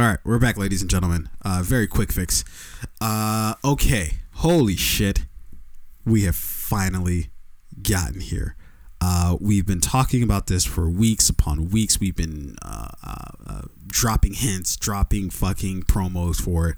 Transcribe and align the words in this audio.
All 0.00 0.06
right, 0.06 0.18
we're 0.24 0.38
back, 0.38 0.56
ladies 0.56 0.80
and 0.80 0.90
gentlemen. 0.90 1.28
Uh, 1.44 1.60
very 1.62 1.86
quick 1.86 2.10
fix. 2.10 2.42
Uh, 3.02 3.52
okay, 3.62 4.12
holy 4.36 4.74
shit, 4.74 5.26
we 6.06 6.22
have 6.22 6.36
finally 6.36 7.26
gotten 7.82 8.22
here. 8.22 8.56
Uh, 9.02 9.36
we've 9.42 9.66
been 9.66 9.82
talking 9.82 10.22
about 10.22 10.46
this 10.46 10.64
for 10.64 10.88
weeks 10.88 11.28
upon 11.28 11.68
weeks. 11.68 12.00
We've 12.00 12.16
been 12.16 12.56
uh, 12.62 12.88
uh, 13.06 13.24
uh, 13.46 13.62
dropping 13.86 14.32
hints, 14.32 14.74
dropping 14.78 15.28
fucking 15.28 15.82
promos 15.82 16.36
for 16.40 16.70
it, 16.70 16.76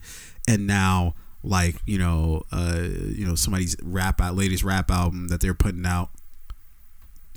and 0.49 0.67
now, 0.67 1.15
like 1.45 1.77
you 1.87 1.99
know, 1.99 2.43
uh, 2.51 2.83
you 2.83 3.25
know, 3.25 3.37
somebody's 3.37 3.77
rap 3.85 4.21
out, 4.21 4.35
latest 4.35 4.65
rap 4.65 4.91
album 4.91 5.29
that 5.29 5.41
they're 5.41 5.55
putting 5.55 5.87
out. 5.87 6.11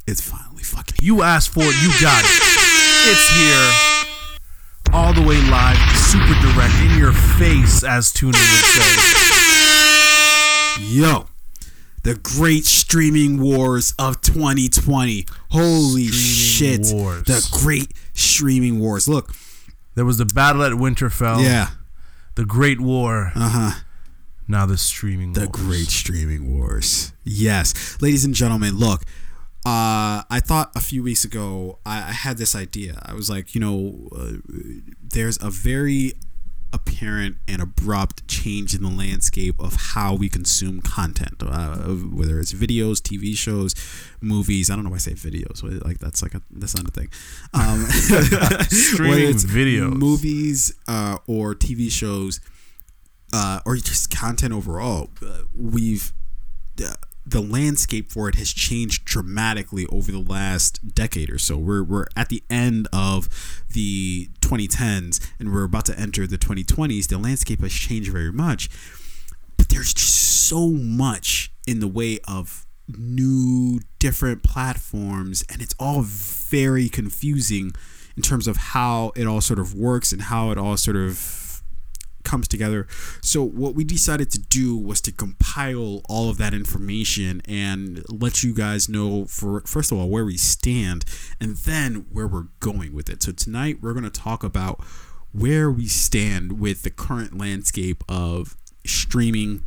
It's 0.07 0.19
finally 0.19 0.63
fucking. 0.63 0.97
You 0.99 1.21
asked 1.21 1.49
for 1.49 1.61
it, 1.61 1.75
you 1.83 1.89
got 2.01 2.23
it. 2.25 2.41
It's 3.07 3.29
here. 3.37 3.94
All 4.95 5.11
the 5.13 5.21
way 5.21 5.39
live, 5.49 5.77
super 5.97 6.33
direct, 6.41 6.73
in 6.81 6.97
your 6.97 7.11
face, 7.11 7.83
as 7.83 8.13
Tuna 8.13 8.37
would 8.37 8.65
say. 8.65 8.95
Yo, 10.79 11.27
the 12.03 12.15
great 12.15 12.63
streaming 12.65 13.41
wars 13.41 13.93
of 13.99 14.21
2020. 14.21 15.25
Holy 15.51 16.07
Streaming 16.07 16.83
shit. 16.85 16.95
wars. 16.95 17.23
The 17.25 17.45
great 17.61 17.91
streaming 18.13 18.79
wars. 18.79 19.07
Look, 19.07 19.33
There 19.95 20.05
was 20.05 20.17
the 20.17 20.25
battle 20.25 20.63
at 20.63 20.71
Winterfell. 20.71 21.43
yeah. 21.43 21.69
The 22.35 22.45
Great 22.45 22.79
War. 22.79 23.31
Uh 23.35 23.49
huh. 23.49 23.79
Now 24.47 24.65
the 24.65 24.77
streaming 24.77 25.33
The 25.33 25.41
wars. 25.41 25.51
great 25.51 25.87
streaming 25.89 26.57
wars. 26.57 27.11
Yes. 27.25 27.97
Ladies 28.01 28.23
and 28.25 28.33
gentlemen, 28.33 28.77
look. 28.77 29.03
Uh, 29.65 30.21
I 30.29 30.39
thought 30.43 30.71
a 30.75 30.79
few 30.79 31.01
weeks 31.01 31.25
ago 31.25 31.79
I, 31.85 31.97
I 31.97 32.11
had 32.11 32.37
this 32.37 32.55
idea. 32.55 32.99
I 33.03 33.13
was 33.13 33.29
like, 33.29 33.55
you 33.55 33.61
know, 33.61 34.09
uh, 34.15 34.33
there's 35.01 35.41
a 35.41 35.49
very 35.49 36.13
apparent 36.71 37.37
and 37.47 37.61
abrupt 37.61 38.27
change 38.27 38.75
in 38.75 38.83
the 38.83 38.89
landscape 38.89 39.59
of 39.59 39.75
how 39.93 40.13
we 40.13 40.29
consume 40.29 40.81
content, 40.81 41.41
uh, 41.41 41.77
whether 41.77 42.39
it's 42.39 42.53
videos, 42.53 42.97
TV 42.97 43.35
shows, 43.35 43.73
movies. 44.21 44.69
I 44.69 44.75
don't 44.75 44.83
know 44.83 44.91
why 44.91 44.97
I 44.97 44.99
say 44.99 45.13
videos. 45.13 45.63
Like 45.83 45.97
that's 45.99 46.21
like 46.21 46.35
a 46.35 46.41
that's 46.51 46.75
not 46.75 46.87
a 46.87 46.91
thing. 46.91 47.09
Um, 47.53 47.85
Streaming 48.69 49.29
it's 49.29 49.45
videos. 49.45 49.93
movies, 49.93 50.75
uh, 50.87 51.17
or 51.27 51.55
TV 51.55 51.89
shows, 51.89 52.39
uh, 53.33 53.61
or 53.65 53.77
just 53.77 54.15
content 54.15 54.53
overall. 54.53 55.09
Uh, 55.25 55.39
we've 55.55 56.13
the 57.25 57.41
landscape 57.41 58.11
for 58.11 58.29
it 58.29 58.35
has 58.35 58.53
changed 58.53 59.03
dramatically 59.05 59.87
over 59.87 60.11
the 60.11 60.19
last 60.19 60.93
decade 60.93 61.29
or 61.29 61.39
so. 61.39 61.57
We're 61.57 61.83
we're 61.83 62.05
at 62.15 62.29
the 62.29 62.43
end 62.49 62.87
of 62.93 63.27
the 63.73 64.29
2010s 64.41 65.27
and 65.39 65.51
we're 65.51 65.63
about 65.63 65.85
to 65.85 65.99
enter 65.99 66.27
the 66.27 66.37
2020s. 66.37 67.07
The 67.07 67.17
landscape 67.17 67.61
has 67.61 67.73
changed 67.73 68.11
very 68.11 68.31
much, 68.31 68.69
but 69.57 69.69
there's 69.69 69.93
just 69.93 70.47
so 70.47 70.69
much 70.69 71.51
in 71.65 71.79
the 71.79 71.87
way 71.87 72.19
of 72.27 72.65
new 72.87 73.79
different 73.97 74.43
platforms 74.43 75.43
and 75.49 75.59
it's 75.59 75.73
all 75.79 76.03
very 76.03 76.87
confusing 76.87 77.71
in 78.15 78.21
terms 78.21 78.47
of 78.47 78.57
how 78.57 79.11
it 79.15 79.25
all 79.25 79.41
sort 79.41 79.59
of 79.59 79.73
works 79.73 80.11
and 80.11 80.23
how 80.23 80.51
it 80.51 80.57
all 80.57 80.77
sort 80.77 80.95
of 80.95 81.17
comes 82.25 82.47
together. 82.47 82.87
So 83.21 83.43
what 83.43 83.75
we 83.75 83.83
decided 83.83 84.31
to 84.31 84.39
do 84.39 84.75
was 84.77 84.99
to 85.01 85.11
compile 85.11 86.01
all 86.09 86.29
of 86.29 86.37
that 86.37 86.53
information 86.53 87.41
and 87.47 88.03
let 88.09 88.43
you 88.43 88.53
guys 88.53 88.89
know 88.89 89.25
for 89.25 89.61
first 89.61 89.91
of 89.91 89.97
all 89.97 90.09
where 90.09 90.25
we 90.25 90.37
stand 90.37 91.05
and 91.39 91.55
then 91.57 92.07
where 92.11 92.27
we're 92.27 92.47
going 92.59 92.93
with 92.93 93.09
it. 93.09 93.23
So 93.23 93.31
tonight 93.31 93.77
we're 93.81 93.93
going 93.93 94.03
to 94.03 94.09
talk 94.09 94.43
about 94.43 94.83
where 95.31 95.69
we 95.69 95.87
stand 95.87 96.59
with 96.59 96.83
the 96.83 96.89
current 96.89 97.37
landscape 97.37 98.03
of 98.07 98.55
streaming 98.85 99.63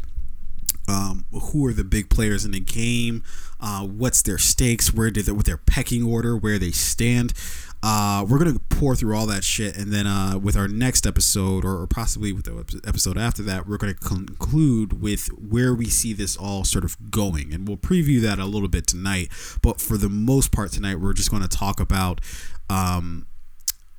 um, 0.88 1.26
who 1.30 1.66
are 1.66 1.72
the 1.72 1.84
big 1.84 2.08
players 2.08 2.44
in 2.44 2.52
the 2.52 2.60
game, 2.60 3.22
uh, 3.60 3.84
what's 3.86 4.22
their 4.22 4.38
stakes, 4.38 4.94
where 4.94 5.10
did 5.10 5.26
they, 5.26 5.32
with 5.32 5.47
their 5.47 5.58
pecking 5.58 6.02
order, 6.02 6.36
where 6.36 6.58
they 6.58 6.70
stand. 6.70 7.34
Uh, 7.83 8.27
we're 8.28 8.39
gonna 8.39 8.59
pour 8.71 8.97
through 8.97 9.16
all 9.16 9.27
that 9.27 9.44
shit, 9.44 9.77
and 9.77 9.93
then 9.93 10.06
uh, 10.06 10.39
with 10.39 10.56
our 10.56 10.66
next 10.66 11.06
episode, 11.06 11.65
or, 11.65 11.81
or 11.81 11.87
possibly 11.87 12.33
with 12.33 12.44
the 12.44 12.81
episode 12.87 13.16
after 13.16 13.43
that, 13.43 13.69
we're 13.69 13.77
gonna 13.77 13.94
conclude 13.94 15.00
with 15.00 15.27
where 15.28 15.72
we 15.75 15.87
see 15.87 16.12
this 16.12 16.37
all 16.37 16.65
sort 16.65 16.84
of 16.84 17.11
going, 17.11 17.53
and 17.55 17.69
we'll 17.69 17.77
preview 17.77 18.21
that 18.21 18.39
a 18.39 18.47
little 18.47 18.69
bit 18.69 18.87
tonight. 18.87 19.28
But 19.62 19.81
for 19.81 19.97
the 19.97 20.09
most 20.09 20.50
part 20.50 20.72
tonight, 20.72 20.97
we're 20.97 21.12
just 21.15 21.31
gonna 21.31 21.49
talk 21.49 21.81
about. 21.81 22.21
Um, 22.69 23.27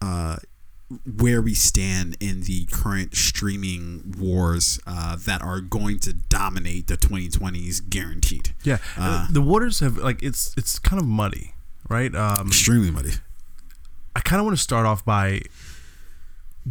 uh, 0.01 0.37
where 1.17 1.41
we 1.41 1.53
stand 1.53 2.17
in 2.19 2.41
the 2.41 2.65
current 2.71 3.15
streaming 3.15 4.15
wars 4.17 4.79
uh, 4.87 5.15
that 5.17 5.41
are 5.41 5.61
going 5.61 5.99
to 5.99 6.13
dominate 6.13 6.87
the 6.87 6.97
2020s 6.97 7.87
guaranteed 7.89 8.53
Yeah. 8.63 8.79
Uh, 8.97 9.27
the 9.29 9.41
waters 9.41 9.81
have 9.81 9.97
like 9.97 10.23
it's 10.23 10.55
it's 10.57 10.79
kind 10.79 10.99
of 10.99 11.07
muddy, 11.07 11.53
right? 11.89 12.13
Um, 12.15 12.47
extremely 12.47 12.89
muddy 12.89 13.11
I 14.15 14.21
kind 14.21 14.39
of 14.39 14.45
want 14.45 14.57
to 14.57 14.63
start 14.63 14.85
off 14.85 15.05
by 15.05 15.41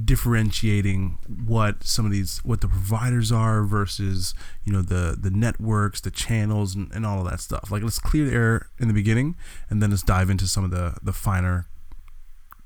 differentiating 0.04 1.18
what 1.46 1.82
some 1.82 2.04
of 2.04 2.12
these 2.12 2.38
what 2.44 2.60
the 2.60 2.68
providers 2.68 3.32
are 3.32 3.64
versus 3.64 4.34
you 4.64 4.72
know 4.72 4.82
the 4.82 5.16
the 5.18 5.30
networks 5.30 6.00
the 6.00 6.10
channels 6.10 6.74
and, 6.74 6.90
and 6.92 7.06
all 7.06 7.20
of 7.20 7.30
that 7.30 7.40
stuff. 7.40 7.70
Like 7.70 7.82
let's 7.82 7.98
clear 7.98 8.26
the 8.26 8.32
air 8.32 8.66
in 8.78 8.88
the 8.88 8.94
beginning 8.94 9.36
and 9.70 9.82
then 9.82 9.90
let's 9.90 10.02
dive 10.02 10.30
into 10.30 10.46
some 10.46 10.64
of 10.64 10.70
the 10.70 10.96
the 11.02 11.12
finer 11.12 11.66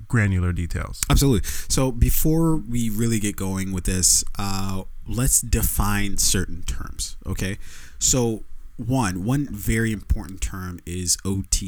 granular 0.08 0.52
details. 0.52 1.00
Absolutely. 1.08 1.48
So 1.68 1.90
before 1.90 2.56
we 2.56 2.90
really 2.90 3.18
get 3.18 3.34
going 3.36 3.72
with 3.72 3.84
this 3.84 4.24
uh, 4.38 4.82
let's 5.08 5.40
define 5.40 6.18
certain 6.18 6.62
terms 6.62 7.16
okay? 7.26 7.58
So 7.98 8.44
one 8.76 9.24
one 9.24 9.46
very 9.46 9.92
important 9.92 10.40
term 10.40 10.80
is 10.84 11.16
ott 11.24 11.62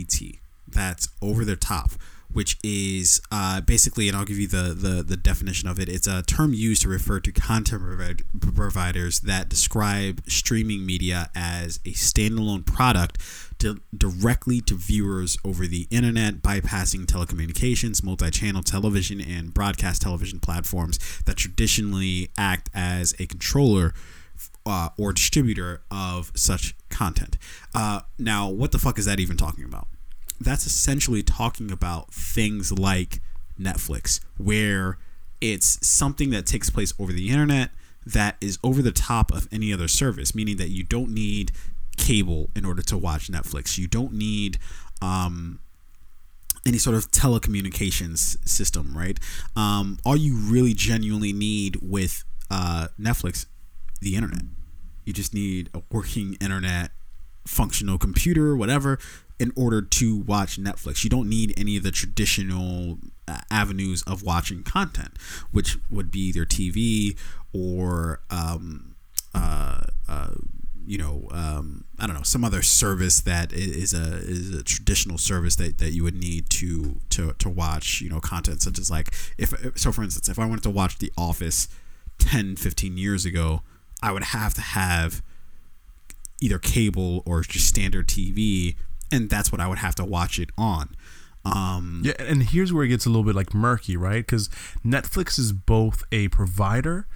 that's 0.66 1.08
over 1.22 1.44
the 1.44 1.56
top 1.56 1.92
which 2.34 2.58
is 2.62 3.22
uh, 3.30 3.60
basically, 3.60 4.08
and 4.08 4.16
I'll 4.16 4.24
give 4.24 4.38
you 4.38 4.48
the, 4.48 4.74
the, 4.74 5.02
the 5.02 5.16
definition 5.16 5.68
of 5.68 5.78
it. 5.78 5.88
It's 5.88 6.06
a 6.06 6.22
term 6.22 6.52
used 6.52 6.82
to 6.82 6.88
refer 6.88 7.20
to 7.20 7.32
content 7.32 7.82
provid- 7.82 8.22
providers 8.54 9.20
that 9.20 9.48
describe 9.48 10.20
streaming 10.26 10.84
media 10.84 11.30
as 11.34 11.78
a 11.86 11.92
standalone 11.92 12.66
product 12.66 13.18
di- 13.58 13.76
directly 13.96 14.60
to 14.62 14.76
viewers 14.76 15.38
over 15.44 15.66
the 15.66 15.86
internet, 15.90 16.42
bypassing 16.42 17.06
telecommunications, 17.06 18.02
multi 18.02 18.30
channel 18.30 18.62
television, 18.62 19.20
and 19.20 19.54
broadcast 19.54 20.02
television 20.02 20.40
platforms 20.40 20.98
that 21.26 21.36
traditionally 21.36 22.30
act 22.36 22.68
as 22.74 23.14
a 23.20 23.26
controller 23.26 23.94
uh, 24.66 24.88
or 24.98 25.12
distributor 25.12 25.82
of 25.90 26.32
such 26.34 26.74
content. 26.88 27.38
Uh, 27.74 28.00
now, 28.18 28.48
what 28.48 28.72
the 28.72 28.78
fuck 28.78 28.98
is 28.98 29.04
that 29.04 29.20
even 29.20 29.36
talking 29.36 29.64
about? 29.64 29.86
That's 30.40 30.66
essentially 30.66 31.22
talking 31.22 31.70
about 31.70 32.12
things 32.12 32.72
like 32.72 33.20
Netflix, 33.60 34.20
where 34.36 34.98
it's 35.40 35.86
something 35.86 36.30
that 36.30 36.46
takes 36.46 36.70
place 36.70 36.92
over 36.98 37.12
the 37.12 37.30
internet 37.30 37.70
that 38.06 38.36
is 38.40 38.58
over 38.62 38.82
the 38.82 38.92
top 38.92 39.32
of 39.32 39.48
any 39.52 39.72
other 39.72 39.88
service, 39.88 40.34
meaning 40.34 40.56
that 40.56 40.68
you 40.68 40.82
don't 40.82 41.10
need 41.10 41.52
cable 41.96 42.50
in 42.54 42.64
order 42.64 42.82
to 42.82 42.98
watch 42.98 43.28
Netflix. 43.28 43.78
You 43.78 43.86
don't 43.86 44.12
need 44.12 44.58
um, 45.00 45.60
any 46.66 46.78
sort 46.78 46.96
of 46.96 47.10
telecommunications 47.10 48.46
system, 48.46 48.96
right? 48.96 49.18
Um, 49.56 49.98
all 50.04 50.16
you 50.16 50.34
really 50.36 50.74
genuinely 50.74 51.32
need 51.32 51.78
with 51.82 52.24
uh, 52.50 52.88
Netflix, 53.00 53.46
the 54.00 54.16
internet. 54.16 54.42
You 55.04 55.12
just 55.12 55.34
need 55.34 55.70
a 55.74 55.82
working 55.90 56.36
internet, 56.40 56.90
functional 57.46 57.98
computer, 57.98 58.56
whatever, 58.56 58.98
in 59.38 59.52
order 59.56 59.82
to 59.82 60.18
watch 60.18 60.58
Netflix. 60.58 61.04
You 61.04 61.10
don't 61.10 61.28
need 61.28 61.54
any 61.56 61.76
of 61.76 61.82
the 61.82 61.90
traditional 61.90 62.98
uh, 63.26 63.38
avenues 63.50 64.02
of 64.02 64.22
watching 64.22 64.62
content, 64.62 65.12
which 65.50 65.78
would 65.90 66.10
be 66.10 66.20
either 66.20 66.44
TV 66.44 67.16
or, 67.52 68.20
um, 68.30 68.94
uh, 69.34 69.82
uh, 70.08 70.30
you 70.86 70.98
know, 70.98 71.26
um, 71.30 71.84
I 71.98 72.06
don't 72.06 72.14
know, 72.14 72.22
some 72.22 72.44
other 72.44 72.62
service 72.62 73.20
that 73.22 73.52
is 73.52 73.94
a 73.94 74.18
is 74.18 74.54
a 74.54 74.62
traditional 74.62 75.16
service 75.16 75.56
that, 75.56 75.78
that 75.78 75.92
you 75.92 76.04
would 76.04 76.14
need 76.14 76.50
to 76.50 77.00
to 77.10 77.32
to 77.38 77.48
watch, 77.48 78.00
you 78.02 78.10
know, 78.10 78.20
content 78.20 78.60
such 78.60 78.78
as 78.78 78.90
like 78.90 79.14
if 79.38 79.54
so 79.76 79.90
for 79.92 80.02
instance, 80.02 80.28
if 80.28 80.38
I 80.38 80.44
wanted 80.44 80.62
to 80.64 80.70
watch 80.70 80.98
The 80.98 81.10
Office 81.16 81.68
10, 82.18 82.56
15 82.56 82.96
years 82.96 83.24
ago, 83.24 83.62
I 84.02 84.12
would 84.12 84.24
have 84.24 84.54
to 84.54 84.60
have 84.60 85.22
either 86.40 86.58
cable 86.58 87.22
or 87.24 87.40
just 87.42 87.66
standard 87.66 88.08
TV, 88.08 88.76
and 89.12 89.28
that's 89.30 89.50
what 89.52 89.60
I 89.60 89.66
would 89.68 89.78
have 89.78 89.94
to 89.96 90.04
watch 90.04 90.38
it 90.38 90.50
on. 90.56 90.94
Um, 91.46 92.00
yeah 92.04 92.14
and 92.18 92.42
here's 92.42 92.72
where 92.72 92.84
it 92.84 92.88
gets 92.88 93.04
a 93.04 93.10
little 93.10 93.22
bit 93.22 93.34
like 93.34 93.52
murky 93.52 93.98
right 93.98 94.24
because 94.24 94.48
netflix 94.82 95.38
is 95.38 95.52
both 95.52 96.02
a 96.10 96.28
provider 96.28 97.06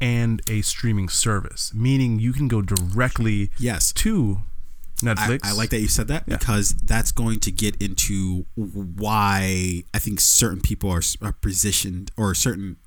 and 0.00 0.42
a 0.50 0.62
streaming 0.62 1.08
service 1.08 1.72
meaning 1.72 2.18
you 2.18 2.32
can 2.32 2.48
go 2.48 2.62
directly 2.62 3.52
yes, 3.58 3.92
to 3.92 4.40
I, 5.02 5.06
netflix 5.14 5.40
I 5.44 5.52
like 5.52 5.70
that 5.70 5.78
you 5.80 5.86
said 5.86 6.08
that 6.08 6.24
Yeah. 6.26 6.36
because 6.36 6.74
that's 6.82 7.12
going 7.12 7.38
to 7.38 7.52
get 7.52 7.80
into 7.80 8.46
why 8.56 9.84
I 9.94 9.98
think 10.00 10.18
certain 10.18 10.60
people 10.60 10.90
are, 10.90 11.02
are 11.22 11.32
positioned 11.32 12.10
or 12.16 12.34
certain 12.34 12.78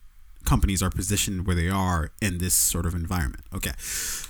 companies 0.43 0.83
are 0.83 0.89
positioned 0.89 1.47
where 1.47 1.55
they 1.55 1.69
are 1.69 2.11
in 2.21 2.39
this 2.39 2.53
sort 2.53 2.85
of 2.85 2.93
environment. 2.95 3.43
Okay, 3.53 3.71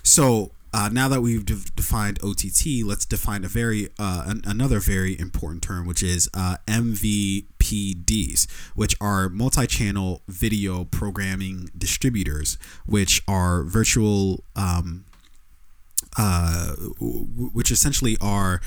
so 0.03 0.51
uh, 0.73 0.89
now 0.91 1.07
that 1.07 1.21
we've 1.21 1.45
de- 1.45 1.55
defined 1.75 2.19
OTT, 2.23 2.83
let's 2.85 3.05
define 3.05 3.43
a 3.43 3.47
very 3.47 3.89
uh, 3.97 4.23
an- 4.27 4.41
another 4.45 4.79
very 4.79 5.19
important 5.19 5.63
term, 5.63 5.87
which 5.87 6.03
is 6.03 6.29
uh, 6.33 6.57
MVPDs, 6.67 8.49
which 8.75 8.95
are 9.01 9.29
multi-channel 9.29 10.21
video 10.27 10.85
programming 10.85 11.69
distributors, 11.77 12.57
which 12.85 13.21
are 13.27 13.63
virtual, 13.63 14.43
um, 14.55 15.05
uh, 16.17 16.75
w- 16.75 17.49
which 17.53 17.71
essentially 17.71 18.17
are 18.21 18.61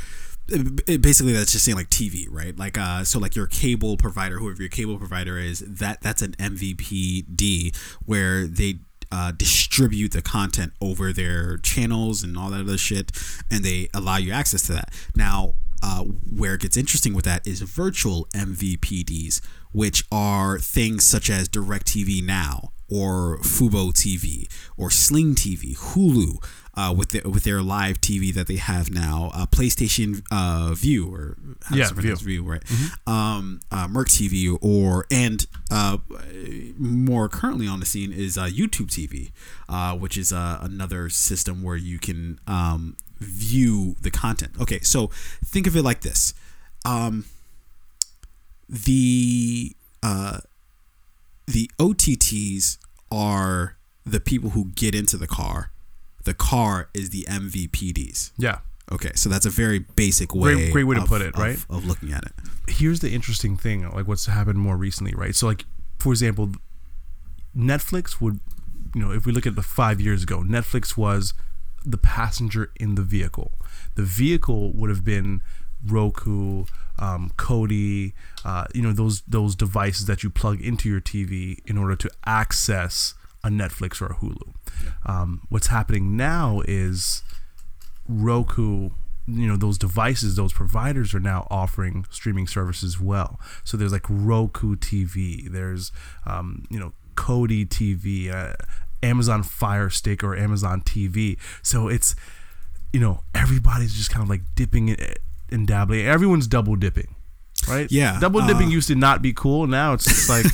basically 1.01 1.33
that's 1.33 1.53
just 1.53 1.65
saying 1.65 1.77
like 1.77 1.89
TV, 1.89 2.27
right? 2.29 2.59
Like 2.59 2.77
uh 2.77 3.05
so 3.05 3.19
like 3.19 3.37
your 3.37 3.47
cable 3.47 3.97
provider, 3.97 4.39
whoever 4.39 4.61
your 4.61 4.69
cable 4.71 4.99
provider 4.99 5.39
is, 5.39 5.61
that 5.61 6.01
that's 6.01 6.21
an 6.21 6.33
MVPD 6.33 7.77
where 8.05 8.47
they 8.47 8.81
uh, 9.13 9.31
distribute 9.31 10.13
the 10.13 10.23
content 10.23 10.73
over 10.81 11.13
their 11.13 11.59
channels 11.59 12.23
and 12.23 12.37
all 12.37 12.51
that 12.51 12.61
other 12.63 12.79
shit, 12.79 13.13
and 13.51 13.63
they 13.63 13.89
allow 13.93 14.17
you 14.17 14.33
access 14.33 14.63
to 14.67 14.73
that. 14.73 14.93
Now, 15.15 15.53
uh, 15.83 16.05
where 16.05 16.55
it 16.55 16.63
gets 16.63 16.77
interesting 16.77 17.13
with 17.13 17.27
that 17.27 17.47
is 17.47 17.61
virtual 17.61 18.27
MVPDs, 18.35 19.43
which 19.73 20.05
are 20.11 20.59
things 20.59 21.05
such 21.05 21.29
as 21.29 21.49
DirecTV 21.49 22.25
Now 22.25 22.73
or 22.89 23.39
Fubo 23.39 23.93
TV 23.93 24.51
or 24.77 24.91
Sling 24.91 25.35
TV, 25.35 25.77
Hulu, 25.77 26.43
uh, 26.75 26.95
with 26.97 27.11
the, 27.11 27.29
with 27.29 27.45
their 27.45 27.61
live 27.63 28.01
TV 28.01 28.33
that 28.35 28.47
they 28.47 28.57
have 28.57 28.91
now, 28.91 29.31
uh, 29.35 29.47
PlayStation 29.47 30.23
uh, 30.31 30.73
Vue 30.75 31.07
or 31.13 31.37
how 31.65 31.77
Yeah, 31.77 31.83
does 31.83 31.91
it 31.91 31.95
pronounce 31.95 32.21
View. 32.23 32.43
View, 32.43 32.51
right? 32.51 32.63
Um, 33.07 33.61
uh, 33.71 33.89
Merc 33.89 34.09
TV 34.09 34.57
or 34.63 35.05
and 35.11 35.47
uh, 35.71 35.99
more 36.79 37.29
currently 37.29 37.67
on 37.69 37.81
the 37.81 37.87
scene 37.87 38.13
is 38.13 38.39
uh, 38.39 38.45
YouTube 38.47 38.87
TV, 38.89 39.33
uh, 39.69 39.97
which 39.97 40.17
is 40.17 40.33
uh, 40.33 40.59
another 40.63 41.09
system 41.11 41.63
where 41.63 41.77
you 41.77 41.99
can 41.99 42.39
um, 42.47 42.97
view 43.19 43.97
the 44.01 44.11
content. 44.11 44.53
Okay, 44.61 44.81
so 44.81 45.09
think 45.45 45.67
of 45.67 45.77
it 45.77 45.83
like 45.83 46.01
this: 46.01 46.33
um, 46.87 47.27
the 48.69 49.77
uh, 50.03 50.39
the 51.47 51.71
OTTs 51.79 52.79
are 53.11 53.77
the 54.07 54.21
people 54.21 54.51
who 54.51 54.67
get 54.75 54.95
into 54.95 55.17
the 55.17 55.27
car. 55.27 55.71
The 56.25 56.35
car 56.35 56.89
is 56.95 57.11
the 57.11 57.27
MVPDs. 57.29 58.31
Yeah. 58.39 58.59
Okay, 58.91 59.13
so 59.15 59.29
that's 59.29 59.47
a 59.47 59.51
very 59.51 59.79
basic 59.81 60.35
way. 60.35 60.55
Great- 60.55 60.73
great 60.73 60.85
way 60.85 60.97
to 60.97 61.03
put 61.05 61.23
it, 61.23 61.35
of- 61.35 61.41
right? 61.41 61.65
Of 61.71 61.85
looking 61.87 62.13
at 62.13 62.25
it. 62.25 62.33
here's 62.69 63.01
the 63.01 63.11
interesting 63.13 63.57
thing 63.57 63.89
like 63.91 64.07
what's 64.09 64.27
happened 64.27 64.59
more 64.59 64.77
recently 64.77 65.13
right 65.15 65.35
so 65.35 65.47
like 65.47 65.65
for 65.99 66.11
example 66.13 66.53
netflix 67.57 68.21
would 68.21 68.41
you 68.95 69.01
know 69.01 69.11
if 69.11 69.27
we 69.27 69.33
look 69.33 69.47
at 69.47 69.57
the 69.57 69.63
five 69.63 70.01
years 70.01 70.23
ago 70.23 70.39
netflix 70.43 70.97
was 70.97 71.35
the 71.85 71.99
passenger 71.99 72.71
in 72.79 72.95
the 72.95 73.03
vehicle 73.03 73.53
the 73.97 74.03
vehicle 74.03 74.73
would 74.73 74.89
have 74.91 75.05
been 75.05 75.43
roku 75.87 76.65
um, 76.99 77.33
Kodi, 77.37 78.13
uh, 78.45 78.67
you 78.75 78.83
know 78.83 78.93
those 78.93 79.23
those 79.23 79.57
devices 79.57 80.07
that 80.07 80.23
you 80.23 80.31
plug 80.31 80.61
into 80.61 80.89
your 80.89 81.01
TV 81.01 81.59
in 81.67 81.77
order 81.77 81.97
to 81.97 82.09
access 82.27 83.15
a 83.45 83.49
Netflix 83.49 84.01
or 84.01 84.07
a 84.07 84.15
Hulu. 84.15 84.55
Um, 85.05 85.47
what's 85.49 85.69
happening 85.69 86.17
now 86.17 86.63
is 86.67 87.23
Roku, 88.09 88.91
you 89.27 89.47
know, 89.47 89.57
those 89.57 89.79
devices, 89.79 90.37
those 90.37 90.53
providers 90.53 91.15
are 91.15 91.21
now 91.21 91.47
offering 91.51 92.07
streaming 92.11 92.47
services 92.47 92.95
as 92.95 93.01
well. 93.01 93.41
So 93.65 93.77
there's 93.77 93.93
like 93.93 94.07
Roku 94.09 94.77
TV, 94.77 95.51
there's, 95.51 95.93
um, 96.27 96.65
you 96.71 96.79
know, 96.79 96.93
Kodi 97.15 97.67
TV, 97.67 98.33
uh, 98.33 98.55
Amazon 99.03 99.43
Fire 99.43 99.91
Stick 99.91 100.23
or 100.23 100.37
Amazon 100.37 100.81
TV. 100.81 101.39
So 101.63 101.89
it's, 101.89 102.15
you 102.93 103.01
know, 103.01 103.23
everybody's 103.35 103.95
just 103.95 104.11
kind 104.11 104.23
of 104.23 104.29
like 104.29 104.43
dipping 104.55 104.97
and 105.51 105.67
dabbling. 105.67 106.07
Everyone's 106.07 106.47
double 106.47 106.77
dipping. 106.77 107.15
Right? 107.69 107.91
Yeah, 107.91 108.19
Double 108.21 108.41
dipping 108.47 108.69
uh, 108.69 108.71
used 108.71 108.89
to 108.89 108.95
not 108.95 109.23
be 109.23 109.33
cool. 109.33 109.67
Now 109.67 109.93
it's 109.95 110.05
just 110.05 110.29
like 110.29 110.47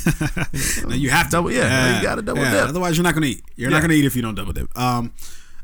No, 0.88 0.94
you 0.94 1.10
have 1.10 1.26
to. 1.26 1.32
Double- 1.32 1.52
yeah, 1.52 1.96
you 1.96 2.02
gotta 2.02 2.22
double 2.22 2.42
dip. 2.42 2.68
Otherwise, 2.68 2.96
you're 2.96 3.04
not 3.04 3.14
gonna 3.14 3.26
eat. 3.26 3.42
You're 3.56 3.70
Yeah. 3.70 3.76
not 3.76 3.80
gonna 3.82 3.94
eat 3.94 4.04
if 4.04 4.14
you 4.14 4.22
don't 4.22 4.34
double 4.34 4.52
dip. 4.52 4.76
Um, 4.78 5.12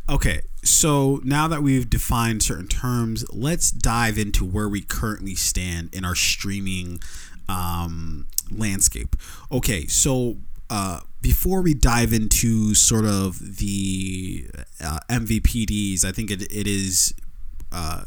okay. 0.09 0.43
So 0.63 1.21
now 1.25 1.47
that 1.49 1.63
we've 1.63 1.89
defined 1.91 2.43
certain 2.43 2.69
terms, 2.69 3.25
let's 3.31 3.71
dive 3.71 4.17
into 4.19 4.45
where 4.45 4.69
we 4.69 4.81
currently 4.81 5.35
stand 5.35 5.95
in 5.95 6.05
our 6.05 6.15
streaming 6.15 7.01
um, 7.49 8.27
landscape. 8.51 9.15
Okay. 9.53 9.87
So 9.87 10.39
uh, 10.71 11.01
before 11.21 11.61
we 11.61 11.75
dive 11.75 12.13
into 12.15 12.75
sort 12.75 13.05
of 13.05 13.59
the 13.59 14.47
uh, 14.83 15.01
MVPDs, 15.11 16.05
I 16.05 16.13
think 16.13 16.31
it, 16.31 16.41
it 16.51 16.67
is 16.67 17.13
uh, 17.71 18.05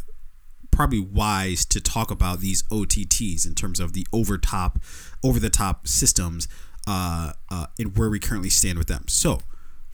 probably 0.77 1.00
wise 1.00 1.65
to 1.65 1.81
talk 1.81 2.12
about 2.12 2.39
these 2.39 2.62
OTTs 2.63 3.47
in 3.47 3.56
terms 3.56 3.79
of 3.79 3.94
the 3.94 4.06
over 4.13 4.38
top, 4.38 4.79
over 5.24 5.39
the 5.39 5.50
top 5.50 5.88
systems, 5.88 6.47
uh, 6.85 7.33
uh, 7.50 7.65
and 7.79 7.97
where 7.97 8.12
we 8.12 8.19
currently 8.19 8.51
stand 8.51 8.77
with 8.77 8.88
them. 8.88 9.03
So, 9.07 9.39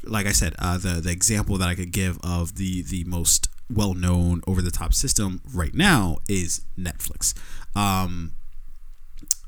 like 0.03 0.25
I 0.25 0.33
said, 0.33 0.56
uh, 0.59 0.77
the 0.77 1.00
the 1.00 1.09
example 1.09 1.57
that 1.57 1.69
I 1.69 1.75
could 1.75 1.94
give 1.94 2.19
of 2.21 2.57
the 2.57 2.81
the 2.81 3.06
most 3.06 3.47
well 3.74 3.94
known 3.94 4.41
over 4.45 4.62
the 4.62 4.71
top 4.71 4.94
system 4.94 5.41
right 5.53 5.74
now 5.74 6.18
is 6.27 6.65
Netflix. 6.77 7.33
Um, 7.75 8.33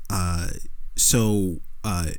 uh, 0.08 0.48
so. 0.96 1.60
Uh, 1.84 2.12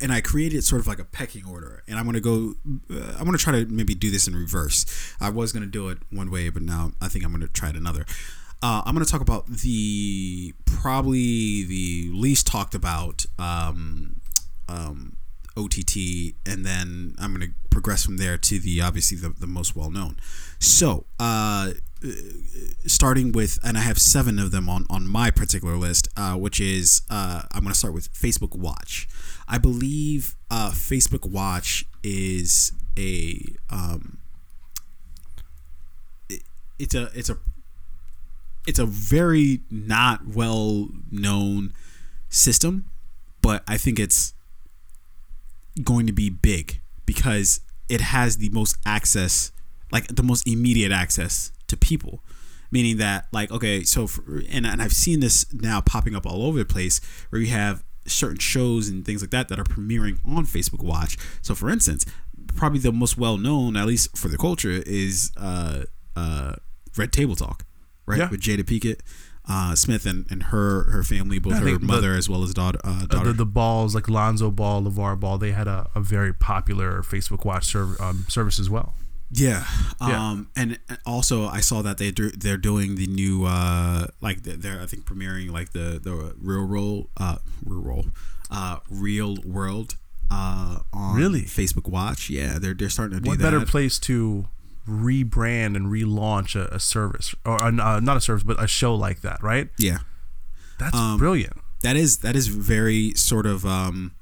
and 0.00 0.12
I 0.12 0.20
created 0.20 0.64
sort 0.64 0.80
of 0.80 0.86
like 0.86 0.98
a 0.98 1.04
pecking 1.04 1.44
order, 1.46 1.82
and 1.88 1.98
I'm 1.98 2.04
gonna 2.04 2.20
go. 2.20 2.54
Uh, 2.90 3.16
I'm 3.18 3.24
gonna 3.24 3.38
try 3.38 3.52
to 3.52 3.66
maybe 3.66 3.94
do 3.94 4.10
this 4.10 4.26
in 4.28 4.34
reverse. 4.34 4.86
I 5.20 5.30
was 5.30 5.52
gonna 5.52 5.66
do 5.66 5.88
it 5.88 5.98
one 6.10 6.30
way, 6.30 6.48
but 6.48 6.62
now 6.62 6.92
I 7.00 7.08
think 7.08 7.24
I'm 7.24 7.32
gonna 7.32 7.48
try 7.48 7.70
it 7.70 7.76
another. 7.76 8.04
Uh, 8.62 8.82
I'm 8.86 8.94
gonna 8.94 9.04
talk 9.04 9.20
about 9.20 9.46
the 9.48 10.54
probably 10.64 11.64
the 11.64 12.10
least 12.12 12.46
talked 12.46 12.74
about 12.74 13.26
um, 13.38 14.20
um, 14.68 15.16
OTT, 15.56 16.34
and 16.46 16.64
then 16.64 17.14
I'm 17.18 17.32
gonna 17.32 17.52
progress 17.70 18.04
from 18.04 18.16
there 18.16 18.36
to 18.38 18.58
the 18.58 18.80
obviously 18.80 19.16
the, 19.16 19.30
the 19.30 19.46
most 19.46 19.76
well 19.76 19.90
known. 19.90 20.16
So, 20.58 21.06
uh, 21.18 21.72
starting 22.86 23.32
with, 23.32 23.58
and 23.64 23.76
I 23.76 23.80
have 23.80 23.98
seven 23.98 24.38
of 24.38 24.50
them 24.50 24.68
on 24.68 24.86
on 24.90 25.06
my 25.06 25.30
particular 25.30 25.76
list, 25.76 26.08
uh, 26.16 26.34
which 26.34 26.60
is 26.60 27.02
uh, 27.10 27.42
I'm 27.52 27.62
gonna 27.62 27.74
start 27.74 27.94
with 27.94 28.12
Facebook 28.12 28.56
Watch. 28.56 29.08
I 29.48 29.58
believe 29.58 30.36
uh, 30.50 30.70
Facebook 30.70 31.28
Watch 31.28 31.84
is 32.02 32.72
a 32.98 33.54
um, 33.70 34.18
it, 36.28 36.42
it's 36.78 36.94
a 36.94 37.10
it's 37.14 37.30
a 37.30 37.38
it's 38.66 38.78
a 38.78 38.86
very 38.86 39.60
not 39.70 40.26
well 40.26 40.88
known 41.10 41.72
system, 42.28 42.86
but 43.40 43.62
I 43.66 43.76
think 43.76 43.98
it's 43.98 44.34
going 45.82 46.06
to 46.06 46.12
be 46.12 46.30
big 46.30 46.80
because 47.06 47.60
it 47.88 48.00
has 48.00 48.38
the 48.38 48.48
most 48.50 48.76
access, 48.86 49.52
like 49.90 50.06
the 50.08 50.22
most 50.22 50.46
immediate 50.46 50.92
access 50.92 51.52
to 51.68 51.76
people. 51.76 52.22
Meaning 52.70 52.96
that, 52.98 53.26
like, 53.32 53.50
okay, 53.50 53.82
so 53.84 54.06
for, 54.06 54.42
and 54.48 54.64
and 54.66 54.80
I've 54.80 54.94
seen 54.94 55.20
this 55.20 55.52
now 55.52 55.82
popping 55.82 56.14
up 56.14 56.24
all 56.24 56.46
over 56.46 56.58
the 56.58 56.64
place 56.64 57.02
where 57.28 57.42
you 57.42 57.48
have 57.48 57.84
certain 58.06 58.38
shows 58.38 58.88
and 58.88 59.04
things 59.04 59.20
like 59.20 59.30
that 59.30 59.48
that 59.48 59.58
are 59.58 59.64
premiering 59.64 60.18
on 60.26 60.46
Facebook 60.46 60.82
Watch. 60.82 61.18
So, 61.42 61.54
for 61.54 61.68
instance, 61.68 62.06
probably 62.56 62.78
the 62.78 62.92
most 62.92 63.18
well 63.18 63.36
known, 63.36 63.76
at 63.76 63.86
least 63.86 64.16
for 64.16 64.28
the 64.28 64.38
culture, 64.38 64.82
is 64.86 65.32
uh, 65.36 65.84
uh, 66.16 66.54
Red 66.96 67.12
Table 67.12 67.36
Talk, 67.36 67.66
right? 68.06 68.20
Yeah. 68.20 68.30
With 68.30 68.40
Jada 68.40 68.62
Pinkett 68.62 69.00
uh, 69.48 69.74
Smith 69.74 70.06
and, 70.06 70.24
and 70.30 70.44
her 70.44 70.84
her 70.84 71.02
family, 71.02 71.38
both 71.38 71.54
her 71.54 71.64
think 71.64 71.80
the- 71.80 71.86
mother 71.86 72.14
as 72.14 72.28
well 72.28 72.42
as 72.44 72.54
daughter. 72.54 72.78
Uh, 72.84 73.00
Uh, 73.02 73.06
daughter. 73.06 73.26
the, 73.32 73.38
the 73.38 73.46
balls 73.46 73.94
like 73.94 74.08
Lonzo 74.08 74.50
Ball, 74.50 74.82
LaVar 74.82 75.18
Ball, 75.18 75.38
they 75.38 75.52
had 75.52 75.66
a, 75.68 75.90
a 75.94 76.00
very 76.00 76.32
popular 76.32 77.02
Facebook 77.02 77.44
Watch 77.44 77.66
serv- 77.66 78.00
um, 78.00 78.24
service 78.28 78.58
as 78.60 78.70
well. 78.70 78.94
Yeah. 79.34 79.64
Yeah. 80.00 80.30
Um, 80.30 80.48
and 80.54 80.78
and 80.90 80.98
also 81.06 81.46
I 81.46 81.60
saw 81.60 81.80
that 81.82 81.96
they 81.98 82.10
do, 82.10 82.30
they're 82.30 82.58
doing 82.58 82.96
the 82.96 83.06
new 83.06 83.44
uh 83.46 84.08
like 84.20 84.42
they're- 84.42 84.56
they're 84.56 84.80
I 84.82 84.86
think 84.86 85.06
premiering 85.06 85.50
like 85.50 85.72
the 85.72 85.98
the 86.02 86.34
real 86.38 86.66
roll 86.66 87.08
uh 87.16 87.36
real 87.64 87.80
roll 87.80 88.06
uh 88.50 88.76
real 88.90 89.36
world 89.44 89.96
uh 90.30 90.80
on 90.92 91.16
Really? 91.16 91.42
Facebook 91.42 91.88
Watch. 91.90 92.28
Yeah, 92.28 92.58
they're 92.58 92.74
they're 92.74 92.90
starting 92.90 93.16
to 93.18 93.22
do 93.22 93.30
What 93.30 93.38
that. 93.38 93.44
better 93.52 93.64
place 93.64 93.98
to 94.00 94.46
rebrand 94.88 95.76
and 95.76 95.86
relaunch 95.86 96.54
a, 96.56 96.66
a 96.74 96.80
service 96.80 97.34
or 97.46 97.60
uh, 97.62 97.70
not 98.00 98.16
a 98.16 98.20
service, 98.20 98.42
but 98.42 98.62
a 98.62 98.66
show 98.66 98.94
like 98.94 99.20
that, 99.22 99.42
right? 99.42 99.68
yeah. 99.78 99.98
That's 100.78 100.96
Um, 100.96 101.18
brilliant. 101.18 101.56
that 101.82 101.96
is 101.96 102.18
that 102.18 102.34
is 102.34 102.48
very 102.48 103.12
sort 103.14 103.46
of 103.46 103.64
um 103.66 104.12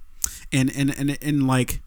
and 0.52 0.70
and 0.76 0.90
and 0.98 1.16
and 1.22 1.46
like 1.46 1.80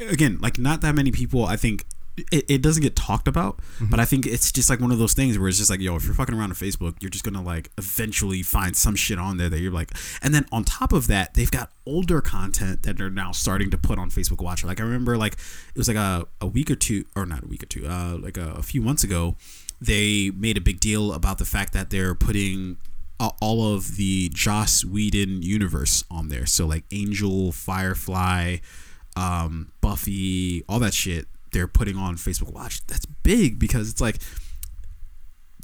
again 0.00 0.38
like 0.40 0.58
not 0.58 0.80
that 0.82 0.94
many 0.94 1.10
people 1.10 1.44
i 1.46 1.56
think 1.56 1.84
it, 2.32 2.44
it 2.48 2.62
doesn't 2.62 2.82
get 2.82 2.96
talked 2.96 3.28
about, 3.28 3.58
but 3.90 4.00
I 4.00 4.04
think 4.06 4.26
it's 4.26 4.50
just 4.50 4.70
like 4.70 4.80
one 4.80 4.90
of 4.90 4.98
those 4.98 5.12
things 5.14 5.38
where 5.38 5.48
it's 5.48 5.58
just 5.58 5.68
like, 5.70 5.80
yo, 5.80 5.96
if 5.96 6.04
you're 6.04 6.14
fucking 6.14 6.34
around 6.34 6.50
on 6.50 6.56
Facebook, 6.56 6.94
you're 7.02 7.10
just 7.10 7.24
gonna 7.24 7.42
like 7.42 7.70
eventually 7.76 8.42
find 8.42 8.74
some 8.74 8.96
shit 8.96 9.18
on 9.18 9.36
there 9.36 9.48
that 9.50 9.60
you're 9.60 9.72
like, 9.72 9.90
and 10.22 10.32
then 10.34 10.46
on 10.50 10.64
top 10.64 10.92
of 10.92 11.06
that, 11.08 11.34
they've 11.34 11.50
got 11.50 11.70
older 11.84 12.20
content 12.20 12.82
that 12.84 12.96
they're 12.96 13.10
now 13.10 13.32
starting 13.32 13.70
to 13.70 13.78
put 13.78 13.98
on 13.98 14.10
Facebook 14.10 14.42
Watch. 14.42 14.64
Like 14.64 14.80
I 14.80 14.84
remember, 14.84 15.16
like 15.16 15.34
it 15.34 15.76
was 15.76 15.88
like 15.88 15.96
a, 15.98 16.26
a 16.40 16.46
week 16.46 16.70
or 16.70 16.74
two, 16.76 17.04
or 17.14 17.26
not 17.26 17.44
a 17.44 17.46
week 17.46 17.62
or 17.62 17.66
two, 17.66 17.86
uh, 17.86 18.16
like 18.20 18.36
a, 18.38 18.52
a 18.52 18.62
few 18.62 18.80
months 18.80 19.04
ago, 19.04 19.36
they 19.80 20.30
made 20.30 20.56
a 20.56 20.60
big 20.62 20.80
deal 20.80 21.12
about 21.12 21.38
the 21.38 21.44
fact 21.44 21.72
that 21.74 21.90
they're 21.90 22.14
putting 22.14 22.78
a- 23.20 23.30
all 23.42 23.74
of 23.74 23.96
the 23.96 24.30
Joss 24.32 24.84
Whedon 24.84 25.42
universe 25.42 26.04
on 26.10 26.28
there. 26.28 26.46
So 26.46 26.66
like 26.66 26.84
Angel, 26.90 27.52
Firefly, 27.52 28.56
um, 29.16 29.72
Buffy, 29.80 30.64
all 30.68 30.78
that 30.80 30.94
shit 30.94 31.26
they're 31.52 31.68
putting 31.68 31.96
on 31.96 32.16
Facebook 32.16 32.52
Watch. 32.52 32.86
That's 32.86 33.06
big 33.06 33.58
because 33.58 33.90
it's 33.90 34.00
like 34.00 34.16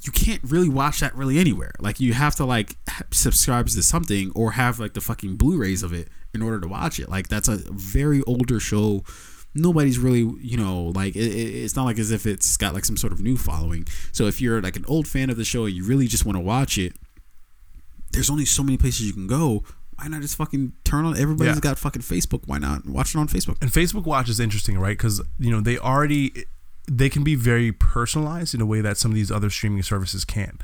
you 0.03 0.11
can't 0.11 0.41
really 0.43 0.67
watch 0.69 0.99
that 0.99 1.15
really 1.15 1.37
anywhere. 1.39 1.71
Like 1.79 1.99
you 1.99 2.13
have 2.13 2.35
to 2.35 2.45
like 2.45 2.75
subscribe 3.11 3.67
to 3.69 3.83
something 3.83 4.31
or 4.35 4.51
have 4.51 4.79
like 4.79 4.93
the 4.93 5.01
fucking 5.01 5.37
Blu-rays 5.37 5.81
of 5.83 5.93
it 5.93 6.09
in 6.33 6.41
order 6.41 6.59
to 6.59 6.67
watch 6.67 6.99
it. 6.99 7.09
Like 7.09 7.29
that's 7.29 7.47
a 7.47 7.57
very 7.71 8.21
older 8.23 8.59
show. 8.59 9.03
Nobody's 9.55 9.99
really, 9.99 10.29
you 10.41 10.57
know, 10.57 10.85
like 10.95 11.15
it, 11.15 11.27
it- 11.31 11.63
it's 11.63 11.75
not 11.75 11.85
like 11.85 11.99
as 11.99 12.11
if 12.11 12.25
it's 12.25 12.57
got 12.57 12.73
like 12.73 12.83
some 12.85 12.97
sort 12.97 13.13
of 13.13 13.21
new 13.21 13.37
following. 13.37 13.87
So 14.11 14.25
if 14.25 14.41
you're 14.41 14.61
like 14.61 14.75
an 14.75 14.83
old 14.87 15.07
fan 15.07 15.29
of 15.29 15.37
the 15.37 15.45
show 15.45 15.65
and 15.65 15.73
you 15.75 15.85
really 15.85 16.07
just 16.07 16.25
want 16.25 16.35
to 16.37 16.41
watch 16.43 16.77
it, 16.77 16.95
there's 18.11 18.29
only 18.29 18.45
so 18.45 18.61
many 18.63 18.77
places 18.77 19.07
you 19.07 19.13
can 19.13 19.27
go. 19.27 19.63
Why 19.97 20.07
not 20.07 20.21
just 20.21 20.35
fucking 20.37 20.73
turn 20.83 21.05
on? 21.05 21.17
Everybody's 21.17 21.55
Yeah. 21.55 21.61
got 21.61 21.79
fucking 21.79 22.01
Facebook. 22.01 22.43
Why 22.45 22.57
not 22.57 22.85
watch 22.85 23.15
it 23.15 23.17
on 23.17 23.27
Facebook? 23.27 23.57
And 23.61 23.71
Facebook 23.71 24.05
Watch 24.05 24.29
is 24.29 24.39
interesting, 24.39 24.77
right? 24.77 24.97
Because 24.97 25.21
you 25.39 25.51
know 25.51 25.61
they 25.61 25.77
already 25.77 26.45
they 26.91 27.09
can 27.09 27.23
be 27.23 27.35
very 27.35 27.71
personalized 27.71 28.53
in 28.53 28.61
a 28.61 28.65
way 28.65 28.81
that 28.81 28.97
some 28.97 29.11
of 29.11 29.15
these 29.15 29.31
other 29.31 29.49
streaming 29.49 29.83
services 29.83 30.25
can. 30.25 30.57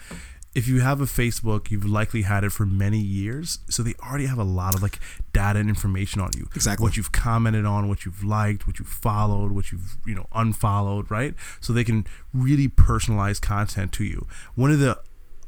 If 0.56 0.68
you 0.68 0.82
have 0.82 1.00
a 1.00 1.06
Facebook, 1.06 1.70
you've 1.70 1.86
likely 1.86 2.24
had 2.24 2.44
it 2.44 2.50
for 2.52 2.66
many 2.66 3.00
years, 3.00 3.60
so 3.70 3.84
they 3.84 3.94
already 4.04 4.26
have 4.26 4.40
a 4.40 4.44
lot 4.44 4.74
of 4.74 4.82
like 4.82 5.00
data 5.32 5.60
and 5.60 5.70
information 5.70 6.20
on 6.22 6.32
you. 6.36 6.50
Exactly. 6.56 6.84
What 6.84 6.98
you've 6.98 7.12
commented 7.12 7.66
on, 7.66 7.88
what 7.88 8.04
you've 8.04 8.24
liked, 8.24 8.66
what 8.66 8.80
you've 8.80 8.88
followed, 8.90 9.52
what 9.52 9.72
you've 9.72 9.98
you 10.08 10.16
know 10.16 10.26
unfollowed, 10.34 11.10
right? 11.12 11.36
So 11.62 11.72
they 11.72 11.84
can 11.84 12.06
really 12.34 12.68
personalize 12.68 13.40
content 13.40 13.92
to 13.94 14.04
you. 14.04 14.28
One 14.56 14.72
of 14.72 14.80
the 14.80 15.00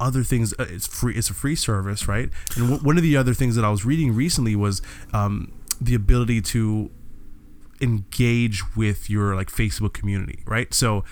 other 0.02 0.24
things 0.24 0.54
uh, 0.60 0.66
it's 0.70 0.88
free 0.88 1.14
it's 1.16 1.30
a 1.30 1.34
free 1.34 1.56
service 1.56 2.08
right? 2.08 2.30
And 2.56 2.70
w- 2.70 2.84
one 2.84 2.98
of 2.98 3.04
the 3.04 3.16
other 3.16 3.34
things 3.34 3.56
that 3.56 3.64
i 3.64 3.70
was 3.70 3.86
reading 3.86 4.14
recently 4.16 4.56
was 4.56 4.82
um, 5.14 5.52
the 5.80 5.96
ability 5.96 6.42
to 6.42 6.90
engage 7.80 8.76
with 8.76 9.10
your 9.10 9.36
like 9.36 9.50
facebook 9.50 9.94
community 9.94 10.44
right? 10.46 10.74
So 10.74 11.04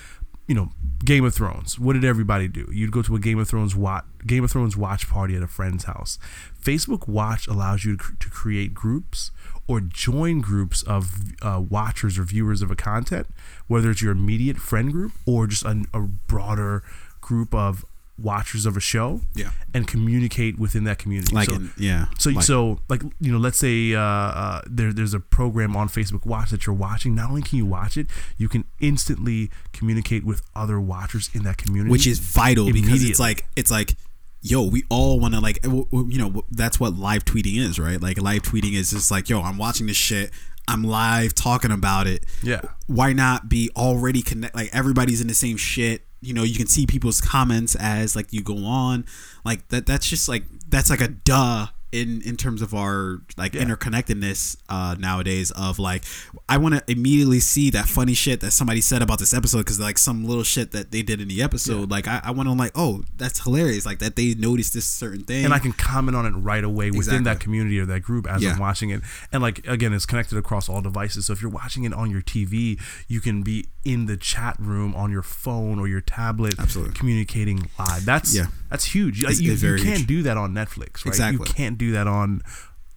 you 0.48 0.56
know 0.56 0.72
game 1.06 1.24
of 1.24 1.34
thrones 1.34 1.78
what 1.80 1.94
did 1.94 2.04
everybody 2.04 2.48
do? 2.48 2.68
You'd 2.72 2.92
go 2.92 3.02
to 3.04 3.16
a 3.16 3.20
game 3.20 3.40
of 3.40 3.48
thrones 3.48 3.76
watch 3.76 4.04
game 4.26 4.44
of 4.44 4.52
thrones 4.52 4.76
watch 4.76 5.08
party 5.08 5.36
at 5.36 5.44
a 5.44 5.48
friend's 5.48 5.86
house. 5.86 6.18
Facebook 6.62 7.08
watch 7.08 7.48
allows 7.48 7.86
you 7.86 7.96
to, 7.96 8.04
cr- 8.04 8.16
to 8.20 8.30
create 8.30 8.74
groups 8.74 9.32
or 9.68 9.80
join 9.80 10.42
groups 10.42 10.82
of 10.84 11.14
uh, 11.42 11.62
watchers 11.70 12.18
or 12.18 12.24
viewers 12.24 12.62
of 12.62 12.70
a 12.72 12.76
content 12.76 13.28
whether 13.68 13.92
it's 13.92 14.02
your 14.02 14.12
immediate 14.12 14.58
friend 14.58 14.92
group 14.92 15.12
or 15.26 15.48
just 15.48 15.64
a, 15.64 15.84
a 15.94 16.02
broader 16.02 16.84
group 17.22 17.54
of 17.54 17.86
watchers 18.22 18.66
of 18.66 18.76
a 18.78 18.80
show 18.80 19.22
Yeah. 19.36 19.52
and 19.74 19.88
communicate 19.88 20.58
within 20.60 20.84
that 20.86 21.00
community 21.00 21.34
Like 21.34 21.48
So- 21.50 21.56
in, 21.56 21.72
yeah. 21.78 22.06
so, 22.18 22.30
like, 22.32 22.44
so 22.44 22.80
like 22.90 23.02
you 23.20 23.32
know, 23.32 23.38
let's 23.38 23.58
say 23.58 23.94
uh, 23.96 24.00
uh, 24.02 24.62
there, 24.68 24.92
there's 24.94 25.14
a 25.14 25.20
program 25.20 25.76
on 25.76 25.90
Facebook 25.90 26.26
Watch 26.26 26.52
that 26.52 26.66
you're 26.66 26.76
watching. 26.76 27.16
Not 27.16 27.30
only 27.30 27.42
can 27.42 27.58
you 27.58 27.66
watch 27.66 27.98
it, 27.98 28.08
you 28.38 28.50
can 28.50 28.64
instantly 28.80 29.50
communicate 29.74 30.24
with 30.26 30.42
other 30.56 30.80
watchers 30.80 31.30
in 31.34 31.44
that 31.44 31.58
community, 31.58 31.92
which 31.92 32.08
is 32.08 32.20
vital 32.20 32.72
because 32.72 33.04
it's 33.04 33.20
like 33.20 33.48
it's 33.56 33.72
like 33.72 33.96
yo 34.42 34.64
we 34.64 34.84
all 34.90 35.20
want 35.20 35.34
to 35.34 35.40
like 35.42 35.60
you 35.66 36.18
know 36.18 36.44
that's 36.52 36.80
what 36.80 36.94
live 36.96 37.26
tweeting 37.26 37.58
is 37.58 37.78
right 37.78 38.02
like 38.02 38.18
live 38.22 38.42
tweeting 38.42 38.74
is 38.74 38.92
just 38.92 39.12
like 39.12 39.28
yo 39.30 39.42
i'm 39.42 39.58
watching 39.58 39.86
this 39.88 39.98
shit 39.98 40.32
i'm 40.70 40.82
live 40.82 41.36
talking 41.36 41.72
about 41.72 42.08
it 42.08 42.24
yeah, 42.42 42.62
why 42.88 43.12
not 43.12 43.50
be 43.50 43.70
already 43.76 44.22
connect 44.22 44.56
like 44.56 44.70
everybody's 44.72 45.20
in 45.20 45.28
the 45.28 45.34
same 45.34 45.58
shit 45.58 46.06
you 46.22 46.34
know 46.34 46.44
you 46.44 46.56
can 46.56 46.68
see 46.68 46.86
people's 46.86 47.22
comments 47.22 47.76
as 47.76 48.16
like 48.16 48.32
you 48.34 48.42
go 48.42 48.66
on 48.66 49.06
like 49.46 49.68
that 49.70 49.86
that's 49.86 50.08
just 50.08 50.28
like 50.28 50.44
that's 50.68 50.90
like 50.90 51.02
a 51.02 51.08
duh 51.08 51.68
in 51.92 52.22
in 52.22 52.38
terms 52.38 52.62
of 52.62 52.76
our 52.76 53.20
like 53.36 53.56
Yeah. 53.56 53.64
interconnectedness 53.64 54.58
uh 54.70 54.96
nowadays 55.00 55.50
of 55.52 55.80
like 55.80 56.04
i 56.48 56.56
want 56.56 56.76
to 56.76 56.84
immediately 56.92 57.40
see 57.40 57.72
that 57.72 57.86
funny 57.88 58.14
shit 58.14 58.42
that 58.42 58.52
somebody 58.52 58.80
said 58.80 59.02
about 59.02 59.18
this 59.18 59.34
episode 59.34 59.60
because 59.60 59.80
like 59.80 59.98
some 59.98 60.24
little 60.24 60.44
shit 60.44 60.72
that 60.72 60.92
they 60.92 61.02
did 61.02 61.20
in 61.20 61.28
the 61.28 61.42
episode 61.42 61.90
like 61.90 62.08
i, 62.08 62.22
I 62.24 62.30
want 62.30 62.48
to 62.48 62.54
like 62.54 62.74
oh 62.76 63.04
that's 63.18 63.44
hilarious 63.44 63.88
like 63.88 63.98
that 64.00 64.16
they 64.16 64.36
noticed 64.36 64.76
this 64.76 64.86
certain 64.86 65.24
thing 65.24 65.46
and 65.46 65.54
I 65.54 65.58
can 65.58 65.74
comment 65.74 66.16
on 66.16 66.28
it 66.28 66.32
right 66.32 66.64
away 66.64 66.92
within 66.92 67.00
Exactly. 67.16 67.24
that 67.24 67.40
community 67.40 67.80
or 67.80 67.86
that 67.88 68.02
group 68.02 68.28
as 68.28 68.44
Yeah. 68.44 68.52
I'm 68.54 68.60
watching 68.60 68.92
it. 68.92 69.02
And 69.32 69.42
like 69.42 69.66
again, 69.68 69.92
it's 69.94 70.06
connected 70.06 70.38
across 70.38 70.70
all 70.70 70.82
devices. 70.82 71.26
So 71.26 71.34
if 71.34 71.42
you're 71.42 71.50
watching 71.52 71.86
it 71.86 71.94
on 71.94 72.12
your 72.12 72.22
TV, 72.22 72.80
you 73.08 73.20
can 73.20 73.42
be 73.42 73.68
in 73.86 74.06
the 74.08 74.18
chat 74.18 74.56
room 74.60 74.94
on 74.96 75.12
your 75.12 75.22
phone 75.22 75.80
or 75.80 75.88
your 75.88 76.02
tablet, 76.02 76.56
Absolutely. 76.60 76.94
communicating 76.94 77.70
live. 77.80 78.06
That's 78.06 78.36
Yeah. 78.36 78.48
that's 78.70 78.86
huge. 78.86 79.20
It's- 79.24 79.40
you, 79.40 79.54
it's 79.54 79.62
you 79.64 79.76
can't 79.78 79.98
huge. 80.00 80.08
do 80.08 80.24
that 80.24 80.38
on 80.38 80.54
Netflix, 80.54 81.06
right? 81.06 81.08
Exactly. 81.08 81.46
You 81.48 81.54
can't 81.54 81.78
do 81.78 81.92
that 81.94 82.08
on 82.08 82.42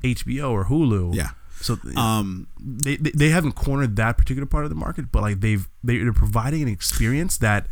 HBO 0.02 0.50
or 0.50 0.64
Hulu. 0.66 1.14
Yeah. 1.14 1.30
So 1.60 1.78
um 1.96 2.48
they, 2.60 2.96
they 2.96 3.12
they 3.14 3.28
haven't 3.30 3.52
cornered 3.52 3.94
that 3.96 4.18
particular 4.18 4.46
part 4.46 4.64
of 4.64 4.70
the 4.70 4.74
market, 4.76 5.12
but 5.12 5.22
like 5.22 5.40
they've 5.40 5.68
they're 5.84 6.12
providing 6.12 6.62
an 6.62 6.68
experience 6.68 7.38
that 7.38 7.68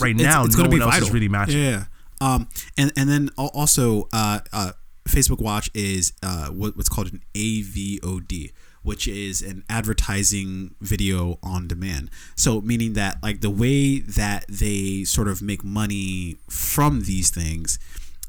right 0.00 0.14
now 0.14 0.44
no 0.44 0.68
one 0.68 0.82
else 0.82 0.98
is 0.98 1.10
really 1.10 1.28
matching. 1.28 1.58
Yeah. 1.62 1.84
Um, 2.20 2.46
and 2.76 2.92
and 2.96 3.08
then 3.08 3.30
also 3.38 4.08
uh, 4.12 4.40
uh, 4.52 4.72
Facebook 5.08 5.40
Watch 5.40 5.70
is 5.74 6.12
uh, 6.22 6.48
what, 6.48 6.76
what's 6.76 6.88
called 6.90 7.10
an 7.12 7.22
AVOD, 7.34 8.52
which 8.82 9.06
is 9.06 9.42
an 9.42 9.64
advertising 9.68 10.74
video 10.80 11.38
on 11.42 11.68
demand. 11.68 12.10
So 12.36 12.60
meaning 12.60 12.94
that 12.94 13.22
like 13.22 13.40
the 13.40 13.50
way 13.50 14.00
that 14.00 14.44
they 14.48 15.04
sort 15.04 15.28
of 15.28 15.42
make 15.42 15.64
money 15.64 16.36
from 16.48 17.02
these 17.02 17.30
things 17.30 17.78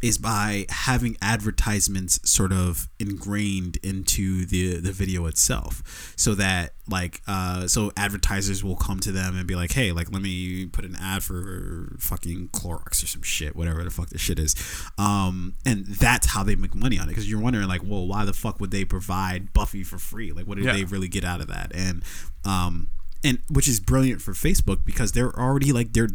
is 0.04 0.18
by 0.18 0.66
having 0.70 1.16
advertisements 1.22 2.20
sort 2.30 2.52
of 2.52 2.90
ingrained 3.00 3.78
into 3.82 4.46
the 4.46 4.76
the 4.82 4.92
video 4.92 5.26
itself. 5.28 6.14
So 6.18 6.36
that 6.36 6.74
like 6.90 7.22
uh 7.26 7.68
so 7.70 7.92
advertisers 7.96 8.66
will 8.66 8.76
come 8.76 9.00
to 9.00 9.14
them 9.14 9.38
and 9.38 9.48
be 9.48 9.56
like 9.56 9.72
hey 9.72 9.94
like 9.94 10.12
let 10.12 10.22
me 10.22 10.66
put 10.66 10.84
an 10.84 10.98
ad 11.00 11.24
for 11.24 11.96
fucking 12.00 12.50
Clorox 12.50 13.02
or 13.02 13.08
some 13.08 13.22
shit 13.22 13.56
whatever 13.56 13.82
the 13.82 13.90
fuck 13.90 14.10
this 14.10 14.20
shit 14.20 14.40
is. 14.40 14.56
Um 14.98 15.54
and 15.66 15.86
that's 15.86 16.28
how 16.34 16.44
they 16.44 16.56
make 16.56 16.76
money 16.76 17.00
on 17.00 17.06
it. 17.06 17.12
Because 17.12 17.30
you're 17.30 17.40
wondering 17.40 17.70
like 17.70 17.82
well 17.86 18.06
why 18.06 18.26
the 18.26 18.34
fuck 18.34 18.60
would 18.60 18.72
they 18.72 18.84
provide 18.84 19.54
Buffy 19.54 19.84
for 19.84 19.98
free? 19.98 20.34
Like 20.34 20.46
what 20.48 20.58
did 20.58 20.66
Yeah. 20.66 20.74
they 20.74 20.84
really 20.84 21.08
get 21.08 21.24
out 21.24 21.40
of 21.40 21.48
that? 21.48 21.72
And 21.74 22.04
um 22.44 22.90
and 23.24 23.40
which 23.50 23.68
is 23.68 23.80
brilliant 23.80 24.22
for 24.22 24.34
Facebook 24.34 24.84
because 24.86 25.14
they're 25.14 25.38
already 25.40 25.72
like 25.72 25.94
they're 25.94 26.10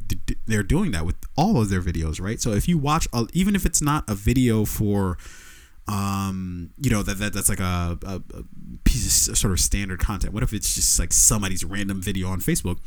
they're 0.47 0.62
doing 0.62 0.91
that 0.93 1.07
with 1.07 1.17
all 1.37 1.61
of 1.61 1.71
their 1.71 1.81
videos, 1.81 2.21
right? 2.21 2.41
So 2.41 2.53
if 2.53 2.69
you 2.69 2.79
watch, 2.79 3.09
even 3.33 3.55
if 3.55 3.65
it's 3.65 3.81
not 3.81 4.05
a 4.09 4.15
video 4.15 4.65
for, 4.65 5.17
um, 5.87 6.71
you 6.79 6.91
know 6.91 7.03
that, 7.03 7.19
that 7.19 7.33
that's 7.33 7.49
like 7.49 7.61
a, 7.61 7.99
a, 8.05 8.23
a 8.35 8.43
piece 8.85 9.29
of 9.29 9.38
sort 9.38 9.53
of 9.53 9.61
standard 9.61 10.00
content. 10.00 10.35
What 10.35 10.43
if 10.43 10.53
it's 10.53 10.75
just 10.75 10.99
like 10.99 11.12
somebody's 11.12 11.65
random 11.65 12.03
video 12.03 12.29
on 12.29 12.41
Facebook? 12.41 12.79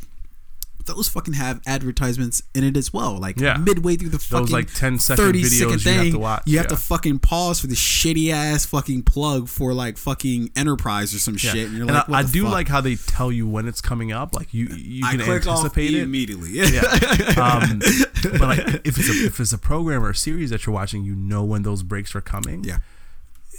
Those 0.86 1.08
fucking 1.08 1.34
have 1.36 1.62
advertisements 1.68 2.42
in 2.56 2.64
it 2.64 2.76
as 2.78 2.92
well. 2.94 3.18
Like 3.18 3.40
Yeah. 3.40 3.58
midway 3.58 3.96
through 3.96 4.10
the 4.10 4.20
fucking 4.20 4.48
like 4.50 4.74
10 4.74 5.00
second 5.00 5.24
30 5.26 5.42
videos 5.44 5.50
second 5.50 5.62
you 5.62 5.72
have 5.72 5.82
thing, 6.04 6.12
to 6.14 6.20
watch, 6.20 6.44
You 6.46 6.58
have 6.58 6.66
yeah. 6.66 6.70
to 6.70 6.78
fucking 6.78 7.20
pause 7.20 7.60
for 7.60 7.68
the 7.68 7.76
shitty 7.76 8.32
ass 8.32 8.66
fucking 8.66 9.04
plug 9.04 9.48
for 9.48 9.74
like 9.74 9.98
fucking 9.98 10.52
Enterprise 10.56 11.14
or 11.14 11.20
some 11.20 11.34
Yeah. 11.36 11.52
shit. 11.52 11.68
And 11.70 11.78
you're 11.78 11.88
and 11.88 11.96
like, 11.96 12.10
I, 12.10 12.20
I 12.20 12.24
do 12.24 12.44
fuck? 12.44 12.52
like 12.52 12.68
how 12.68 12.82
they 12.82 12.96
tell 12.96 13.32
you 13.32 13.48
when 13.48 13.68
it's 13.68 13.82
coming 13.82 14.12
up. 14.12 14.36
Like 14.36 14.54
you, 14.54 14.68
you 14.68 15.06
I 15.06 15.12
can 15.12 15.22
anticipate 15.22 15.94
it. 15.94 16.04
immediately. 16.04 16.52
Yeah. 16.52 16.82
Um, 17.42 17.80
but 18.24 18.42
like 18.42 18.60
if 18.86 18.98
it's 19.00 19.10
a, 19.10 19.26
if 19.26 19.40
it's 19.40 19.52
a 19.54 19.58
program 19.58 20.04
or 20.04 20.10
a 20.12 20.16
series 20.16 20.50
that 20.52 20.66
you're 20.66 20.74
watching, 20.76 21.04
you 21.04 21.16
know 21.16 21.44
when 21.44 21.64
those 21.64 21.82
breaks 21.84 22.14
are 22.16 22.22
coming. 22.22 22.64
Yeah. 22.64 22.80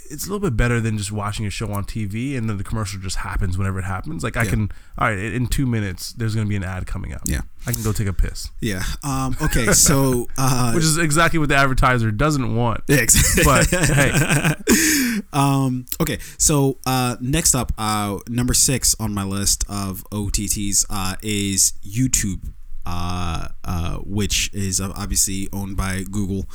It's 0.09 0.25
a 0.25 0.29
little 0.31 0.39
bit 0.47 0.55
better 0.57 0.79
than 0.79 0.97
just 0.97 1.11
watching 1.11 1.45
a 1.45 1.49
show 1.49 1.71
on 1.71 1.85
TV 1.85 2.37
and 2.37 2.49
then 2.49 2.57
the 2.57 2.63
commercial 2.63 2.99
just 2.99 3.17
happens 3.17 3.57
whenever 3.57 3.79
it 3.79 3.85
happens. 3.85 4.23
Like 4.23 4.37
I 4.37 4.43
Yeah. 4.43 4.49
can, 4.49 4.71
all 4.97 5.07
right, 5.09 5.17
in 5.17 5.47
two 5.47 5.65
minutes, 5.65 6.13
there's 6.13 6.35
going 6.35 6.45
to 6.45 6.49
be 6.49 6.55
an 6.55 6.63
ad 6.63 6.85
coming 6.85 7.13
up. 7.13 7.21
Yeah. 7.25 7.41
I 7.65 7.71
can 7.71 7.81
go 7.83 7.91
take 7.93 8.07
a 8.07 8.13
piss, 8.13 8.49
Yeah. 8.61 8.83
Um, 9.03 9.35
okay. 9.41 9.71
So, 9.73 10.27
uh, 10.37 10.73
which 10.73 10.83
is 10.83 10.97
exactly 10.97 11.39
what 11.39 11.49
the 11.49 11.55
advertiser 11.55 12.11
doesn't 12.11 12.55
want. 12.55 12.81
Exactly. 12.89 13.43
But 13.43 13.67
hey, 13.69 15.21
um, 15.33 15.85
okay. 16.01 16.17
So, 16.37 16.77
uh, 16.85 17.15
next 17.21 17.55
up, 17.55 17.71
uh, 17.77 18.17
number 18.29 18.53
six 18.53 18.95
on 18.99 19.13
my 19.13 19.23
list 19.23 19.63
of 19.69 20.03
OTTs, 20.11 20.85
uh, 20.89 21.15
is 21.23 21.73
YouTube. 21.85 22.51
Uh, 22.85 23.47
uh, 23.63 23.95
which 23.99 24.49
is 24.53 24.81
obviously 24.81 25.47
owned 25.53 25.77
by 25.77 26.03
Google. 26.03 26.45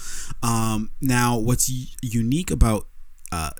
Um, 0.43 0.90
now, 1.00 1.38
what's 1.38 1.71
u- 1.71 1.87
unique 2.02 2.50
about 2.50 2.87
uh, 3.32 3.50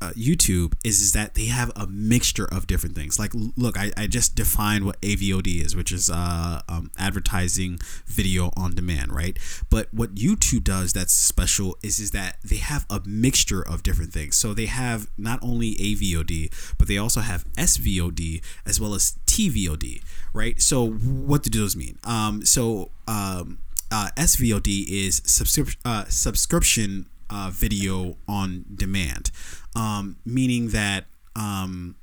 uh, 0.00 0.10
YouTube 0.16 0.74
is 0.84 1.00
is 1.00 1.12
that 1.12 1.34
they 1.34 1.46
have 1.46 1.70
a 1.76 1.86
mixture 1.86 2.46
of 2.50 2.66
different 2.66 2.94
things. 2.94 3.18
Like, 3.18 3.32
look, 3.34 3.78
I, 3.78 3.92
I 3.96 4.06
just 4.06 4.34
defined 4.34 4.84
what 4.84 5.00
AVOD 5.00 5.64
is, 5.64 5.76
which 5.76 5.92
is 5.92 6.10
uh, 6.10 6.60
um, 6.68 6.90
advertising 6.98 7.78
video 8.06 8.50
on 8.56 8.74
demand, 8.74 9.12
right? 9.12 9.38
But 9.70 9.92
what 9.92 10.14
YouTube 10.14 10.64
does 10.64 10.92
that's 10.92 11.12
special 11.12 11.76
is 11.82 12.00
is 12.00 12.10
that 12.10 12.38
they 12.44 12.56
have 12.56 12.84
a 12.90 13.00
mixture 13.06 13.62
of 13.62 13.82
different 13.82 14.12
things. 14.12 14.36
So 14.36 14.54
they 14.54 14.66
have 14.66 15.08
not 15.16 15.38
only 15.42 15.74
AVOD, 15.76 16.74
but 16.78 16.88
they 16.88 16.98
also 16.98 17.20
have 17.20 17.44
SVOD 17.54 18.42
as 18.66 18.80
well 18.80 18.94
as 18.94 19.16
TVOD, 19.26 20.02
right? 20.32 20.60
So 20.60 20.90
what 20.90 21.42
do 21.42 21.58
those 21.58 21.76
mean? 21.76 21.98
Um, 22.04 22.44
so 22.44 22.90
um, 23.06 23.58
uh, 23.90 24.10
SVOD 24.16 24.86
is 24.88 25.20
subscrip- 25.20 25.76
uh, 25.84 26.04
subscription 26.08 27.06
uh, 27.30 27.50
video 27.52 28.16
on 28.28 28.64
demand, 28.74 29.30
um, 29.76 30.16
meaning 30.24 30.68
that 30.68 31.04
um, 31.36 31.94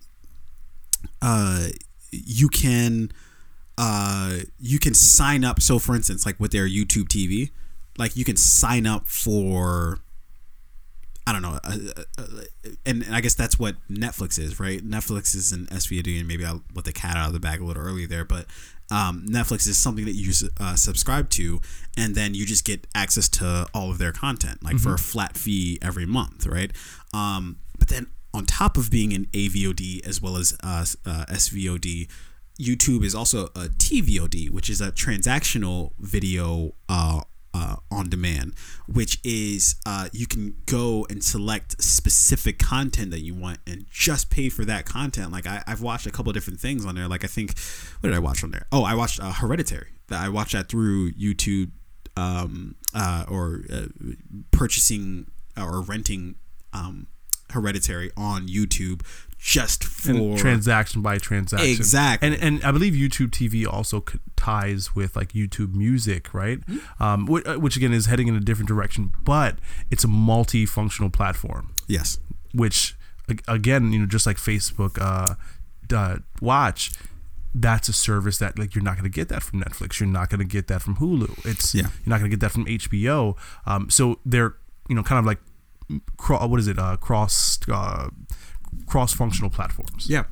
uh, 1.21 1.67
you 2.11 2.47
can 2.49 3.11
uh, 3.77 4.39
you 4.59 4.79
can 4.79 4.93
sign 4.93 5.43
up. 5.43 5.61
So, 5.61 5.79
for 5.79 5.95
instance, 5.95 6.25
like 6.25 6.39
with 6.39 6.51
their 6.51 6.67
YouTube 6.67 7.07
TV, 7.07 7.51
like 7.97 8.15
you 8.15 8.23
can 8.25 8.37
sign 8.37 8.87
up 8.87 9.07
for 9.07 9.99
I 11.27 11.33
don't 11.33 11.41
know, 11.41 11.59
uh, 11.61 12.03
uh, 12.17 12.23
and, 12.85 13.03
and 13.03 13.13
I 13.13 13.19
guess 13.19 13.35
that's 13.35 13.59
what 13.59 13.75
Netflix 13.91 14.39
is, 14.39 14.61
right? 14.61 14.79
Netflix 14.79 15.35
is 15.35 15.51
an 15.51 15.65
SVOD, 15.65 16.19
and 16.19 16.25
maybe 16.25 16.45
I'll 16.45 16.63
let 16.73 16.85
the 16.85 16.93
cat 16.93 17.17
out 17.17 17.27
of 17.27 17.33
the 17.33 17.39
bag 17.41 17.59
a 17.59 17.65
little 17.65 17.83
early 17.83 18.05
there, 18.05 18.23
but 18.23 18.45
um, 18.89 19.25
Netflix 19.27 19.67
is 19.67 19.77
something 19.77 20.05
that 20.05 20.13
you 20.13 20.31
uh, 20.59 20.75
subscribe 20.75 21.29
to, 21.31 21.59
and 21.97 22.15
then 22.15 22.33
you 22.33 22.45
just 22.45 22.65
get 22.65 22.87
access 22.95 23.27
to 23.29 23.67
all 23.73 23.91
of 23.91 23.97
their 23.97 24.11
content, 24.11 24.63
like 24.63 24.77
for 24.77 24.93
a 24.93 24.97
flat 24.97 25.37
fee 25.37 25.77
every 25.81 26.05
month, 26.05 26.45
right? 26.45 26.71
Um, 27.13 27.57
but 27.77 27.89
then 27.89 28.07
on 28.33 28.45
top 28.45 28.77
of 28.77 28.89
being 28.89 29.13
an 29.13 29.25
AVOD 29.25 30.05
as 30.05 30.21
well 30.21 30.37
as 30.37 30.55
uh, 30.63 30.85
uh, 31.05 31.25
SVOD, 31.29 32.07
YouTube 32.59 33.03
is 33.03 33.13
also 33.13 33.45
a 33.47 33.69
TVOD, 33.69 34.49
which 34.49 34.69
is 34.69 34.81
a 34.81 34.91
transactional 34.91 35.91
video 35.99 36.73
uh, 37.57 37.75
on 37.89 38.07
demand, 38.09 38.53
which 38.87 39.19
is 39.23 39.75
uh, 39.85 40.09
you 40.11 40.27
can 40.27 40.55
go 40.65 41.07
and 41.09 41.23
select 41.23 41.81
specific 41.81 42.59
content 42.59 43.09
that 43.11 43.21
you 43.21 43.33
want 43.33 43.59
and 43.65 43.85
just 43.89 44.29
pay 44.29 44.49
for 44.49 44.63
that 44.65 44.85
content. 44.85 45.31
Like 45.31 45.47
I, 45.47 45.63
I've 45.65 45.81
watched 45.81 46.05
a 46.05 46.11
couple 46.11 46.31
different 46.33 46.59
things 46.59 46.85
on 46.85 46.95
there. 46.95 47.07
Like 47.07 47.23
I 47.23 47.27
think, 47.27 47.57
what 47.99 48.09
did 48.09 48.15
I 48.15 48.19
watch 48.19 48.43
on 48.43 48.51
there? 48.51 48.67
Oh, 48.71 48.83
I 48.83 48.93
watched 48.93 49.19
uh, 49.19 49.31
Hereditary. 49.31 49.87
I 50.11 50.29
watched 50.29 50.53
that 50.53 50.69
through 50.69 51.13
YouTube 51.13 51.71
um, 52.15 52.75
uh, 52.93 53.25
or 53.27 53.63
uh, 53.73 53.87
purchasing 54.51 55.31
or 55.57 55.81
renting 55.81 56.35
um, 56.73 57.07
Hereditary 57.49 58.11
on 58.15 58.47
YouTube 58.47 59.01
just 59.39 59.83
for 59.83 60.11
and 60.11 60.37
transaction 60.37 61.01
by 61.01 61.17
transaction. 61.17 61.69
Exactly. 61.69 62.27
And 62.29 62.41
and 62.41 62.63
I 62.63 62.71
believe 62.71 62.93
YouTube 62.93 63.29
TV 63.29 63.71
also 63.71 64.03
ties 64.35 64.95
with 64.95 65.15
like 65.15 65.29
YouTube 65.33 65.73
Music, 65.75 66.33
right? 66.33 66.59
Mm-hmm. 66.65 67.03
Um, 67.03 67.25
which, 67.27 67.45
which 67.45 67.77
again 67.77 67.93
is 67.93 68.07
heading 68.07 68.27
in 68.27 68.35
a 68.35 68.39
different 68.39 68.67
direction, 68.67 69.11
but 69.23 69.57
it's 69.91 70.03
a 70.03 70.07
multifunctional 70.07 71.11
platform. 71.13 71.73
yes. 71.87 72.19
Which 72.53 72.95
again, 73.47 73.91
you 73.91 73.99
know, 73.99 74.05
just 74.05 74.25
like 74.25 74.37
Facebook 74.37 74.97
uh, 74.99 75.35
uh, 75.95 76.17
Watch, 76.41 76.91
that's 77.53 77.87
a 77.89 77.93
service 77.93 78.37
that 78.39 78.57
like 78.57 78.73
you're 78.73 78.83
not 78.83 78.93
going 78.95 79.03
to 79.03 79.09
get 79.15 79.29
that 79.29 79.43
from 79.43 79.61
Netflix. 79.61 79.99
You're 79.99 80.09
not 80.09 80.29
going 80.29 80.39
to 80.39 80.45
get 80.45 80.67
that 80.67 80.81
from 80.81 80.95
Hulu. 80.95 81.45
It's 81.45 81.75
Yeah. 81.75 81.83
you're 82.03 82.09
not 82.09 82.19
going 82.19 82.31
to 82.31 82.35
get 82.35 82.39
that 82.41 82.51
from 82.51 82.65
HBO. 82.65 83.35
Um, 83.65 83.89
so 83.89 84.19
they're 84.25 84.55
you 84.89 84.95
know 84.95 85.03
kind 85.03 85.19
of 85.19 85.25
like 85.25 85.39
cro- 86.17 86.45
what 86.47 86.59
is 86.59 86.67
it? 86.67 86.79
Uh, 86.79 86.95
cross 86.97 87.59
uh, 87.71 88.09
cross 88.85 89.13
functional 89.13 89.49
platforms. 89.49 90.07
Yeah. 90.09 90.23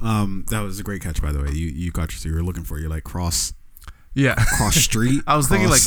Um, 0.00 0.44
that 0.50 0.60
was 0.60 0.80
a 0.80 0.82
great 0.82 1.02
catch, 1.02 1.22
by 1.22 1.32
the 1.32 1.40
way. 1.42 1.50
You 1.52 1.68
you 1.68 1.90
got 1.92 2.12
what 2.12 2.24
you 2.24 2.34
were 2.34 2.42
looking 2.42 2.64
for. 2.64 2.78
You're 2.78 2.90
like 2.90 3.04
cross 3.04 3.54
Yeah. 4.14 4.34
cross 4.56 4.74
street. 4.76 5.22
I 5.28 5.36
was 5.36 5.46
thinking 5.48 5.68
like 5.70 5.80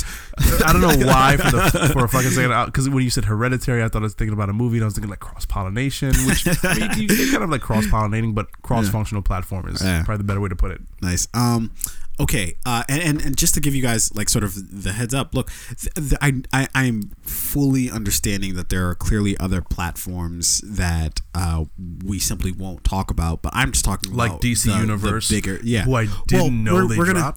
I 0.64 0.72
don't 0.72 0.80
know 0.80 1.06
why 1.06 1.36
for 1.36 1.50
the 1.50 1.90
for 1.92 2.04
a 2.04 2.08
fucking 2.08 2.30
second 2.30 2.66
because 2.66 2.88
when 2.88 3.04
you 3.04 3.10
said 3.10 3.26
hereditary, 3.26 3.82
I 3.84 3.88
thought 3.88 4.00
I 4.02 4.04
was 4.04 4.14
thinking 4.14 4.32
about 4.32 4.48
a 4.48 4.54
movie 4.54 4.78
and 4.78 4.84
I 4.84 4.86
was 4.86 4.94
thinking 4.94 5.10
like 5.10 5.20
cross 5.20 5.44
pollination, 5.44 6.12
which 6.26 6.46
I 6.64 6.78
mean, 6.78 7.08
you, 7.08 7.14
you 7.14 7.30
kind 7.30 7.44
of 7.44 7.50
like 7.50 7.60
cross 7.60 7.84
pollinating, 7.86 8.34
but 8.34 8.46
cross 8.62 8.88
functional 8.88 9.22
platform 9.22 9.68
is 9.68 9.82
Yeah. 9.84 10.02
probably 10.04 10.18
the 10.18 10.24
better 10.24 10.40
way 10.40 10.48
to 10.48 10.56
put 10.56 10.70
it. 10.70 10.80
nice. 11.02 11.28
Um, 11.34 11.72
okay. 12.20 12.56
Uh, 12.64 12.82
and, 12.88 13.02
and 13.02 13.20
and 13.22 13.36
just 13.36 13.54
to 13.54 13.60
give 13.60 13.74
you 13.74 13.82
guys 13.82 14.14
like 14.14 14.28
sort 14.28 14.44
of 14.44 14.82
the 14.82 14.92
heads 14.92 15.12
up. 15.14 15.34
Look, 15.34 15.50
th- 15.78 15.94
th- 15.94 16.14
I 16.20 16.42
I 16.52 16.68
I'm 16.74 17.10
fully 17.22 17.90
understanding 17.90 18.54
that 18.54 18.68
there 18.68 18.88
are 18.88 18.94
clearly 18.94 19.36
other 19.38 19.60
platforms 19.62 20.60
that 20.64 21.20
uh 21.34 21.64
we 22.04 22.18
simply 22.18 22.52
won't 22.52 22.84
talk 22.84 23.10
about. 23.10 23.42
But 23.42 23.52
I'm 23.54 23.72
just 23.72 23.84
talking 23.84 24.12
Like 24.14 24.30
about 24.30 24.42
DC 24.42 24.64
the- 24.64 24.72
the 24.72 24.78
Universe, 24.78 25.28
bigger. 25.30 25.60
Yeah. 25.62 25.82
Who 25.82 25.94
I 25.96 26.06
didn't 26.26 26.42
Well, 26.42 26.50
know 26.50 26.74
we're- 26.74 26.88
they 26.88 26.98
we're 26.98 27.06
gonna- 27.12 27.34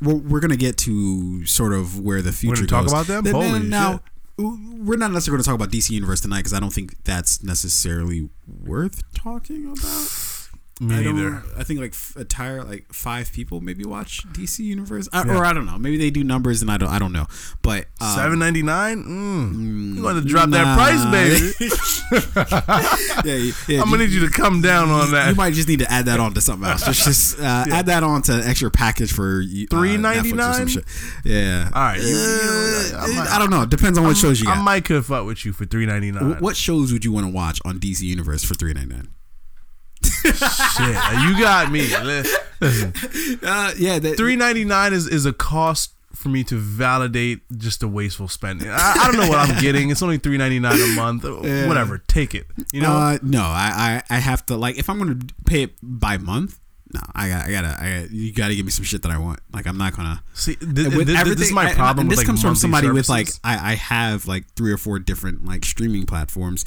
we're, 0.00 0.14
we're 0.16 0.40
gonna 0.40 0.56
get 0.56 0.76
to 0.78 1.46
sort 1.46 1.72
of 1.72 1.98
where 2.00 2.22
the 2.22 2.32
future 2.32 2.66
talk 2.66 2.82
goes. 2.82 2.92
about 2.92 3.06
them? 3.06 3.24
Then- 3.24 3.34
Holy 3.34 3.50
then 3.52 3.68
now, 3.68 4.00
we're 4.38 4.96
not 4.96 5.12
necessarily 5.12 5.36
going 5.36 5.42
to 5.44 5.46
talk 5.46 5.54
about 5.54 5.70
DC 5.70 5.90
Universe 5.90 6.20
tonight 6.22 6.38
because 6.38 6.54
I 6.54 6.58
don't 6.58 6.72
think 6.72 7.04
that's 7.04 7.42
necessarily 7.44 8.28
worth 8.64 9.02
talking 9.14 9.66
about. 9.66 10.31
Me 10.82 10.96
I 10.96 11.02
don't- 11.02 11.16
neither. 11.16 11.42
I 11.56 11.64
think 11.64 11.80
like 11.80 11.92
f- 11.92 12.14
a 12.16 12.20
entire 12.20 12.64
like 12.64 12.92
five 12.92 13.32
people 13.32 13.60
maybe 13.60 13.84
watch 13.84 14.26
DC 14.32 14.58
Universe, 14.64 15.08
I, 15.12 15.22
or 15.28 15.44
I 15.44 15.52
don't 15.52 15.66
know. 15.66 15.78
Maybe 15.78 15.96
they 15.96 16.10
do 16.10 16.24
numbers 16.24 16.60
and 16.62 16.70
I 16.70 16.76
don't. 16.76 16.88
I 16.90 16.98
don't 16.98 17.12
know. 17.12 17.26
But 17.62 17.86
um, 18.00 18.16
Seven 18.16 18.38
ninety 18.38 18.62
nine. 18.62 19.02
Mm. 19.04 19.96
You 19.96 20.02
want 20.02 20.22
to 20.22 20.28
drop 20.28 20.50
that 20.50 20.76
price, 20.76 21.04
baby? 21.06 21.52
yeah, 23.24 23.34
yeah, 23.36 23.52
yeah, 23.68 23.80
I'm 23.82 23.90
gonna 23.90 23.98
need 24.04 24.10
you 24.10 24.26
to 24.26 24.30
come 24.32 24.60
down 24.60 24.90
on 24.90 25.10
that. 25.12 25.28
you 25.30 25.34
might 25.34 25.54
just 25.54 25.68
need 25.68 25.78
to 25.80 25.90
add 25.90 26.06
that 26.06 26.20
on 26.20 26.34
to 26.34 26.40
something 26.40 26.68
else. 26.68 26.84
Just, 26.84 27.04
just 27.04 27.38
uh, 27.40 27.64
add 27.70 27.86
that 27.86 28.02
on 28.02 28.22
to 28.22 28.34
an 28.34 28.42
extra 28.42 28.70
package 28.70 29.12
for 29.12 29.40
you- 29.40 29.66
uh, 29.70 29.74
Netflix 29.76 30.32
or 30.32 30.52
some 30.54 30.66
$3.99? 30.66 30.68
shit. 30.68 30.84
Yeah. 31.24 31.70
All 31.74 31.82
right, 31.82 32.00
you- 32.00 32.06
you 32.08 32.14
know, 32.14 32.90
Uh, 32.94 32.98
I 33.00 33.14
might- 33.16 33.28
I 33.30 33.38
don't 33.38 33.50
know. 33.50 33.64
Depends 33.66 33.98
on 33.98 34.04
what 34.04 34.16
shows 34.16 34.40
you 34.40 34.48
I 34.50 34.60
might 34.60 34.84
could 34.84 35.04
fuck 35.04 35.24
with 35.26 35.44
you 35.44 35.52
for 35.52 35.64
three 35.64 35.86
ninety 35.86 36.10
nine. 36.12 36.38
What 36.40 36.56
shows 36.56 36.92
would 36.92 37.04
you 37.04 37.12
want 37.12 37.26
to 37.26 37.32
watch 37.32 37.60
on 37.64 37.78
DC 37.78 38.02
Universe 38.02 38.42
for 38.44 38.54
three 38.54 38.72
ninety 38.72 38.94
nine? 38.94 39.08
Shit, 40.22 41.20
you 41.22 41.38
got 41.38 41.70
me. 41.70 41.82
Listen, 42.02 42.92
Uh, 43.42 43.72
yeah, 43.76 43.98
that, 43.98 44.14
three 44.16 44.36
ninety 44.36 44.64
nine 44.64 44.92
is 44.92 45.06
is 45.08 45.26
a 45.26 45.32
cost 45.32 45.92
for 46.14 46.28
me 46.28 46.44
to 46.44 46.56
validate 46.56 47.40
just 47.56 47.82
a 47.82 47.88
wasteful 47.88 48.28
spending. 48.28 48.68
I, 48.70 48.94
I 49.02 49.10
don't 49.10 49.20
know 49.20 49.28
what 49.28 49.38
I'm 49.38 49.60
getting. 49.60 49.90
It's 49.90 50.02
only 50.02 50.18
three 50.18 50.36
ninety 50.38 50.58
nine 50.60 50.78
a 50.80 50.86
month. 50.94 51.24
Whatever, 51.24 51.98
take 51.98 52.34
it. 52.34 52.46
You 52.72 52.82
know, 52.82 52.92
Uh, 52.92 53.18
no, 53.22 53.42
I, 53.42 54.02
I 54.10 54.16
I 54.16 54.18
have 54.18 54.44
to 54.46 54.56
like 54.56 54.78
if 54.78 54.88
I'm 54.88 54.98
gonna 54.98 55.18
pay 55.46 55.64
it 55.64 55.72
by 55.82 56.18
month. 56.18 56.58
No, 56.94 57.00
I 57.14 57.28
got 57.30 57.46
I 57.46 57.50
gotta 57.50 57.68
I 57.68 58.02
gotta, 58.02 58.14
you 58.14 58.32
gotta 58.34 58.54
give 58.54 58.66
me 58.66 58.70
some 58.70 58.84
shit 58.84 59.00
that 59.02 59.10
I 59.10 59.16
want. 59.16 59.40
Like 59.52 59.66
I'm 59.66 59.78
not 59.78 59.96
gonna. 59.96 60.22
see, 60.34 60.56
th- 60.56 60.68
with 60.94 61.08
th- 61.08 61.24
th- 61.24 61.36
this 61.38 61.48
is 61.48 61.52
my 61.52 61.72
problem. 61.72 62.06
With, 62.06 62.10
this 62.10 62.18
like, 62.18 62.26
comes 62.26 62.42
from 62.42 62.54
somebody 62.54 62.90
with 62.90 63.08
like. 63.08 63.28
I, 63.42 63.72
I 63.72 63.74
have 63.76 64.26
like 64.26 64.44
three 64.54 64.72
or 64.72 64.76
four 64.76 64.98
different 64.98 65.46
like 65.46 65.64
streaming 65.64 66.04
platforms, 66.04 66.66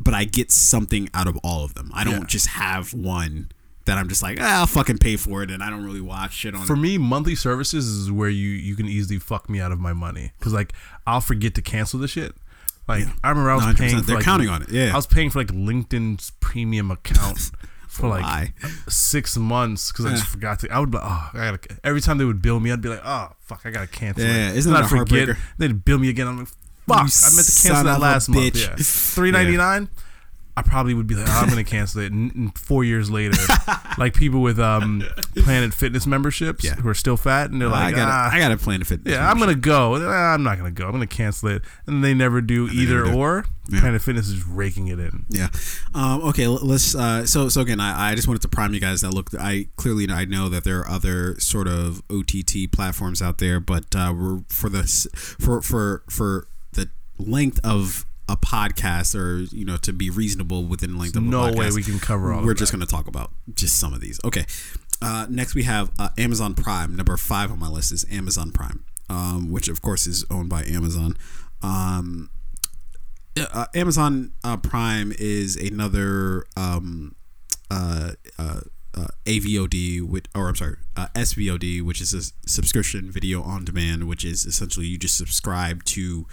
but 0.00 0.14
I 0.14 0.24
get 0.24 0.50
something 0.50 1.08
out 1.14 1.26
of 1.26 1.36
all 1.42 1.64
of 1.64 1.74
them. 1.74 1.90
I 1.94 2.04
don't 2.04 2.20
Yeah. 2.20 2.26
just 2.26 2.46
have 2.48 2.92
one 2.92 3.50
that 3.86 3.98
I'm 3.98 4.08
just 4.08 4.22
like 4.22 4.38
ah, 4.40 4.60
I'll 4.60 4.66
fucking 4.66 4.98
pay 4.98 5.16
for 5.16 5.42
it, 5.42 5.50
and 5.50 5.62
I 5.62 5.70
don't 5.70 5.84
really 5.84 6.00
watch 6.00 6.34
shit 6.34 6.54
on. 6.54 6.66
for 6.66 6.76
me, 6.76 6.96
monthly 6.98 7.34
services 7.34 7.86
is 7.86 8.10
where 8.10 8.28
you 8.30 8.48
you 8.48 8.76
can 8.76 8.86
easily 8.86 9.18
fuck 9.18 9.48
me 9.48 9.60
out 9.60 9.72
of 9.72 9.78
my 9.80 9.92
money 9.92 10.32
because 10.38 10.52
like 10.52 10.72
I'll 11.06 11.20
forget 11.20 11.54
to 11.56 11.62
cancel 11.62 11.98
the 12.00 12.08
shit. 12.08 12.34
Like 12.88 13.04
I 13.22 13.28
remember 13.30 13.50
I 13.50 13.54
was 13.56 13.64
100%. 13.64 13.76
paying. 13.78 13.96
For, 13.98 14.02
They're 14.02 14.16
like, 14.16 14.24
counting 14.24 14.48
on 14.48 14.62
it, 14.62 14.70
yeah. 14.70 14.92
I 14.92 14.96
was 14.96 15.06
paying 15.06 15.30
for 15.30 15.38
like 15.38 15.48
LinkedIn's 15.48 16.32
premium 16.40 16.90
account 16.90 17.50
for 17.88 18.08
like 18.08 18.22
Why? 18.22 18.52
six 18.88 19.36
months 19.38 19.90
because 19.92 20.06
I 20.06 20.10
just 20.10 20.26
forgot 20.26 20.58
to. 20.60 20.70
I 20.70 20.78
would 20.80 20.90
be 20.90 20.98
like, 20.98 21.06
oh, 21.06 21.30
I 21.32 21.38
gotta. 21.50 21.78
Every 21.84 22.00
time 22.00 22.18
they 22.18 22.24
would 22.24 22.42
bill 22.42 22.60
me, 22.60 22.72
I'd 22.72 22.80
be 22.82 22.88
like, 22.90 23.02
oh 23.04 23.30
fuck, 23.40 23.62
I 23.64 23.70
gotta 23.70 23.86
cancel. 23.86 24.24
Yeah, 24.24 24.50
it. 24.50 24.56
isn't 24.56 24.72
that 24.72 24.84
a 24.84 24.88
forget. 24.88 25.36
They'd 25.58 25.84
bill 25.84 25.98
me 25.98 26.08
again. 26.10 26.26
I'm 26.26 26.38
like, 26.40 26.48
fuck, 26.86 26.98
I 26.98 27.34
meant 27.36 27.46
to 27.46 27.62
cancel 27.62 27.84
that 27.84 27.98
a 27.98 28.00
last 28.00 28.28
month. 28.28 28.56
Yeah, 28.56 28.74
three 28.78 29.30
ninety 29.30 29.56
nine. 29.56 29.88
I 30.56 30.62
probably 30.62 30.94
would 30.94 31.08
be 31.08 31.16
like, 31.16 31.26
oh, 31.28 31.32
I'm 31.42 31.48
gonna 31.48 31.64
cancel 31.64 32.00
it. 32.02 32.12
And, 32.12 32.32
and 32.32 32.56
four 32.56 32.84
years 32.84 33.10
later, 33.10 33.36
like 33.98 34.14
people 34.14 34.40
with 34.40 34.60
um 34.60 35.02
Planet 35.34 35.74
Fitness 35.74 36.06
memberships 36.06 36.62
Yeah. 36.64 36.76
who 36.76 36.88
are 36.88 36.94
still 36.94 37.16
fat, 37.16 37.50
and 37.50 37.60
they're 37.60 37.66
I 37.68 37.86
like, 37.86 37.96
gotta 37.96 38.12
ah, 38.12 38.30
I 38.32 38.38
gotta 38.38 38.56
Planet 38.56 38.86
Fitness. 38.86 39.12
fit. 39.12 39.18
yeah, 39.18 39.28
I'm 39.28 39.40
gonna 39.40 39.56
go. 39.56 39.96
Ah, 40.00 40.32
I'm 40.32 40.44
not 40.44 40.56
gonna 40.58 40.70
go. 40.70 40.86
I'm 40.86 40.92
gonna 40.92 41.08
cancel 41.08 41.48
it, 41.48 41.62
and 41.88 42.04
they 42.04 42.14
never 42.14 42.40
do 42.40 42.68
either 42.68 42.98
never 43.02 43.10
do. 43.10 43.18
or. 43.18 43.44
Yeah. 43.68 43.80
Planet 43.80 44.02
Fitness 44.02 44.28
is 44.28 44.46
raking 44.46 44.86
it 44.88 45.00
in. 45.00 45.24
Yeah. 45.28 45.48
Um, 45.92 46.20
okay. 46.26 46.46
Let's. 46.46 46.94
Uh, 46.94 47.26
so 47.26 47.48
so 47.48 47.60
again, 47.62 47.80
I, 47.80 48.10
I 48.10 48.14
just 48.14 48.28
wanted 48.28 48.42
to 48.42 48.48
prime 48.48 48.74
you 48.74 48.80
guys 48.80 49.00
that 49.00 49.10
look. 49.12 49.30
I 49.36 49.66
clearly 49.74 50.06
I 50.08 50.24
know 50.24 50.48
that 50.50 50.62
there 50.62 50.78
are 50.82 50.88
other 50.88 51.34
sort 51.40 51.66
of 51.66 52.00
OTT 52.10 52.70
platforms 52.70 53.20
out 53.20 53.38
there, 53.38 53.58
but 53.58 53.86
uh, 53.96 54.14
we're 54.16 54.42
for 54.50 54.68
the 54.68 54.84
for 55.40 55.60
for 55.62 56.04
for 56.08 56.46
length 57.18 57.60
of 57.64 58.06
a 58.28 58.36
podcast, 58.36 59.14
or 59.14 59.40
you 59.54 59.64
know, 59.64 59.76
to 59.78 59.92
be 59.92 60.10
reasonable 60.10 60.64
within 60.64 60.92
the 60.92 60.98
length 60.98 61.16
of 61.16 61.22
a 61.22 61.26
No 61.26 61.42
podcast, 61.42 61.56
way 61.56 61.70
we 61.74 61.82
can 61.82 61.98
cover 61.98 62.32
all. 62.32 62.44
we're 62.44 62.52
of 62.52 62.58
just 62.58 62.72
going 62.72 62.84
to 62.84 62.90
talk 62.90 63.06
about 63.06 63.32
just 63.54 63.78
some 63.78 63.92
of 63.92 64.00
these. 64.00 64.20
Okay. 64.24 64.44
Uh, 65.02 65.26
next, 65.28 65.54
we 65.54 65.64
have 65.64 65.90
uh, 65.98 66.08
Amazon 66.16 66.54
Prime. 66.54 66.96
Number 66.96 67.16
five 67.16 67.50
on 67.50 67.58
my 67.58 67.68
list 67.68 67.92
is 67.92 68.06
Amazon 68.10 68.52
Prime, 68.52 68.84
um, 69.10 69.50
which 69.50 69.68
of 69.68 69.82
course 69.82 70.06
is 70.06 70.24
owned 70.30 70.48
by 70.48 70.64
Amazon. 70.64 71.16
Um, 71.62 72.30
uh, 73.38 73.66
Amazon 73.74 74.32
uh, 74.44 74.56
Prime 74.56 75.12
is 75.18 75.56
another 75.56 76.44
um, 76.56 77.14
uh, 77.70 78.12
uh, 78.38 78.60
uh, 78.96 79.08
AVOD, 79.26 80.02
with, 80.08 80.28
or 80.34 80.48
I'm 80.48 80.56
sorry, 80.56 80.76
uh, 80.96 81.08
SVOD, 81.14 81.82
which 81.82 82.00
is 82.00 82.14
a 82.14 82.48
subscription 82.48 83.10
video 83.10 83.42
on 83.42 83.64
demand, 83.64 84.04
which 84.04 84.24
is 84.24 84.44
essentially 84.44 84.86
you 84.86 84.98
just 84.98 85.18
subscribe 85.18 85.84
to 85.84 86.26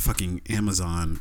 fucking 0.00 0.42
Amazon 0.48 1.20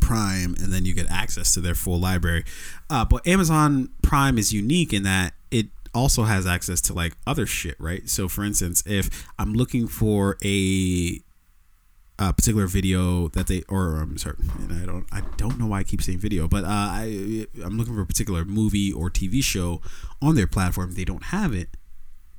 Prime 0.00 0.54
and 0.60 0.72
then 0.72 0.84
you 0.84 0.94
get 0.94 1.10
access 1.10 1.54
to 1.54 1.60
their 1.60 1.74
full 1.74 1.98
library. 1.98 2.44
Uh, 2.90 3.04
but 3.04 3.26
Amazon 3.26 3.90
Prime 4.02 4.38
is 4.38 4.52
unique 4.52 4.92
in 4.92 5.02
that 5.04 5.34
it 5.50 5.66
also 5.94 6.24
has 6.24 6.46
access 6.46 6.80
to 6.82 6.92
like 6.92 7.16
other 7.26 7.46
shit, 7.46 7.76
right? 7.80 8.08
So, 8.08 8.28
for 8.28 8.44
instance, 8.44 8.82
if 8.86 9.26
I'm 9.38 9.54
looking 9.54 9.86
for 9.86 10.36
a 10.44 11.20
a 12.18 12.32
particular 12.32 12.66
video 12.66 13.28
that 13.28 13.46
they 13.46 13.62
or 13.68 13.96
I'm 13.96 14.16
sorry, 14.18 14.36
and 14.58 14.72
I 14.82 14.86
don't 14.86 15.06
I 15.12 15.22
don't 15.36 15.58
know 15.58 15.66
why 15.66 15.80
I 15.80 15.84
keep 15.84 16.02
saying 16.02 16.18
video, 16.18 16.48
but 16.48 16.64
uh, 16.64 16.68
I 16.68 17.46
I'm 17.64 17.76
looking 17.78 17.94
for 17.94 18.02
a 18.02 18.06
particular 18.06 18.44
movie 18.44 18.92
or 18.92 19.10
TV 19.10 19.42
show 19.42 19.80
on 20.22 20.34
their 20.34 20.46
platform. 20.46 20.94
They 20.94 21.04
don't 21.04 21.24
have 21.24 21.52
it. 21.52 21.70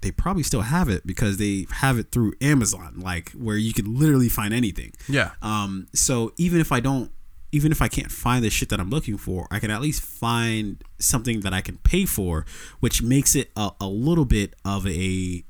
They 0.02 0.12
probably 0.12 0.44
still 0.44 0.62
have 0.62 0.90
it 0.90 1.06
because 1.08 1.38
they 1.38 1.66
have 1.72 1.98
it 1.98 2.12
through 2.12 2.34
Amazon, 2.42 3.00
like 3.00 3.32
where 3.32 3.58
you 3.58 3.74
can 3.74 3.98
literally 3.98 4.30
find 4.30 4.54
anything. 4.54 4.94
Yeah. 5.10 5.32
Um, 5.42 5.88
so 5.94 6.34
even 6.38 6.60
if 6.60 6.72
I 6.72 6.80
don't, 6.80 7.12
even 7.52 7.72
if 7.72 7.82
I 7.82 7.88
can't 7.88 8.12
find 8.12 8.44
the 8.44 8.50
shit 8.50 8.70
that 8.70 8.80
I'm 8.80 8.90
looking 8.90 9.18
for, 9.18 9.48
I 9.50 9.60
can 9.60 9.72
at 9.72 9.82
least 9.82 10.02
find 10.04 10.84
something 11.00 11.40
that 11.42 11.54
I 11.54 11.62
can 11.62 11.78
pay 11.78 12.06
for, 12.06 12.46
which 12.80 13.02
makes 13.02 13.36
it 13.36 13.52
a, 13.56 13.72
a 13.82 13.88
little 13.88 14.26
bit 14.26 14.54
of 14.64 14.86
a 14.86 15.44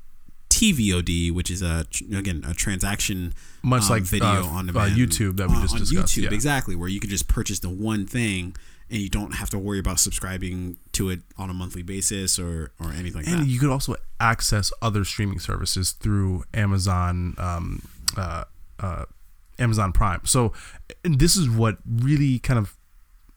TVOD, 0.48 1.32
which 1.32 1.50
is 1.50 1.62
a 1.62 1.86
again 2.12 2.42
a 2.46 2.54
transaction 2.54 3.34
Much 3.62 3.84
um, 3.84 3.90
like, 3.90 4.02
video 4.02 4.44
uh, 4.44 4.46
on 4.46 4.70
uh, 4.70 4.72
YouTube 4.72 5.36
that 5.36 5.48
we 5.48 5.56
on- 5.56 5.62
just 5.62 5.74
on 5.74 5.80
discussed, 5.80 6.16
YouTube 6.16 6.24
yeah. 6.24 6.34
exactly, 6.34 6.74
where 6.74 6.88
you 6.88 7.00
can 7.00 7.10
just 7.10 7.28
purchase 7.28 7.60
the 7.60 7.68
one 7.68 8.06
thing 8.06 8.56
and 8.90 9.00
you 9.00 9.08
don't 9.08 9.34
have 9.34 9.50
to 9.50 9.58
worry 9.58 9.78
about 9.78 10.00
subscribing 10.00 10.78
to 10.92 11.10
it 11.10 11.20
on 11.36 11.50
a 11.50 11.54
monthly 11.54 11.82
basis 11.82 12.38
or 12.38 12.72
or 12.80 12.90
anything 12.92 13.22
like 13.22 13.26
and 13.26 13.40
that. 13.40 13.46
you 13.46 13.58
could 13.58 13.70
also 13.70 13.94
access 14.20 14.72
other 14.82 15.04
streaming 15.04 15.38
services 15.38 15.92
through 15.92 16.44
Amazon, 16.54 17.34
um, 17.38 17.82
uh, 18.16 18.44
uh, 18.80 19.04
Amazon 19.58 19.92
Prime. 19.92 20.20
So, 20.24 20.52
and 21.04 21.18
this 21.18 21.36
is 21.36 21.48
what 21.48 21.78
really 21.86 22.38
kind 22.38 22.58
of 22.58 22.76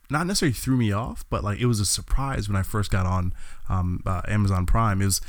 not 0.10 0.28
necessarily 0.28 0.54
threw 0.54 0.78
me 0.78 0.92
off, 0.92 1.24
but 1.30 1.44
like 1.44 1.60
it 1.60 1.66
was 1.66 1.80
a 1.80 1.86
surprise 1.86 2.50
when 2.50 2.56
I 2.56 2.64
first 2.64 2.92
got 2.92 3.06
on 3.06 3.34
um, 3.70 4.02
uh, 4.06 4.22
Amazon 4.28 4.66
Prime. 4.66 5.02
Is 5.02 5.22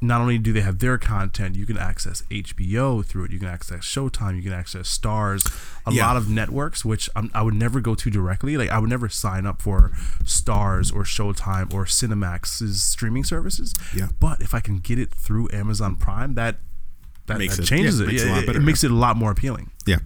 not 0.00 0.20
only 0.20 0.36
do 0.38 0.52
they 0.52 0.60
have 0.60 0.78
their 0.78 0.98
content, 0.98 1.56
you 1.56 1.64
can 1.64 1.78
access 1.78 2.22
HBO 2.30 3.02
through 3.04 3.24
it. 3.24 3.30
You 3.32 3.38
can 3.38 3.48
access 3.48 3.80
Showtime. 3.80 4.36
You 4.36 4.42
can 4.42 4.52
access 4.52 4.86
Starz. 4.98 5.46
A 5.86 5.92
Yeah. 5.92 6.06
lot 6.06 6.16
of 6.18 6.28
networks, 6.28 6.84
which 6.84 7.08
I'm, 7.16 7.30
I 7.34 7.40
would 7.42 7.54
never 7.54 7.80
go 7.80 7.94
to 7.94 8.10
directly. 8.10 8.56
Like 8.58 8.68
I 8.70 8.78
would 8.78 8.90
never 8.90 9.08
sign 9.08 9.46
up 9.46 9.62
for 9.62 9.92
Starz 10.22 10.94
or 10.94 11.04
Showtime 11.04 11.72
or 11.72 11.84
Cinemax's 11.86 12.82
streaming 12.82 13.24
services. 13.24 13.74
Yeah. 13.94 14.08
But 14.20 14.40
if 14.42 14.52
I 14.54 14.60
can 14.60 14.78
get 14.78 14.98
it 14.98 15.14
through 15.14 15.48
Amazon 15.52 15.96
Prime, 15.96 16.34
that 16.34 16.56
that, 17.26 17.38
that 17.38 17.58
it- 17.58 17.64
changes 17.64 17.98
yeah, 17.98 18.04
it. 18.04 18.08
makes 18.08 18.22
it 18.22 18.24
a 18.24 18.28
Yeah, 18.28 18.34
lot 18.34 18.42
it, 18.42 18.46
better, 18.46 18.58
it 18.60 18.62
makes 18.62 18.84
it 18.84 18.90
a 18.90 18.94
lot 18.94 19.16
more 19.16 19.30
appealing. 19.30 19.70
yeah. 19.86 19.96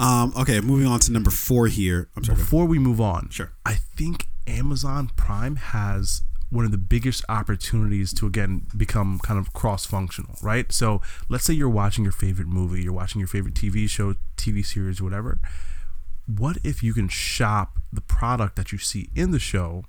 Um, 0.00 0.32
okay, 0.38 0.60
moving 0.60 0.86
on 0.86 1.00
to 1.00 1.12
number 1.12 1.30
four 1.30 1.66
here. 1.66 2.08
I'm 2.16 2.22
sorry. 2.24 2.36
Before 2.38 2.66
we 2.66 2.78
move 2.78 3.00
on, 3.00 3.28
Sure. 3.30 3.50
I 3.66 3.74
think 3.74 4.26
Amazon 4.46 5.10
Prime 5.16 5.56
has 5.56 6.22
one 6.50 6.64
of 6.64 6.70
the 6.70 6.78
biggest 6.78 7.24
opportunities 7.28 8.12
to 8.14 8.26
again 8.26 8.66
become 8.76 9.18
kind 9.22 9.38
of 9.38 9.52
cross-functional, 9.52 10.36
right? 10.42 10.72
So 10.72 11.02
let's 11.28 11.44
say 11.44 11.54
you're 11.54 11.68
watching 11.68 12.04
your 12.04 12.12
favorite 12.12 12.48
movie, 12.48 12.82
you're 12.82 12.92
watching 12.92 13.20
your 13.20 13.28
favorite 13.28 13.54
TV 13.54 13.88
show, 13.88 14.14
TV 14.36 14.64
series, 14.64 15.02
whatever. 15.02 15.40
What 16.26 16.58
if 16.64 16.82
you 16.82 16.94
can 16.94 17.08
shop 17.08 17.78
the 17.92 18.00
product 18.00 18.56
that 18.56 18.72
you 18.72 18.78
see 18.78 19.10
in 19.14 19.30
the 19.30 19.38
show 19.38 19.84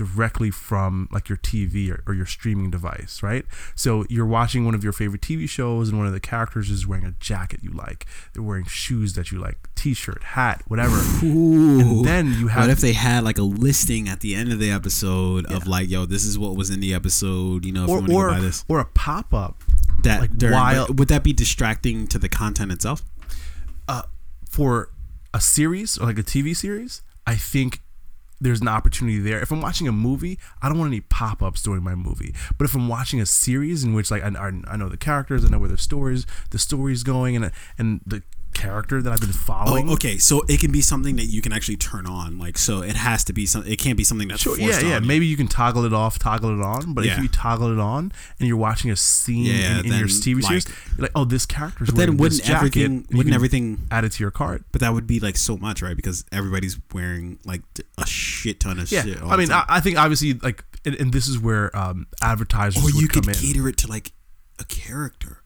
directly 0.00 0.50
from 0.50 1.08
like 1.12 1.28
your 1.28 1.36
TV 1.36 1.90
or, 1.90 2.02
or 2.06 2.14
your 2.14 2.24
streaming 2.24 2.70
device, 2.70 3.22
right? 3.22 3.44
So 3.74 4.06
you're 4.08 4.24
watching 4.26 4.64
one 4.64 4.74
of 4.74 4.82
your 4.82 4.94
favorite 4.94 5.20
TV 5.20 5.46
shows 5.46 5.90
and 5.90 5.98
one 5.98 6.06
of 6.06 6.14
the 6.14 6.20
characters 6.20 6.70
is 6.70 6.86
wearing 6.86 7.04
a 7.04 7.12
jacket 7.20 7.60
you 7.62 7.70
like. 7.70 8.06
They're 8.32 8.42
wearing 8.42 8.64
shoes 8.64 9.12
that 9.14 9.30
you 9.30 9.38
like, 9.38 9.68
t-shirt, 9.74 10.22
hat, 10.22 10.62
whatever. 10.68 10.96
Ooh. 11.22 11.80
And 11.80 12.04
then 12.04 12.32
you 12.32 12.48
have 12.48 12.62
What 12.62 12.70
if 12.70 12.80
they 12.80 12.94
had 12.94 13.24
like 13.24 13.36
a 13.36 13.42
listing 13.42 14.08
at 14.08 14.20
the 14.20 14.34
end 14.34 14.50
of 14.50 14.58
the 14.58 14.70
episode 14.70 15.44
of 15.52 15.66
like, 15.66 15.90
yo, 15.90 16.06
this 16.06 16.24
is 16.24 16.38
what 16.38 16.56
was 16.56 16.70
in 16.70 16.80
the 16.80 16.94
episode. 16.94 17.66
You 17.66 17.72
know, 17.72 17.84
if 17.84 17.90
or 17.90 17.92
you 17.92 18.00
want 18.00 18.08
to 18.08 18.14
or, 18.16 18.28
go 18.28 18.34
buy 18.36 18.40
this, 18.40 18.64
or 18.68 18.80
a 18.80 18.86
pop 18.86 19.34
up 19.34 19.62
that 20.02 20.22
like, 20.22 20.32
during- 20.32 20.54
while- 20.54 20.86
would 20.88 21.08
that 21.08 21.22
be 21.22 21.34
distracting 21.34 22.06
to 22.06 22.18
the 22.18 22.30
content 22.30 22.72
itself? 22.72 23.02
Uh, 23.86 24.02
for 24.48 24.90
a 25.34 25.40
series 25.40 25.98
or 25.98 26.06
like 26.06 26.18
a 26.18 26.22
TV 26.22 26.56
series. 26.56 27.02
I 27.26 27.36
think 27.36 27.80
there's 28.40 28.60
an 28.60 28.68
opportunity 28.68 29.18
there. 29.18 29.40
If 29.40 29.50
I'm 29.50 29.60
watching 29.60 29.86
a 29.86 29.92
movie, 29.92 30.38
I 30.62 30.68
don't 30.68 30.78
want 30.78 30.90
any 30.90 31.02
pop 31.02 31.42
ups 31.42 31.62
during 31.62 31.82
my 31.82 31.94
movie. 31.94 32.34
But 32.56 32.64
if 32.64 32.74
I'm 32.74 32.88
watching 32.88 33.20
a 33.20 33.26
series 33.26 33.84
in 33.84 33.94
which 33.94 34.10
like 34.10 34.22
I, 34.22 34.28
I, 34.36 34.76
know 34.76 34.88
the 34.88 34.96
characters, 34.96 35.44
I 35.44 35.48
know 35.48 35.58
where 35.58 35.68
the 35.68 35.78
stories 35.78 36.26
the 36.50 36.58
story's 36.58 37.02
going, 37.02 37.36
and 37.36 37.50
and 37.78 38.00
the 38.06 38.22
character 38.54 39.00
that 39.02 39.12
I've 39.12 39.20
been 39.20 39.32
following. 39.32 39.88
Oh, 39.88 39.92
okay. 39.94 40.18
So 40.18 40.42
it 40.48 40.60
can 40.60 40.70
be 40.72 40.80
something 40.82 41.16
that 41.16 41.26
you 41.26 41.40
can 41.42 41.52
actually 41.52 41.76
turn 41.76 42.06
on. 42.06 42.38
Like, 42.38 42.58
so 42.58 42.82
it 42.82 42.96
has 42.96 43.24
to 43.24 43.32
be 43.32 43.46
some. 43.46 43.64
It 43.66 43.76
can't 43.78 43.96
be 43.96 44.04
something 44.04 44.28
that's 44.28 44.42
Sure, 44.42 44.56
forced 44.56 44.82
yeah, 44.82 44.88
yeah. 44.88 45.00
you. 45.00 45.06
Maybe 45.06 45.26
you 45.26 45.36
can 45.36 45.48
toggle 45.48 45.84
it 45.84 45.92
off, 45.92 46.18
toggle 46.18 46.58
it 46.58 46.62
on. 46.64 46.92
But 46.94 47.04
Yeah. 47.04 47.16
if 47.16 47.22
you 47.22 47.28
toggle 47.28 47.72
it 47.72 47.78
on 47.78 48.12
and 48.38 48.48
you're 48.48 48.56
watching 48.56 48.90
a 48.90 48.96
scene 48.96 49.46
Yeah, 49.46 49.80
in, 49.80 49.86
in 49.86 49.92
your 49.98 50.08
TV 50.08 50.42
series, 50.42 50.68
like- 50.68 50.76
you're 50.96 51.02
like, 51.04 51.12
oh, 51.14 51.24
this 51.24 51.46
character's 51.46 51.88
But 51.88 51.96
wearing 51.96 52.10
then 52.10 52.16
this 52.16 52.22
wouldn't 52.22 52.42
jacket. 52.44 52.56
everything? 52.56 52.84
and 53.08 53.16
Wouldn't 53.16 53.34
everything? 53.34 53.86
add 53.90 54.04
it 54.04 54.12
to 54.12 54.22
your 54.22 54.30
cart? 54.30 54.64
But 54.72 54.80
that 54.82 54.92
would 54.92 55.06
be 55.06 55.20
like 55.20 55.36
so 55.36 55.56
much, 55.56 55.82
right? 55.82 55.96
Because 55.96 56.24
everybody's 56.32 56.78
wearing 56.92 57.38
like 57.44 57.62
a 57.98 58.06
shit 58.06 58.60
ton 58.60 58.78
of 58.78 58.90
Yeah, 58.90 59.02
shit. 59.02 59.22
I 59.22 59.36
mean. 59.36 59.50
I, 59.52 59.64
I 59.68 59.80
think 59.80 59.98
obviously 59.98 60.34
like, 60.34 60.64
and, 60.84 60.94
and 60.96 61.12
this 61.12 61.28
is 61.28 61.38
where 61.38 61.74
um, 61.76 62.06
advertisers 62.22 62.82
or 62.84 62.90
you 62.90 63.06
could 63.08 63.26
in. 63.28 63.34
cater 63.34 63.68
it 63.68 63.76
to 63.78 63.86
like 63.86 64.12
a 64.58 64.64
character. 64.64 65.39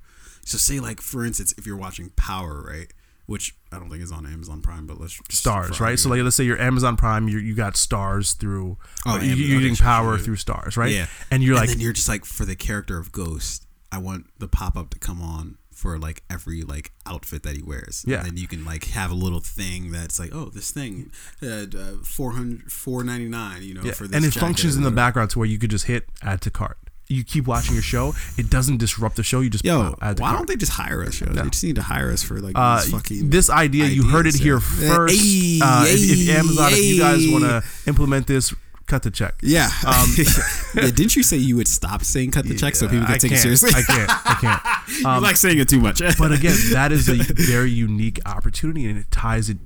So 0.44 0.58
say 0.58 0.80
like 0.80 1.00
for 1.00 1.24
instance, 1.24 1.54
if 1.58 1.66
you're 1.66 1.76
watching 1.76 2.10
Power, 2.16 2.62
right? 2.66 2.92
Which 3.26 3.56
I 3.72 3.78
don't 3.78 3.88
think 3.88 4.02
is 4.02 4.12
on 4.12 4.26
Amazon 4.26 4.60
Prime, 4.60 4.86
but 4.86 5.00
let's 5.00 5.18
just 5.30 5.46
Starz, 5.46 5.80
right? 5.80 5.98
So 5.98 6.10
like, 6.10 6.20
let's 6.20 6.36
say 6.36 6.44
you're 6.44 6.60
Amazon 6.60 6.96
Prime, 6.96 7.26
you 7.26 7.38
you 7.38 7.54
got 7.54 7.72
Starz 7.74 8.36
through, 8.36 8.76
Oh, 9.06 9.16
or 9.16 9.22
you, 9.22 9.32
Am- 9.32 9.38
you're 9.38 9.56
okay, 9.56 9.60
getting 9.60 9.76
power 9.76 10.18
through 10.18 10.36
Starz, 10.36 10.76
right? 10.76 10.92
Yeah. 10.92 11.06
and 11.30 11.42
you're 11.42 11.56
and 11.56 11.68
like, 11.68 11.80
you're 11.80 11.94
just 11.94 12.08
like 12.08 12.26
for 12.26 12.44
the 12.44 12.54
character 12.54 12.98
of 12.98 13.12
Ghost, 13.12 13.66
I 13.90 13.96
want 13.98 14.26
the 14.38 14.48
pop 14.48 14.76
up 14.76 14.90
to 14.90 14.98
come 14.98 15.22
on 15.22 15.56
for 15.74 15.98
like 15.98 16.22
every 16.30 16.62
like 16.62 16.92
outfit 17.06 17.42
that 17.42 17.56
he 17.56 17.62
wears. 17.62 18.04
Yeah. 18.06 18.18
And 18.18 18.26
then 18.26 18.36
you 18.36 18.48
can 18.48 18.64
like 18.64 18.84
have 18.86 19.10
a 19.10 19.14
little 19.14 19.40
thing 19.40 19.90
that's 19.90 20.18
like, 20.18 20.34
oh, 20.34 20.46
this 20.46 20.70
thing, 20.70 21.10
uh, 21.42 21.66
uh, 21.76 21.96
400 22.02 22.72
499 22.72 23.62
you 23.62 23.74
know, 23.74 23.82
yeah. 23.82 23.92
for 23.92 24.06
this 24.06 24.16
and 24.16 24.24
it 24.24 24.32
functions 24.32 24.76
in 24.76 24.82
the 24.82 24.90
background 24.90 25.30
to 25.30 25.38
where 25.38 25.48
you 25.48 25.58
could 25.58 25.70
just 25.70 25.86
hit 25.86 26.06
add 26.22 26.40
to 26.42 26.50
cart. 26.50 26.78
You 27.08 27.22
keep 27.22 27.46
watching 27.46 27.74
your 27.74 27.82
show, 27.82 28.14
it 28.38 28.48
doesn't 28.48 28.78
disrupt 28.78 29.16
the 29.16 29.22
show. 29.22 29.40
You 29.40 29.50
just 29.50 29.64
Yo, 29.64 29.90
why 30.00 30.14
cart. 30.14 30.18
don't 30.18 30.48
they 30.48 30.56
just 30.56 30.72
hire 30.72 31.02
us? 31.02 31.20
Yo? 31.20 31.26
They 31.26 31.42
just 31.50 31.62
need 31.62 31.76
to 31.76 31.82
hire 31.82 32.10
us 32.10 32.22
for 32.22 32.40
like 32.40 32.56
Uh, 32.56 32.80
fucking. 32.80 33.28
this 33.30 33.50
idea, 33.50 33.86
you 33.86 34.04
heard 34.08 34.26
it 34.26 34.34
here 34.36 34.54
yeah. 34.80 34.94
first. 34.94 35.14
Hey, 35.14 35.60
uh, 35.62 35.84
if, 35.86 36.00
if 36.00 36.26
hey, 36.26 36.32
Amazon, 36.38 36.72
if 36.72 36.84
you 36.84 36.98
guys 36.98 37.28
want 37.28 37.44
to 37.44 37.62
implement 37.86 38.26
this, 38.26 38.54
cut 38.86 39.02
the 39.02 39.10
check. 39.10 39.34
yeah. 39.42 39.68
Um, 39.86 40.08
yeah. 40.74 40.90
Didn't 40.90 41.14
you 41.16 41.22
say 41.22 41.36
you 41.36 41.56
would 41.56 41.68
stop 41.68 42.04
saying 42.04 42.30
cut 42.30 42.46
the 42.46 42.54
check 42.54 42.74
so 42.74 42.88
people 42.88 43.06
can 43.06 43.18
take 43.18 43.32
it 43.32 43.38
seriously? 43.38 43.70
I 43.74 43.82
can't. 43.82 44.10
I 44.10 44.34
can't. 44.40 44.88
you 44.98 45.20
like 45.22 45.36
saying 45.36 45.58
it 45.58 45.68
too 45.68 45.80
much. 45.80 46.00
but 46.18 46.32
again, 46.32 46.56
that 46.72 46.90
is 46.92 47.08
a 47.08 47.14
very 47.34 47.70
unique 47.70 48.18
opportunity, 48.26 48.86
and 48.86 48.98
it 48.98 49.10
ties 49.10 49.48
it 49.50 49.58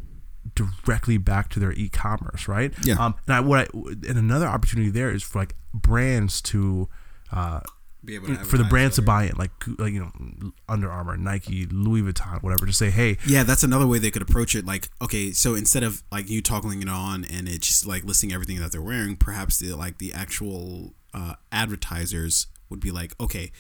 directly 0.55 1.18
back 1.18 1.48
to 1.51 1.61
their 1.61 1.72
e-commerce, 1.72 2.48
right? 2.48 2.72
Yeah. 2.83 2.94
Um, 2.94 3.14
and 3.27 3.37
I, 3.37 3.40
what 3.40 3.61
I, 3.61 3.79
and 4.09 4.18
another 4.18 4.46
opportunity 4.46 4.90
there 4.90 5.11
is 5.11 5.22
for 5.22 5.38
like 5.40 5.55
brands 5.74 6.40
to, 6.42 6.88
uh, 7.33 7.61
Be 8.05 8.14
able 8.14 8.35
for 8.37 8.59
the 8.59 8.64
brands 8.64 8.97
to 8.97 9.03
buy 9.03 9.25
in, 9.25 9.37
like 9.37 9.51
like 9.79 9.93
you 9.93 10.01
know, 10.01 10.53
Under 10.69 10.91
Armour, 10.91 11.17
Nike, 11.17 11.67
Louis 11.67 12.03
Vuitton, 12.03 12.43
whatever, 12.43 12.67
to 12.67 12.73
say, 12.73 12.91
hey, 12.91 13.19
Yeah, 13.27 13.43
that's 13.43 13.62
another 13.62 13.87
way 13.87 13.99
they 13.99 14.11
could 14.11 14.23
approach 14.23 14.55
it. 14.55 14.64
Like, 14.64 14.88
okay, 15.03 15.33
so 15.33 15.55
instead 15.55 15.83
of 15.83 16.03
like 16.12 16.29
you 16.31 16.41
toggling 16.43 16.83
it 16.83 16.88
on 16.88 17.25
and 17.25 17.49
it's 17.49 17.67
just 17.67 17.87
like 17.87 18.05
listing 18.05 18.33
everything 18.33 18.59
that 18.61 18.73
they're 18.73 18.83
wearing, 18.83 19.17
perhaps 19.17 19.59
the 19.59 19.75
like 19.75 19.99
the 19.99 20.12
actual 20.12 20.95
uh, 21.14 21.35
advertisers 21.53 22.47
would 22.71 22.81
be 22.81 22.91
like, 22.91 23.12
okay, 23.21 23.51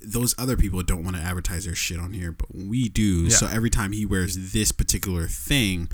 those 0.00 0.34
other 0.38 0.56
people 0.56 0.82
don't 0.82 1.04
want 1.04 1.16
to 1.16 1.22
advertise 1.22 1.64
their 1.64 1.74
shit 1.74 1.98
on 1.98 2.12
here, 2.12 2.32
but 2.32 2.48
we 2.54 2.88
do. 2.88 3.30
So 3.30 3.46
every 3.46 3.70
time 3.70 3.92
he 3.92 4.04
wears 4.06 4.52
this 4.52 4.72
particular 4.72 5.26
thing, 5.26 5.88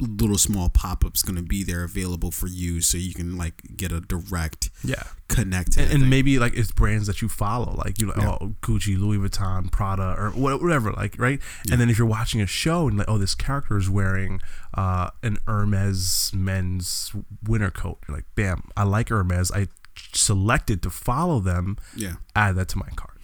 little 0.00 0.38
small 0.38 0.68
pop 0.68 1.04
up's 1.04 1.22
gonna 1.22 1.42
be 1.42 1.62
there 1.62 1.84
available 1.84 2.30
for 2.30 2.46
you, 2.46 2.80
so 2.80 2.96
you 2.98 3.14
can 3.14 3.36
like 3.36 3.76
get 3.76 3.92
a 3.92 4.00
direct 4.00 4.70
yeah. 4.84 5.02
connect. 5.28 5.76
And, 5.76 5.90
and 5.92 6.10
maybe 6.10 6.38
like 6.38 6.54
it's 6.56 6.72
brands 6.72 7.06
that 7.06 7.20
you 7.22 7.28
follow, 7.28 7.74
like 7.76 8.00
you 8.00 8.08
like 8.08 8.18
Yeah. 8.18 8.36
oh 8.40 8.54
Gucci, 8.62 8.98
Louis 8.98 9.18
Vuitton, 9.18 9.70
Prada, 9.70 10.14
or 10.18 10.30
whatever, 10.30 10.92
like 10.92 11.16
right. 11.18 11.40
And 11.70 11.80
then 11.80 11.90
if 11.90 11.98
you're 11.98 12.06
watching 12.06 12.40
a 12.40 12.46
show 12.46 12.88
and 12.88 12.98
like 12.98 13.08
oh 13.08 13.18
this 13.18 13.34
character 13.34 13.76
is 13.76 13.88
wearing 13.90 14.40
uh, 14.74 15.10
an 15.22 15.38
Hermes 15.46 16.32
men's 16.34 17.12
winter 17.46 17.70
coat, 17.70 17.98
you're 18.08 18.16
like 18.18 18.26
bam, 18.34 18.68
I 18.76 18.84
like 18.84 19.08
Hermes. 19.08 19.50
I 19.52 19.68
selected 20.12 20.82
to 20.82 20.90
follow 20.90 21.40
them. 21.40 21.76
yeah, 21.96 22.14
Add 22.34 22.56
that 22.56 22.68
to 22.68 22.78
my 22.78 22.88
cart. 22.96 23.18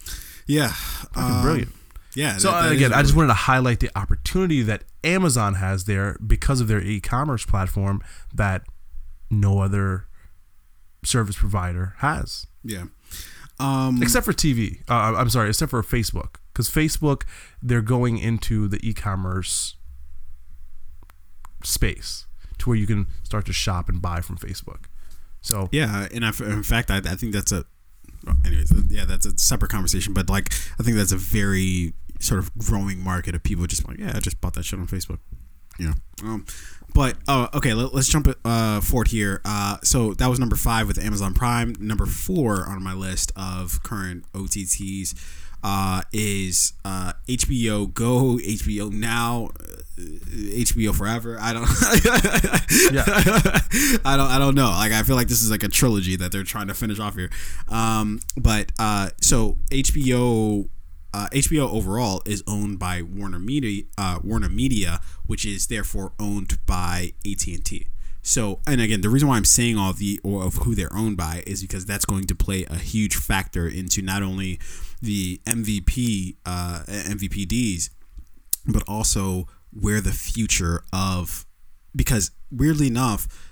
yeah, 0.45 0.69
Fucking 0.69 1.23
um, 1.23 1.41
brilliant. 1.41 1.71
Yeah. 2.17 2.37
So 2.37 2.49
that- 2.51 2.63
that 2.63 2.71
again, 2.71 2.93
I 2.93 3.01
just 3.03 3.15
wanted 3.15 3.27
to 3.27 3.33
highlight 3.35 3.79
the 3.79 3.91
opportunity 3.95 4.63
that 4.63 4.83
Amazon 5.03 5.55
has 5.55 5.85
there 5.85 6.17
because 6.25 6.59
of 6.61 6.67
their 6.67 6.81
e-commerce 6.81 7.45
platform 7.45 8.01
that 8.33 8.63
no 9.29 9.59
other 9.59 10.07
service 11.03 11.35
provider 11.37 11.93
has, 11.99 12.47
yeah. 12.63 12.85
Um, 13.59 14.01
except 14.01 14.25
for 14.25 14.33
TV. 14.33 14.81
Uh, 14.89 15.13
I'm 15.15 15.29
sorry, 15.29 15.49
except 15.49 15.69
for 15.69 15.81
Facebook, 15.83 16.35
because 16.53 16.69
Facebook 16.69 17.23
they're 17.61 17.81
going 17.83 18.17
into 18.17 18.67
the 18.67 18.79
e-commerce 18.87 19.75
space 21.63 22.25
to 22.59 22.69
where 22.69 22.77
you 22.77 22.87
can 22.87 23.07
start 23.23 23.45
to 23.45 23.53
shop 23.53 23.89
and 23.89 24.01
buy 24.01 24.21
from 24.21 24.37
Facebook. 24.37 24.85
So 25.41 25.69
Yeah, 25.71 26.07
and 26.13 26.25
I, 26.25 26.29
in 26.39 26.63
fact, 26.63 26.89
I, 26.91 26.97
I 26.97 27.15
think 27.15 27.33
that's 27.33 27.51
a. 27.51 27.65
well, 28.25 28.35
Anyways, 28.45 28.71
yeah, 28.89 29.05
that's 29.05 29.25
a 29.25 29.37
separate 29.37 29.71
conversation. 29.71 30.13
But 30.13 30.29
like, 30.29 30.51
I 30.79 30.83
think 30.83 30.97
that's 30.97 31.11
a 31.11 31.17
very 31.17 31.93
sort 32.19 32.39
of 32.39 32.55
growing 32.57 33.03
market 33.03 33.35
of 33.35 33.43
people 33.43 33.65
just 33.67 33.87
like, 33.87 33.99
yeah, 33.99 34.13
I 34.15 34.19
just 34.19 34.39
bought 34.41 34.53
that 34.55 34.63
shit 34.63 34.79
on 34.79 34.87
Facebook. 34.87 35.19
You 35.79 35.89
know. 35.89 35.93
Um, 36.23 36.45
but 36.93 37.17
uh, 37.27 37.47
okay, 37.53 37.73
let, 37.73 37.93
us 37.93 38.07
jump 38.07 38.27
uh, 38.43 38.81
forward 38.81 39.09
here. 39.09 39.41
Uh, 39.45 39.77
so 39.83 40.13
that 40.15 40.27
was 40.27 40.39
number 40.39 40.55
five 40.55 40.87
with 40.87 40.97
Amazon 40.97 41.33
Prime. 41.33 41.75
Number 41.79 42.05
four 42.07 42.65
on 42.67 42.81
my 42.81 42.93
list 42.93 43.31
of 43.35 43.83
current 43.83 44.25
OTTs 44.33 45.13
uh, 45.63 46.01
is 46.11 46.73
uh, 46.85 47.13
HBO 47.27 47.93
Go, 47.93 48.37
HBO 48.37 48.91
Now, 48.91 49.49
uh, 49.59 49.81
HBO 49.99 50.95
Forever. 50.95 51.37
I 51.39 51.53
don't. 51.53 51.67
Yeah. 52.91 53.03
I 54.05 54.17
don't. 54.17 54.29
I 54.29 54.37
don't 54.37 54.55
know. 54.55 54.69
Like 54.69 54.91
I 54.91 55.03
feel 55.03 55.15
like 55.15 55.27
this 55.27 55.41
is 55.41 55.51
like 55.51 55.63
a 55.63 55.67
trilogy 55.67 56.15
that 56.15 56.31
they're 56.31 56.43
trying 56.43 56.67
to 56.67 56.73
finish 56.73 56.99
off 56.99 57.15
here. 57.15 57.29
Um, 57.67 58.19
but 58.37 58.71
uh, 58.79 59.09
so 59.21 59.57
HBO. 59.71 60.69
Uh, 61.17 61.27
HBO 61.29 61.73
overall 61.73 62.21
is 62.27 62.43
owned 62.45 62.77
by 62.77 63.01
Warner 63.01 63.39
Media, 63.39 63.85
uh, 63.97 64.19
Warner 64.23 64.49
Media, 64.49 65.01
which 65.25 65.47
is 65.47 65.65
therefore 65.65 66.13
owned 66.19 66.59
by 66.67 67.13
AT 67.25 67.47
and 67.47 67.65
T. 67.65 67.87
So, 68.21 68.59
and 68.67 68.79
again, 68.79 69.01
the 69.01 69.09
reason 69.09 69.27
why 69.27 69.37
I'm 69.37 69.43
saying 69.43 69.79
all 69.79 69.89
of 69.89 69.97
the 69.97 70.19
or 70.23 70.43
of 70.43 70.57
who 70.57 70.75
they're 70.75 70.95
owned 70.95 71.17
by 71.17 71.41
is 71.47 71.63
because 71.63 71.87
that's 71.87 72.05
going 72.05 72.25
to 72.25 72.35
play 72.35 72.65
a 72.69 72.75
huge 72.75 73.15
factor 73.15 73.67
into 73.67 74.03
not 74.03 74.21
only 74.21 74.59
the 75.01 75.41
MVP 75.47 76.35
uh, 76.45 76.83
MVPDs, 76.87 77.89
but 78.67 78.83
also 78.87 79.47
where 79.73 80.01
the 80.01 80.11
future 80.11 80.83
of 80.93 81.47
because 81.95 82.29
weirdly 82.51 82.85
enough 82.85 83.46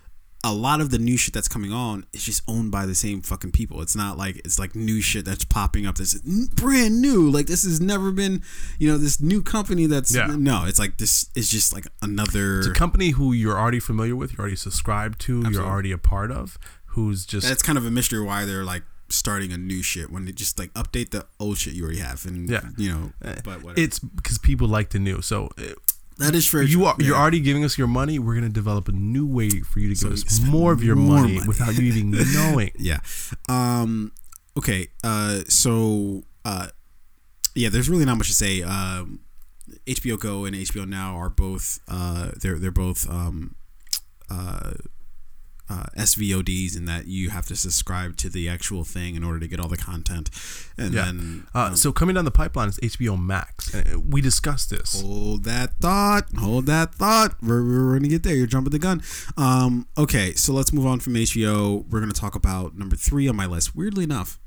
a 0.48 0.54
lot 0.54 0.80
of 0.80 0.92
the 0.92 1.00
new 1.00 1.18
shit 1.18 1.34
that's 1.34 1.48
coming 1.48 1.72
on 1.74 2.06
is 2.14 2.24
just 2.24 2.44
owned 2.48 2.72
by 2.72 2.86
the 2.86 2.94
same 2.94 3.22
fucking 3.22 3.52
people. 3.52 3.82
It's 3.82 3.96
not 3.96 4.16
like 4.16 4.36
it's 4.46 4.60
like 4.60 4.76
new 4.76 5.02
shit 5.02 5.26
that's 5.26 5.44
popping 5.44 5.88
up. 5.88 5.98
This 5.98 6.14
brand 6.54 7.02
new. 7.02 7.30
Like 7.32 7.48
this 7.48 7.64
has 7.64 7.82
never 7.82 8.12
been, 8.12 8.44
you 8.78 8.88
know, 8.92 8.98
this 9.00 9.20
new 9.20 9.42
company 9.42 9.88
that's 9.88 10.14
Yeah. 10.16 10.28
no. 10.38 10.66
It's 10.66 10.78
like 10.78 10.98
this 10.98 11.30
is 11.34 11.50
just 11.50 11.74
like 11.74 11.88
another. 12.04 12.60
it's 12.60 12.68
a 12.68 12.74
company 12.74 13.10
who 13.10 13.34
you're 13.34 13.58
already 13.58 13.80
familiar 13.80 14.16
with, 14.16 14.34
you're 14.34 14.42
already 14.42 14.56
subscribed 14.56 15.20
to, 15.22 15.44
you're 15.52 15.64
already 15.66 15.92
a 15.92 15.98
part 15.98 16.32
of, 16.32 16.60
who's 16.90 17.26
just 17.26 17.48
that's 17.48 17.64
kind 17.64 17.78
of 17.80 17.86
a 17.86 17.92
mystery 17.92 18.22
why 18.24 18.46
they're 18.46 18.64
like 18.64 18.84
starting 19.10 19.52
a 19.52 19.58
new 19.58 19.82
shit 19.84 20.12
when 20.12 20.26
they 20.26 20.32
just 20.32 20.58
like 20.60 20.74
update 20.74 21.12
the 21.12 21.26
old 21.40 21.58
shit 21.58 21.74
you 21.74 21.84
already 21.84 22.00
have 22.00 22.26
and 22.26 22.50
Yeah. 22.50 22.62
you 22.78 22.92
know. 22.92 23.14
Eh, 23.24 23.36
But 23.44 23.62
whatever. 23.64 23.80
it's 23.80 24.00
because 24.00 24.38
people 24.40 24.68
like 24.68 24.90
the 24.92 25.00
new. 25.00 25.22
So 25.22 25.50
uh, 25.58 25.74
that 26.18 26.34
is 26.36 26.48
for 26.48 26.62
you 26.62 26.86
are 26.86 26.96
yeah. 27.00 27.08
you're 27.08 27.18
already 27.18 27.40
giving 27.40 27.64
us 27.64 27.78
your 27.78 27.88
money. 27.88 28.20
We're 28.20 28.36
gonna 28.36 28.50
develop 28.50 28.88
a 28.88 28.92
new 28.92 29.26
way 29.28 29.50
for 29.50 29.80
you 29.80 29.90
to 29.90 29.96
So 29.96 30.10
give 30.10 30.26
us 30.26 30.40
more 30.42 30.72
of 30.72 30.84
your 30.84 30.96
more 30.96 31.20
money, 31.22 31.36
money. 31.36 31.48
without 31.48 31.76
you 31.76 31.84
even 31.92 32.12
knowing. 32.34 32.72
yeah 32.78 33.00
um 33.50 34.12
okay 34.58 34.88
uh 35.04 35.42
so 35.48 36.24
uh 36.46 36.68
yeah 37.56 37.70
there's 37.70 37.90
really 37.90 38.06
not 38.06 38.18
much 38.18 38.28
to 38.28 38.34
say 38.34 38.62
um 38.64 39.20
hbo 39.88 40.18
go 40.20 40.46
and 40.46 40.56
hbo 40.56 40.88
now 40.88 41.16
are 41.18 41.30
both 41.30 41.80
uh 41.90 42.32
they're 42.42 42.58
they're 42.60 42.72
both 42.72 43.10
um 43.10 43.56
uh 44.30 44.72
uh, 45.70 45.86
SVODs 45.98 46.78
in 46.78 46.86
that 46.86 47.08
you 47.08 47.30
have 47.32 47.46
to 47.48 47.56
subscribe 47.56 48.18
to 48.18 48.30
the 48.30 48.48
actual 48.48 48.84
thing 48.84 49.16
in 49.16 49.24
order 49.24 49.40
to 49.40 49.48
get 49.48 49.60
all 49.60 49.68
the 49.68 49.78
content, 49.78 50.30
and 50.78 50.94
Yeah. 50.94 51.06
then 51.06 51.48
Uh, 51.56 51.60
um, 51.70 51.76
so 51.76 51.92
coming 51.92 52.16
down 52.16 52.26
the 52.26 52.32
pipeline 52.32 52.70
is 52.70 52.78
HBO 52.80 53.18
Max. 53.20 53.74
And 53.74 53.96
uh, 53.96 54.00
we 54.00 54.22
discussed 54.22 54.70
this. 54.70 55.02
Hold 55.02 55.44
that 55.46 55.78
thought. 55.80 56.26
Hold 56.38 56.66
that 56.68 56.94
thought. 56.94 57.36
We're, 57.42 57.64
we're 57.64 57.94
gonna 57.96 58.08
get 58.10 58.24
there. 58.24 58.36
You're 58.36 58.48
jumping 58.48 58.72
the 58.72 58.80
gun. 58.80 59.02
Um, 59.38 59.88
okay, 59.98 60.34
so 60.34 60.54
let's 60.54 60.72
move 60.72 60.86
on 60.86 61.00
from 61.00 61.14
HBO. 61.16 61.86
We're 61.90 62.00
gonna 62.00 62.14
talk 62.14 62.36
about 62.36 62.78
number 62.78 62.96
three 62.96 63.28
on 63.28 63.36
my 63.36 63.46
list. 63.48 63.76
Weirdly 63.76 64.04
enough, 64.04 64.40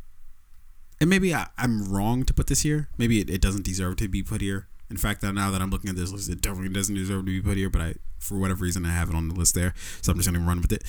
and 1.00 1.08
maybe 1.10 1.34
I, 1.34 1.48
I'm 1.56 1.90
wrong 1.92 2.24
to 2.24 2.34
put 2.34 2.46
this 2.46 2.62
here. 2.62 2.88
Maybe 2.98 3.20
it, 3.20 3.28
it 3.30 3.40
doesn't 3.40 3.64
deserve 3.64 3.96
to 3.96 4.08
be 4.08 4.22
put 4.22 4.40
here. 4.40 4.68
In 4.90 4.96
fact, 4.96 5.20
that 5.20 5.34
now 5.34 5.50
that 5.50 5.60
I'm 5.60 5.70
looking 5.70 5.90
at 5.90 5.96
this 5.96 6.12
list, 6.12 6.30
it 6.30 6.40
definitely 6.40 6.70
doesn't 6.70 6.94
deserve 6.94 7.20
to 7.20 7.24
be 7.24 7.42
put 7.42 7.56
here. 7.56 7.68
But 7.68 7.82
I, 7.82 7.94
for 8.18 8.38
whatever 8.38 8.64
reason, 8.64 8.86
I 8.86 8.90
have 8.90 9.10
it 9.10 9.14
on 9.14 9.28
the 9.28 9.34
list 9.34 9.54
there, 9.54 9.74
so 10.00 10.12
I'm 10.12 10.18
just 10.18 10.30
gonna 10.30 10.44
run 10.44 10.60
with 10.60 10.72
it. 10.72 10.82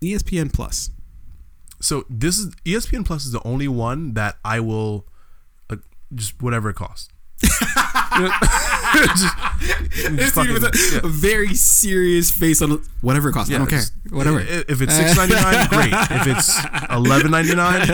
ESPN 0.00 0.52
Plus. 0.52 0.90
So 1.80 2.04
this 2.08 2.38
is 2.38 2.54
ESPN 2.64 3.04
Plus 3.04 3.26
is 3.26 3.32
the 3.32 3.46
only 3.46 3.68
one 3.68 4.14
that 4.14 4.36
I 4.44 4.60
will 4.60 5.06
uh, 5.68 5.76
just 6.14 6.40
whatever 6.42 6.70
it 6.70 6.74
costs. 6.74 7.08
Know, 7.42 8.30
just- 9.14 9.34
just 10.16 10.34
fucking- 10.34 10.56
a, 10.56 10.60
yeah. 10.60 11.00
a 11.04 11.08
very 11.08 11.54
serious 11.54 12.30
face 12.30 12.62
on 12.62 12.82
whatever 13.02 13.28
it 13.28 13.32
costs. 13.32 13.52
I 13.52 13.58
don't 13.58 13.66
care. 13.66 13.82
Whatever. 14.10 14.40
If 14.40 14.80
it's 14.80 14.94
six 14.94 15.16
ninety 15.16 15.34
nine, 15.34 15.66
great. 15.70 15.92
If 15.92 16.26
it's 16.26 16.58
eleven 16.90 17.30
ninety 17.30 17.54
nine, 17.54 17.86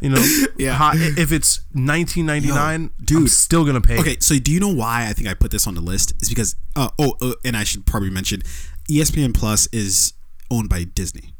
you 0.00 0.10
know, 0.10 0.24
Yeah. 0.56 0.74
hi- 0.74 0.94
If 0.96 1.32
it's 1.32 1.60
nineteen 1.74 2.26
ninety 2.26 2.48
nine, 2.48 2.90
Yo, 3.10 3.18
I'm 3.18 3.28
still 3.28 3.64
gonna 3.64 3.80
pay. 3.80 3.98
Okay, 3.98 4.16
so 4.20 4.38
do 4.38 4.52
you 4.52 4.60
know 4.60 4.72
why 4.72 5.08
I 5.08 5.12
think 5.12 5.28
I 5.28 5.34
put 5.34 5.50
this 5.50 5.66
on 5.66 5.74
the 5.74 5.80
list? 5.80 6.14
Is 6.22 6.28
because 6.28 6.54
uh, 6.76 6.88
oh, 6.98 7.14
uh, 7.20 7.32
and 7.44 7.56
I 7.56 7.64
should 7.64 7.86
probably 7.86 8.10
mention, 8.10 8.42
ESPN 8.90 9.34
Plus 9.34 9.66
is 9.72 10.12
owned 10.50 10.68
by 10.68 10.84
Disney, 10.84 11.34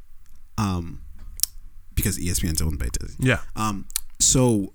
um, 0.58 1.02
because 1.94 2.18
ESPN's 2.18 2.60
owned 2.62 2.78
by 2.80 2.88
Disney. 3.00 3.28
Yeah. 3.28 3.38
Um, 3.54 3.86
so 4.20 4.73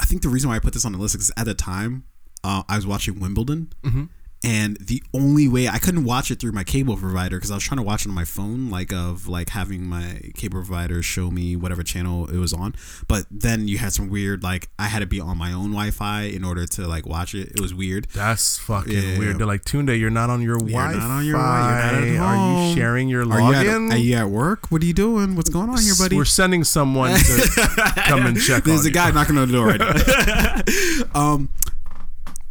I 0.00 0.04
think 0.06 0.22
the 0.22 0.28
reason 0.28 0.50
why 0.50 0.56
I 0.56 0.58
put 0.58 0.72
this 0.74 0.84
on 0.84 0.92
the 0.92 0.98
list 0.98 1.14
is 1.14 1.30
at 1.36 1.46
the 1.46 1.54
time 1.54 2.04
uh, 2.42 2.62
I 2.68 2.76
was 2.76 2.86
watching 2.86 3.20
Wimbledon, 3.20 3.72
Mm-hmm. 3.82 4.04
And 4.44 4.76
the 4.76 5.02
only 5.14 5.48
way 5.48 5.66
I 5.68 5.78
couldn't 5.78 6.04
watch 6.04 6.30
it 6.30 6.38
through 6.38 6.52
my 6.52 6.64
cable 6.64 6.96
provider 6.96 7.36
because 7.38 7.50
I 7.50 7.54
was 7.54 7.64
trying 7.64 7.78
to 7.78 7.82
watch 7.82 8.04
it 8.04 8.10
on 8.10 8.14
my 8.14 8.24
phone, 8.26 8.68
like 8.70 8.92
of 8.92 9.26
like 9.26 9.48
having 9.48 9.86
my 9.86 10.20
cable 10.34 10.58
provider 10.58 11.02
show 11.02 11.30
me 11.30 11.56
whatever 11.56 11.82
channel 11.82 12.28
it 12.28 12.36
was 12.36 12.52
on. 12.52 12.74
But 13.08 13.24
then 13.30 13.66
you 13.68 13.78
had 13.78 13.92
some 13.94 14.10
weird 14.10 14.42
like 14.42 14.68
I 14.78 14.84
had 14.88 14.98
to 15.00 15.06
be 15.06 15.18
on 15.20 15.38
my 15.38 15.52
own 15.52 15.70
Wi-Fi 15.70 16.22
in 16.24 16.44
order 16.44 16.66
to 16.66 16.86
like 16.86 17.06
watch 17.06 17.34
it. 17.34 17.52
It 17.52 17.60
was 17.60 17.72
weird. 17.74 18.06
That's 18.12 18.58
fucking 18.58 18.92
Yeah. 18.92 19.18
weird. 19.18 19.38
They're 19.38 19.46
like, 19.46 19.64
Tunde, 19.64 19.98
you're 19.98 20.10
not 20.10 20.28
on 20.30 20.42
your 20.42 20.58
Wi-Fi. 20.58 20.92
not 20.98 21.10
on 21.10 21.24
your 21.24 21.36
you're 21.38 22.18
not 22.18 22.24
Are 22.36 22.68
you 22.68 22.74
sharing 22.74 23.08
your 23.08 23.22
Are 23.22 23.40
you, 23.40 23.56
login? 23.56 23.86
at, 23.90 23.94
are 23.94 23.98
you 23.98 24.14
at 24.16 24.28
work? 24.28 24.70
What 24.70 24.82
are 24.82 24.86
you 24.86 24.92
doing? 24.94 25.36
What's 25.36 25.48
going 25.50 25.70
on 25.70 25.78
here, 25.80 25.94
buddy? 25.98 26.16
We're 26.16 26.24
sending 26.26 26.64
someone 26.64 27.14
to 27.18 27.92
come 28.06 28.26
and 28.26 28.38
check 28.40 28.64
There's 28.64 28.84
a 28.84 28.88
you. 28.88 28.94
guy 28.94 29.10
knocking 29.10 29.38
on 29.38 29.48
the 29.50 29.54
door 29.54 29.66
right 29.68 29.80
now. 29.80 31.10
um, 31.34 31.48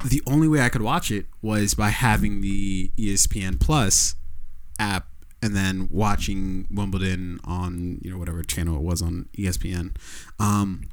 the 0.03 0.21
only 0.27 0.47
way 0.47 0.61
I 0.61 0.69
could 0.69 0.81
watch 0.81 1.11
it 1.11 1.25
was 1.41 1.73
by 1.73 1.89
having 1.89 2.41
the 2.41 2.91
ESPN 2.97 3.59
Plus 3.59 4.15
app 4.79 5.07
and 5.41 5.55
then 5.55 5.89
watching 5.91 6.67
Wimbledon 6.71 7.39
on 7.43 7.99
you 8.01 8.11
know 8.11 8.17
whatever 8.17 8.43
channel 8.43 8.77
it 8.77 8.81
was 8.81 9.01
on 9.01 9.27
ESPN. 9.37 9.95
Um, 10.39 10.89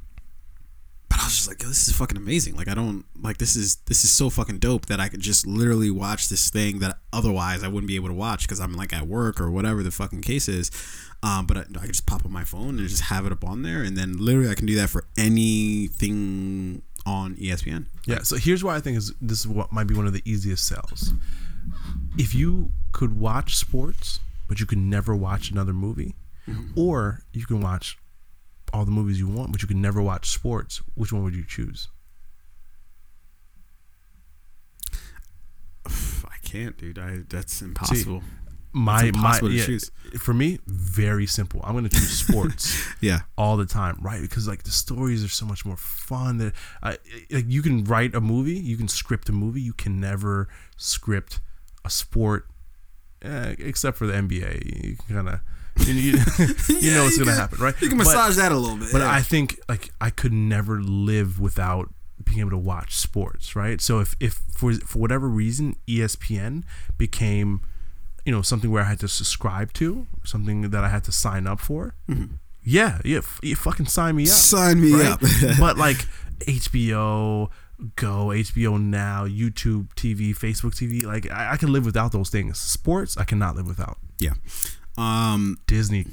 but 1.09 1.21
I 1.21 1.25
was 1.25 1.35
just 1.35 1.49
like, 1.49 1.59
this 1.59 1.89
is 1.89 1.97
fucking 1.97 2.17
amazing. 2.17 2.55
Like 2.55 2.69
I 2.69 2.75
don't 2.75 3.05
like 3.21 3.39
this 3.39 3.57
is 3.57 3.77
this 3.87 4.05
is 4.05 4.11
so 4.11 4.31
fucking 4.31 4.59
dope 4.59 4.87
that 4.87 5.01
I 5.01 5.09
could 5.09 5.21
just 5.21 5.47
literally 5.47 5.91
watch 5.91 6.29
this 6.29 6.51
thing 6.51 6.79
that 6.81 6.99
otherwise 7.13 7.65
I 7.65 7.69
wouldn't 7.69 7.89
be 7.89 7.97
able 7.97 8.09
to 8.09 8.15
watch 8.15 8.43
because 8.43 8.61
I'm 8.61 8.75
like 8.75 8.93
at 8.93 9.07
work 9.09 9.41
or 9.41 9.51
whatever 9.51 9.83
the 9.83 9.91
fucking 9.91 10.23
case 10.23 10.49
is. 10.49 10.71
Um, 11.23 11.47
but 11.47 11.57
I, 11.57 11.61
I 11.61 11.81
could 11.81 11.93
just 11.93 12.07
pop 12.07 12.25
on 12.25 12.33
my 12.33 12.45
phone 12.45 12.79
and 12.79 12.89
just 12.89 13.03
have 13.03 13.27
it 13.27 13.33
up 13.33 13.45
on 13.45 13.63
there, 13.63 13.83
and 13.83 13.97
then 13.97 14.17
literally 14.19 14.51
I 14.51 14.55
can 14.55 14.67
do 14.67 14.77
that 14.77 14.89
for 14.89 15.05
anything 15.19 16.83
on 17.07 17.37
ESPN. 17.37 17.87
Yeah. 18.07 18.23
So 18.23 18.37
here's 18.37 18.63
why 18.63 18.77
I 18.77 18.81
think 18.81 18.99
is 18.99 19.13
this 19.21 19.41
is 19.41 19.49
what 19.49 19.73
might 19.73 19.87
be 19.87 19.95
one 19.95 20.07
of 20.07 20.13
the 20.13 20.23
easiest 20.25 20.67
sells. 20.67 21.13
If 22.17 22.35
you 22.35 22.71
could 22.93 23.19
watch 23.19 23.57
sports, 23.57 24.21
but 24.49 24.61
you 24.61 24.67
could 24.67 24.79
never 24.79 25.15
watch 25.15 25.51
another 25.51 25.73
movie, 25.73 26.15
mm-hmm. 26.49 26.79
or 26.79 27.23
you 27.33 27.47
can 27.47 27.61
watch 27.61 27.99
all 28.73 28.85
the 28.85 28.91
movies 28.91 29.19
you 29.19 29.29
want, 29.29 29.53
but 29.53 29.63
you 29.63 29.69
can 29.69 29.81
never 29.81 30.01
watch 30.03 30.29
sports, 30.31 30.83
which 30.95 31.13
one 31.13 31.23
would 31.25 31.35
you 31.35 31.45
choose? 31.45 31.89
I 35.87 36.37
can't, 36.43 36.77
dude. 36.77 36.99
I 36.99 37.21
that's 37.29 37.63
impossible. 37.63 38.23
My 38.73 39.11
my 39.13 39.39
yeah, 39.43 39.65
choose. 39.65 39.91
for 40.19 40.33
me, 40.33 40.59
very 40.67 41.27
simple. 41.27 41.61
I'm 41.65 41.75
gonna 41.75 41.89
choose 41.89 42.11
sports. 42.27 42.81
yeah, 43.01 43.21
all 43.37 43.57
the 43.57 43.67
time, 43.67 43.99
right? 44.01 44.21
Because 44.23 44.47
like 44.47 44.63
the 44.63 44.71
stories 44.71 45.25
are 45.25 45.29
so 45.29 45.45
much 45.45 45.65
more 45.67 45.77
fun. 45.77 46.39
That 46.39 46.53
uh, 46.83 46.95
like 47.31 47.47
you 47.49 47.63
can 47.63 47.83
write 47.85 48.15
a 48.15 48.21
movie, 48.21 48.55
you 48.55 48.77
can 48.77 48.87
script 48.89 49.29
a 49.29 49.33
movie, 49.33 49.61
you 49.61 49.73
can 49.73 49.99
never 50.01 50.49
script 50.77 51.41
a 51.85 51.91
sport, 51.91 52.47
eh, 53.23 53.57
except 53.59 53.97
for 53.99 54.07
the 54.07 54.13
NBA. 54.13 54.85
You 54.85 54.97
kind 55.09 55.29
of 55.29 55.41
you, 55.87 55.95
you, 55.95 56.13
you 56.79 56.91
know 56.95 57.05
what's 57.05 57.17
you 57.19 57.25
gonna 57.25 57.33
can- 57.33 57.41
happen, 57.41 57.59
right? 57.59 57.75
you 57.81 57.89
can 57.89 57.99
But- 57.99 58.05
massage 58.05 58.37
that 58.37 58.53
a 58.53 58.57
little 58.57 58.77
bit. 58.77 58.91
but 58.93 59.01
yeah. 59.01 59.11
I 59.11 59.21
think 59.23 59.59
like 59.69 59.91
I 60.01 60.11
could 60.11 60.33
never 60.33 60.81
live 60.81 61.41
without 61.41 61.93
being 62.23 62.41
able 62.41 62.51
to 62.51 62.59
watch 62.59 62.95
sports, 62.97 63.57
right? 63.57 63.81
So 63.81 63.99
if 63.99 64.15
if 64.21 64.43
for 64.53 64.75
for 64.75 64.99
whatever 65.01 65.29
reason 65.29 65.75
ESPN 65.89 66.63
became 66.99 67.63
you 68.25 68.33
know 68.33 68.43
something 68.43 68.71
where 68.71 68.83
I 68.83 68.87
had 68.87 69.01
to 69.01 69.09
subscribe 69.09 69.73
to, 69.75 70.07
something 70.25 70.71
that 70.71 70.85
I 70.85 70.89
had 70.89 71.05
to 71.05 71.13
sign 71.13 71.47
up 71.47 71.61
for, 71.61 71.95
yeah, 72.65 73.01
yeah, 73.05 73.19
f- 73.19 73.41
you 73.43 73.57
fucking 73.57 73.87
sign 73.87 74.17
me 74.17 74.25
up. 74.25 74.29
Sign 74.31 74.81
me 74.81 74.93
right? 74.93 75.13
up. 75.13 75.21
but 75.59 75.77
like 75.79 76.07
HBO 76.41 77.51
Go, 77.97 78.27
HBO 78.27 78.79
Now, 78.81 79.25
YouTube 79.27 79.89
TV, 79.95 80.37
Facebook 80.37 80.75
TV, 80.75 81.05
like 81.05 81.31
I, 81.31 81.53
I 81.53 81.57
can 81.57 81.73
live 81.73 81.85
without 81.87 82.13
those 82.13 82.29
things. 82.29 82.59
Sports, 82.59 83.17
I 83.17 83.25
cannot 83.25 83.57
live 83.57 83.67
without. 83.67 83.99
yeah. 84.19 84.33
Um, 84.99 85.57
Disney, 85.67 86.05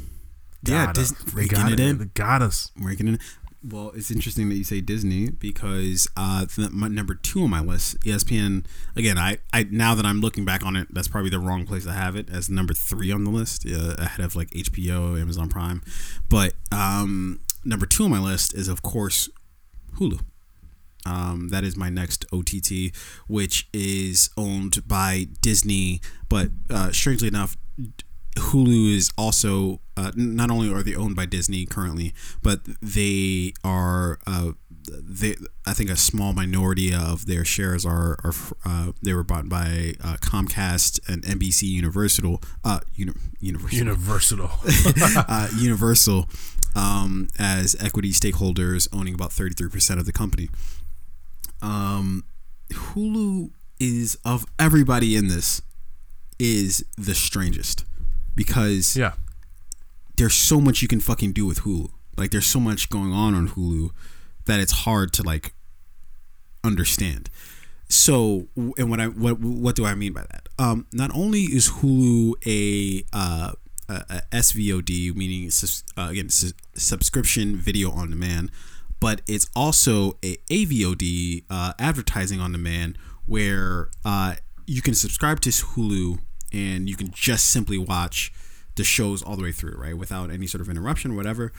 Yeah, 0.63 0.85
got 0.87 0.95
Dis- 0.95 1.11
They 1.35 1.45
got 1.47 1.71
it 1.73 1.79
in. 1.79 1.97
They 1.97 2.05
got 2.05 2.41
us. 2.41 2.71
ranking 2.79 3.07
in. 3.09 3.19
Well, 3.63 3.91
it's 3.95 4.11
interesting 4.11 4.49
that 4.49 4.55
you 4.55 4.63
say 4.63 4.81
Disney 4.81 5.29
because 5.31 6.07
uh, 6.15 6.45
th- 6.45 6.69
my 6.69 6.87
number 6.87 7.15
two 7.15 7.43
on 7.43 7.49
my 7.49 7.59
list, 7.59 7.99
ESPN. 8.01 8.65
Again, 8.95 9.17
I, 9.17 9.39
I 9.51 9.63
now 9.63 9.95
that 9.95 10.05
I'm 10.05 10.21
looking 10.21 10.45
back 10.45 10.63
on 10.63 10.75
it, 10.75 10.87
that's 10.91 11.07
probably 11.07 11.31
the 11.31 11.39
wrong 11.39 11.65
place 11.65 11.83
to 11.85 11.91
have 11.91 12.15
it 12.15 12.29
as 12.29 12.49
number 12.49 12.73
three 12.73 13.11
on 13.11 13.23
the 13.23 13.31
list, 13.31 13.65
uh, 13.65 13.95
ahead 13.97 14.23
of 14.23 14.35
like 14.35 14.49
HBO, 14.51 15.19
Amazon 15.19 15.49
Prime. 15.49 15.81
But 16.29 16.53
um, 16.71 17.39
number 17.65 17.85
two 17.85 18.05
on 18.05 18.11
my 18.11 18.19
list 18.19 18.53
is 18.53 18.67
of 18.67 18.83
course 18.83 19.27
Hulu. 19.95 20.19
Um, 21.05 21.49
that 21.49 21.63
is 21.63 21.77
my 21.77 21.89
next 21.89 22.25
OTT, 22.33 22.95
which 23.27 23.67
is 23.73 24.29
owned 24.37 24.87
by 24.87 25.27
Disney. 25.41 26.01
But 26.29 26.49
uh, 26.69 26.91
strangely 26.91 27.27
enough, 27.27 27.55
Hulu 28.37 28.95
is 28.95 29.11
also 29.17 29.79
uh, 29.95 30.11
not 30.15 30.51
only 30.51 30.71
are 30.73 30.83
they 30.83 30.95
owned 30.95 31.15
by 31.15 31.25
Disney 31.25 31.65
currently, 31.65 32.13
but 32.41 32.61
they 32.81 33.53
are 33.63 34.19
uh, 34.27 34.51
they 34.89 35.35
I 35.65 35.73
think 35.73 35.89
a 35.89 35.95
small 35.95 36.33
minority 36.33 36.93
of 36.93 37.25
their 37.25 37.43
shares 37.45 37.85
are 37.85 38.17
are 38.23 38.33
uh, 38.65 38.91
they 39.01 39.13
were 39.13 39.23
bought 39.23 39.49
by 39.49 39.93
uh, 40.03 40.17
Comcast 40.21 40.99
and 41.07 41.23
NBC 41.23 41.63
Universal 41.63 42.41
uh 42.63 42.79
uni- 42.95 43.13
Universal 43.39 43.77
Universal. 43.77 44.49
uh, 45.27 45.49
Universal 45.57 46.29
um, 46.75 47.27
as 47.39 47.75
equity 47.79 48.11
stakeholders 48.11 48.87
owning 48.93 49.13
about 49.15 49.31
33% 49.31 49.97
of 49.97 50.05
the 50.05 50.11
company. 50.13 50.47
Um, 51.61 52.23
Hulu 52.71 53.49
is 53.79 54.17
of 54.23 54.45
everybody 54.59 55.15
in 55.15 55.27
this 55.27 55.61
is 56.39 56.85
the 56.97 57.15
strangest 57.15 57.83
because 58.37 58.95
yeah. 58.95 59.13
there's 60.15 60.35
so 60.35 60.61
much 60.61 60.81
you 60.81 60.87
can 60.87 61.01
fucking 61.01 61.33
do 61.33 61.45
with 61.45 61.61
Hulu. 61.61 61.89
Like 62.15 62.31
there's 62.31 62.45
so 62.45 62.59
much 62.59 62.89
going 62.89 63.11
on 63.11 63.33
on 63.33 63.49
Hulu 63.49 63.89
that 64.45 64.61
it's 64.61 64.71
hard 64.71 65.11
to 65.13 65.23
like 65.23 65.53
understand. 66.63 67.29
So, 67.89 68.47
and 68.55 68.89
what 68.89 68.99
I 68.99 69.07
what 69.07 69.39
what 69.39 69.75
do 69.75 69.85
I 69.85 69.95
mean 69.95 70.13
by 70.13 70.21
that? 70.21 70.47
Um, 70.59 70.87
not 70.93 71.11
only 71.15 71.41
is 71.41 71.69
Hulu 71.69 72.33
a 72.45 73.05
uh, 73.11 73.51
a, 73.89 74.21
a 74.31 74.35
SVOD, 74.37 75.15
meaning 75.15 75.49
uh, 75.97 76.09
again 76.09 76.29
sus- 76.29 76.53
subscription 76.75 77.55
video 77.55 77.91
on 77.91 78.09
demand, 78.09 78.51
but 78.99 79.21
it's 79.27 79.49
also 79.55 80.17
a 80.23 80.37
AVOD, 80.49 81.45
uh, 81.49 81.73
advertising 81.79 82.39
on 82.41 82.51
demand, 82.51 82.97
where 83.25 83.89
uh, 84.03 84.35
you 84.65 84.81
can 84.81 84.93
subscribe 84.93 85.39
to 85.41 85.49
Hulu 85.49 86.19
and 86.53 86.89
you 86.89 86.95
can 86.95 87.11
just 87.11 87.47
simply 87.47 87.77
watch 87.77 88.31
the 88.75 88.83
shows 88.83 89.23
all 89.23 89.35
the 89.35 89.43
way 89.43 89.51
through, 89.51 89.77
right, 89.77 89.97
without 89.97 90.29
any 90.31 90.47
sort 90.47 90.61
of 90.61 90.69
interruption, 90.69 91.11
or 91.11 91.15
whatever, 91.15 91.51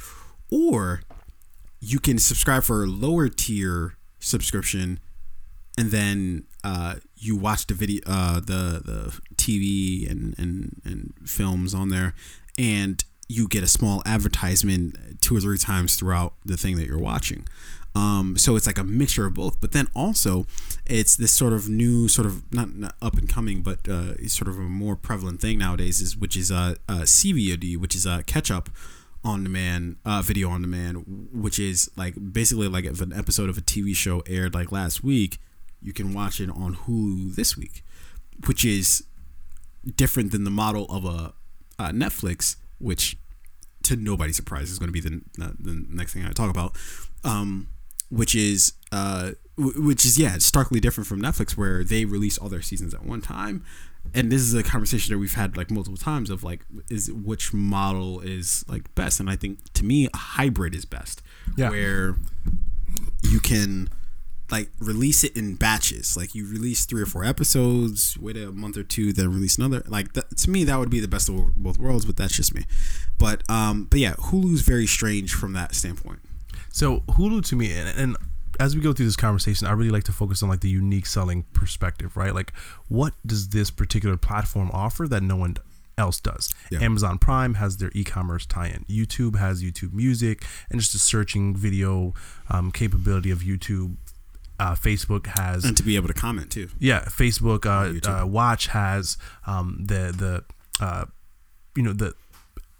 or 0.51 1.03
you 1.81 1.98
can 1.98 2.18
subscribe 2.18 2.62
for 2.62 2.85
a 2.85 2.87
lower 2.87 3.29
tier 3.29 3.96
subscription 4.20 4.98
and 5.79 5.92
then 5.92 6.44
uh, 6.64 6.96
you 7.16 7.37
watch 7.37 7.66
the 7.68 7.74
video, 7.74 8.03
uh, 8.07 8.40
the 8.40 8.83
the 8.85 9.20
TV 9.37 10.11
and, 10.11 10.35
and 10.37 10.83
and 10.85 11.14
films 11.24 11.72
on 11.72 11.90
there, 11.90 12.14
and 12.59 13.05
you 13.29 13.46
get 13.46 13.62
a 13.62 13.68
small 13.68 14.03
advertisement 14.05 15.20
two 15.20 15.37
or 15.37 15.40
three 15.40 15.57
times 15.57 15.94
throughout 15.94 16.35
the 16.44 16.57
thing 16.57 16.77
that 16.77 16.87
you're 16.87 16.98
watching. 16.98 17.46
Um, 17.98 18.37
so 18.38 18.54
it's 18.54 18.66
like 18.66 18.78
a 18.78 18.84
mixture 18.84 19.26
of 19.26 19.34
both. 19.34 19.61
But 19.61 19.72
then 19.72 19.88
also, 19.94 20.46
it's 20.87 21.16
this 21.16 21.32
sort 21.32 21.52
of 21.52 21.68
new, 21.68 22.06
sort 22.06 22.26
of 22.26 22.52
not, 22.52 22.74
not 22.74 22.94
up 23.02 23.16
and 23.16 23.28
coming, 23.28 23.62
but 23.62 23.88
uh, 23.88 24.16
sort 24.28 24.48
of 24.48 24.56
a 24.56 24.62
more 24.62 24.94
prevalent 24.94 25.40
thing 25.40 25.58
nowadays 25.58 26.00
is 26.00 26.16
which 26.16 26.37
is 26.37 26.52
uh, 26.52 26.76
uh, 26.88 27.00
CVOD, 27.00 27.76
which 27.76 27.96
is 27.96 28.06
uh, 28.06 28.22
catch 28.26 28.50
up 28.50 28.70
on 29.24 29.42
demand 29.42 29.96
uh, 30.04 30.22
video 30.22 30.48
on 30.48 30.62
demand 30.62 31.28
which 31.32 31.58
is 31.58 31.90
like 31.96 32.14
basically 32.32 32.68
like 32.68 32.84
if 32.84 33.00
an 33.00 33.12
episode 33.12 33.50
of 33.50 33.58
a 33.58 33.61
tv 33.61 33.94
show 33.94 34.22
aired 34.28 34.54
like 34.54 34.70
last 34.70 35.02
week 35.02 35.38
you 35.82 35.92
can 35.92 36.14
watch 36.14 36.40
it 36.40 36.48
on 36.50 36.76
hulu 36.76 37.34
this 37.34 37.56
week 37.56 37.82
which 38.46 38.64
is 38.64 39.02
different 39.96 40.30
than 40.30 40.44
the 40.44 40.52
model 40.52 40.87
of 40.88 41.04
a 41.04 41.34
uh, 41.80 41.90
netflix 41.90 42.54
which 42.78 43.16
to 43.82 43.96
nobody's 43.96 44.37
surprise 44.37 44.70
is 44.70 44.78
going 44.78 44.88
to 44.88 44.92
be 44.92 45.00
the, 45.00 45.20
the 45.37 45.84
next 45.90 46.14
thing 46.14 46.24
i 46.24 46.30
talk 46.30 46.48
about 46.48 46.76
um, 47.24 47.66
which 48.11 48.35
is 48.35 48.73
uh, 48.92 49.33
w- 49.57 49.83
which 49.83 50.05
is 50.05 50.18
yeah 50.18 50.38
starkly 50.38 50.81
different 50.81 51.07
from 51.07 51.21
netflix 51.21 51.57
where 51.57 51.85
they 51.85 52.05
release 52.05 52.38
all 52.38 52.49
their 52.49 52.62
seasons 52.62 52.94
at 52.94 53.05
one 53.05 53.21
time. 53.21 53.64
And 54.14 54.33
this 54.33 54.40
is 54.40 54.55
a 54.55 54.62
conversation 54.62 55.12
that 55.12 55.18
we've 55.18 55.35
had 55.35 55.57
like 55.59 55.71
multiple 55.71 55.99
times 55.99 56.31
of 56.31 56.42
like 56.42 56.64
is 56.88 57.12
which 57.12 57.53
model 57.53 58.21
is 58.21 58.64
like 58.66 58.94
best? 58.94 59.21
And 59.21 59.29
i 59.29 59.37
think 59.37 59.59
to 59.75 59.85
me 59.85 60.07
a 60.07 60.16
hybrid 60.16 60.75
is 60.75 60.85
best. 60.87 61.21
Yeah. 61.57 61.71
where 61.71 62.16
you 63.23 63.40
can 63.40 63.90
like 64.51 64.71
release 64.79 65.25
it 65.25 65.37
in 65.37 65.57
batches. 65.57 66.16
Like 66.16 66.35
you 66.35 66.47
release 66.47 66.87
three 66.87 67.03
or 67.03 67.07
four 67.07 67.23
episodes 67.23 68.16
wait 68.18 68.38
a 68.38 68.51
month 68.51 68.79
or 68.79 68.83
two 68.83 69.12
then 69.12 69.29
release 69.31 69.59
another. 69.59 69.83
Like 69.87 70.14
that, 70.14 70.38
to 70.38 70.49
me 70.51 70.64
that 70.64 70.79
would 70.79 70.88
be 70.90 71.01
the 71.01 71.09
best 71.09 71.29
of 71.29 71.55
both 71.57 71.77
worlds 71.79 72.07
but 72.07 72.16
that's 72.16 72.35
just 72.35 72.55
me. 72.55 72.64
But 73.18 73.42
um 73.51 73.88
but 73.90 74.01
yeah 74.01 74.14
hulu's 74.14 74.62
very 74.62 74.87
strange 74.87 75.35
from 75.35 75.53
that 75.53 75.75
standpoint 75.75 76.21
So 76.70 77.00
Hulu 77.00 77.44
to 77.46 77.57
me, 77.57 77.72
and, 77.72 77.88
and 77.98 78.16
as 78.61 78.74
we 78.74 78.83
go 78.83 78.92
through 78.92 79.07
this 79.07 79.16
conversation, 79.16 79.66
I 79.66 79.72
really 79.72 79.90
like 79.90 80.04
to 80.04 80.12
focus 80.12 80.42
on 80.42 80.48
like 80.48 80.61
the 80.61 80.68
unique 80.68 81.07
selling 81.07 81.44
perspective, 81.52 82.16
right? 82.16 82.35
Like, 82.35 82.52
what 82.88 83.14
does 83.24 83.50
this 83.50 83.70
particular 83.70 84.16
platform 84.16 84.70
offer 84.72 85.07
that 85.09 85.22
no 85.22 85.37
one 85.37 85.57
else 85.96 86.20
does? 86.20 86.52
Yeah. 86.70 86.81
Amazon 86.81 87.18
Prime 87.18 87.54
has 87.54 87.76
their 87.76 87.90
e-commerce 87.94 88.46
tie-in. 88.46 88.85
YouTube 88.88 89.38
has 89.38 89.62
YouTube 89.62 89.92
Music, 89.92 90.44
and 90.70 90.81
just 90.81 90.92
the 90.92 90.98
searching 90.98 91.54
video 91.54 92.14
um, 92.50 92.72
capability 92.72 93.31
of 93.31 93.40
YouTube. 93.40 93.96
Uh, 94.61 94.74
Facebook 94.74 95.26
has 95.38 95.64
and 95.64 95.76
to 95.76 95.85
be 95.85 95.94
able 95.94 96.09
to 96.09 96.14
comment 96.14 96.50
too 96.50 96.68
yeah, 96.81 97.04
Facebook 97.04 97.64
uh, 97.64 98.11
uh, 98.11 98.26
Watch 98.26 98.66
has 98.66 99.16
um, 99.46 99.85
the 99.87 100.12
the 100.12 100.85
uh, 100.85 101.04
you 101.76 101.83
know 101.85 101.92
the 101.92 102.12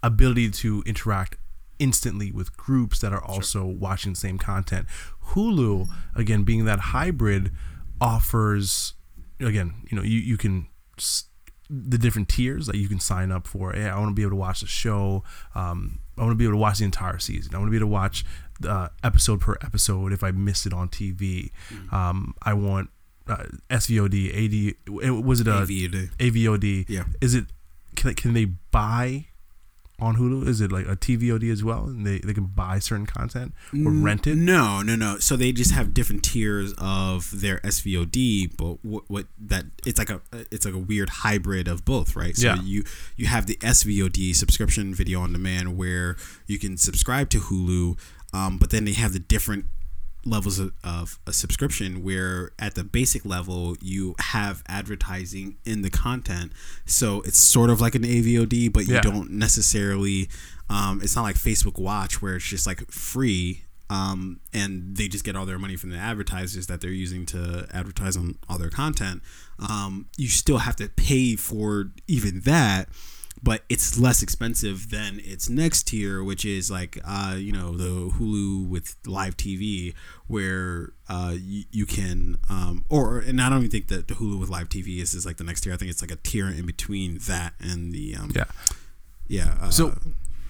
ability 0.03 0.49
to 0.49 0.83
interact 0.85 1.37
instantly 1.79 2.31
with 2.31 2.55
groups 2.57 2.99
that 2.99 3.13
are 3.13 3.23
also 3.23 3.65
watching 3.65 4.13
the 4.13 4.19
same 4.19 4.37
content. 4.37 4.85
Hulu, 5.29 5.87
again, 6.15 6.43
being 6.43 6.65
that 6.65 6.79
hybrid, 6.79 7.51
offers 8.01 8.93
again, 9.39 9.73
you 9.89 9.97
know, 9.97 10.03
you 10.03 10.19
you 10.19 10.37
can. 10.37 10.67
the 11.69 11.99
different 11.99 12.27
tiers 12.27 12.65
that 12.65 12.75
you 12.77 12.87
can 12.87 12.99
sign 12.99 13.31
up 13.31 13.45
for. 13.45 13.73
Hey, 13.73 13.87
I 13.87 13.97
want 13.99 14.09
to 14.09 14.15
be 14.15 14.23
able 14.23 14.31
to 14.31 14.35
watch 14.37 14.61
the 14.61 14.67
show. 14.67 15.23
Um, 15.53 15.99
I 16.17 16.21
want 16.21 16.31
to 16.31 16.35
be 16.35 16.43
able 16.45 16.53
to 16.55 16.57
watch 16.57 16.79
the 16.79 16.85
entire 16.85 17.19
season. 17.19 17.53
I 17.53 17.59
want 17.59 17.67
to 17.67 17.71
be 17.71 17.77
able 17.77 17.87
to 17.87 17.93
watch 17.93 18.25
uh, 18.67 18.89
episode 19.03 19.39
per 19.39 19.55
episode 19.61 20.11
if 20.11 20.23
I 20.23 20.31
missed 20.31 20.65
it 20.65 20.73
on 20.73 20.89
TV. 20.89 21.51
Um, 21.93 22.33
I 22.41 22.53
want 22.53 22.89
uh, 23.27 23.45
SVOD, 23.69 24.75
AD. 24.87 25.23
Was 25.27 25.41
it 25.41 25.47
a 25.47 25.51
AVOD. 25.51 26.09
AVOD? 26.17 26.85
Yeah. 26.89 27.03
Is 27.21 27.35
it? 27.35 27.45
Can 27.95 28.13
can 28.15 28.33
they 28.33 28.45
buy 28.45 29.27
on 30.01 30.15
Hulu? 30.17 30.47
Is 30.47 30.61
it 30.61 30.71
like 30.71 30.87
a 30.87 30.95
TVOD 30.95 31.51
as 31.51 31.63
well? 31.63 31.85
And 31.85 32.05
they, 32.05 32.19
they 32.19 32.33
can 32.33 32.45
buy 32.45 32.79
certain 32.79 33.05
content 33.05 33.53
or 33.73 33.91
rent 33.91 34.27
it? 34.27 34.35
No, 34.35 34.81
no, 34.81 34.95
no. 34.95 35.17
So 35.19 35.35
they 35.35 35.51
just 35.51 35.71
have 35.71 35.93
different 35.93 36.23
tiers 36.23 36.73
of 36.77 37.29
their 37.41 37.59
SVOD, 37.59 38.55
but 38.57 38.83
what, 38.83 39.03
what 39.09 39.25
that 39.39 39.65
it's 39.85 39.99
like 39.99 40.09
a 40.09 40.21
it's 40.51 40.65
like 40.65 40.73
a 40.75 40.79
weird 40.79 41.09
hybrid 41.09 41.67
of 41.67 41.85
both, 41.85 42.15
right? 42.15 42.35
So 42.35 42.47
Yeah. 42.47 42.61
you 42.61 42.83
you 43.15 43.27
have 43.27 43.45
the 43.45 43.55
SVOD 43.57 44.35
subscription 44.35 44.93
video 44.93 45.21
on 45.21 45.33
demand 45.33 45.77
where 45.77 46.15
you 46.47 46.59
can 46.59 46.77
subscribe 46.77 47.29
to 47.31 47.39
Hulu, 47.39 47.97
um, 48.33 48.57
but 48.57 48.69
then 48.69 48.85
they 48.85 48.93
have 48.93 49.13
the 49.13 49.19
different 49.19 49.65
levels 50.29 50.59
of, 50.59 50.71
of 50.83 51.19
a 51.27 51.33
subscription 51.33 52.03
where 52.03 52.51
at 52.59 52.75
the 52.75 52.83
basic 52.83 53.25
level 53.25 53.75
you 53.81 54.15
have 54.19 54.63
advertising 54.67 55.57
in 55.65 55.81
the 55.81 55.89
content 55.89 56.51
so 56.85 57.21
it's 57.21 57.39
sort 57.39 57.69
of 57.69 57.81
like 57.81 57.95
an 57.95 58.03
avod 58.03 58.71
but 58.73 58.85
you 58.87 58.95
Yeah. 58.95 59.01
don't 59.01 59.31
necessarily 59.31 60.29
um, 60.69 61.01
it's 61.01 61.15
not 61.15 61.23
like 61.23 61.35
facebook 61.35 61.79
watch 61.79 62.21
where 62.21 62.35
it's 62.35 62.45
just 62.45 62.67
like 62.67 62.89
free 62.91 63.63
um, 63.91 64.39
and 64.53 64.95
they 64.97 65.07
just 65.07 65.25
get 65.25 65.35
all 65.35 65.47
their 65.47 65.57
money 65.57 65.75
from 65.75 65.89
the 65.89 65.97
advertisers 65.97 66.67
that 66.67 66.79
they're 66.79 66.91
using 66.91 67.25
to 67.27 67.67
advertise 67.73 68.15
on 68.15 68.37
all 68.47 68.57
their 68.59 68.69
content 68.69 69.21
um, 69.67 70.05
you 70.17 70.27
still 70.27 70.59
have 70.59 70.75
to 70.75 70.87
pay 70.89 71.35
for 71.35 71.91
even 72.07 72.41
that 72.41 72.87
but 73.41 73.63
it's 73.69 73.97
less 73.97 74.21
expensive 74.21 74.89
than 74.89 75.19
its 75.23 75.49
next 75.49 75.83
tier, 75.83 76.23
which 76.23 76.43
is 76.45 76.69
like 76.69 76.99
uh, 77.05 77.35
you 77.37 77.51
know 77.51 77.75
the 77.75 78.11
Hulu 78.11 78.67
with 78.67 78.95
live 79.05 79.37
TV, 79.37 79.93
where 80.27 80.91
uh, 81.07 81.35
you, 81.39 81.63
you 81.71 81.85
can 81.85 82.37
um, 82.49 82.85
or 82.89 83.19
and 83.19 83.41
I 83.41 83.49
don't 83.49 83.59
even 83.59 83.71
think 83.71 83.87
that 83.87 84.07
the 84.07 84.15
Hulu 84.15 84.39
with 84.39 84.49
live 84.49 84.69
TV 84.69 84.99
is, 85.01 85.13
is 85.13 85.25
like 85.25 85.37
the 85.37 85.43
next 85.43 85.61
tier. 85.61 85.73
I 85.73 85.77
think 85.77 85.91
it's 85.91 86.01
like 86.01 86.11
a 86.11 86.17
tier 86.17 86.47
in 86.47 86.65
between 86.65 87.19
that 87.27 87.53
and 87.59 87.91
the 87.93 88.15
um, 88.15 88.31
Yeah. 88.35 88.45
yeah. 89.27 89.55
Uh, 89.61 89.69
So 89.69 89.97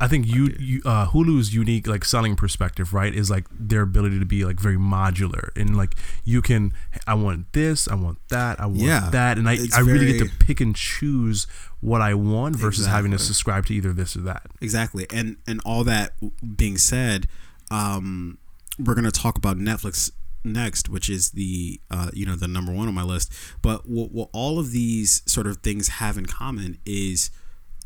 I 0.01 0.07
think 0.07 0.27
you, 0.27 0.55
you 0.59 0.81
uh, 0.85 1.07
Hulu's 1.07 1.53
unique 1.53 1.85
like 1.87 2.05
selling 2.05 2.35
perspective, 2.35 2.93
right, 2.93 3.13
is 3.13 3.29
like 3.29 3.45
their 3.51 3.81
ability 3.81 4.17
to 4.19 4.25
be 4.25 4.45
like 4.45 4.59
very 4.59 4.77
modular 4.77 5.49
and 5.57 5.75
like 5.75 5.95
you 6.23 6.41
can 6.41 6.73
I 7.05 7.15
want 7.15 7.51
this, 7.53 7.87
I 7.87 7.95
want 7.95 8.17
that, 8.29 8.59
I 8.59 8.65
want 8.65 8.79
Yeah. 8.79 9.09
that, 9.11 9.37
and 9.37 9.49
I, 9.49 9.57
I 9.75 9.79
really 9.81 10.13
get 10.17 10.19
to 10.29 10.31
pick 10.45 10.61
and 10.61 10.75
choose 10.75 11.47
what 11.81 12.01
I 12.01 12.13
want 12.13 12.55
versus 12.55 12.85
having 12.87 13.11
to 13.11 13.19
subscribe 13.19 13.65
to 13.67 13.73
either 13.73 13.91
this 13.93 14.15
or 14.15 14.21
that. 14.21 14.43
exactly 14.61 15.05
and 15.13 15.37
and 15.47 15.61
all 15.65 15.83
that 15.85 16.13
being 16.57 16.77
said 16.77 17.27
um 17.71 18.37
we're 18.77 18.95
gonna 18.95 19.11
talk 19.11 19.37
about 19.37 19.57
netflix 19.57 20.11
next 20.43 20.89
which 20.89 21.09
is 21.09 21.31
the 21.31 21.79
uh 21.91 22.09
you 22.13 22.25
know 22.25 22.35
the 22.35 22.47
number 22.47 22.71
one 22.71 22.87
on 22.87 22.93
my 22.93 23.03
list 23.03 23.31
but 23.61 23.87
what, 23.89 24.11
what 24.11 24.29
all 24.33 24.57
of 24.59 24.71
these 24.71 25.21
sort 25.25 25.45
of 25.47 25.57
things 25.57 25.87
have 25.87 26.17
in 26.17 26.25
common 26.25 26.77
is 26.85 27.29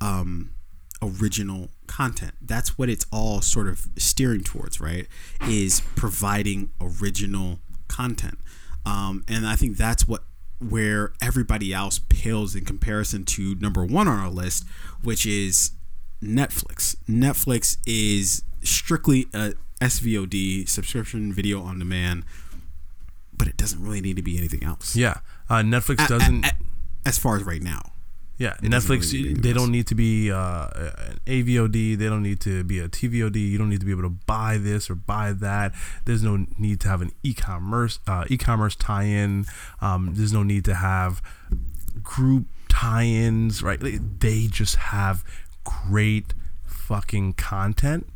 um 0.01 0.51
original 1.03 1.69
content 1.87 2.33
that's 2.41 2.77
what 2.77 2.89
it's 2.89 3.05
all 3.11 3.41
sort 3.41 3.67
of 3.67 3.87
steering 3.97 4.41
towards 4.41 4.79
right 4.79 5.07
is 5.47 5.81
providing 5.95 6.71
original 6.81 7.59
content 7.87 8.39
um 8.85 9.23
and 9.27 9.45
i 9.45 9.55
think 9.55 9.77
that's 9.77 10.07
what 10.07 10.23
where 10.59 11.11
everybody 11.21 11.73
else 11.73 11.99
pales 12.07 12.55
in 12.55 12.63
comparison 12.63 13.25
to 13.25 13.55
number 13.55 13.83
one 13.85 14.07
on 14.07 14.17
our 14.17 14.29
list 14.29 14.65
which 15.03 15.25
is 15.25 15.71
Netflix. 16.23 16.95
Netflix 17.07 17.77
is 17.85 18.43
strictly 18.63 19.27
a 19.33 19.53
SVOD, 19.81 20.67
subscription 20.67 21.33
video 21.33 21.61
on 21.61 21.79
demand, 21.79 22.23
but 23.35 23.47
it 23.47 23.57
doesn't 23.57 23.81
really 23.81 24.01
need 24.01 24.15
to 24.15 24.21
be 24.21 24.37
anything 24.37 24.63
else. 24.63 24.95
Yeah, 24.95 25.19
uh, 25.49 25.55
Netflix 25.55 26.07
doesn't. 26.07 26.45
as 27.05 27.17
far 27.17 27.35
as 27.35 27.43
right 27.43 27.61
now. 27.61 27.92
Yeah, 28.37 28.53
it 28.63 28.69
Netflix. 28.71 29.13
really 29.13 29.33
they 29.35 29.53
don't 29.53 29.71
need 29.71 29.87
to 29.87 29.95
be 29.95 30.31
uh, 30.31 30.67
an 30.75 31.19
AVOD. 31.27 31.97
They 31.97 32.05
don't 32.09 32.23
need 32.23 32.39
to 32.41 32.63
be 32.63 32.79
a 32.79 32.89
TVOD. 32.89 33.35
You 33.35 33.57
don't 33.57 33.69
need 33.69 33.79
to 33.79 33.85
be 33.85 33.91
able 33.91 34.03
to 34.03 34.09
buy 34.25 34.57
this 34.57 34.89
or 34.89 34.95
buy 34.95 35.33
that. 35.33 35.73
There's 36.05 36.23
no 36.23 36.45
need 36.57 36.79
to 36.81 36.87
have 36.87 37.01
an 37.01 37.11
e-commerce 37.23 37.99
uh, 38.07 38.25
e-commerce 38.29 38.75
tie-in. 38.75 39.45
Um, 39.81 40.13
there's 40.15 40.33
no 40.33 40.43
need 40.43 40.65
to 40.65 40.73
have 40.75 41.21
group 42.01 42.45
tie-ins. 42.69 43.61
Right? 43.61 43.79
They 43.81 44.47
just 44.47 44.75
have 44.77 45.23
great 45.63 46.33
fucking 46.65 47.33
content 47.33 48.07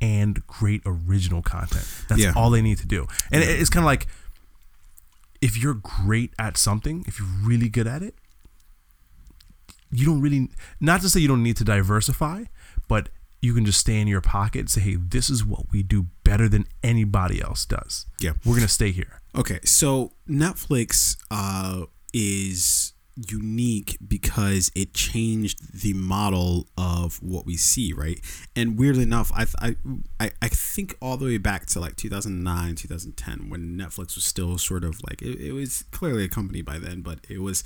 and 0.00 0.46
great 0.46 0.80
original 0.86 1.42
content. 1.42 1.86
That's 2.08 2.20
Yeah. 2.20 2.32
all 2.36 2.50
they 2.50 2.62
need 2.62 2.78
to 2.78 2.86
do. 2.86 3.06
And 3.32 3.42
it 3.42 3.48
it's 3.60 3.70
kind 3.70 3.82
of 3.82 3.86
like 3.86 4.06
if 5.40 5.56
you're 5.56 5.74
great 5.74 6.32
at 6.38 6.56
something, 6.56 7.04
if 7.08 7.18
you're 7.18 7.28
really 7.42 7.68
good 7.68 7.86
at 7.86 8.02
it, 8.02 8.14
you 9.90 10.06
don't 10.06 10.20
really 10.20 10.48
not 10.80 11.00
to 11.02 11.08
say 11.08 11.20
you 11.20 11.28
don't 11.28 11.42
need 11.42 11.56
to 11.56 11.64
diversify, 11.64 12.44
but 12.88 13.08
you 13.40 13.54
can 13.54 13.64
just 13.64 13.78
stay 13.78 14.00
in 14.00 14.08
your 14.08 14.20
pocket 14.20 14.60
and 14.60 14.70
say, 14.70 14.80
hey, 14.80 14.96
this 14.96 15.30
is 15.30 15.44
what 15.44 15.70
we 15.70 15.82
do 15.82 16.06
better 16.24 16.48
than 16.48 16.66
anybody 16.82 17.40
else 17.40 17.64
does. 17.64 18.06
Yeah. 18.20 18.32
We're 18.44 18.56
gonna 18.56 18.68
stay 18.68 18.90
here. 18.90 19.20
Okay, 19.36 19.60
so 19.64 20.12
Netflix 20.28 21.16
uh, 21.30 21.84
is 22.12 22.92
unique 23.30 23.98
because 24.06 24.70
it 24.74 24.94
changed 24.94 25.80
the 25.82 25.92
model 25.92 26.68
of 26.76 27.22
what 27.22 27.44
we 27.44 27.56
see, 27.56 27.92
right? 27.92 28.20
And 28.54 28.78
weirdly 28.78 29.02
enough, 29.02 29.30
I 29.34 29.46
I 29.60 29.76
I, 30.20 30.30
I 30.42 30.48
think 30.48 30.96
all 31.00 31.16
the 31.16 31.24
way 31.26 31.38
back 31.38 31.66
to 31.66 31.80
like 31.80 31.96
2009, 31.96 32.74
2010, 32.74 33.50
when 33.50 33.76
Netflix 33.76 34.14
was 34.14 34.24
still 34.24 34.58
sort 34.58 34.84
of 34.84 35.00
like 35.08 35.22
it, 35.22 35.40
it 35.40 35.52
was 35.52 35.84
clearly 35.90 36.24
a 36.24 36.28
company 36.28 36.62
by 36.62 36.78
then, 36.78 37.02
but 37.02 37.20
it 37.28 37.40
was 37.40 37.64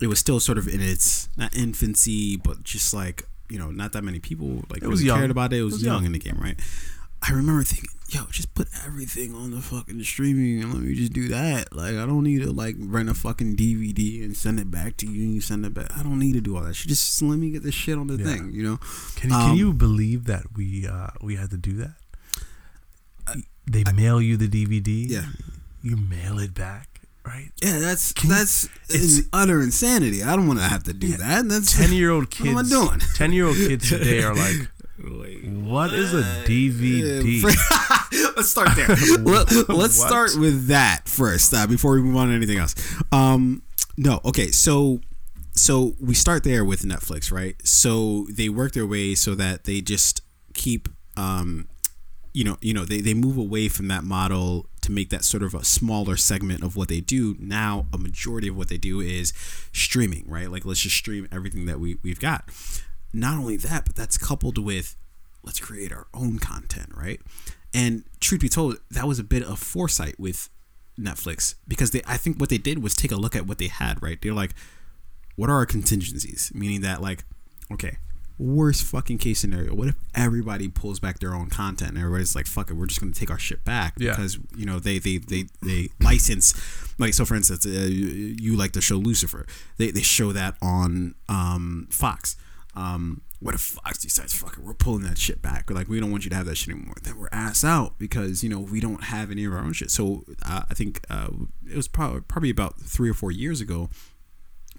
it 0.00 0.06
was 0.06 0.18
still 0.18 0.40
sort 0.40 0.58
of 0.58 0.68
in 0.68 0.80
its 0.80 1.28
not 1.36 1.54
infancy, 1.56 2.36
but 2.36 2.62
just 2.62 2.92
like 2.94 3.24
you 3.50 3.58
know, 3.58 3.70
not 3.70 3.92
that 3.92 4.04
many 4.04 4.18
people 4.20 4.62
like 4.70 4.82
It 4.82 4.88
really 4.88 5.06
cared 5.06 5.30
about 5.30 5.52
it. 5.54 5.60
It 5.60 5.62
was, 5.62 5.74
was 5.74 5.82
young 5.82 5.96
young. 5.96 6.04
in 6.06 6.12
the 6.12 6.18
game, 6.18 6.36
right? 6.38 6.60
I 7.20 7.32
remember 7.32 7.64
thinking, 7.64 7.88
yo, 8.10 8.26
just 8.30 8.54
put 8.54 8.68
everything 8.86 9.34
on 9.34 9.50
the 9.50 9.60
fucking 9.60 10.00
streaming 10.04 10.62
and 10.62 10.72
let 10.72 10.82
me 10.82 10.94
just 10.94 11.12
do 11.12 11.26
that. 11.28 11.74
Like, 11.74 11.96
I 11.96 12.06
don't 12.06 12.22
need 12.22 12.42
to 12.42 12.52
like 12.52 12.76
rent 12.78 13.08
a 13.08 13.14
fucking 13.14 13.56
DVD 13.56 14.22
and 14.22 14.36
send 14.36 14.60
it 14.60 14.70
back 14.70 14.96
to 14.98 15.06
you 15.06 15.22
and 15.24 15.34
you 15.34 15.40
send 15.40 15.64
it 15.66 15.74
back. 15.74 15.88
I 15.96 16.02
don't 16.04 16.18
need 16.20 16.34
to 16.34 16.40
do 16.40 16.56
all 16.56 16.62
that 16.62 16.74
shit. 16.76 16.88
Just 16.88 17.20
let 17.22 17.38
me 17.38 17.50
get 17.50 17.62
the 17.64 17.72
shit 17.72 17.98
on 17.98 18.06
the 18.06 18.16
Yeah. 18.18 18.24
thing, 18.36 18.52
you 18.52 18.62
know? 18.62 18.76
Can, 19.16 19.30
can 19.30 19.50
Um, 19.52 19.56
you 19.56 19.72
believe 19.72 20.26
that 20.26 20.44
we 20.54 20.86
uh, 20.86 21.08
we 21.22 21.34
had 21.36 21.50
to 21.50 21.56
do 21.56 21.72
that? 21.78 21.94
I- 23.26 23.42
they 23.66 23.84
mail 23.92 24.20
you 24.22 24.36
the 24.36 24.48
DVD. 24.48 25.08
Yeah. 25.10 25.26
You 25.82 25.96
mail 25.96 26.38
it 26.38 26.54
back, 26.54 26.97
right? 27.28 27.50
Yeah, 27.62 27.78
that's 27.78 28.12
Can 28.12 28.30
you- 28.30 28.36
that's 28.36 28.64
it's- 28.88 29.22
utter 29.32 29.60
insanity. 29.62 30.22
I 30.24 30.34
don't 30.34 30.46
want 30.48 30.58
to 30.60 30.64
have 30.66 30.82
to 30.84 30.92
do 30.92 31.06
Yeah. 31.08 31.16
that. 31.18 31.48
That's 31.48 31.76
Ten 31.78 31.92
year 31.92 32.10
old 32.10 32.30
kids. 32.30 32.48
What 32.54 32.66
am 32.66 32.66
I 32.66 32.68
doing? 32.88 33.00
Ten 33.14 33.32
year 33.32 33.46
old 33.46 33.56
kids 33.56 33.88
today 33.88 34.22
are 34.22 34.34
like, 34.34 34.56
what 34.98 35.92
is 35.92 36.12
a 36.12 36.22
DVD? 36.44 37.44
let's 38.36 38.48
start 38.50 38.70
there. 38.74 38.88
Let, 38.88 39.52
us 39.52 39.68
What? 39.68 39.90
start 39.92 40.36
with 40.36 40.66
that 40.68 41.02
first 41.08 41.54
uh, 41.54 41.66
before 41.66 41.92
we 41.94 42.02
move 42.02 42.16
on 42.16 42.28
to 42.28 42.34
anything 42.34 42.58
else. 42.58 42.74
Um, 43.12 43.62
no, 43.96 44.20
okay, 44.24 44.50
so 44.50 45.00
so 45.52 45.94
we 46.00 46.14
start 46.14 46.44
there 46.44 46.64
with 46.64 46.82
Netflix, 46.82 47.30
right? 47.32 47.56
So 47.64 48.26
they 48.30 48.48
work 48.48 48.72
their 48.72 48.86
way 48.86 49.14
so 49.16 49.34
that 49.34 49.64
they 49.64 49.80
just 49.80 50.20
keep, 50.54 50.88
um, 51.16 51.66
you 52.32 52.44
know, 52.44 52.56
you 52.60 52.74
know, 52.74 52.84
they 52.84 53.00
they 53.00 53.14
move 53.14 53.36
away 53.36 53.68
from 53.68 53.88
that 53.88 54.04
model 54.04 54.68
to 54.82 54.92
make 54.92 55.10
that 55.10 55.24
sort 55.24 55.42
of 55.42 55.54
a 55.54 55.64
smaller 55.64 56.16
segment 56.16 56.62
of 56.62 56.76
what 56.76 56.88
they 56.88 57.00
do. 57.00 57.36
Now, 57.38 57.86
a 57.92 57.98
majority 57.98 58.48
of 58.48 58.56
what 58.56 58.68
they 58.68 58.78
do 58.78 59.00
is 59.00 59.32
streaming, 59.72 60.24
right? 60.28 60.50
Like 60.50 60.64
let's 60.64 60.80
just 60.80 60.96
stream 60.96 61.28
everything 61.32 61.66
that 61.66 61.80
we 61.80 61.98
we've 62.02 62.20
got. 62.20 62.48
Not 63.12 63.38
only 63.38 63.56
that, 63.56 63.86
but 63.86 63.96
that's 63.96 64.18
coupled 64.18 64.58
with 64.58 64.96
let's 65.42 65.60
create 65.60 65.92
our 65.92 66.06
own 66.12 66.38
content, 66.38 66.90
right? 66.94 67.20
And 67.74 68.04
truth 68.20 68.40
be 68.40 68.48
told, 68.48 68.78
that 68.90 69.06
was 69.06 69.18
a 69.18 69.24
bit 69.24 69.42
of 69.42 69.58
foresight 69.58 70.18
with 70.18 70.48
Netflix 70.98 71.54
because 71.66 71.92
they 71.92 72.02
I 72.06 72.16
think 72.16 72.38
what 72.38 72.48
they 72.48 72.58
did 72.58 72.82
was 72.82 72.94
take 72.94 73.12
a 73.12 73.16
look 73.16 73.36
at 73.36 73.46
what 73.46 73.58
they 73.58 73.68
had, 73.68 74.02
right? 74.02 74.20
They're 74.20 74.32
like, 74.32 74.52
what 75.36 75.48
are 75.48 75.56
our 75.56 75.66
contingencies? 75.66 76.50
Meaning 76.54 76.80
that 76.82 77.00
like, 77.00 77.24
okay, 77.72 77.98
worst 78.38 78.84
fucking 78.84 79.18
case 79.18 79.40
scenario, 79.40 79.74
what 79.74 79.88
if 79.88 79.96
everybody 80.14 80.68
pulls 80.68 81.00
back 81.00 81.18
their 81.18 81.34
own 81.34 81.48
content 81.50 81.90
and 81.90 81.98
everybody's 81.98 82.34
like, 82.34 82.46
fuck 82.46 82.70
it, 82.70 82.74
we're 82.74 82.86
just 82.86 83.00
gonna 83.00 83.12
take 83.12 83.30
our 83.30 83.38
shit 83.38 83.64
back 83.64 83.94
Yeah. 83.98 84.10
because 84.10 84.38
you 84.56 84.64
know 84.66 84.78
they 84.78 84.98
they 84.98 85.18
they 85.18 85.46
they 85.62 85.88
license 86.00 86.54
like 86.98 87.14
so 87.14 87.24
for 87.24 87.34
instance, 87.34 87.66
uh, 87.66 87.70
you, 87.70 88.06
you 88.40 88.56
like 88.56 88.72
the 88.72 88.80
show 88.80 88.96
Lucifer, 88.96 89.46
they 89.76 89.90
they 89.90 90.02
show 90.02 90.32
that 90.32 90.54
on 90.62 91.14
um 91.28 91.88
Fox. 91.90 92.36
Um, 92.74 93.22
what 93.40 93.54
if 93.54 93.60
Fox 93.60 93.98
decides, 93.98 94.32
fuck 94.34 94.54
it, 94.58 94.64
we're 94.64 94.74
pulling 94.74 95.02
that 95.04 95.16
shit 95.18 95.40
back? 95.42 95.70
Or 95.70 95.74
like, 95.74 95.88
we 95.88 95.98
don't 96.00 96.10
want 96.10 96.24
you 96.24 96.30
to 96.30 96.36
have 96.36 96.46
that 96.46 96.56
shit 96.56 96.74
anymore. 96.74 96.94
Then 97.02 97.16
we're 97.18 97.28
ass 97.32 97.62
out 97.64 97.98
because 97.98 98.42
you 98.44 98.48
know 98.48 98.60
we 98.60 98.78
don't 98.80 99.04
have 99.04 99.30
any 99.30 99.44
of 99.44 99.52
our 99.52 99.58
own 99.60 99.72
shit. 99.72 99.90
So 99.90 100.24
uh, 100.44 100.62
I 100.68 100.74
think 100.74 101.00
uh, 101.10 101.28
it 101.68 101.76
was 101.76 101.88
probably 101.88 102.20
probably 102.20 102.50
about 102.50 102.80
three 102.80 103.08
or 103.10 103.14
four 103.14 103.30
years 103.32 103.60
ago, 103.60 103.90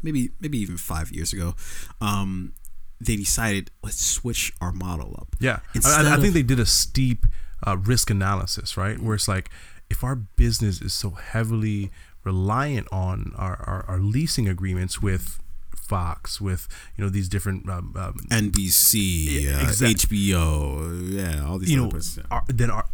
maybe 0.04 0.32
maybe 0.40 0.58
even 0.60 0.78
five 0.78 1.12
years 1.12 1.34
ago. 1.34 1.56
Um, 2.02 2.54
they 3.02 3.16
decided 3.16 3.72
let's 3.84 4.04
switch 4.04 4.54
our 4.62 4.72
model 4.72 5.16
up. 5.20 5.36
Yeah, 5.40 5.60
I, 5.86 6.14
I 6.14 6.16
think 6.16 6.28
of- 6.30 6.34
they 6.34 6.44
did 6.44 6.60
a 6.60 6.66
steep 6.66 7.26
uh, 7.66 7.78
risk 7.78 8.10
analysis, 8.10 8.78
right? 8.78 9.00
Where 9.00 9.16
it's 9.16 9.28
like, 9.28 9.50
if 9.90 10.04
our 10.04 10.16
business 10.16 10.82
is 10.82 10.94
so 10.94 11.12
heavily 11.12 11.92
reliant 12.24 12.88
on 12.92 13.34
our, 13.38 13.56
our, 13.66 13.86
our 13.88 14.00
leasing 14.00 14.48
agreements 14.48 15.02
with 15.02 15.40
Fox, 15.76 16.40
with 16.40 16.68
you 16.96 17.04
know 17.04 17.10
these 17.10 17.28
different, 17.28 17.68
um, 17.70 17.96
um, 17.98 18.14
NBC, 18.30 19.42
Yeah, 19.44 19.58
uh, 19.62 19.72
HBO, 19.72 21.12
yeah, 21.12 21.46
all 21.48 21.58
these 21.58 21.72
you 21.72 21.78
know, 21.78 21.90
yeah. 21.92 22.24
our, 22.30 22.44
then 22.48 22.70
our 22.70 22.86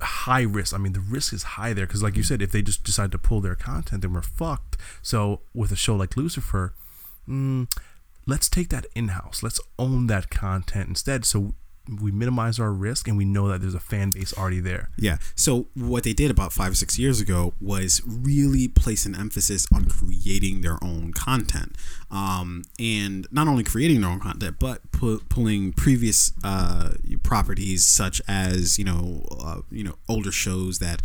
high 0.00 0.42
risk. 0.42 0.74
I 0.74 0.78
mean, 0.78 0.92
the 0.92 1.00
risk 1.00 1.32
is 1.32 1.42
high 1.44 1.72
there 1.72 1.86
because, 1.86 2.02
like 2.02 2.16
you 2.16 2.22
said, 2.22 2.42
if 2.42 2.52
they 2.52 2.60
just 2.62 2.84
decide 2.84 3.12
to 3.12 3.18
pull 3.18 3.40
their 3.40 3.54
content, 3.54 4.02
then 4.02 4.12
we're 4.12 4.22
fucked. 4.22 4.76
So 5.00 5.40
with 5.54 5.72
a 5.72 5.76
show 5.76 5.96
like 5.96 6.16
Lucifer, 6.16 6.74
mm, 7.28 7.68
let's 8.26 8.48
take 8.48 8.68
that 8.70 8.86
in 8.94 9.08
house. 9.08 9.42
Let's 9.42 9.60
own 9.78 10.06
that 10.08 10.30
content 10.30 10.88
instead. 10.88 11.24
So 11.24 11.54
we 12.00 12.12
minimize 12.12 12.60
our 12.60 12.72
risk 12.72 13.08
and 13.08 13.16
we 13.16 13.24
know 13.24 13.48
that 13.48 13.60
there's 13.60 13.74
a 13.74 13.80
fan 13.80 14.10
base 14.10 14.32
already 14.36 14.60
there. 14.60 14.90
Yeah. 14.96 15.18
So 15.34 15.66
what 15.74 16.04
they 16.04 16.12
did 16.12 16.30
about 16.30 16.52
five 16.52 16.72
or 16.72 16.74
six 16.74 16.98
years 16.98 17.20
ago 17.20 17.54
was 17.60 18.00
really 18.06 18.68
place 18.68 19.04
an 19.04 19.14
emphasis 19.14 19.66
on 19.74 19.86
creating 19.86 20.60
their 20.60 20.78
own 20.82 21.12
content, 21.12 21.76
um, 22.10 22.62
and 22.78 23.26
not 23.32 23.48
only 23.48 23.64
creating 23.64 24.00
their 24.02 24.10
own 24.10 24.20
content, 24.20 24.56
but 24.58 24.90
pu- 24.92 25.20
pulling 25.28 25.72
previous 25.72 26.32
uh, 26.44 26.90
properties 27.22 27.84
such 27.84 28.22
as 28.28 28.78
you 28.78 28.84
know 28.84 29.26
uh, 29.40 29.62
you 29.70 29.84
know 29.84 29.94
older 30.08 30.32
shows 30.32 30.78
that. 30.78 31.02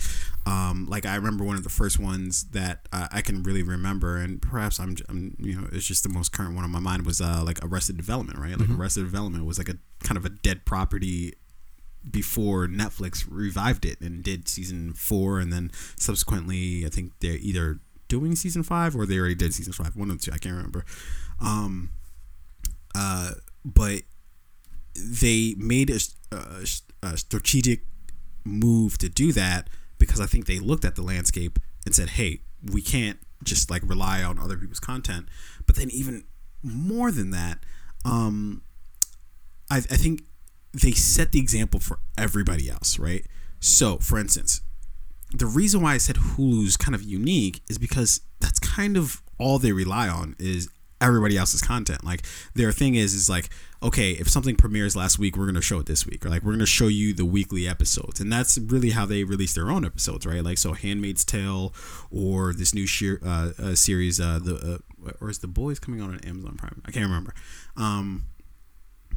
Um, 0.47 0.85
like 0.89 1.05
I 1.05 1.15
remember 1.15 1.43
one 1.43 1.57
of 1.57 1.65
the 1.65 1.69
first 1.69 1.99
ones 1.99 2.45
that 2.51 2.87
uh, 2.93 3.09
I 3.11 3.19
can 3.19 3.43
really 3.43 3.63
remember, 3.63 4.15
and 4.15 4.41
perhaps 4.41 4.79
I'm, 4.79 4.95
I'm, 5.09 5.35
you 5.39 5.59
know, 5.59 5.67
it's 5.73 5.85
just 5.85 6.03
the 6.03 6.09
most 6.09 6.31
current 6.31 6.55
one 6.55 6.63
on 6.63 6.71
my 6.71 6.79
mind 6.79 7.05
was 7.05 7.19
uh, 7.19 7.43
like 7.45 7.59
Arrested 7.61 7.97
Development, 7.97 8.39
right? 8.39 8.57
Like 8.57 8.69
Arrested 8.69 9.03
Development 9.03 9.43
was 9.43 9.57
like 9.57 9.67
a 9.67 9.77
kind 10.03 10.17
of 10.17 10.23
a 10.23 10.29
dead 10.29 10.63
property 10.63 11.33
before 12.09 12.65
Netflix 12.65 13.27
revived 13.29 13.83
it 13.83 13.99
and 13.99 14.23
did 14.23 14.47
season 14.47 14.93
four, 14.93 15.39
and 15.41 15.51
then 15.51 15.69
subsequently, 15.97 16.85
I 16.85 16.89
think 16.89 17.11
they're 17.19 17.35
either 17.35 17.79
doing 18.07 18.33
season 18.37 18.63
five 18.63 18.95
or 18.95 19.05
they 19.05 19.17
already 19.17 19.35
did 19.35 19.53
season 19.53 19.73
five. 19.73 19.97
One 19.97 20.09
of 20.09 20.19
the 20.19 20.25
two, 20.27 20.31
I 20.31 20.37
can't 20.37 20.55
remember. 20.55 20.85
Um, 21.41 21.89
uh, 22.95 23.31
but 23.65 24.03
they 24.95 25.55
made 25.57 25.89
a, 25.89 25.99
a, 26.31 26.65
a 27.03 27.17
strategic 27.17 27.81
move 28.45 28.97
to 28.99 29.09
do 29.09 29.33
that 29.33 29.69
because 29.97 30.19
I 30.19 30.25
think 30.25 30.45
they 30.45 30.59
looked 30.59 30.85
at 30.85 30.95
the 30.95 31.01
landscape 31.01 31.59
and 31.85 31.95
said, 31.95 32.09
"Hey, 32.11 32.41
we 32.63 32.81
can't 32.81 33.19
just 33.43 33.69
like 33.69 33.81
rely 33.85 34.23
on 34.23 34.39
other 34.39 34.57
people's 34.57 34.79
content." 34.79 35.27
But 35.65 35.75
then 35.75 35.89
even 35.91 36.25
more 36.63 37.11
than 37.11 37.31
that, 37.31 37.59
um, 38.05 38.61
I, 39.69 39.77
I 39.77 39.97
think 39.97 40.23
they 40.73 40.91
set 40.91 41.31
the 41.31 41.39
example 41.39 41.79
for 41.79 41.99
everybody 42.17 42.69
else, 42.69 42.99
right? 42.99 43.25
So, 43.59 43.97
for 43.97 44.17
instance, 44.19 44.61
the 45.33 45.45
reason 45.45 45.81
why 45.81 45.93
I 45.93 45.97
said 45.97 46.15
Hulu's 46.17 46.77
kind 46.77 46.95
of 46.95 47.01
unique 47.01 47.61
is 47.69 47.77
because 47.77 48.21
that's 48.39 48.59
kind 48.59 48.97
of 48.97 49.21
all 49.37 49.59
they 49.59 49.71
rely 49.71 50.07
on 50.07 50.35
is 50.39 50.69
everybody 51.01 51.37
else's 51.37 51.61
content. 51.61 52.03
Like 52.03 52.23
their 52.53 52.71
thing 52.71 52.95
is 52.95 53.13
is 53.13 53.29
like, 53.29 53.49
okay, 53.82 54.11
if 54.11 54.30
something 54.30 54.55
premieres 54.55 54.95
last 54.95 55.19
week, 55.19 55.38
we're 55.38 55.45
gonna 55.45 55.61
show 55.61 55.80
it 55.80 55.86
this 55.86 56.05
week, 56.05 56.25
or 56.25 56.30
like 56.30 56.43
we're 56.43 56.53
gonna 56.53 56.65
show 56.65 56.88
you 56.88 57.13
the 57.13 57.25
weekly 57.25 57.67
episodes, 57.67 58.19
and 58.19 58.32
that's 58.32 58.57
really 58.57 58.91
how 58.91 59.05
they 59.05 59.23
release 59.23 59.53
their 59.53 59.69
own 59.69 59.86
episodes, 59.86 60.25
right? 60.25 60.43
Like 60.43 60.57
so, 60.57 60.73
Handmaid's 60.73 61.25
Tale, 61.25 61.73
or 62.11 62.53
this 62.53 62.73
new 62.73 62.88
sheer, 62.88 63.19
uh, 63.25 63.51
uh, 63.59 63.75
series, 63.75 64.19
uh, 64.19 64.39
the 64.41 64.82
uh, 65.05 65.11
or 65.21 65.30
is 65.30 65.39
the 65.39 65.47
Boys 65.47 65.80
coming 65.80 66.01
out 66.01 66.09
on 66.09 66.19
Amazon 66.19 66.55
Prime? 66.55 66.82
I 66.86 66.91
can't 66.91 67.05
remember. 67.05 67.34
Um, 67.75 68.25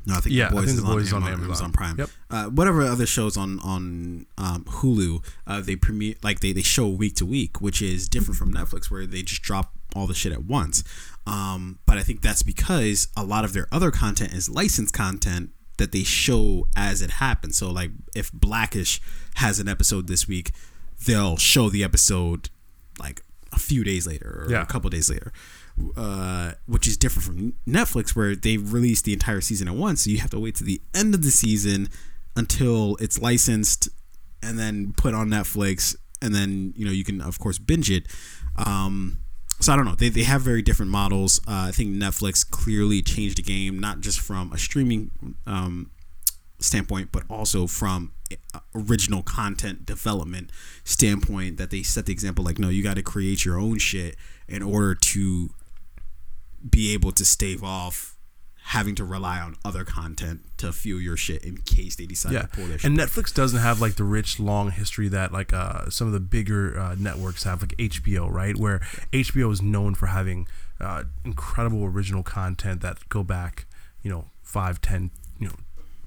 no, 0.07 0.15
I 0.15 0.21
think 0.21 0.35
Yeah, 0.35 0.49
the 0.49 0.55
Boys 0.55 0.65
think 0.67 0.79
is 0.79 0.83
The 0.83 0.93
Boys 0.93 1.07
is 1.07 1.13
on, 1.13 1.23
on 1.23 1.29
Amazon, 1.29 1.47
Amazon. 1.47 1.73
Prime. 1.73 1.99
Yep. 1.99 2.11
Uh, 2.31 2.45
whatever 2.47 2.83
other 2.83 3.07
shows 3.07 3.37
on 3.37 3.59
on 3.61 4.27
um, 4.39 4.65
Hulu, 4.65 5.25
uh, 5.47 5.61
they 5.61 5.77
premiere 5.77 6.15
like 6.23 6.41
they, 6.41 6.53
they 6.53 6.63
show 6.63 6.89
week 6.89 7.17
to 7.17 7.27
week, 7.27 7.61
which 7.61 7.83
is 7.83 8.09
different 8.09 8.39
from 8.39 8.53
Netflix, 8.53 8.91
where 8.91 9.07
they 9.07 9.23
just 9.23 9.43
drop 9.43 9.75
all 9.95 10.07
the 10.07 10.15
shit 10.15 10.33
at 10.33 10.45
once. 10.45 10.85
Um, 11.27 11.79
but 11.87 11.99
I 11.99 12.03
think 12.03 12.23
that's 12.23 12.43
because 12.43 13.09
a 13.17 13.23
lot 13.25 13.45
of 13.45 13.53
their 13.53 13.69
other 13.71 13.91
content 13.91 14.33
is 14.33 14.49
licensed 14.49 14.95
content 14.95 15.51
that 15.77 15.93
they 15.93 16.03
show 16.03 16.67
as 16.77 17.03
it 17.03 17.11
happens. 17.13 17.57
So 17.59 17.71
like 17.71 17.91
if 18.15 18.33
Blackish 18.33 19.01
has 19.37 19.61
an 19.61 19.69
episode 19.69 20.07
this 20.09 20.27
week, 20.27 20.53
they'll 21.07 21.37
show 21.37 21.69
the 21.71 21.85
episode 21.85 22.51
like 22.99 23.23
a 23.53 23.59
few 23.59 23.85
days 23.85 24.07
later 24.07 24.45
or 24.47 24.51
Yeah. 24.51 24.63
a 24.63 24.67
couple 24.67 24.91
days 24.91 25.09
later. 25.11 25.33
Uh, 25.97 26.53
which 26.67 26.87
is 26.87 26.97
different 26.99 27.25
from 27.25 27.55
Netflix, 27.67 28.11
where 28.15 28.37
they 28.37 28.59
release 28.59 29.01
the 29.01 29.15
entire 29.15 29.41
season 29.41 29.67
at 29.69 29.75
once. 29.75 30.03
So 30.05 30.11
you 30.11 30.19
have 30.19 30.31
to 30.31 30.39
wait 30.41 30.55
to 30.57 30.65
the 30.65 30.83
end 30.95 31.15
of 31.15 31.23
the 31.23 31.31
season 31.31 31.89
until 32.37 32.97
it's 33.01 33.19
licensed 33.19 33.89
and 34.43 34.59
then 34.59 34.93
put 34.97 35.15
on 35.15 35.29
Netflix, 35.31 35.97
and 36.21 36.35
then 36.35 36.75
you 36.77 36.85
know 36.85 36.91
you 36.91 37.05
can 37.05 37.23
of 37.23 37.39
course 37.39 37.59
binge 37.59 37.91
it. 37.91 38.07
Um, 38.57 39.21
so 39.61 39.73
I 39.73 39.77
don't 39.77 39.85
know. 39.85 39.95
They, 39.95 40.09
they 40.09 40.23
have 40.23 40.43
very 40.43 40.63
different 40.63 40.91
models. 40.91 41.39
Uh, 41.47 41.67
I 41.69 41.71
think 41.71 41.91
Netflix 41.95 42.49
clearly 42.49 43.03
changed 43.03 43.39
the 43.39 43.43
game, 43.43 43.79
not 43.79 44.01
just 44.01 44.19
from 44.21 44.53
a 44.53 44.59
streaming 44.59 45.11
um, 45.47 45.91
standpoint, 46.59 47.13
but 47.13 47.25
also 47.29 47.67
from 47.67 48.13
uh, 48.55 48.61
original 48.75 49.23
content 49.23 49.85
development 49.85 50.51
standpoint. 50.83 51.59
That 51.59 51.71
they 51.71 51.83
set 51.83 52.07
the 52.07 52.13
example, 52.13 52.45
like, 52.45 52.59
no, 52.59 52.69
you 52.71 52.83
got 52.83 52.97
to 52.97 53.03
create 53.03 53.45
your 53.45 53.59
own 53.59 53.79
shit 53.79 54.17
in 54.49 54.63
order 54.63 54.95
to 54.95 55.51
be 56.69 56.93
able 56.93 57.13
to 57.13 57.25
stave 57.25 57.63
off 57.63 58.17
having 58.71 58.95
to 58.95 59.05
rely 59.05 59.41
on 59.41 59.57
other 59.65 59.85
content 59.85 60.41
to 60.57 60.73
fuel 60.73 61.01
your 61.01 61.17
shit 61.17 61.43
in 61.45 61.57
case 61.59 61.97
they 61.97 62.07
decide 62.07 62.33
Yeah, 62.33 62.43
to 62.43 62.49
pull 62.49 62.67
their 62.67 62.79
shit. 62.79 62.89
and 62.89 62.97
Netflix 62.97 63.35
doesn't 63.35 63.59
have 63.59 63.81
like 63.81 63.95
the 63.97 64.05
rich, 64.05 64.39
long 64.39 64.71
history 64.71 65.09
that 65.09 65.33
like 65.33 65.53
uh, 65.53 65.91
some 65.91 66.07
of 66.07 66.13
the 66.13 66.21
bigger 66.21 66.79
uh, 66.79 66.95
networks 66.97 67.43
have, 67.43 67.63
like 67.63 67.77
HBO, 67.79 68.31
right? 68.31 68.57
Where 68.57 68.79
HBO 69.13 69.51
is 69.53 69.61
known 69.61 69.97
for 69.97 70.07
having 70.07 70.47
uh, 70.81 71.03
incredible 71.25 71.85
original 71.85 72.23
content 72.23 72.81
that 72.83 73.09
go 73.09 73.25
back, 73.25 73.67
you 74.03 74.11
know, 74.11 74.27
5, 74.43 74.81
10, 74.81 75.11
you 75.41 75.49
know, 75.49 75.57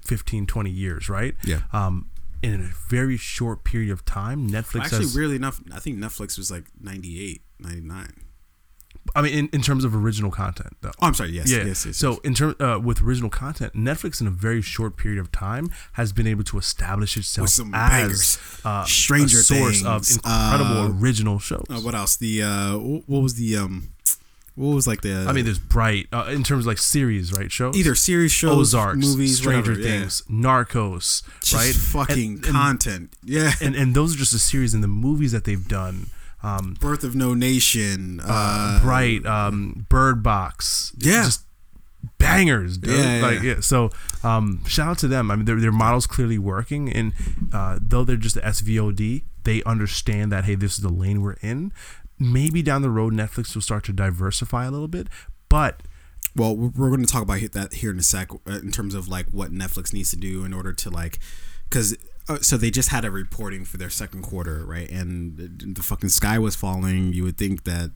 15, 0.06 0.46
20 0.46 0.70
years, 0.70 1.08
right? 1.10 1.34
Yeah. 1.44 1.60
Um, 1.72 2.08
in 2.42 2.54
a 2.54 2.70
very 2.88 3.16
short 3.18 3.64
period 3.64 3.90
of 3.90 4.04
time, 4.06 4.48
Netflix 4.50 4.84
Actually, 4.84 4.98
has. 5.04 5.14
weirdly 5.16 5.36
enough, 5.36 5.60
I 5.72 5.80
think 5.80 5.98
Netflix 5.98 6.38
was 6.38 6.50
like 6.50 6.64
98, 6.80 7.42
99. 7.60 8.08
I 9.14 9.22
mean, 9.22 9.34
in, 9.34 9.48
in 9.52 9.60
terms 9.60 9.84
of 9.84 9.94
original 9.94 10.30
content, 10.30 10.76
though. 10.80 10.90
Oh, 11.00 11.06
I'm 11.06 11.14
sorry. 11.14 11.30
Yes, 11.30 11.50
yeah. 11.50 11.64
yes, 11.64 11.86
yes. 11.86 11.96
so 11.96 12.10
yes. 12.12 12.20
in 12.24 12.34
terms 12.34 12.54
uh, 12.60 12.80
with 12.82 13.00
original 13.02 13.30
content, 13.30 13.74
Netflix 13.74 14.20
in 14.20 14.26
a 14.26 14.30
very 14.30 14.62
short 14.62 14.96
period 14.96 15.20
of 15.20 15.30
time 15.30 15.70
has 15.92 16.12
been 16.12 16.26
able 16.26 16.44
to 16.44 16.58
establish 16.58 17.16
itself 17.16 17.44
With 17.44 17.50
some 17.50 17.72
as 17.74 18.38
uh, 18.64 18.84
Stranger 18.84 19.38
a 19.38 19.42
source 19.42 19.82
Things, 19.82 20.16
of 20.16 20.24
incredible 20.24 20.80
uh, 20.82 21.00
original 21.00 21.38
shows. 21.38 21.66
Uh, 21.68 21.80
what 21.80 21.94
else? 21.94 22.16
The 22.16 22.42
uh, 22.42 22.76
what 22.78 23.20
was 23.22 23.34
the 23.34 23.56
um, 23.56 23.88
what 24.56 24.74
was 24.74 24.86
like 24.86 25.02
the? 25.02 25.26
I 25.28 25.32
mean, 25.32 25.44
there's 25.44 25.58
Bright 25.58 26.06
uh, 26.12 26.26
in 26.30 26.44
terms 26.44 26.64
of 26.64 26.66
like 26.66 26.78
series, 26.78 27.32
right? 27.32 27.50
Shows 27.50 27.76
either 27.76 27.94
series, 27.94 28.32
shows, 28.32 28.74
Ozarks, 28.74 29.04
movies, 29.04 29.38
Stranger 29.38 29.72
whatever, 29.72 29.88
yeah. 29.88 30.00
Things, 30.00 30.22
Narcos, 30.30 31.22
Just 31.40 31.54
right? 31.54 31.74
fucking 32.06 32.34
And- 32.36 32.44
and- 32.44 32.54
content. 32.54 33.12
yeah. 33.24 33.52
and 33.60 33.74
and 33.74 33.94
those 33.94 34.14
are 34.14 34.18
just 34.18 34.32
a 34.32 34.38
series 34.38 34.72
and 34.72 34.82
the 34.82 34.88
movies 34.88 35.32
that 35.32 35.44
they've 35.44 35.66
done. 35.68 36.06
Um, 36.44 36.76
Birth 36.78 37.02
of 37.04 37.14
No 37.16 37.32
Nation. 37.34 38.20
Uh, 38.20 38.26
uh, 38.28 38.80
Bright, 38.82 39.24
um, 39.26 39.86
Bird 39.88 40.22
Box, 40.22 40.92
Yeah. 40.98 41.24
just 41.24 41.46
bangers, 42.18 42.78
dude. 42.78 42.98
Yeah, 42.98 43.20
like 43.22 43.42
yeah. 43.42 43.54
yeah. 43.54 43.60
So, 43.60 43.90
um, 44.22 44.62
shout 44.66 44.88
out 44.88 44.98
to 44.98 45.08
them. 45.08 45.30
I 45.30 45.36
mean, 45.36 45.46
their 45.46 45.58
their 45.60 45.72
model's 45.72 46.06
clearly 46.06 46.38
working, 46.38 46.92
and 46.92 47.12
uh, 47.52 47.78
though 47.80 48.04
they're 48.04 48.16
just 48.16 48.34
the 48.34 48.42
SVOD, 48.42 49.22
they 49.44 49.62
understand 49.64 50.30
that 50.32 50.44
hey, 50.44 50.54
this 50.54 50.74
is 50.74 50.78
the 50.80 50.88
lane 50.92 51.22
we're 51.22 51.36
in. 51.40 51.72
Maybe 52.18 52.62
down 52.62 52.82
the 52.82 52.90
road, 52.90 53.12
Netflix 53.12 53.54
will 53.54 53.62
start 53.62 53.84
to 53.84 53.92
diversify 53.92 54.66
a 54.66 54.70
little 54.70 54.88
bit, 54.88 55.08
but 55.48 55.82
Well, 56.36 56.54
we're 56.56 56.68
we're 56.76 56.88
going 56.90 57.04
to 57.04 57.12
talk 57.12 57.22
about 57.22 57.40
that 57.52 57.74
here 57.74 57.90
in 57.90 57.98
a 57.98 58.02
sec 58.02 58.32
uh, 58.32 58.36
in 58.62 58.70
terms 58.70 58.94
of 58.94 59.08
like 59.08 59.26
what 59.30 59.50
Netflix 59.52 59.92
needs 59.92 60.10
to 60.10 60.16
do 60.16 60.44
in 60.44 60.52
order 60.52 60.72
to 60.72 60.90
like, 60.90 61.18
because 61.68 61.96
uh, 62.28 62.38
so 62.40 62.56
they 62.56 62.70
just 62.70 62.88
had 62.88 63.04
a 63.04 63.10
reporting 63.10 63.64
for 63.64 63.76
their 63.76 63.90
second 63.90 64.22
quarter, 64.22 64.64
right? 64.64 64.90
And 64.90 65.36
the, 65.36 65.72
the 65.74 65.82
fucking 65.82 66.08
sky 66.08 66.38
was 66.38 66.56
falling. 66.56 67.12
You 67.12 67.24
would 67.24 67.36
think 67.36 67.64
that 67.64 67.90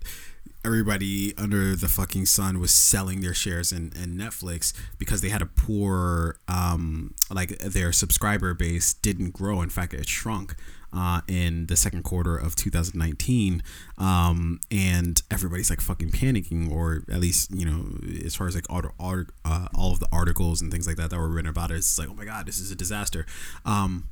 everybody 0.64 1.32
under 1.38 1.76
the 1.76 1.88
fucking 1.88 2.26
sun 2.26 2.58
was 2.58 2.72
selling 2.72 3.20
their 3.20 3.32
shares 3.32 3.72
in, 3.72 3.92
in 3.96 4.16
Netflix 4.16 4.72
because 4.98 5.20
they 5.20 5.28
had 5.28 5.40
a 5.40 5.46
poor, 5.46 6.38
um, 6.48 7.14
like 7.30 7.58
their 7.58 7.92
subscriber 7.92 8.52
base 8.54 8.92
didn't 8.92 9.32
grow. 9.32 9.62
In 9.62 9.70
fact, 9.70 9.94
it 9.94 10.08
shrunk 10.08 10.56
uh, 10.92 11.20
in 11.28 11.66
the 11.66 11.76
second 11.76 12.02
quarter 12.02 12.36
of 12.36 12.56
2019, 12.56 13.62
um, 13.98 14.58
and 14.70 15.22
everybody's 15.30 15.70
like 15.70 15.80
fucking 15.80 16.10
panicking, 16.10 16.70
or 16.70 17.02
at 17.10 17.20
least 17.20 17.50
you 17.54 17.64
know, 17.64 17.98
as 18.24 18.34
far 18.34 18.46
as 18.46 18.54
like 18.54 18.66
all, 18.70 18.82
all, 18.98 19.24
uh, 19.44 19.68
all 19.74 19.92
of 19.92 20.00
the 20.00 20.08
articles 20.10 20.60
and 20.60 20.72
things 20.72 20.86
like 20.86 20.96
that 20.96 21.10
that 21.10 21.18
were 21.18 21.28
written 21.28 21.50
about 21.50 21.70
it, 21.70 21.76
it's 21.76 21.98
like, 21.98 22.08
oh 22.08 22.14
my 22.14 22.24
god, 22.24 22.46
this 22.46 22.58
is 22.58 22.70
a 22.70 22.76
disaster. 22.76 23.26
Um, 23.64 24.08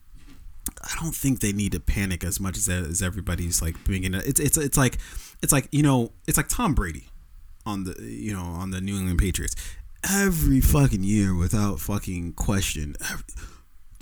I 0.83 0.95
don't 1.03 1.15
think 1.15 1.41
they 1.41 1.53
need 1.53 1.73
to 1.73 1.81
panic 1.81 2.25
as 2.25 2.39
much 2.41 2.57
as, 2.57 2.69
as 2.69 3.03
everybody's 3.03 3.61
like 3.63 3.83
bringing 3.85 4.15
it. 4.15 4.25
It's 4.27 4.41
it's 4.41 4.57
it's 4.59 4.77
like 4.79 4.99
it's 5.43 5.53
like 5.53 5.69
you 5.73 5.83
know 5.83 6.13
it's 6.27 6.37
like 6.37 6.49
Tom 6.49 6.75
Brady 6.75 7.09
on 7.65 7.85
the 7.85 7.95
you 8.03 8.33
know 8.33 8.43
on 8.43 8.71
the 8.71 8.81
New 8.81 8.97
England 8.97 9.19
Patriots 9.19 9.55
every 10.09 10.61
fucking 10.61 11.03
year 11.03 11.35
without 11.35 11.81
fucking 11.81 12.33
question. 12.35 12.95
Every, 13.11 13.25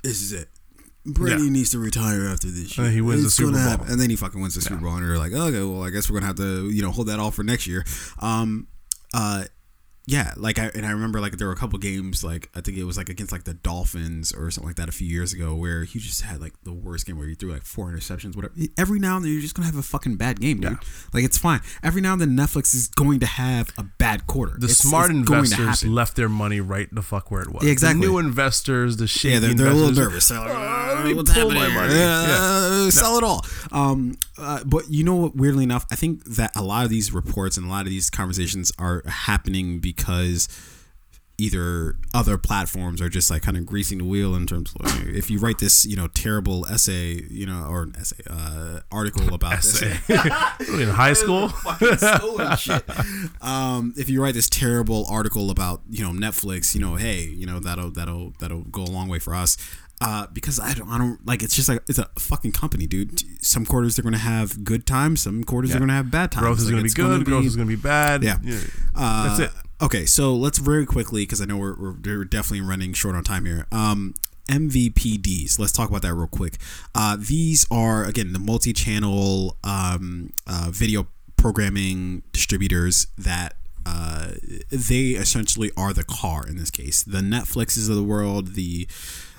this 0.02 0.20
is 0.22 0.32
it. 0.32 0.48
Brady 1.06 1.42
Yeah. 1.44 1.50
needs 1.50 1.70
to 1.72 1.78
retire 1.78 2.26
after 2.28 2.48
this 2.48 2.76
year. 2.78 2.86
And 2.86 2.94
he 2.94 3.00
wins 3.02 3.24
the 3.24 3.30
Super 3.30 3.52
Bowl. 3.52 3.60
happen. 3.60 3.90
and 3.90 4.00
then 4.00 4.08
he 4.10 4.16
fucking 4.16 4.40
wins 4.40 4.54
the 4.54 4.60
Super 4.62 4.76
Bowl, 4.76 4.94
and 4.94 5.04
you're 5.06 5.18
like, 5.18 5.32
okay, 5.32 5.62
well, 5.62 5.82
I 5.82 5.90
guess 5.90 6.08
we're 6.10 6.14
gonna 6.18 6.26
have 6.26 6.36
to 6.36 6.70
you 6.70 6.82
know 6.82 6.90
hold 6.90 7.08
that 7.08 7.18
all 7.18 7.30
for 7.30 7.42
next 7.42 7.66
year. 7.66 7.84
Um, 8.20 8.68
uh, 9.12 9.44
yeah, 10.06 10.34
like 10.36 10.58
I 10.58 10.66
and 10.74 10.84
I 10.84 10.90
remember 10.90 11.18
like 11.20 11.38
there 11.38 11.46
were 11.46 11.52
a 11.54 11.56
couple 11.56 11.78
games 11.78 12.22
like 12.22 12.50
I 12.54 12.60
think 12.60 12.76
it 12.76 12.84
was 12.84 12.96
like 12.98 13.08
against 13.08 13.32
like 13.32 13.44
the 13.44 13.54
Dolphins 13.54 14.32
or 14.32 14.50
something 14.50 14.68
like 14.68 14.76
that 14.76 14.88
a 14.88 14.92
few 14.92 15.06
years 15.08 15.32
ago 15.32 15.54
where 15.54 15.84
he 15.84 15.98
just 15.98 16.20
had 16.22 16.40
like 16.42 16.52
the 16.62 16.72
worst 16.74 17.06
game 17.06 17.16
where 17.16 17.26
he 17.26 17.34
threw 17.34 17.50
like 17.52 17.64
four 17.64 17.90
interceptions, 17.90 18.36
whatever. 18.36 18.52
Every 18.76 18.98
now 18.98 19.16
and 19.16 19.24
then 19.24 19.32
you're 19.32 19.40
just 19.40 19.54
gonna 19.54 19.66
have 19.66 19.76
a 19.78 19.82
fucking 19.82 20.16
bad 20.16 20.40
game, 20.40 20.60
dude. 20.60 20.72
Yeah. 20.72 20.76
Like 21.14 21.24
it's 21.24 21.38
fine. 21.38 21.60
Every 21.82 22.02
now 22.02 22.12
and 22.12 22.20
then 22.20 22.36
Netflix 22.36 22.74
is 22.74 22.88
going 22.88 23.20
to 23.20 23.26
have 23.26 23.72
a 23.78 23.82
bad 23.82 24.26
quarter. 24.26 24.52
The 24.58 24.66
It's- 24.66 24.78
smart 24.78 25.10
it's 25.10 25.18
investors 25.18 25.84
left 25.84 26.16
their 26.16 26.28
money 26.28 26.60
right 26.60 26.88
the 26.92 27.02
fuck 27.02 27.30
where 27.30 27.40
it 27.42 27.50
was. 27.50 27.64
Yeah, 27.64 27.70
exactly. 27.72 28.02
The 28.02 28.12
new 28.12 28.18
investors, 28.18 28.98
the 28.98 29.06
shady 29.06 29.34
Yeah, 29.34 29.40
they're, 29.40 29.54
they're 29.54 29.68
a 29.68 29.74
little 29.74 29.92
nervous. 30.04 30.28
They're 30.28 30.38
like, 30.38 30.50
"Oh, 30.50 30.54
"Uh, 30.94 31.00
let 31.00 31.06
me 31.06 31.14
what's 31.14 31.32
pull 31.32 31.50
happening? 31.50 31.74
my 31.74 31.86
money." 31.86 31.94
Uh, 31.96 32.90
Sell 32.90 33.18
it 33.18 33.24
all. 33.24 33.44
Um, 33.72 34.16
uh, 34.38 34.64
but 34.64 34.90
you 34.90 35.04
know 35.04 35.14
what? 35.16 35.36
Weirdly 35.36 35.64
enough, 35.64 35.86
I 35.90 35.96
think 35.96 36.24
that 36.24 36.52
a 36.56 36.62
lot 36.62 36.84
of 36.84 36.90
these 36.90 37.12
reports 37.12 37.56
and 37.56 37.66
a 37.66 37.68
lot 37.68 37.82
of 37.82 37.90
these 37.90 38.10
conversations 38.10 38.72
are 38.78 39.02
happening 39.06 39.78
because 39.80 40.48
either 41.36 41.96
other 42.12 42.38
platforms 42.38 43.02
are 43.02 43.08
just 43.08 43.28
like 43.30 43.42
kind 43.42 43.56
of 43.56 43.66
greasing 43.66 43.98
the 43.98 44.04
wheel 44.04 44.36
in 44.36 44.46
terms 44.46 44.72
of 44.78 44.86
like, 44.86 45.06
if 45.08 45.30
you 45.30 45.38
write 45.38 45.58
this, 45.58 45.84
you 45.84 45.96
know, 45.96 46.06
terrible 46.06 46.64
essay, 46.66 47.20
you 47.28 47.44
know, 47.44 47.66
or 47.68 47.82
an 47.82 47.94
essay, 47.98 48.22
uh, 48.30 48.80
article 48.92 49.34
about 49.34 49.54
Essay. 49.54 49.98
this. 50.06 50.68
in 50.68 50.88
high 50.88 51.12
school. 51.12 51.48
fucking. 51.48 52.80
Um, 53.42 53.94
if 53.96 54.08
you 54.08 54.22
write 54.22 54.34
this 54.34 54.48
terrible 54.48 55.06
article 55.10 55.50
about 55.50 55.82
you 55.90 56.04
know 56.04 56.12
Netflix, 56.12 56.74
you 56.74 56.80
know, 56.80 56.94
hey, 56.94 57.22
you 57.22 57.46
know 57.46 57.58
that'll 57.58 57.90
that'll 57.90 58.32
that'll 58.38 58.62
go 58.62 58.82
a 58.82 58.84
long 58.84 59.08
way 59.08 59.18
for 59.18 59.34
us. 59.34 59.56
Uh, 60.00 60.26
because 60.32 60.58
I 60.60 60.74
don't, 60.74 60.88
I 60.90 60.98
don't 60.98 61.24
like. 61.26 61.42
It's 61.42 61.54
just 61.54 61.68
like 61.68 61.80
it's 61.88 61.98
a 61.98 62.08
fucking 62.18 62.52
company, 62.52 62.86
dude. 62.86 63.22
Some 63.44 63.64
quarters 63.64 63.96
they're 63.96 64.02
gonna 64.02 64.18
have 64.18 64.64
good 64.64 64.86
times. 64.86 65.22
Some 65.22 65.44
quarters 65.44 65.70
Yeah. 65.70 65.74
they're 65.74 65.80
gonna 65.86 65.92
have 65.94 66.10
bad 66.10 66.32
times. 66.32 66.44
Growth 66.44 66.58
is 66.58 66.64
Like, 66.64 66.72
going 66.72 66.82
to 66.84 66.88
be 66.90 66.94
good. 66.94 67.02
gonna 67.10 67.24
growth 67.24 67.44
is 67.46 67.56
going 67.56 67.68
to 67.68 67.76
be 67.76 67.80
bad. 67.80 68.22
Yeah. 68.22 68.38
Uh, 68.94 69.28
That's 69.36 69.40
it. 69.40 69.50
Okay, 69.80 70.04
so 70.06 70.34
let's 70.34 70.58
very 70.58 70.84
quickly 70.84 71.22
because 71.22 71.40
I 71.40 71.44
know 71.46 71.56
we're, 71.56 71.76
we're 71.76 71.94
we're 72.04 72.24
definitely 72.24 72.60
running 72.66 72.92
short 72.92 73.14
on 73.14 73.24
time 73.24 73.44
here. 73.46 73.66
Um, 73.72 74.14
MVPDs. 74.48 75.58
Let's 75.58 75.72
talk 75.72 75.88
about 75.88 76.02
that 76.02 76.14
real 76.14 76.26
quick. 76.26 76.56
Uh, 76.94 77.16
these 77.18 77.66
are 77.70 78.04
again 78.04 78.32
the 78.32 78.38
multi-channel 78.38 79.56
um, 79.64 80.32
uh, 80.46 80.68
video 80.70 81.06
programming 81.36 82.22
distributors 82.32 83.06
that 83.18 83.54
uh, 83.86 84.32
they 84.70 85.10
essentially 85.10 85.70
are 85.76 85.92
the 85.92 86.04
car 86.04 86.46
in 86.46 86.56
this 86.56 86.70
case. 86.70 87.02
The 87.02 87.20
Netflixes 87.20 87.88
of 87.90 87.96
the 87.96 88.02
world, 88.02 88.54
the 88.54 88.88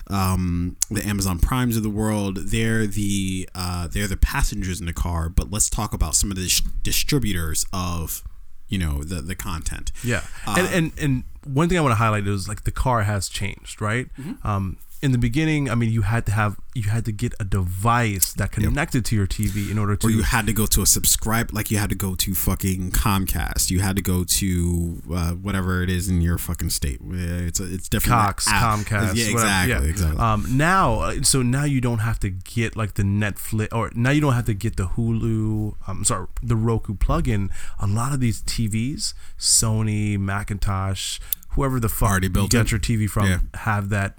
um, 0.08 0.76
the 0.90 1.04
Amazon 1.06 1.38
Primes 1.38 1.76
of 1.76 1.82
the 1.82 1.90
world. 1.90 2.36
They're 2.36 2.86
the 2.86 3.48
uh, 3.54 3.88
they're 3.88 4.06
the 4.06 4.16
passengers 4.16 4.80
in 4.80 4.86
the 4.86 4.92
car. 4.92 5.28
But 5.28 5.50
let's 5.50 5.68
talk 5.68 5.92
about 5.92 6.14
some 6.14 6.30
of 6.30 6.36
the 6.36 6.44
dis- 6.44 6.60
distributors 6.82 7.64
of 7.72 8.22
you 8.68 8.78
know 8.78 9.02
the 9.02 9.20
the 9.22 9.34
content. 9.34 9.92
Yeah, 10.04 10.22
Uh, 10.46 10.56
and, 10.58 10.74
and 10.74 10.92
and 11.00 11.24
one 11.44 11.68
thing 11.68 11.78
I 11.78 11.80
want 11.80 11.92
to 11.92 11.96
highlight 11.96 12.26
is 12.26 12.48
like 12.48 12.64
the 12.64 12.72
car 12.72 13.02
has 13.02 13.28
changed, 13.28 13.80
right? 13.80 14.08
Mm-hmm. 14.18 14.46
Um, 14.46 14.78
in 15.02 15.12
the 15.12 15.18
beginning, 15.18 15.68
I 15.70 15.74
mean, 15.74 15.90
you 15.90 16.02
had 16.02 16.24
to 16.26 16.32
have 16.32 16.56
you 16.74 16.84
had 16.90 17.04
to 17.06 17.12
get 17.12 17.32
a 17.40 17.44
device 17.44 18.32
that 18.34 18.52
connected 18.52 19.04
to 19.06 19.16
your 19.16 19.26
TV 19.26 19.70
in 19.70 19.78
order 19.78 19.96
to 19.96 20.06
or 20.06 20.10
you 20.10 20.22
had 20.22 20.46
to 20.46 20.52
go 20.52 20.66
to 20.66 20.82
a 20.82 20.86
subscribe 20.86 21.52
like 21.52 21.70
you 21.70 21.78
had 21.78 21.88
to 21.90 21.94
go 21.94 22.14
to 22.14 22.34
fucking 22.34 22.90
Comcast. 22.92 23.70
You 23.70 23.80
had 23.80 23.96
to 23.96 24.02
go 24.02 24.24
to 24.24 25.02
uh, 25.12 25.30
whatever 25.32 25.82
it 25.82 25.90
is 25.90 26.08
in 26.08 26.20
your 26.20 26.38
fucking 26.38 26.70
state. 26.70 27.00
It's 27.10 27.60
a, 27.60 27.72
it's 27.72 27.88
different. 27.88 28.20
Cox. 28.20 28.46
Comcast, 28.48 29.14
Yeah, 29.14 29.32
whatever. 29.32 29.32
exactly, 29.32 29.70
Yeah. 29.86 29.90
exactly. 29.90 30.20
Um, 30.20 30.46
now, 30.56 31.00
uh, 31.00 31.22
so 31.22 31.42
now 31.42 31.64
you 31.64 31.80
don't 31.80 32.00
have 32.00 32.18
to 32.20 32.30
get 32.30 32.76
like 32.76 32.94
the 32.94 33.02
Netflix, 33.02 33.68
or 33.72 33.90
now 33.94 34.10
you 34.10 34.20
don't 34.20 34.34
have 34.34 34.46
to 34.46 34.54
get 34.54 34.76
the 34.76 34.86
Hulu. 34.88 35.76
I'm 35.86 36.04
sorry, 36.04 36.26
the 36.42 36.56
Roku 36.56 36.94
plugin. 36.94 37.50
A 37.78 37.86
lot 37.86 38.12
of 38.12 38.20
these 38.20 38.42
TVs, 38.42 39.14
Sony, 39.38 40.18
Macintosh, 40.18 41.18
whoever 41.50 41.80
the 41.80 41.88
fuck 41.88 42.10
Already 42.10 42.28
built 42.28 42.52
you 42.52 42.58
in. 42.60 42.64
get 42.64 42.70
your 42.72 42.80
TV 42.80 43.08
from, 43.08 43.26
Yeah. 43.26 43.38
have 43.54 43.88
that 43.90 44.18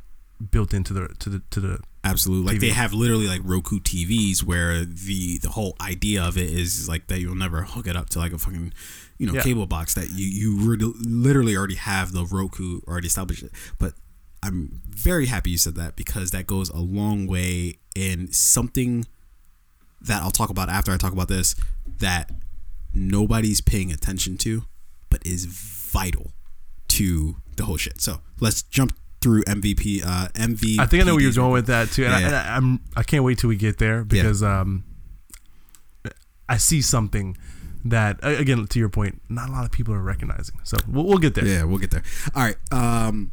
built 0.52 0.74
into 0.74 0.94
the 0.94 1.08
to 1.20 1.30
the 1.30 1.42
to 1.52 1.60
the 1.60 1.80
Absolutely. 2.04 2.46
Like 2.54 2.58
TV. 2.58 2.62
they 2.62 2.70
have 2.70 2.94
literally 2.94 3.28
like 3.28 3.42
Roku 3.44 3.80
TVs 3.80 4.42
where 4.44 4.86
the 4.86 5.40
the 5.40 5.50
whole 5.50 5.76
idea 5.82 6.24
of 6.24 6.38
it 6.38 6.50
is 6.50 6.88
like 6.88 7.08
that 7.08 7.20
you'll 7.20 7.36
never 7.36 7.64
hook 7.64 7.86
it 7.88 7.96
up 7.98 8.10
to 8.12 8.20
like 8.20 8.32
a 8.32 8.38
fucking 8.38 8.72
you 9.18 9.28
know 9.28 9.34
Yeah. 9.34 9.42
cable 9.42 9.66
box 9.68 9.94
that 9.96 10.10
you 10.12 10.26
you 10.26 10.58
re- 10.72 10.94
literally 11.02 11.58
already 11.58 11.76
have 11.76 12.12
the 12.14 12.26
Roku 12.26 12.80
already 12.88 13.08
established. 13.08 13.44
It. 13.44 13.52
But 13.78 13.94
I'm 14.44 14.82
very 14.88 15.26
happy 15.26 15.50
you 15.52 15.58
said 15.58 15.76
that 15.76 15.96
because 15.98 16.32
that 16.32 16.48
goes 16.48 16.70
a 16.70 16.78
long 16.80 17.28
way 17.28 17.80
in 17.96 18.32
something 18.32 19.06
that 20.00 20.22
I'll 20.22 20.32
talk 20.32 20.50
about 20.50 20.70
after 20.70 20.92
I 20.94 20.98
talk 20.98 21.12
about 21.12 21.28
this 21.28 21.56
that 22.00 22.32
nobody's 22.94 23.60
paying 23.62 23.92
attention 23.92 24.38
to, 24.38 24.64
but 25.10 25.26
is 25.26 25.46
vital 25.46 26.32
to 26.90 27.38
the 27.58 27.66
whole 27.66 27.78
shit. 27.78 28.00
So 28.02 28.22
let's 28.40 28.62
jump 28.62 28.94
through 29.22 29.44
MVP. 29.44 30.04
Uh, 30.06 30.28
MVP. 30.34 30.80
I 30.80 30.86
think 30.86 31.04
I 31.04 31.06
know 31.06 31.16
where 31.16 31.24
you're 31.24 31.34
going 31.34 31.52
with 31.52 31.68
that 31.68 31.90
too, 31.90 32.06
and, 32.06 32.12
Yeah, 32.12 32.18
I, 32.18 32.22
and 32.22 32.36
I, 32.36 32.56
I'm, 32.56 32.80
I 32.96 33.04
can't 33.04 33.24
wait 33.24 33.40
till 33.40 33.50
we 33.50 33.56
get 33.56 33.78
there 33.78 34.04
because 34.04 34.44
um, 34.44 34.84
I 36.48 36.58
see 36.58 36.82
something 36.82 37.38
that 37.86 38.20
again 38.22 38.66
to 38.68 38.80
your 38.80 38.90
point, 38.90 39.22
not 39.30 39.50
a 39.50 39.52
lot 39.52 39.66
of 39.66 39.72
people 39.72 39.94
are 39.94 40.02
recognizing. 40.02 40.60
So 40.64 40.78
we'll, 40.88 41.06
we'll 41.06 41.18
get 41.18 41.36
there. 41.36 41.46
Yeah, 41.46 41.64
we'll 41.64 41.80
get 41.80 41.92
there. 41.92 42.04
All 42.36 42.44
right. 42.44 42.58
Um, 42.72 43.32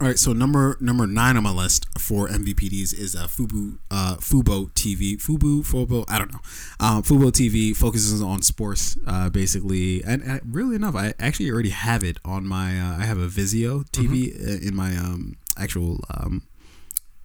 all 0.00 0.08
right. 0.08 0.18
So 0.18 0.32
number 0.32 0.76
number 0.80 1.06
nine 1.06 1.36
on 1.36 1.42
my 1.42 1.50
list 1.52 1.86
for 1.98 2.28
MVPDs 2.28 2.92
is 2.92 3.14
uh, 3.14 3.26
Fubu 3.26 3.78
uh, 3.90 4.16
Fubo 4.16 4.70
TV. 4.72 5.16
Fubu 5.16 5.62
Fubo. 5.64 6.04
I 6.08 6.18
don't 6.18 6.32
know. 6.32 6.40
Um, 6.80 7.02
Fubo 7.02 7.30
TV 7.30 7.76
focuses 7.76 8.20
on 8.22 8.42
sports 8.42 8.96
uh, 9.06 9.30
basically, 9.30 10.02
and, 10.04 10.22
and 10.22 10.40
really 10.54 10.76
enough, 10.76 10.94
I 10.96 11.14
actually 11.18 11.50
already 11.50 11.70
have 11.70 12.02
it 12.02 12.18
on 12.24 12.46
my. 12.46 12.78
Uh, 12.78 12.98
I 12.98 13.04
have 13.04 13.18
a 13.18 13.28
Vizio 13.28 13.84
TV 13.90 14.34
uh 14.34 14.66
in 14.66 14.74
my 14.74 14.96
um, 14.96 15.36
actual 15.56 16.00
um, 16.10 16.42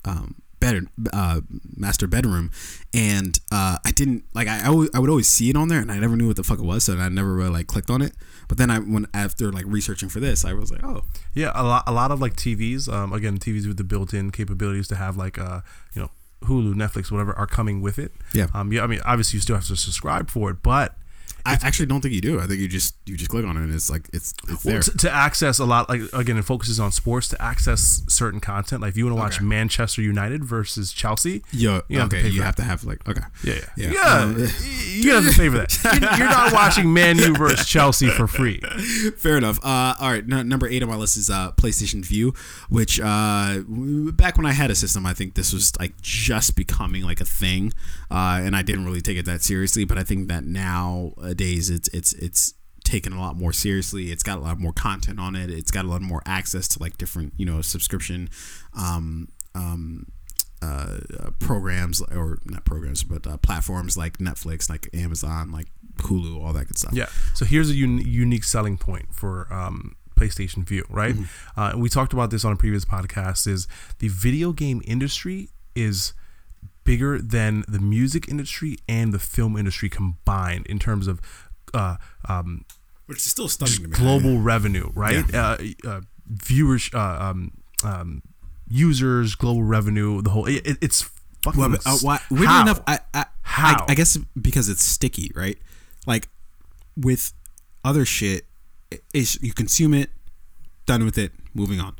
um, 0.05 0.35
bed 0.59 0.85
uh, 1.13 1.41
master 1.75 2.05
bedroom, 2.07 2.51
and 2.93 3.39
uh, 3.51 3.77
I 3.85 3.91
didn't 3.91 4.25
like 4.33 4.47
I, 4.47 4.63
I 4.63 4.67
always- 4.67 4.89
I 4.93 4.99
would 4.99 5.09
always 5.09 5.27
see 5.27 5.49
it 5.49 5.55
on 5.55 5.69
there, 5.69 5.79
and 5.79 5.91
I 5.91 5.97
never 5.99 6.15
knew 6.15 6.27
what 6.27 6.35
the 6.35 6.43
fuck 6.43 6.59
it 6.59 6.65
was, 6.65 6.83
so 6.83 6.97
I 6.97 7.09
never 7.09 7.33
really 7.33 7.49
like 7.51 7.67
clicked 7.67 7.89
on 7.89 8.01
it. 8.01 8.13
But 8.49 8.57
then 8.57 8.69
I 8.69 8.79
when 8.79 9.07
after 9.13 9.51
like 9.51 9.63
researching 9.67 10.09
for 10.09 10.19
this, 10.19 10.43
I 10.43 10.53
was 10.53 10.71
like, 10.71 10.83
oh, 10.83 11.03
Yeah, 11.33 11.51
a 11.55 11.63
lot, 11.63 11.83
a 11.87 11.93
lot 11.93 12.11
of 12.11 12.19
like 12.19 12.35
TVs, 12.35 12.91
um, 12.91 13.13
again, 13.13 13.37
TVs 13.37 13.67
with 13.67 13.77
the 13.77 13.83
built-in 13.85 14.31
capabilities 14.31 14.87
to 14.89 14.95
have 14.95 15.15
like, 15.15 15.37
uh, 15.37 15.61
you 15.93 16.01
know, 16.01 16.11
Hulu, 16.41 16.73
Netflix, 16.73 17.11
whatever, 17.11 17.31
are 17.33 17.45
coming 17.45 17.79
with 17.79 17.99
it. 17.99 18.11
Yeah. 18.33 18.47
Um, 18.53 18.73
yeah, 18.73 18.83
I 18.83 18.87
mean, 18.87 19.01
obviously 19.05 19.37
you 19.37 19.41
still 19.41 19.55
have 19.55 19.67
to 19.67 19.75
subscribe 19.75 20.31
for 20.31 20.49
it, 20.49 20.63
but 20.63 20.97
I 21.45 21.53
actually 21.61 21.85
don't 21.87 22.01
think 22.01 22.13
you 22.13 22.21
do. 22.21 22.39
I 22.39 22.47
think 22.47 22.59
you 22.59 22.67
just 22.67 22.95
you 23.05 23.15
just 23.17 23.29
click 23.29 23.45
on 23.45 23.57
it, 23.57 23.61
and 23.61 23.73
it's 23.73 23.89
like 23.89 24.09
it's 24.13 24.33
it's 24.47 24.63
there. 24.63 24.73
well, 24.75 24.81
to, 24.83 24.97
to 24.97 25.11
access 25.11 25.59
a 25.59 25.65
lot, 25.65 25.89
like 25.89 26.01
again, 26.13 26.37
it 26.37 26.43
focuses 26.45 26.79
on 26.79 26.91
sports 26.91 27.27
to 27.29 27.41
access 27.41 28.03
certain 28.07 28.39
content. 28.39 28.81
Like 28.81 28.89
if 28.91 28.97
you 28.97 29.05
want 29.05 29.15
to 29.17 29.21
watch 29.21 29.35
Okay. 29.37 29.45
Manchester 29.45 30.01
United 30.01 30.43
versus 30.43 30.91
Chelsea, 30.93 31.41
Yeah, 31.51 31.81
You 31.87 31.99
have 31.99 32.09
to 32.09 32.15
okay. 32.17 32.27
for 32.27 32.33
You 32.33 32.39
that. 32.39 32.45
have 32.45 32.55
to 32.57 32.63
have 32.63 32.83
like 32.83 33.07
okay. 33.07 33.21
yeah, 33.43 33.53
Yeah. 33.75 33.91
yeah, 33.91 33.93
yeah, 33.93 34.23
Um, 34.23 34.47
you 34.91 35.11
have 35.13 35.25
to 35.25 35.31
pay 35.37 35.49
for 35.49 35.57
that. 35.57 35.77
You're- 36.17 36.29
not 36.29 36.53
watching 36.53 36.91
Man 36.93 37.17
U 37.17 37.35
versus 37.35 37.67
Chelsea 37.67 38.09
for 38.09 38.27
free. 38.27 38.59
Fair 39.17 39.37
enough. 39.37 39.59
Uh, 39.63 39.95
all 39.99 40.11
right, 40.11 40.23
n- 40.31 40.47
number 40.47 40.67
eight 40.67 40.83
on 40.83 40.89
my 40.89 40.95
list 40.95 41.17
is 41.17 41.29
uh, 41.29 41.51
PlayStation 41.53 42.03
Vue, 42.05 42.33
which 42.69 42.99
uh, 42.99 43.59
back 43.67 44.37
when 44.37 44.45
I 44.45 44.51
had 44.53 44.69
a 44.71 44.75
system, 44.75 45.05
I 45.05 45.13
think 45.13 45.33
this 45.35 45.51
was 45.53 45.77
like 45.79 45.99
just 46.01 46.55
becoming 46.55 47.03
like 47.03 47.19
a 47.21 47.25
thing, 47.25 47.73
uh, 48.11 48.39
and 48.43 48.55
I 48.55 48.61
didn't 48.61 48.85
really 48.85 49.01
take 49.01 49.17
it 49.17 49.25
that 49.25 49.41
seriously. 49.41 49.85
But 49.85 49.97
I 49.97 50.03
think 50.03 50.27
that 50.27 50.43
nowadays 51.29 51.69
it's 51.69 51.87
it's 51.89 52.13
it's 52.13 52.53
taken 52.83 53.13
a 53.13 53.19
lot 53.19 53.35
more 53.35 53.53
seriously. 53.53 54.11
It's 54.11 54.23
got 54.23 54.39
a 54.39 54.41
lot 54.41 54.59
more 54.59 54.73
content 54.73 55.19
on 55.19 55.35
it. 55.35 55.51
It's 55.51 55.69
got 55.69 55.85
a 55.85 55.87
lot 55.87 56.01
more 56.01 56.23
access 56.25 56.67
to 56.69 56.79
like 56.79 56.97
different 56.97 57.33
you 57.37 57.45
know 57.45 57.61
subscription. 57.61 58.29
Um, 58.77 59.29
um, 59.55 60.11
uh, 60.61 60.97
uh, 61.17 61.29
programs 61.39 62.01
or 62.01 62.39
not 62.45 62.65
programs, 62.65 63.03
but 63.03 63.25
uh, 63.25 63.37
platforms 63.37 63.97
like 63.97 64.17
Netflix, 64.17 64.69
like 64.69 64.89
Amazon, 64.93 65.51
like 65.51 65.67
Hulu, 65.97 66.43
all 66.43 66.51
that 66.51 66.67
good 66.67 66.77
stuff. 66.77 66.93
Yeah. 66.93 67.05
So 67.33 67.45
here's 67.45 67.69
a 67.69 67.75
un- 67.75 68.03
unique 68.05 68.43
selling 68.43 68.77
point 68.77 69.13
for 69.13 69.47
um, 69.53 69.95
PlayStation 70.17 70.67
Vue, 70.67 70.83
right? 70.89 71.15
Mm-hmm. 71.15 71.59
Uh, 71.59 71.77
we 71.77 71.87
talked 71.87 72.11
about 72.11 72.29
this 72.29 72.43
on 72.43 72.51
a 72.51 72.57
previous 72.57 72.83
podcast. 72.83 73.47
Is 73.47 73.67
the 73.99 74.09
video 74.09 74.51
game 74.51 74.81
industry 74.85 75.49
is 75.75 76.13
bigger 76.89 77.19
than 77.21 77.63
the 77.67 77.77
music 77.79 78.27
industry 78.27 78.77
and 78.87 79.13
the 79.13 79.19
film 79.19 79.55
industry 79.55 79.89
combined 79.89 80.65
in 80.65 80.79
terms 80.79 81.07
of 81.07 81.21
uh, 81.75 81.97
um, 82.27 82.65
Which 83.05 83.19
is 83.19 83.25
still 83.25 83.47
stunning 83.47 83.83
to 83.83 83.87
me. 83.89 83.95
global 83.95 84.39
revenue, 84.39 84.89
right? 84.95 85.23
Uh, 85.33 85.57
uh, 85.87 86.01
viewers, 86.25 86.89
uh, 86.93 87.17
um, 87.29 87.51
um, 87.83 88.23
users, 88.67 89.35
global 89.35 89.61
revenue, 89.61 90.21
the 90.23 90.31
whole. 90.31 90.47
It, 90.47 90.65
it- 90.65 90.77
it's 90.81 91.03
fucking. 91.43 91.59
Well, 91.61 91.69
but, 91.69 91.81
uh, 91.85 91.97
why, 92.01 92.19
weirdly 92.31 92.47
how? 92.47 92.61
enough, 92.63 92.81
I, 92.87 92.99
I, 93.13 93.25
How? 93.41 93.85
I, 93.87 93.91
I 93.91 93.95
guess 93.95 94.17
because 94.41 94.67
it's 94.67 94.83
sticky, 94.83 95.31
right? 95.35 95.57
Like 96.07 96.27
with 96.97 97.33
other 97.85 98.03
shit, 98.03 98.45
it- 98.89 99.03
it's, 99.13 99.39
you 99.43 99.53
consume 99.53 99.93
it, 99.93 100.09
done 100.87 101.05
with 101.05 101.19
it, 101.19 101.33
moving 101.53 101.79
on. 101.79 101.95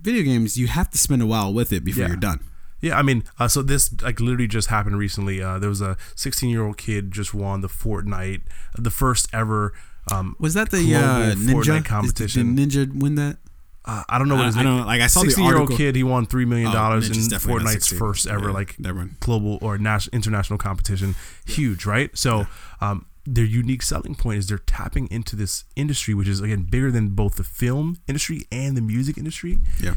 Video 0.00 0.22
games, 0.22 0.56
you 0.56 0.68
have 0.68 0.88
to 0.90 0.98
spend 0.98 1.20
a 1.20 1.26
while 1.26 1.52
with 1.52 1.72
it 1.72 1.82
before 1.84 2.02
Yeah. 2.02 2.08
you're 2.10 2.16
done. 2.30 2.40
Yeah, 2.80 2.98
I 2.98 3.02
mean, 3.02 3.24
uh, 3.38 3.48
so 3.48 3.62
this 3.62 3.90
like 4.02 4.20
literally 4.20 4.46
just 4.46 4.68
happened 4.68 4.98
recently. 4.98 5.42
Uh, 5.42 5.58
there 5.58 5.68
was 5.68 5.80
a 5.80 5.96
16 6.14 6.48
year 6.50 6.64
old 6.64 6.78
kid 6.78 7.10
just 7.12 7.34
won 7.34 7.60
the 7.60 7.68
Fortnite, 7.68 8.42
the 8.76 8.90
first 8.90 9.28
ever 9.32 9.72
um, 10.10 10.36
Was 10.38 10.54
that 10.54 10.70
the 10.70 10.94
uh, 10.94 11.34
Fortnite 11.34 11.34
ninja 11.64 11.84
competition. 11.84 12.54
Did 12.54 12.70
Ninja 12.70 13.00
win 13.00 13.14
that? 13.16 13.38
uh, 13.84 14.02
I 14.08 14.18
don't 14.18 14.28
know 14.28 14.34
what 14.36 14.44
I- 14.44 14.46
his 14.46 14.56
I 14.56 14.62
name. 14.62 14.66
don't 14.72 14.80
know, 14.80 14.86
like, 14.86 15.00
I 15.00 15.06
saw 15.06 15.20
the 15.20 15.26
sixty 15.30 15.42
year 15.42 15.56
old 15.58 15.70
kid. 15.70 15.96
He 15.96 16.02
won 16.02 16.26
three 16.26 16.44
million 16.44 16.70
dollars 16.72 17.08
in 17.08 17.14
Ninja's 17.14 17.28
definitely 17.28 17.64
not 17.64 17.72
Fortnite's 17.74 17.88
first 17.88 18.26
ever 18.26 18.46
Yeah, 18.48 18.54
like 18.54 18.76
global 19.20 19.58
or 19.60 19.76
national 19.78 20.14
international 20.14 20.58
competition. 20.58 21.14
Huge, 21.46 21.84
right? 21.86 22.10
So, 22.16 22.46
um, 22.80 23.06
their 23.26 23.44
unique 23.44 23.82
selling 23.82 24.14
point 24.14 24.38
is 24.38 24.46
they're 24.46 24.58
tapping 24.58 25.06
into 25.10 25.36
this 25.36 25.64
industry, 25.76 26.14
which 26.14 26.28
is 26.28 26.40
again 26.40 26.62
bigger 26.62 26.90
than 26.90 27.10
both 27.10 27.34
the 27.36 27.44
film 27.44 27.98
industry 28.06 28.46
and 28.52 28.76
the 28.76 28.80
music 28.82 29.18
industry, 29.18 29.58
Yeah. 29.82 29.94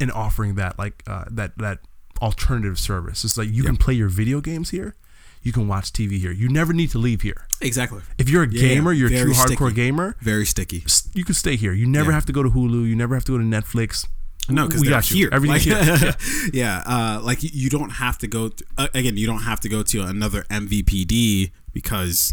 And 0.00 0.10
offering 0.12 0.54
that 0.56 0.78
like 0.78 1.02
uh, 1.06 1.24
that 1.30 1.56
that 1.58 1.78
alternative 2.22 2.78
service. 2.78 3.24
It's 3.24 3.36
like 3.36 3.48
you 3.48 3.62
Yeah. 3.62 3.68
can 3.70 3.76
play 3.76 3.94
your 3.94 4.08
video 4.08 4.40
games 4.40 4.70
here, 4.70 4.94
you 5.42 5.52
can 5.52 5.68
watch 5.68 5.92
TV 5.92 6.18
here. 6.18 6.32
You 6.32 6.48
never 6.48 6.72
need 6.72 6.90
to 6.90 6.98
leave 6.98 7.20
here. 7.22 7.46
Exactly. 7.60 8.00
If 8.18 8.28
you're 8.30 8.44
a 8.44 8.48
Yeah, 8.48 8.60
gamer, 8.60 8.92
you're 8.92 9.12
a 9.12 9.22
true 9.22 9.32
hardcore 9.32 9.74
gamer. 9.74 10.16
Very 10.20 10.46
sticky. 10.46 10.84
You 11.14 11.24
can 11.24 11.34
stay 11.34 11.56
here. 11.56 11.72
You 11.72 11.86
never 11.86 12.10
Yeah. 12.10 12.14
have 12.14 12.26
to 12.26 12.32
go 12.32 12.42
to 12.42 12.50
Hulu. 12.50 12.88
You 12.88 12.96
never 12.96 13.14
have 13.14 13.24
to 13.26 13.32
go 13.32 13.38
to 13.38 13.44
Netflix. 13.44 14.06
No, 14.48 14.66
because 14.66 14.80
we 14.82 14.88
got 14.88 15.10
you. 15.10 15.16
here. 15.16 15.28
Everything's 15.32 15.66
Like- 15.66 15.98
here. 16.00 16.14
yeah, 16.52 16.82
uh, 16.86 17.20
like 17.22 17.42
you- 17.42 17.68
don't 17.68 17.90
have 17.90 18.16
to 18.18 18.28
go. 18.28 18.48
To, 18.50 18.64
uh, 18.78 18.86
again, 18.94 19.16
you 19.16 19.26
don't 19.26 19.42
have 19.42 19.58
to 19.60 19.68
go 19.68 19.82
to 19.82 20.02
another 20.02 20.44
MVPD 20.50 21.50
because 21.72 22.32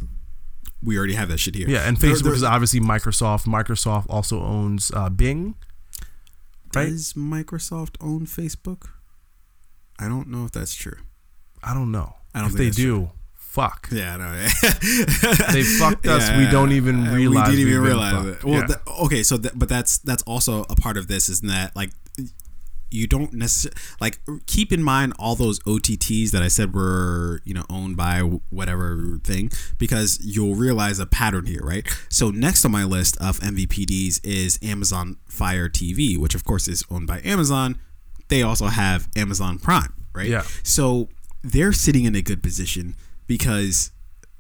we 0.82 0.96
already 0.98 1.16
have 1.16 1.30
that 1.30 1.40
shit 1.40 1.56
here. 1.56 1.68
Yeah, 1.68 1.88
and 1.88 1.98
Facebook 1.98 2.24
there- 2.24 2.34
is 2.34 2.44
obviously 2.44 2.80
Microsoft. 2.80 3.46
Microsoft 3.48 4.06
also 4.10 4.42
owns 4.44 4.92
uh, 4.94 5.10
Bing. 5.10 5.56
Right? 6.76 6.90
Does 6.90 7.14
Microsoft 7.14 7.96
own 8.02 8.26
Facebook? 8.26 8.90
I 10.00 10.08
don't 10.08 10.28
know 10.30 10.46
if 10.46 10.52
that's 10.52 10.74
true. 10.76 10.98
I 11.64 11.74
don't 11.74 11.92
know. 11.92 12.16
I 12.34 12.40
don't 12.42 12.50
if 12.52 12.58
they 12.58 12.70
do, 12.72 13.12
fuck. 13.34 13.88
Yeah, 13.92 14.18
no. 14.18 14.32
They 15.54 15.64
fucked 15.64 16.08
us. 16.08 16.30
We 16.38 16.48
don't 16.52 16.72
even 16.72 17.06
realize 17.06 17.50
We 17.50 17.56
didn't 17.58 17.70
even 17.70 17.82
realize 17.84 18.26
it. 18.26 18.44
Well, 18.44 18.56
Yeah. 18.62 18.66
th- 18.68 18.80
okay, 19.06 19.24
so 19.24 19.38
th- 19.38 19.54
but 19.56 19.70
that's 19.70 20.00
that's 20.00 20.24
also 20.24 20.64
a 20.70 20.76
part 20.76 20.98
of 20.98 21.08
this, 21.08 21.30
isn't 21.30 21.48
that 21.48 21.76
like 21.76 21.92
you 22.94 23.08
don't 23.08 23.34
necessarily 23.34 23.80
like 24.00 24.20
keep 24.46 24.72
in 24.72 24.84
mind 24.84 25.14
all 25.20 25.36
those 25.36 25.60
OTTs 25.62 26.32
that 26.32 26.42
I 26.44 26.48
said 26.48 26.74
were 26.74 27.42
you 27.44 27.54
know 27.54 27.66
owned 27.70 27.98
by 27.98 28.20
whatever 28.50 29.20
thing 29.24 29.52
because 29.78 30.20
you'll 30.24 30.56
realize 30.56 31.00
a 31.00 31.06
pattern 31.06 31.46
here, 31.46 31.62
right? 31.64 31.88
So 32.10 32.30
next 32.30 32.64
on 32.66 32.72
my 32.72 32.84
list 32.84 33.18
of 33.18 33.40
MVPDs 33.40 34.20
is 34.24 34.60
Amazon 34.62 35.18
Fire 35.28 35.70
TV, 35.70 36.18
which 36.18 36.36
of 36.36 36.44
course 36.44 36.68
is 36.68 36.84
owned 36.90 37.08
by 37.08 37.22
Amazon. 37.24 37.80
They 38.30 38.42
also 38.44 38.68
have 38.68 39.10
Amazon 39.16 39.60
Prime, 39.60 39.94
right? 40.14 40.28
Yeah. 40.30 40.44
So 40.64 41.10
they're 41.44 41.74
sitting 41.74 42.06
in 42.06 42.16
a 42.16 42.22
good 42.22 42.42
position 42.42 42.96
because 43.28 43.92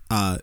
uh, 0.10 0.38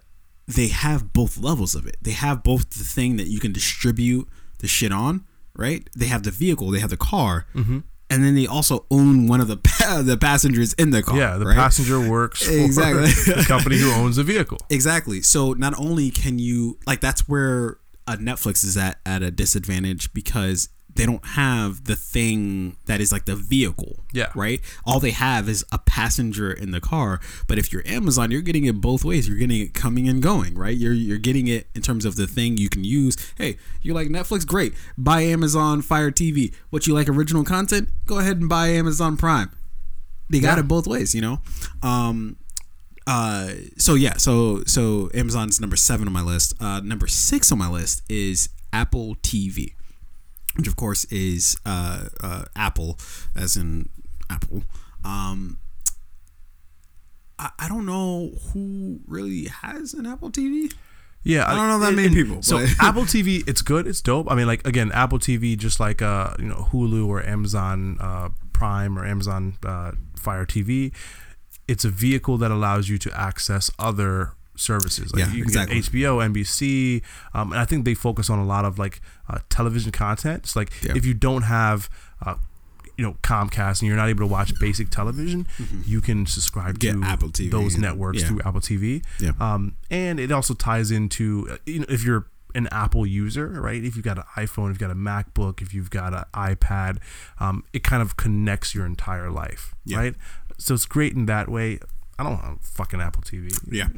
they 0.46 0.68
have 0.68 1.12
both 1.12 1.38
levels 1.38 1.74
of 1.74 1.86
it. 1.86 1.96
They 2.02 2.12
have 2.12 2.42
both 2.42 2.70
the 2.70 2.84
thing 2.84 3.16
that 3.16 3.28
you 3.28 3.38
can 3.40 3.52
distribute 3.52 4.28
the 4.58 4.66
shit 4.66 4.92
on, 4.92 5.24
right? 5.54 5.88
They 5.96 6.06
have 6.06 6.22
the 6.22 6.30
vehicle, 6.30 6.70
they 6.70 6.80
have 6.80 6.90
the 6.90 6.96
car, 6.96 7.46
Mm-hmm. 7.54 7.78
And 8.11 8.22
then 8.24 8.34
they 8.34 8.46
also 8.46 8.84
own 8.90 9.26
one 9.28 9.40
of 9.40 9.48
the 9.48 9.56
pa- 9.56 10.02
the 10.04 10.16
passengers 10.16 10.72
in 10.74 10.90
the 10.90 11.02
car. 11.02 11.16
Yeah, 11.16 11.36
the 11.38 11.46
right? 11.46 11.56
passenger 11.56 12.00
works 12.08 12.44
for 12.44 12.52
Exactly. 12.52 13.06
the 13.34 13.44
company 13.46 13.78
who 13.78 13.90
owns 13.92 14.16
the 14.16 14.24
vehicle. 14.24 14.58
Exactly. 14.68 15.22
So 15.22 15.52
not 15.52 15.78
only 15.78 16.11
can 16.11 16.38
you 16.38 16.78
like 16.86 17.00
that's 17.00 17.28
where 17.28 17.78
uh, 18.06 18.16
Netflix 18.16 18.64
is 18.64 18.76
at 18.76 18.98
at 19.06 19.22
a 19.22 19.30
disadvantage 19.30 20.12
because 20.12 20.68
they 21.01 21.07
don't 21.07 21.24
have 21.24 21.84
the 21.84 21.96
thing 21.96 22.76
that 22.84 23.01
is 23.01 23.11
like 23.11 23.24
the 23.24 23.34
vehicle. 23.34 24.05
Yeah. 24.12 24.30
Right. 24.34 24.61
All 24.84 25.01
they 25.01 25.12
have 25.12 25.48
is 25.48 25.64
a 25.72 25.78
passenger 25.78 26.53
in 26.53 26.72
the 26.72 26.80
car. 26.80 27.20
But 27.48 27.57
if 27.59 27.72
you're 27.72 27.86
Amazon, 27.86 28.30
you're 28.30 28.42
getting 28.42 28.64
it 28.66 28.80
both 28.82 29.03
ways. 29.03 29.26
You're 29.26 29.38
getting 29.38 29.61
it 29.62 29.72
coming 29.72 30.09
and 30.09 30.22
going. 30.22 30.55
Right. 30.55 30.76
You're 30.76 30.92
you're 30.92 31.16
getting 31.18 31.46
it 31.48 31.68
in 31.74 31.80
terms 31.80 32.05
of 32.05 32.16
the 32.16 32.26
thing 32.26 32.59
you 32.59 32.68
can 32.68 32.84
use. 32.84 33.16
Hey, 33.36 33.57
you 33.80 33.94
like 33.94 34.09
Netflix? 34.09 34.46
Great. 34.46 34.74
Buy 34.98 35.22
Amazon 35.22 35.80
Fire 35.80 36.11
TV. 36.11 36.55
What 36.68 36.86
you 36.86 36.92
like 36.94 37.09
original 37.09 37.44
content? 37.44 37.88
Go 38.05 38.18
ahead 38.18 38.36
and 38.38 38.48
buy 38.48 38.68
Amazon 38.68 39.16
Prime. 39.16 39.51
They 40.28 40.38
got 40.40 40.59
Yeah. 40.59 40.64
it 40.64 40.68
both 40.68 40.86
ways. 40.86 41.14
You 41.14 41.22
know. 41.22 41.40
Um, 41.82 42.36
uh 43.07 43.48
so 43.78 43.94
yeah 43.94 44.12
so 44.18 44.62
so 44.66 45.09
amazon's 45.14 45.59
number 45.59 45.74
seven 45.74 46.07
on 46.07 46.12
my 46.12 46.20
list 46.20 46.53
uh 46.61 46.80
number 46.84 47.07
six 47.07 47.51
on 47.51 47.57
my 47.59 47.68
list 47.68 48.03
is 48.11 48.51
apple 48.74 49.16
tv 49.22 49.72
which 50.57 50.66
of 50.66 50.76
course 50.76 51.05
is 51.07 51.57
uh, 51.64 52.07
uh 52.22 52.44
apple 52.57 52.98
as 53.36 53.57
in 53.57 53.88
apple 54.28 54.62
um 55.05 55.59
I, 57.38 57.51
I 57.59 57.68
don't 57.68 57.86
know 57.86 58.32
who 58.53 59.01
really 59.07 59.46
has 59.46 59.94
an 59.94 60.07
apple 60.07 60.30
tv 60.30 60.72
Yeah, 61.22 61.46
I 61.46 61.55
don't 61.55 61.68
know 61.68 61.78
that 61.80 61.94
many 61.94 62.09
people, 62.09 62.42
So 62.42 62.59
Apple 62.80 63.03
TV, 63.03 63.46
it's 63.46 63.61
good, 63.61 63.86
it's 63.86 64.01
dope. 64.01 64.30
I 64.30 64.34
mean, 64.34 64.46
like 64.46 64.66
again, 64.66 64.90
Apple 64.92 65.18
TV, 65.18 65.55
just 65.57 65.78
like 65.78 66.01
uh, 66.01 66.34
you 66.38 66.46
know, 66.46 66.68
Hulu 66.72 67.07
or 67.07 67.22
Amazon 67.22 67.98
uh, 68.01 68.30
Prime 68.55 68.98
or 68.98 69.05
Amazon 69.05 69.59
uh, 69.62 69.92
Fire 70.16 70.46
TV, 70.46 70.92
it's 71.68 71.84
a 71.84 71.90
vehicle 71.90 72.38
that 72.38 72.51
allows 72.51 72.88
you 72.88 72.96
to 72.98 73.12
access 73.12 73.70
other 73.78 74.32
services. 74.61 75.12
Like 75.12 75.20
Yeah, 75.20 75.26
you 75.32 75.42
can 75.44 75.50
exactly. 75.50 75.80
get 75.80 75.92
HBO, 75.92 76.20
NBC, 76.32 77.02
um, 77.34 77.52
and 77.52 77.61
I 77.61 77.64
think 77.64 77.84
they 77.84 77.94
focus 77.94 78.28
on 78.30 78.38
a 78.38 78.44
lot 78.44 78.64
of 78.64 78.78
like 78.78 79.00
uh, 79.28 79.38
television 79.48 79.90
content. 79.92 80.40
It's 80.44 80.56
like 80.56 80.70
Yeah. 80.82 80.92
if 80.96 81.04
you 81.06 81.14
don't 81.14 81.42
have 81.42 81.88
uh, 82.24 82.34
you 82.96 83.04
know 83.04 83.16
Comcast 83.22 83.80
and 83.80 83.88
you're 83.88 83.96
not 83.96 84.08
able 84.11 84.20
to 84.20 84.26
watch 84.26 84.52
basic 84.61 84.90
television, 84.90 85.46
you 85.86 86.00
can 86.00 86.26
subscribe 86.26 86.78
Mm-hmm. 86.78 87.00
Get 87.00 87.06
to 87.06 87.12
Apple 87.12 87.28
TV 87.30 87.50
those 87.50 87.74
and- 87.74 87.82
networks 87.82 88.20
yeah. 88.20 88.28
through 88.28 88.40
Apple 88.44 88.61
TV. 88.61 89.02
Yeah. 89.18 89.32
Um, 89.40 89.76
and 89.90 90.20
it 90.20 90.30
also 90.30 90.54
ties 90.54 90.90
into 90.90 91.48
uh, 91.50 91.56
you 91.66 91.80
know 91.80 91.86
if 91.88 92.04
you're 92.04 92.26
an 92.54 92.66
Apple 92.72 93.06
user, 93.06 93.46
right? 93.48 93.82
If 93.84 93.94
you've 93.94 94.04
got 94.04 94.18
an 94.18 94.24
iPhone, 94.36 94.64
if 94.66 94.70
you've 94.70 94.78
got 94.80 94.90
a 94.90 94.94
MacBook, 94.96 95.62
if 95.62 95.72
you've 95.72 95.88
got 95.88 96.12
an 96.12 96.24
iPad, 96.34 96.98
um, 97.38 97.62
it 97.72 97.84
kind 97.84 98.02
of 98.02 98.16
connects 98.16 98.74
your 98.74 98.84
entire 98.84 99.30
life, 99.30 99.72
Yeah. 99.84 99.98
right? 99.98 100.14
So 100.58 100.74
it's 100.74 100.84
great 100.84 101.12
in 101.14 101.26
that 101.26 101.48
way. 101.48 101.78
I 102.20 102.22
don't 102.22 102.36
have 102.36 102.60
fucking 102.60 103.00
Apple 103.00 103.22
TV. 103.22 103.50
Yeah. 103.70 103.88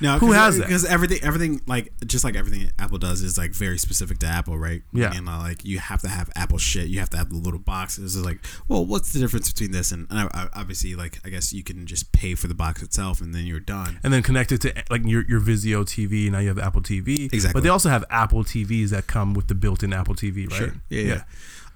No, 0.00 0.16
Who 0.18 0.30
has 0.30 0.56
that? 0.58 0.68
Because 0.68 0.84
everything, 0.84 1.18
everything, 1.24 1.60
like 1.66 1.92
just 2.06 2.22
like 2.22 2.36
everything 2.36 2.70
Apple 2.78 2.98
does 2.98 3.22
is 3.22 3.36
like 3.36 3.50
very 3.50 3.76
specific 3.76 4.20
to 4.20 4.26
Apple, 4.26 4.56
right? 4.56 4.82
Yeah. 4.92 5.12
And 5.12 5.28
uh, 5.28 5.38
like 5.38 5.64
you 5.64 5.80
have 5.80 6.00
to 6.02 6.08
have 6.08 6.30
Apple 6.36 6.58
shit. 6.58 6.86
You 6.86 7.00
have 7.00 7.10
to 7.10 7.16
have 7.16 7.30
the 7.30 7.36
little 7.36 7.58
boxes. 7.58 8.14
It's 8.14 8.24
like, 8.24 8.38
well, 8.68 8.86
what's 8.86 9.12
the 9.12 9.18
difference 9.18 9.50
between 9.50 9.72
this 9.72 9.90
and, 9.90 10.06
and 10.10 10.20
I, 10.20 10.28
I, 10.32 10.48
obviously, 10.54 10.94
like 10.94 11.18
I 11.24 11.28
guess 11.28 11.52
you 11.52 11.64
can 11.64 11.84
just 11.86 12.12
pay 12.12 12.36
for 12.36 12.46
the 12.46 12.54
box 12.54 12.82
itself 12.82 13.20
and 13.20 13.34
then 13.34 13.46
you're 13.46 13.58
done. 13.58 13.98
And 14.04 14.12
then 14.12 14.22
connect 14.22 14.52
it 14.52 14.60
to 14.60 14.84
like 14.88 15.04
your 15.04 15.24
your 15.28 15.40
Vizio 15.40 15.84
TV. 15.84 16.30
Now 16.30 16.38
you 16.38 16.48
have 16.48 16.60
Apple 16.60 16.82
TV. 16.82 17.32
Exactly. 17.32 17.58
But 17.58 17.64
they 17.64 17.68
also 17.68 17.88
have 17.88 18.04
Apple 18.10 18.44
TVs 18.44 18.90
that 18.90 19.08
come 19.08 19.34
with 19.34 19.48
the 19.48 19.56
built-in 19.56 19.92
Apple 19.92 20.14
TV, 20.14 20.48
right? 20.48 20.70
Yeah. 20.88 21.02
yeah. 21.02 21.22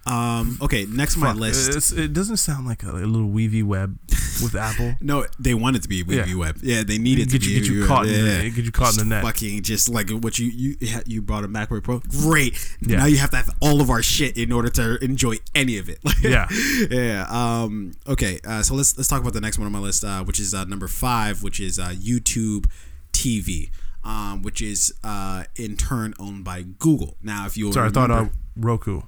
Um. 0.07 0.59
Okay. 0.63 0.87
Next 0.89 1.17
on 1.17 1.21
my 1.23 1.29
Fuck, 1.33 1.41
list. 1.41 1.75
It's, 1.77 1.93
it 1.93 2.13
doesn't 2.13 2.37
sound 2.37 2.67
like 2.67 2.83
a, 2.85 2.91
a 2.91 3.07
little 3.07 3.29
Weavy 3.29 3.63
web 3.65 3.99
with 4.43 4.55
Apple. 4.59 4.95
No, 5.01 5.27
they 5.39 5.55
want 5.55 5.77
it 5.77 5.83
to 5.83 5.89
be 5.89 6.05
Weavy 6.05 6.29
Yeah. 6.29 6.35
Web. 6.37 6.59
Yeah, 6.63 6.83
they 6.85 6.99
need 6.99 7.19
it 7.19 7.31
to 7.31 7.39
Get 7.39 7.43
you- 7.49 7.55
be 7.61 7.61
get 7.61 7.71
you 7.73 7.83
Weavy 7.85 7.87
caught 7.89 8.07
in 8.07 8.25
the- 8.25 8.51
get 8.51 8.65
you 8.65 8.71
caught 8.73 8.93
in 8.93 9.09
the 9.09 9.15
net. 9.17 9.25
Fucking 9.25 9.63
just 9.63 9.89
like 9.89 10.11
what 10.11 10.39
you 10.39 10.47
you 10.47 10.77
you 11.07 11.23
brought 11.23 11.45
a 11.45 11.49
MacBook 11.49 11.83
Pro. 11.83 12.01
Great. 12.09 12.55
Yeah. 12.81 12.99
Now 12.99 13.07
you 13.07 13.17
have 13.19 13.31
to 13.31 13.37
have 13.37 13.51
all 13.61 13.81
of 13.81 13.91
our 13.91 14.03
shit 14.03 14.37
in 14.37 14.53
order 14.53 14.69
to 14.71 15.03
enjoy 15.05 15.37
any 15.55 15.79
of 15.79 15.89
it. 15.89 15.99
Yeah. 16.23 16.47
yeah. 16.91 17.27
Um. 17.29 17.93
Okay. 18.09 18.41
Uh, 18.47 18.63
so 18.63 18.75
let's 18.75 18.97
let's 18.97 19.09
talk 19.09 19.21
about 19.21 19.33
the 19.33 19.41
next 19.41 19.59
one 19.59 19.67
on 19.67 19.73
my 19.73 19.79
list, 19.79 20.05
uh, 20.05 20.23
which 20.25 20.41
is 20.41 20.55
uh, 20.55 20.65
number 20.65 20.89
five, 20.89 21.43
which 21.43 21.61
is 21.61 21.79
uh, 21.79 21.89
YouTube 21.91 22.67
TV. 23.13 23.71
Um, 24.05 24.43
which 24.43 24.63
is 24.63 24.95
uh, 25.03 25.45
in 25.57 25.77
turn 25.77 26.15
owned 26.21 26.45
by 26.45 26.63
Google. 26.63 27.17
Now, 27.25 27.45
if 27.47 27.57
you 27.57 27.73
Sorry, 27.73 27.89
I 27.89 27.91
thought 27.91 28.09
uh, 28.13 28.27
Roku. 28.57 29.03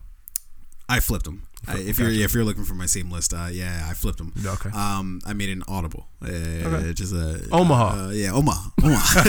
I 0.89 1.01
flipped 1.01 1.25
them. 1.27 1.43
Flipped- 1.65 1.81
if 1.89 1.99
you're 1.99 2.09
gotcha. 2.11 2.23
if 2.25 2.35
you're 2.35 2.45
looking 2.45 2.65
for 2.65 2.75
my 2.75 2.87
same 2.87 3.11
list, 3.11 3.35
uh, 3.35 3.49
yeah, 3.51 3.87
I 3.91 3.95
flipped 3.95 4.19
them. 4.19 4.33
Okay. 4.45 4.71
Um, 4.71 5.21
I 5.27 5.33
made 5.35 5.51
an 5.51 5.63
audible. 5.69 6.09
Uh, 6.23 6.29
Okay. 6.29 6.93
Just 6.95 7.13
a 7.13 7.47
Omaha. 7.53 8.07
Uh, 8.07 8.11
yeah, 8.11 8.33
Omaha. 8.33 8.71
Omaha. 8.83 9.21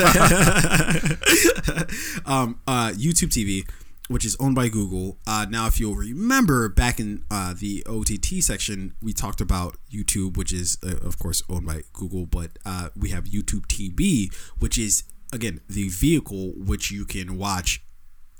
um, 2.25 2.59
uh, 2.67 2.91
YouTube 2.95 3.29
TV, 3.29 3.67
which 4.07 4.25
is 4.25 4.35
owned 4.39 4.55
by 4.55 4.69
Google. 4.69 5.17
Uh, 5.27 5.45
now, 5.49 5.67
if 5.67 5.79
you'll 5.79 5.95
remember, 5.95 6.69
back 6.69 6.99
in 6.99 7.23
uh, 7.31 7.53
the 7.57 7.83
OTT 7.87 8.41
section, 8.43 8.93
we 9.01 9.13
talked 9.13 9.41
about 9.41 9.77
YouTube, 9.91 10.37
which 10.37 10.53
is 10.53 10.77
uh, 10.85 10.95
of 11.05 11.19
course 11.19 11.43
owned 11.49 11.65
by 11.65 11.81
Google, 11.93 12.25
but 12.25 12.51
uh, 12.65 12.89
we 12.95 13.09
have 13.09 13.25
YouTube 13.25 13.65
TV, 13.67 14.33
which 14.59 14.77
is 14.77 15.03
again 15.33 15.61
the 15.69 15.89
vehicle 15.89 16.53
which 16.55 16.89
you 16.91 17.05
can 17.05 17.37
watch 17.37 17.83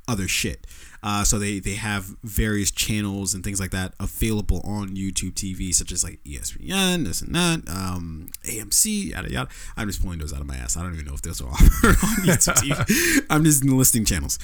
other 0.10 0.28
shit. 0.28 0.66
Uh, 1.01 1.24
so 1.24 1.39
they 1.39 1.60
they 1.60 1.76
have 1.76 2.16
various 2.24 2.72
channels 2.72 3.34
and 3.34 3.43
things 3.43 3.60
like 3.60 3.72
that 3.72 3.93
available 3.99 4.62
on 4.66 4.89
YouTube 4.89 5.34
TV, 5.34 5.74
such 5.74 5.93
as 5.93 6.03
like 6.03 6.20
ESPN, 6.26 7.05
this 7.05 7.22
and 7.22 7.34
that, 7.34 7.62
um, 7.70 8.30
AMC, 8.43 9.12
yada 9.12 9.32
yada. 9.32 9.49
I'm 9.78 9.88
just 9.88 10.01
pulling 10.01 10.20
those 10.20 10.34
out 10.34 10.41
of 10.41 10.47
my 10.47 10.57
ass. 10.57 10.76
I 10.76 10.82
don't 10.82 10.93
even 10.93 11.05
know 11.05 11.14
if 11.14 11.22
those 11.22 11.39
are 11.41 11.47
on 11.47 11.55
YouTube 11.55 12.55
TV. 12.55 13.26
I'm 13.30 13.45
just 13.45 13.64
listing 13.64 14.03
channels. 14.03 14.39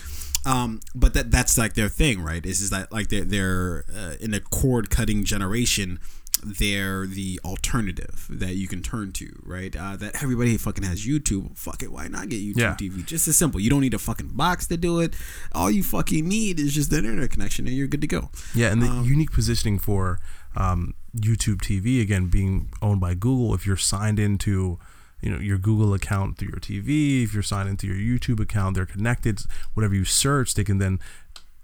Um, 0.45 0.79
but 0.93 1.13
that 1.15 1.31
that's 1.31 1.57
like 1.57 1.73
their 1.73 1.89
thing, 1.89 2.21
right? 2.21 2.45
Is 2.45 2.61
is 2.61 2.69
that 2.69 2.91
like 2.91 3.09
they're 3.09 3.25
they're 3.25 3.85
uh, 3.93 4.15
in 4.21 4.33
a 4.33 4.39
cord 4.39 4.89
cutting 4.89 5.25
generation. 5.25 5.99
They're 6.43 7.07
the 7.07 7.39
alternative 7.43 8.27
that 8.29 8.55
you 8.55 8.67
can 8.67 8.81
turn 8.83 9.11
to, 9.13 9.31
right? 9.43 9.75
Uh, 9.75 9.95
that 9.95 10.21
everybody 10.21 10.57
fucking 10.57 10.83
has 10.83 11.05
YouTube. 11.05 11.57
Fuck 11.57 11.81
it, 11.81 11.91
why 11.91 12.07
not 12.07 12.29
get 12.29 12.41
YouTube 12.41 12.57
Yeah. 12.59 12.75
TV? 12.75 13.05
Just 13.05 13.27
as 13.27 13.35
simple. 13.35 13.59
You 13.59 13.69
don't 13.69 13.81
need 13.81 13.93
a 13.93 13.99
fucking 13.99 14.29
box 14.29 14.67
to 14.67 14.77
do 14.77 14.99
it. 14.99 15.15
All 15.53 15.71
you 15.71 15.81
fucking 15.83 16.27
need 16.27 16.59
is 16.59 16.73
just 16.73 16.89
the 16.91 16.97
internet 16.97 17.31
connection, 17.31 17.67
and 17.67 17.75
you're 17.75 17.87
good 17.87 18.01
to 18.01 18.07
go. 18.07 18.29
Yeah, 18.53 18.71
and 18.71 18.81
the 18.81 18.87
Um, 18.89 19.05
unique 19.05 19.31
positioning 19.31 19.79
for 19.79 20.19
um, 20.55 20.93
YouTube 21.17 21.61
TV 21.61 22.01
again 22.01 22.27
being 22.27 22.69
owned 22.81 23.01
by 23.01 23.13
Google. 23.15 23.53
If 23.55 23.65
you're 23.65 23.77
signed 23.77 24.19
into 24.19 24.77
you 25.21 25.31
know 25.31 25.39
your 25.39 25.57
Google 25.57 25.93
account 25.93 26.37
through 26.37 26.49
your 26.49 26.59
TV, 26.59 27.23
if 27.23 27.33
you're 27.33 27.41
signed 27.43 27.69
into 27.69 27.87
your 27.87 27.95
YouTube 27.97 28.39
account, 28.39 28.75
they're 28.75 28.85
connected. 28.85 29.41
Whatever 29.73 29.95
you 29.95 30.05
search, 30.05 30.53
they 30.53 30.63
can 30.63 30.77
then 30.77 30.99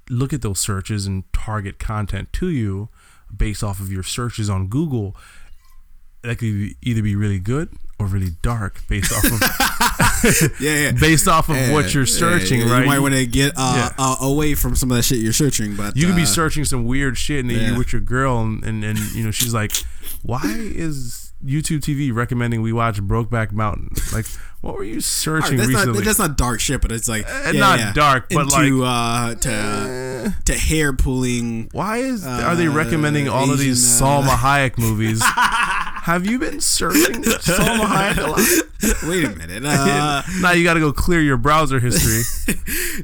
look 0.10 0.34
at 0.34 0.42
those 0.42 0.60
searches 0.60 1.06
and 1.06 1.24
target 1.32 1.78
content 1.78 2.34
to 2.34 2.50
you 2.50 2.90
based 3.36 3.64
off 3.64 3.80
of 3.80 3.92
your 3.92 4.04
searches 4.04 4.50
on 4.50 4.68
Google. 4.68 5.16
That 6.24 6.38
could 6.38 6.76
either 6.84 7.02
be 7.02 7.16
really 7.16 7.40
good 7.40 7.70
or 7.98 8.06
really 8.06 8.32
dark 8.42 8.82
based 8.88 9.12
off 9.12 9.24
of 9.26 10.52
Yeah, 10.62 10.76
yeah. 10.76 10.92
based 10.92 11.28
off 11.28 11.50
of 11.50 11.72
what 11.72 11.94
you're 11.94 12.06
searching, 12.06 12.62
yeah. 12.62 12.72
right? 12.72 12.82
You 12.82 12.88
might 12.88 13.00
want 13.00 13.14
to 13.16 13.26
get 13.26 13.54
uh, 13.58 13.74
Yeah. 13.98 14.04
uh, 14.04 14.16
away 14.22 14.54
from 14.56 14.76
some 14.76 14.92
of 14.92 14.98
that 14.98 15.04
shit 15.04 15.18
you're 15.20 15.34
searching, 15.34 15.76
but 15.76 15.96
you 15.98 16.06
could 16.06 16.16
be 16.16 16.24
uh, 16.24 16.26
searching 16.26 16.64
some 16.66 16.86
weird 16.86 17.18
shit 17.18 17.40
and 17.40 17.50
then 17.50 17.58
yeah. 17.60 17.68
you're 17.70 17.78
with 17.78 17.92
your 17.92 18.02
girl 18.02 18.42
and, 18.42 18.64
and, 18.64 18.84
and 18.84 19.00
you 19.14 19.24
know 19.24 19.32
she's 19.32 19.54
like 19.54 19.72
why 20.24 20.42
is 20.46 21.31
youtube 21.46 21.80
tv 21.80 22.14
recommending 22.14 22.62
we 22.62 22.72
watch 22.74 23.02
brokeback 23.02 23.52
mountain 23.52 23.90
like 24.14 24.26
what 24.62 24.76
were 24.76 24.84
you 24.84 24.92
All 24.92 24.96
right, 24.98 25.04
searching 25.04 25.58
that's 25.58 25.70
recently 25.70 26.00
not 26.00 26.06
that's 26.06 26.20
not 26.20 26.38
dark 26.38 26.60
shit, 26.60 26.82
but 26.82 26.92
it's 26.92 27.08
like 27.10 27.26
Eh, 27.28 27.52
yeah, 27.54 27.60
not 27.60 27.80
yeah. 27.80 27.94
dark, 27.94 28.30
but 28.30 28.54
Into, 28.54 28.84
uh, 28.84 29.34
to 29.34 29.52
Eh, 29.52 30.30
to 30.46 30.54
hair 30.54 30.94
pulling. 30.94 31.68
why 31.72 31.98
is 31.98 32.26
are 32.28 32.56
they 32.56 32.68
Uh, 32.68 32.72
recommending 32.74 33.28
all 33.28 33.50
of 33.52 33.58
these 33.58 33.84
Asian, 33.96 34.06
uh, 34.08 34.22
salma 34.22 34.36
hayek 34.46 34.78
movies 34.78 35.20
have 35.24 36.28
you 36.28 36.38
been 36.38 36.62
searching 36.62 37.24
salma 37.24 37.86
hayek 37.86 38.18
a 38.20 38.28
lot 38.30 39.08
Wait 39.08 39.24
a 39.26 39.30
minute. 39.36 39.64
Uh, 39.64 40.24
now 40.42 40.52
you 40.52 40.64
got 40.64 40.74
to 40.74 40.80
go 40.80 40.92
clear 40.92 41.22
your 41.22 41.38
browser 41.38 41.80
history 41.80 42.56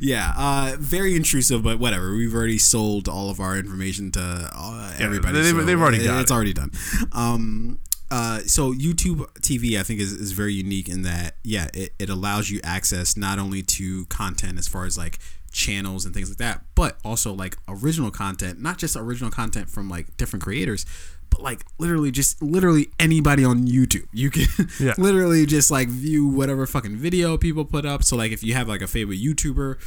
yeah, 0.02 0.34
uh, 0.38 0.76
very 0.80 1.16
intrusive, 1.16 1.62
but 1.64 1.78
whatever. 1.80 2.14
We've 2.16 2.34
already 2.34 2.58
sold 2.58 3.08
all 3.08 3.30
of 3.30 3.40
our 3.40 3.58
information 3.58 4.12
to 4.14 4.50
uh, 4.54 4.94
everybody. 5.00 5.34
they've- 5.42 5.56
so 5.56 5.64
they've 5.64 5.80
already 5.80 6.04
got 6.04 6.22
It's 6.22 6.32
it. 6.32 6.34
already 6.34 6.54
done. 6.54 6.72
Um, 7.12 7.78
uh, 8.10 8.40
so 8.40 8.74
YouTube 8.74 9.26
TV, 9.42 9.80
I 9.80 9.84
think, 9.84 10.00
is, 10.00 10.14
is 10.14 10.32
very 10.32 10.54
unique 10.54 10.88
in 10.88 11.02
that, 11.04 11.36
yeah, 11.44 11.68
it, 11.74 11.94
it 12.00 12.10
allows 12.10 12.50
you 12.50 12.60
access 12.64 13.18
not 13.18 13.40
only 13.40 13.62
to 13.64 14.06
content 14.06 14.58
as 14.58 14.68
far 14.68 14.86
as 14.86 14.98
like 14.98 15.20
channels 15.52 16.06
and 16.06 16.14
things 16.14 16.30
like 16.30 16.38
that, 16.38 16.62
but 16.76 16.98
also 17.04 17.34
like 17.34 17.58
original 17.68 18.12
content, 18.12 18.62
not 18.62 18.78
just 18.78 18.96
original 18.96 19.32
content 19.32 19.70
from 19.70 19.90
like 19.90 20.16
different 20.18 20.44
creators, 20.44 20.86
but 21.30 21.42
like 21.42 21.66
literally 21.78 22.10
just 22.12 22.42
literally 22.42 22.88
anybody 23.00 23.44
on 23.44 23.68
YouTube. 23.68 24.06
You 24.14 24.30
can 24.30 24.46
Yeah. 24.80 24.94
literally 24.98 25.46
just 25.46 25.70
like 25.70 25.90
view 25.90 26.26
whatever 26.28 26.66
fucking 26.66 26.96
video 26.96 27.38
people 27.38 27.66
put 27.66 27.86
up. 27.86 28.04
So 28.04 28.16
like 28.16 28.32
if 28.32 28.44
you 28.44 28.54
have 28.54 28.70
like 28.70 28.82
a 28.82 28.88
favorite 28.88 29.20
YouTuber, 29.20 29.78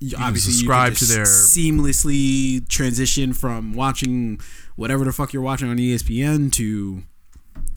you 0.00 0.16
obviously 0.18 0.52
subscribe 0.52 0.92
you 0.92 0.98
can 0.98 1.06
to 1.08 1.12
their- 1.14 1.24
seamlessly 1.24 2.66
transition 2.68 3.32
from 3.32 3.74
watching 3.74 4.40
whatever 4.76 5.04
the 5.04 5.12
fuck 5.12 5.32
you're 5.32 5.42
watching 5.42 5.68
on 5.68 5.76
ESPN 5.78 6.52
to 6.52 7.02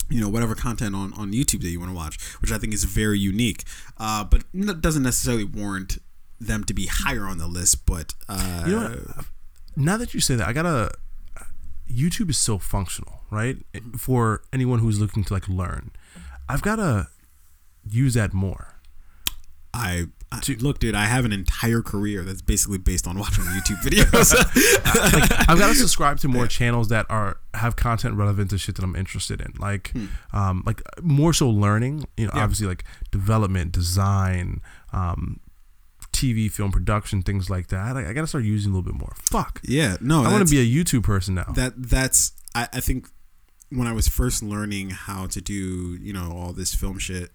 you 0.08 0.20
know 0.20 0.28
whatever 0.28 0.54
content 0.54 0.94
on, 0.94 1.12
on 1.14 1.32
YouTube 1.32 1.62
that 1.62 1.68
you 1.68 1.80
want 1.80 1.90
to 1.90 1.96
watch, 1.96 2.22
which 2.40 2.52
I 2.52 2.58
think 2.58 2.74
is 2.74 2.84
very 2.84 3.18
unique. 3.18 3.64
Uh, 3.98 4.24
but 4.24 4.44
doesn't 4.80 5.02
necessarily 5.02 5.44
warrant 5.44 5.98
them 6.40 6.64
to 6.64 6.74
be 6.74 6.86
higher 6.86 7.26
on 7.26 7.38
the 7.38 7.46
list. 7.46 7.86
But 7.86 8.14
uh, 8.28 8.64
You 8.66 8.72
know? 8.72 9.24
Now 9.76 9.96
that 9.96 10.14
you 10.14 10.20
say 10.20 10.34
that, 10.36 10.46
I 10.46 10.52
gotta. 10.52 10.92
YouTube 11.90 12.30
is 12.30 12.38
so 12.38 12.58
functional, 12.58 13.20
right? 13.30 13.58
For 13.98 14.42
anyone 14.52 14.78
who's 14.78 14.98
looking 14.98 15.22
to 15.24 15.34
like 15.34 15.48
learn, 15.48 15.90
I've 16.48 16.62
gotta 16.62 17.08
use 17.88 18.14
that 18.14 18.32
more. 18.32 18.80
I, 19.74 20.06
Look, 20.60 20.78
dude. 20.78 20.94
I 20.94 21.04
have 21.04 21.24
an 21.24 21.32
entire 21.32 21.82
career 21.82 22.22
that's 22.22 22.42
basically 22.42 22.78
based 22.78 23.06
on 23.06 23.18
watching 23.18 23.44
YouTube 23.44 23.76
videos. 23.82 24.34
I've 25.48 25.58
got 25.58 25.68
to 25.68 25.74
subscribe 25.74 26.18
to 26.20 26.28
more 26.28 26.46
channels 26.46 26.88
that 26.88 27.06
are 27.08 27.38
have 27.54 27.76
content 27.76 28.14
relevant 28.16 28.50
to 28.50 28.58
shit 28.58 28.74
that 28.76 28.84
I'm 28.84 28.96
interested 28.96 29.40
in, 29.40 29.52
like, 29.58 29.92
um, 30.32 30.62
like 30.66 30.82
more 31.02 31.32
so 31.32 31.48
learning. 31.48 32.04
You 32.16 32.26
know, 32.26 32.30
Hmm. 32.32 32.36
Yeah. 32.38 32.42
obviously 32.44 32.66
like 32.66 32.84
development, 33.10 33.72
design, 33.72 34.60
um, 34.92 35.40
TV, 36.12 36.50
film 36.50 36.70
production, 36.70 37.22
things 37.22 37.50
like 37.50 37.68
that. 37.68 37.96
I, 37.96 38.08
I 38.08 38.12
got 38.12 38.20
to 38.22 38.26
start 38.26 38.44
using 38.44 38.70
a 38.72 38.74
little 38.76 38.90
bit 38.92 38.98
more. 38.98 39.14
Fuck, 39.16 39.60
yeah, 39.64 39.96
no, 40.00 40.22
I 40.24 40.30
want 40.32 40.46
to 40.46 40.50
be 40.50 40.60
a 40.60 40.84
YouTube 40.84 41.02
person 41.02 41.34
now. 41.34 41.52
that 41.54 41.74
that's 41.76 42.32
I, 42.54 42.68
I 42.72 42.80
think 42.80 43.08
when 43.70 43.86
I 43.88 43.92
was 43.92 44.06
first 44.06 44.42
learning 44.42 44.90
how 44.90 45.26
to 45.26 45.40
do 45.40 45.54
you 46.00 46.12
know 46.12 46.32
all 46.36 46.52
this 46.52 46.72
film 46.74 46.98
shit, 46.98 47.34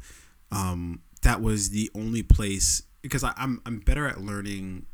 um, 0.52 1.02
that 1.24 1.42
was 1.42 1.72
the 1.72 1.90
only 1.94 2.24
place 2.24 2.84
because 3.02 3.24
I, 3.24 3.34
I'm 3.38 3.62
I'm 3.66 3.80
better 3.80 4.08
at 4.08 4.22
learning, 4.22 4.86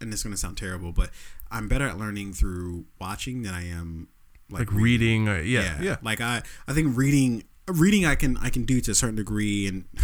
and 0.00 0.12
it's 0.12 0.22
gonna 0.22 0.36
sound 0.36 0.56
terrible, 0.56 0.92
but 0.92 1.10
I'm 1.50 1.68
better 1.68 1.86
at 1.86 1.98
learning 1.98 2.32
through 2.32 2.86
watching 3.00 3.42
than 3.42 3.54
I 3.54 3.68
am 3.68 4.08
like 4.50 4.70
like 4.70 4.72
reading, 4.72 5.28
uh, 5.28 5.36
yeah, 5.36 5.62
yeah, 5.62 5.78
yeah. 5.80 5.96
Like 6.02 6.20
I 6.20 6.42
I 6.68 6.72
think 6.72 6.96
reading 6.96 7.44
reading 7.68 8.06
I 8.06 8.14
can 8.14 8.36
I 8.38 8.50
can 8.50 8.64
do 8.64 8.80
to 8.80 8.90
a 8.90 8.94
certain 8.94 9.16
degree 9.16 9.68
and. 9.68 9.84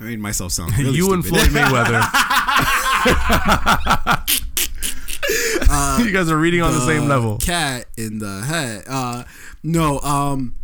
I 0.00 0.02
made 0.02 0.18
myself 0.18 0.52
sound 0.52 0.72
really 0.78 0.96
you 0.96 1.12
and. 1.12 1.22
Floyd 1.22 1.48
Mayweather. 1.48 2.00
you 5.98 6.10
guys 6.10 6.30
are 6.30 6.38
reading 6.38 6.62
on 6.62 6.72
the 6.72 6.86
same 6.86 7.02
uh, 7.02 7.06
level. 7.06 7.36
Cat 7.36 7.84
in 7.98 8.18
the 8.18 8.40
head. 8.40 8.84
Uh, 8.88 9.24
no, 9.62 10.00
um, 10.00 10.54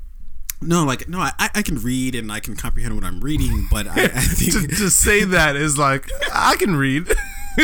no, 0.66 0.84
like 0.84 1.08
no, 1.08 1.18
I, 1.20 1.32
I 1.38 1.62
can 1.62 1.76
read 1.80 2.14
and 2.14 2.30
I 2.32 2.40
can 2.40 2.56
comprehend 2.56 2.94
what 2.94 3.04
I'm 3.04 3.20
reading, 3.20 3.66
but 3.70 3.86
I, 3.86 3.92
I 4.04 4.06
to, 4.08 4.10
think 4.10 4.76
to 4.78 4.90
say 4.90 5.24
that 5.24 5.56
is 5.56 5.76
like 5.78 6.08
I 6.32 6.56
can 6.56 6.74
read. 6.76 7.06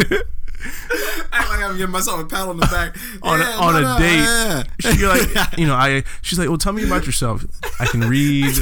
I 1.33 1.49
like 1.49 1.63
I'm 1.65 1.77
giving 1.79 1.91
myself 1.91 2.21
a 2.21 2.25
pat 2.27 2.47
on 2.47 2.59
the 2.59 2.67
back 2.67 2.95
On 3.23 3.41
a- 3.41 3.45
Yeah, 3.45 3.57
on 3.57 3.73
no, 3.73 3.79
a 3.79 3.83
no, 3.83 3.99
date. 3.99 4.17
yeah. 4.85 4.93
You're 4.93 5.09
like, 5.09 5.59
you 5.59 5.67
know, 5.67 5.75
I. 5.75 6.05
She's 6.23 6.39
like, 6.39 6.49
well, 6.49 6.59
tell 6.59 6.73
me 6.75 6.85
about 6.85 7.07
yourself. 7.07 7.45
I 7.81 7.87
can 7.87 8.03
read. 8.03 8.55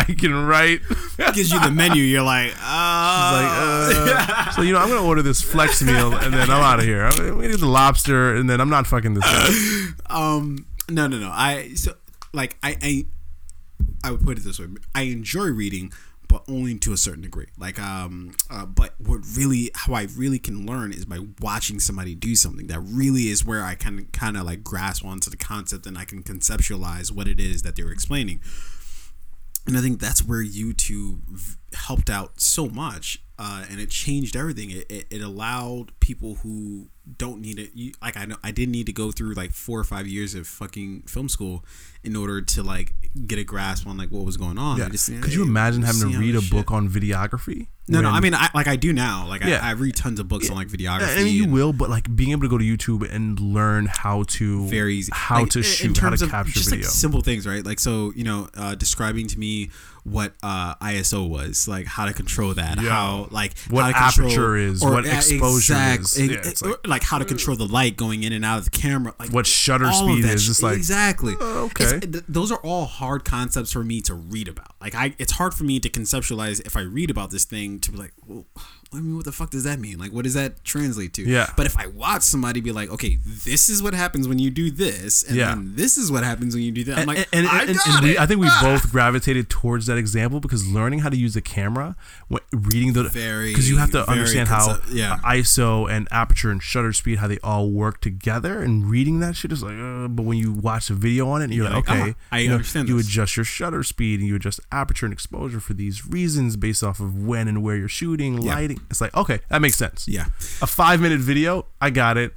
I 0.00 0.12
can 0.12 0.34
write. 0.46 0.80
gives 1.34 1.50
you 1.50 1.58
the 1.60 1.70
menu. 1.70 2.02
You're 2.02 2.22
like, 2.22 2.50
Like, 2.52 2.60
uh, 2.62 3.90
uh, 3.94 4.50
so 4.50 4.62
you 4.62 4.72
know, 4.72 4.78
I'm 4.78 4.88
gonna 4.88 5.06
order 5.06 5.22
this 5.22 5.40
flex 5.40 5.82
meal 5.82 6.12
and 6.14 6.34
then 6.34 6.50
I'm 6.50 6.62
out 6.62 6.78
of 6.80 6.84
here. 6.84 7.04
I'm 7.06 7.16
gonna 7.16 7.48
get 7.48 7.60
the 7.60 7.66
lobster 7.66 8.34
and 8.34 8.50
then 8.50 8.60
I'm 8.60 8.68
not 8.68 8.86
fucking 8.86 9.14
this. 9.14 9.24
Guy. 9.24 9.94
um, 10.10 10.66
no, 10.90 11.06
no, 11.06 11.18
no. 11.18 11.30
I 11.32 11.70
so 11.74 11.94
like 12.34 12.56
I 12.62 12.76
I 12.82 13.04
I 14.02 14.10
would 14.10 14.24
put 14.24 14.38
it 14.38 14.44
this 14.44 14.58
way. 14.58 14.66
I 14.94 15.02
enjoy 15.02 15.46
reading, 15.46 15.92
but 16.28 16.44
only 16.48 16.76
to 16.78 16.92
a 16.92 16.96
certain 16.96 17.22
degree. 17.22 17.46
Like 17.58 17.78
um, 17.78 18.34
uh, 18.50 18.66
but 18.66 18.94
what 18.98 19.20
really 19.36 19.70
how 19.74 19.94
I 19.94 20.08
really 20.16 20.38
can 20.38 20.66
learn 20.66 20.92
is 20.92 21.04
by 21.04 21.20
watching 21.40 21.80
somebody 21.80 22.14
do 22.14 22.34
something. 22.34 22.66
That 22.66 22.80
really 22.80 23.28
is 23.28 23.44
where 23.44 23.64
I 23.64 23.74
can 23.74 24.06
kind 24.12 24.36
of 24.36 24.44
like 24.44 24.62
grasp 24.62 25.04
onto 25.04 25.30
the 25.30 25.36
concept 25.36 25.86
and 25.86 25.96
I 25.96 26.04
can 26.04 26.22
conceptualize 26.22 27.10
what 27.10 27.28
it 27.28 27.40
is 27.40 27.62
that 27.62 27.76
they're 27.76 27.90
explaining. 27.90 28.40
And 29.66 29.78
I 29.78 29.80
think 29.80 29.98
that's 29.98 30.22
where 30.22 30.44
YouTube 30.44 31.20
helped 31.72 32.10
out 32.10 32.38
so 32.40 32.68
much, 32.68 33.22
uh, 33.38 33.64
and 33.70 33.80
it 33.80 33.90
changed 33.90 34.36
everything. 34.36 34.70
It, 34.70 34.90
it, 34.90 35.06
it 35.10 35.20
allowed 35.20 35.98
people 36.00 36.36
who 36.36 36.88
don't 37.18 37.40
need 37.40 37.58
it. 37.58 37.70
You, 37.74 37.92
like 38.00 38.16
I 38.16 38.24
know, 38.24 38.36
I 38.42 38.50
didn't 38.50 38.72
need 38.72 38.86
to 38.86 38.92
go 38.92 39.10
through 39.10 39.34
like 39.34 39.52
four 39.52 39.78
or 39.78 39.84
five 39.84 40.06
years 40.06 40.34
of 40.34 40.46
fucking 40.46 41.02
film 41.02 41.28
school 41.28 41.64
in 42.02 42.16
order 42.16 42.40
to 42.40 42.62
like 42.62 42.94
get 43.26 43.38
a 43.38 43.44
grasp 43.44 43.86
on 43.86 43.96
like 43.96 44.10
what 44.10 44.24
was 44.24 44.36
going 44.36 44.58
on. 44.58 44.78
Yeah. 44.78 44.88
just, 44.88 45.08
Could 45.20 45.32
you 45.34 45.42
hey, 45.42 45.48
imagine 45.48 45.82
having 45.82 46.12
to 46.12 46.18
read 46.18 46.34
a 46.34 46.40
this 46.40 46.50
book 46.50 46.70
on 46.70 46.88
videography? 46.88 47.68
No, 47.86 48.00
no. 48.00 48.08
I 48.08 48.20
mean, 48.20 48.34
I, 48.34 48.48
like 48.54 48.66
I 48.66 48.76
do 48.76 48.92
now. 48.94 49.26
Like 49.28 49.44
Yeah. 49.44 49.60
I, 49.62 49.70
I 49.70 49.72
read 49.72 49.94
tons 49.94 50.18
of 50.18 50.26
books 50.28 50.48
on 50.48 50.56
like 50.56 50.68
videography. 50.68 51.18
I 51.18 51.24
mean, 51.24 51.34
you 51.34 51.44
and 51.44 51.52
will, 51.52 51.72
but 51.74 51.90
like 51.90 52.14
being 52.14 52.30
able 52.30 52.42
to 52.42 52.48
go 52.48 52.56
to 52.56 52.64
YouTube 52.64 53.12
and 53.12 53.38
learn 53.38 53.86
how 53.90 54.22
to 54.22 54.66
very 54.68 54.94
easy. 54.94 55.10
how 55.14 55.40
Like, 55.40 55.50
to 55.50 55.62
shoot, 55.62 55.98
how 55.98 56.10
to 56.10 56.26
capture 56.26 56.52
just 56.52 56.70
video. 56.70 56.86
like 56.86 56.90
simple 56.90 57.20
things, 57.20 57.46
right? 57.46 57.64
Like 57.64 57.80
so, 57.80 58.12
you 58.16 58.24
know, 58.24 58.48
uh, 58.56 58.74
describing 58.74 59.26
to 59.26 59.38
me 59.38 59.70
what 60.04 60.34
uh, 60.42 60.74
ISO 60.76 61.28
was, 61.28 61.66
like 61.66 61.86
how 61.86 62.04
to 62.04 62.12
control 62.12 62.52
that, 62.54 62.80
Yeah. 62.80 62.90
how 62.90 63.28
like 63.30 63.58
What 63.70 63.94
how 63.94 64.10
to 64.10 64.20
aperture 64.20 64.56
is, 64.56 64.82
what 64.82 65.06
exposure 65.06 65.72
exact- 65.74 66.02
is. 66.18 66.62
Yeah, 66.62 66.70
or, 66.70 66.78
like, 66.86 67.02
how 67.02 67.18
to 67.18 67.24
control 67.24 67.56
the 67.56 67.66
light 67.66 67.96
going 67.96 68.22
in 68.22 68.32
and 68.34 68.44
out 68.44 68.58
of 68.58 68.64
the 68.64 68.70
camera, 68.70 69.14
like 69.18 69.30
what 69.32 69.46
shutter 69.46 69.90
speed 69.92 70.24
is. 70.26 70.46
Just 70.46 70.62
like 70.62 70.76
exactly. 70.76 71.32
It's- 71.32 71.42
okay. 71.42 72.00
th- 72.00 72.24
those 72.28 72.52
are 72.52 72.58
all 72.58 72.84
hard 72.84 73.24
concepts 73.24 73.72
for 73.72 73.82
me 73.82 74.00
to 74.02 74.14
read 74.14 74.46
about. 74.48 74.72
Like 74.80 74.94
I, 74.94 75.14
it's 75.18 75.32
hard 75.32 75.54
for 75.54 75.64
me 75.64 75.80
to 75.80 75.88
conceptualize 75.88 76.60
if 76.66 76.76
I 76.76 76.80
read 76.82 77.10
about 77.10 77.30
this 77.30 77.44
thing 77.44 77.80
to 77.80 77.90
be 77.90 77.96
like, 77.98 78.12
well, 78.26 78.44
I 78.92 78.96
mean, 79.00 79.16
what 79.16 79.24
the 79.24 79.32
fuck 79.32 79.50
does 79.50 79.64
that 79.64 79.80
mean? 79.80 79.98
Like, 79.98 80.12
what 80.12 80.22
does 80.24 80.34
that 80.34 80.62
translate 80.64 81.12
to? 81.14 81.22
Yeah. 81.22 81.50
But 81.56 81.66
if 81.66 81.76
I 81.76 81.86
watch 81.88 82.22
somebody 82.22 82.60
be 82.60 82.70
like, 82.72 82.90
okay, 82.90 83.18
this 83.24 83.68
is 83.68 83.82
what 83.82 83.92
happens 83.94 84.28
when 84.28 84.38
you 84.38 84.50
do 84.50 84.70
this, 84.70 85.22
and 85.24 85.36
Yeah. 85.36 85.48
then 85.54 85.72
this 85.74 85.96
is 85.96 86.12
what 86.12 86.22
happens 86.22 86.54
when 86.54 86.62
you 86.62 86.70
do 86.70 86.84
that, 86.84 86.98
I'm 86.98 87.06
like, 87.06 87.18
and, 87.18 87.26
and, 87.32 87.46
I 87.48 87.60
and- 87.62 87.70
and 87.70 87.78
got 87.78 88.02
we, 88.04 88.10
it. 88.12 88.20
I 88.20 88.26
think 88.26 88.40
we 88.40 88.46
Ah! 88.48 88.60
both 88.62 88.90
gravitated 88.92 89.48
towards 89.50 89.86
that 89.86 89.98
example 89.98 90.38
because 90.40 90.66
learning 90.68 91.00
how 91.00 91.08
to 91.08 91.16
use 91.16 91.34
the 91.34 91.40
camera, 91.40 91.96
what, 92.28 92.44
reading 92.52 92.92
the 92.92 93.04
Very, 93.04 93.50
because 93.50 93.68
you 93.68 93.78
have 93.78 93.90
to 93.92 94.08
understand 94.08 94.48
how 94.48 94.78
yeah. 94.92 95.18
ISO 95.24 95.90
and 95.90 96.06
aperture 96.10 96.50
and 96.50 96.62
shutter 96.62 96.92
speed 96.92 97.18
how 97.18 97.26
they 97.26 97.38
all 97.42 97.70
work 97.70 98.00
together, 98.00 98.60
and 98.60 98.88
reading 98.88 99.18
that 99.20 99.34
shit 99.36 99.50
is 99.50 99.62
like, 99.62 99.76
uh, 99.78 100.06
but 100.08 100.22
when 100.24 100.38
you 100.38 100.52
watch 100.52 100.88
a 100.90 100.94
video 100.94 101.28
on 101.28 101.42
it, 101.42 101.50
you're, 101.50 101.64
You're 101.64 101.74
like, 101.74 101.88
like, 101.88 102.00
okay, 102.00 102.14
ah, 102.30 102.36
I 102.36 102.38
you 102.40 102.48
know, 102.48 102.54
understand 102.54 102.88
You 102.88 102.98
adjust 102.98 103.36
your 103.36 103.44
shutter 103.44 103.82
speed 103.82 104.20
and 104.20 104.28
you 104.28 104.36
adjust 104.36 104.60
aperture 104.70 105.06
and 105.06 105.12
exposure 105.12 105.58
for 105.60 105.74
these 105.74 106.06
reasons 106.06 106.56
based 106.56 106.82
off 106.84 107.00
of 107.00 107.16
when 107.26 107.48
and 107.48 107.62
where 107.62 107.76
you're 107.76 107.88
shooting, 107.88 108.40
Yeah. 108.42 108.54
lighting. 108.54 108.80
It's 108.90 109.00
like, 109.00 109.14
okay, 109.16 109.40
that 109.48 109.60
makes 109.62 109.76
sense. 109.76 110.06
yeah, 110.08 110.26
A 110.62 110.66
five 110.66 111.00
minute 111.00 111.20
video, 111.20 111.66
I 111.80 111.90
got 111.90 112.16
it. 112.18 112.32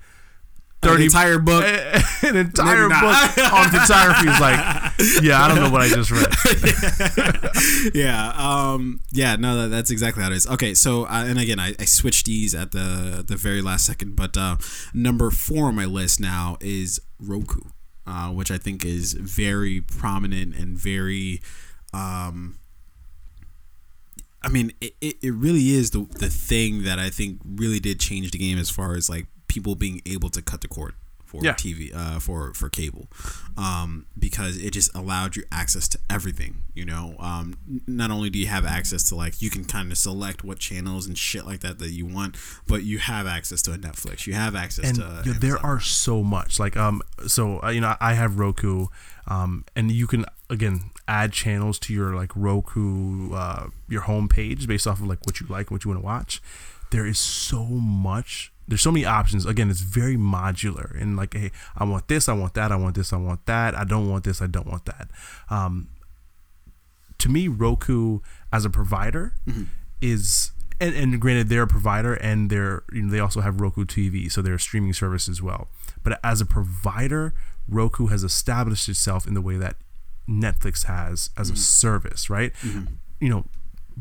an 0.83 0.89
30 0.89 1.03
entire 1.05 1.39
book. 1.39 1.63
an 2.23 2.35
entire 2.35 2.87
book 2.87 3.37
on 3.53 3.69
photography 3.69 4.29
is 4.29 4.39
like, 4.39 4.59
yeah, 5.23 5.43
I 5.43 5.47
don't 5.47 5.57
know 5.61 5.69
what 5.71 5.81
I 5.81 5.89
just 5.89 6.11
read. 6.11 7.93
yeah 7.93 8.33
um 8.37 8.99
yeah 9.11 9.35
no 9.35 9.55
that, 9.61 9.67
that's 9.69 9.91
exactly 9.91 10.21
how 10.23 10.29
it 10.29 10.35
is 10.35 10.47
okay 10.47 10.73
so 10.73 11.05
uh, 11.05 11.23
and 11.27 11.39
again 11.39 11.59
I, 11.59 11.73
I 11.79 11.85
switched 11.85 12.25
these 12.25 12.53
at 12.53 12.71
the 12.71 13.23
the 13.27 13.35
very 13.35 13.61
last 13.61 13.85
second 13.85 14.15
but 14.15 14.35
uh 14.37 14.57
number 14.93 15.31
four 15.31 15.65
on 15.67 15.75
my 15.75 15.85
list 15.85 16.19
now 16.19 16.57
is 16.61 16.99
roku 17.19 17.61
uh 18.05 18.29
which 18.29 18.51
i 18.51 18.57
think 18.57 18.85
is 18.85 19.13
very 19.13 19.81
prominent 19.81 20.55
and 20.55 20.77
very 20.77 21.41
um 21.93 22.59
i 24.43 24.47
mean 24.49 24.71
it, 24.81 24.93
it, 25.01 25.15
it 25.21 25.33
really 25.33 25.71
is 25.71 25.91
the 25.91 26.05
the 26.19 26.29
thing 26.29 26.83
that 26.83 26.99
i 26.99 27.09
think 27.09 27.39
really 27.45 27.79
did 27.79 27.99
change 27.99 28.31
the 28.31 28.37
game 28.37 28.57
as 28.57 28.69
far 28.69 28.95
as 28.95 29.09
like 29.09 29.25
people 29.47 29.75
being 29.75 30.01
able 30.05 30.29
to 30.29 30.41
cut 30.41 30.61
the 30.61 30.67
cord 30.67 30.93
for 31.25 31.41
Yeah. 31.43 31.55
TV 31.55 31.93
uh, 31.93 32.19
for 32.19 32.53
for 32.53 32.69
cable, 32.69 33.09
um, 33.57 34.05
because 34.17 34.55
it 34.55 34.71
just 34.71 34.95
allowed 34.95 35.35
you 35.35 35.43
access 35.51 35.89
to 35.89 35.99
everything. 36.09 36.63
You 36.73 36.85
know, 36.85 37.15
um, 37.19 37.55
not 37.85 38.11
only 38.11 38.29
do 38.29 38.39
you 38.39 38.47
have 38.47 38.65
access 38.65 39.03
to 39.09 39.15
like 39.15 39.41
you 39.41 39.49
can 39.49 39.65
kind 39.65 39.91
of 39.91 39.97
select 39.97 40.45
what 40.45 40.57
channels 40.59 41.05
and 41.05 41.17
shit 41.17 41.45
like 41.45 41.59
that 41.61 41.79
that 41.79 41.89
you 41.91 42.05
want, 42.05 42.37
but 42.65 42.83
you 42.83 42.99
have 42.99 43.27
access 43.27 43.61
to 43.63 43.73
a 43.73 43.77
Netflix. 43.77 44.25
You 44.25 44.35
have 44.35 44.55
access 44.55 44.85
and 44.87 44.95
to 45.25 45.33
there 45.33 45.57
are 45.57 45.81
so 45.81 46.23
much 46.23 46.61
like 46.61 46.77
um 46.77 47.01
so 47.27 47.61
uh, 47.61 47.71
you 47.71 47.81
know 47.81 47.95
i 47.99 48.13
have 48.13 48.39
roku 48.39 48.87
um 49.27 49.65
and 49.75 49.91
you 49.91 50.07
can 50.07 50.23
again 50.49 50.91
add 51.07 51.33
channels 51.33 51.77
to 51.79 51.93
your 51.93 52.15
like 52.15 52.31
roku 52.35 53.33
uh 53.33 53.67
your 53.89 54.01
home 54.01 54.29
page 54.29 54.67
based 54.67 54.87
off 54.87 54.99
of 54.99 55.07
like 55.07 55.19
what 55.25 55.39
you 55.39 55.47
like 55.47 55.71
what 55.71 55.83
you 55.83 55.89
want 55.89 56.01
to 56.01 56.05
watch. 56.05 56.41
There 56.91 57.05
is 57.05 57.19
so 57.19 57.65
much 57.65 58.51
there's 58.67 58.81
so 58.81 58.91
many 58.91 59.05
options. 59.05 59.45
Again 59.45 59.69
it's 59.69 59.81
very 59.81 60.15
modular 60.17 60.99
and 60.99 61.15
like 61.17 61.33
hey 61.33 61.51
i 61.75 61.83
want 61.83 62.07
this 62.07 62.27
i 62.29 62.33
want 62.33 62.53
that 62.55 62.71
i 62.71 62.75
want 62.75 62.95
this 62.95 63.13
i 63.13 63.17
want 63.17 63.45
that. 63.45 63.75
I 63.75 63.83
don't 63.83 64.09
want 64.09 64.23
this 64.23 64.41
i 64.41 64.47
don't 64.47 64.67
want 64.67 64.85
that. 64.85 65.09
Um 65.49 65.89
to 67.17 67.29
me 67.29 67.47
roku 67.47 68.19
as 68.51 68.63
a 68.65 68.69
provider 68.69 69.33
is 70.01 70.51
and, 70.79 70.93
and 70.95 71.19
granted 71.19 71.49
they're 71.49 71.63
a 71.63 71.67
provider 71.67 72.13
and 72.13 72.49
they're 72.49 72.83
you 72.93 73.01
know 73.01 73.11
they 73.11 73.19
also 73.19 73.41
have 73.41 73.59
Roku 73.59 73.83
TV 73.83 74.31
so 74.31 74.41
they're 74.41 74.55
a 74.55 74.59
streaming 74.59 74.93
service 74.93 75.27
as 75.27 75.41
well. 75.41 75.67
But 76.03 76.19
as 76.23 76.39
a 76.41 76.45
provider 76.45 77.33
Roku 77.67 78.07
has 78.07 78.23
established 78.23 78.87
itself 78.87 79.27
in 79.27 79.33
the 79.33 79.41
way 79.41 79.57
that 79.57 79.75
Netflix 80.29 80.85
has 80.85 81.29
as 81.37 81.49
a 81.49 81.55
service 81.55 82.29
right? 82.29 82.53
You 83.19 83.29
know 83.29 83.45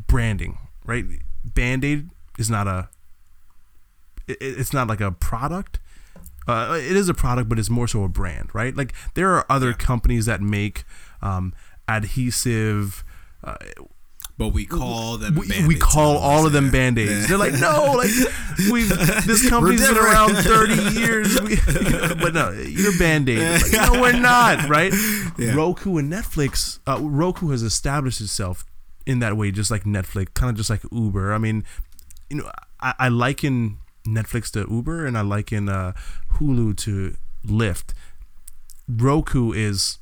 branding 0.09 0.59
right? 0.85 1.05
Band-Aid 1.45 2.11
is 2.39 2.51
not 2.51 2.67
a 2.67 2.89
it, 4.27 4.39
it's 4.41 4.73
not 4.73 4.89
like 4.89 5.01
a 5.01 5.11
product. 5.11 5.79
Uh, 6.49 6.79
it 6.81 6.97
is 6.97 7.09
a 7.09 7.15
product, 7.15 7.49
but 7.49 7.59
it's 7.59 7.71
more 7.71 7.89
so 7.89 8.05
a 8.05 8.09
brand, 8.09 8.55
right? 8.55 8.77
Like 8.77 8.95
there 9.15 9.33
are 9.35 9.45
other 9.51 9.73
companies 9.73 10.27
that 10.27 10.41
make 10.41 10.85
um, 11.21 11.53
adhesive. 11.89 13.05
Uh, 13.43 13.57
but 14.39 14.49
we 14.49 14.67
call 14.67 15.17
them. 15.17 15.35
we, 15.35 15.67
we 15.67 15.77
call 15.77 16.19
all 16.19 16.47
of 16.47 16.53
them 16.53 16.71
band 16.71 16.99
aids. 16.99 17.29
They're 17.29 17.39
like, 17.39 17.55
no, 17.55 17.95
like 17.97 18.11
we've 18.71 18.89
this 19.27 19.49
company's 19.49 19.87
been 19.87 19.97
around 19.97 20.35
thirty 20.37 20.75
years, 20.99 21.41
we, 21.41 21.57
but 22.21 22.35
no, 22.35 22.51
you're 22.51 22.97
band 22.99 23.29
aid. 23.29 23.63
Like, 23.63 23.73
no, 23.73 24.01
we're 24.01 24.13
not, 24.13 24.69
right? 24.69 24.93
Yeah. 25.39 25.55
Roku 25.55 25.97
and 25.97 26.13
Netflix. 26.13 26.81
Uh, 26.87 26.99
Roku 27.01 27.51
has 27.51 27.63
established 27.63 28.21
itself 28.21 28.65
in 29.07 29.21
that 29.21 29.37
way, 29.37 29.51
just 29.51 29.71
like 29.71 29.85
Netflix, 29.85 30.35
kind 30.35 30.51
of 30.51 30.57
just 30.57 30.69
like 30.69 30.83
Uber. 30.93 31.33
I 31.33 31.39
mean, 31.39 31.65
you 32.29 32.39
know, 32.39 32.51
I, 32.81 32.95
I 32.99 33.09
liken 33.09 33.79
Netflix 34.07 34.51
to 34.53 34.67
Uber, 34.71 35.07
and 35.07 35.17
I 35.17 35.23
liken 35.23 35.71
uh, 35.71 35.93
Hulu 36.35 36.77
to 36.79 37.17
Lyft. 37.47 37.95
Roku 38.89 39.53
is 39.53 39.99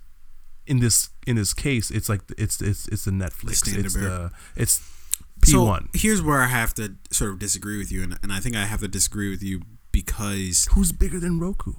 in 0.66 0.80
this 0.80 1.10
in 1.26 1.36
this 1.36 1.52
case, 1.54 1.90
it's 1.90 2.08
like 2.08 2.20
it's 2.38 2.60
it's 2.62 2.88
it's 2.88 3.04
the 3.04 3.10
Netflix. 3.10 3.56
standard 3.56 3.86
it's 3.86 3.94
bearer. 3.96 4.08
the 4.56 4.62
it's 4.62 4.80
P 5.42 5.50
So 5.50 5.64
one. 5.64 5.88
here's 5.94 6.22
where 6.22 6.40
I 6.42 6.46
have 6.46 6.74
to 6.74 6.94
sort 7.10 7.30
of 7.32 7.38
disagree 7.38 7.78
with 7.78 7.90
you, 7.92 8.02
and, 8.02 8.18
and 8.22 8.32
I 8.32 8.40
think 8.40 8.56
I 8.56 8.64
have 8.66 8.80
to 8.80 8.88
disagree 8.88 9.30
with 9.30 9.42
you 9.42 9.62
because 9.92 10.68
Who's 10.72 10.92
bigger 10.92 11.20
than 11.20 11.38
Roku? 11.38 11.74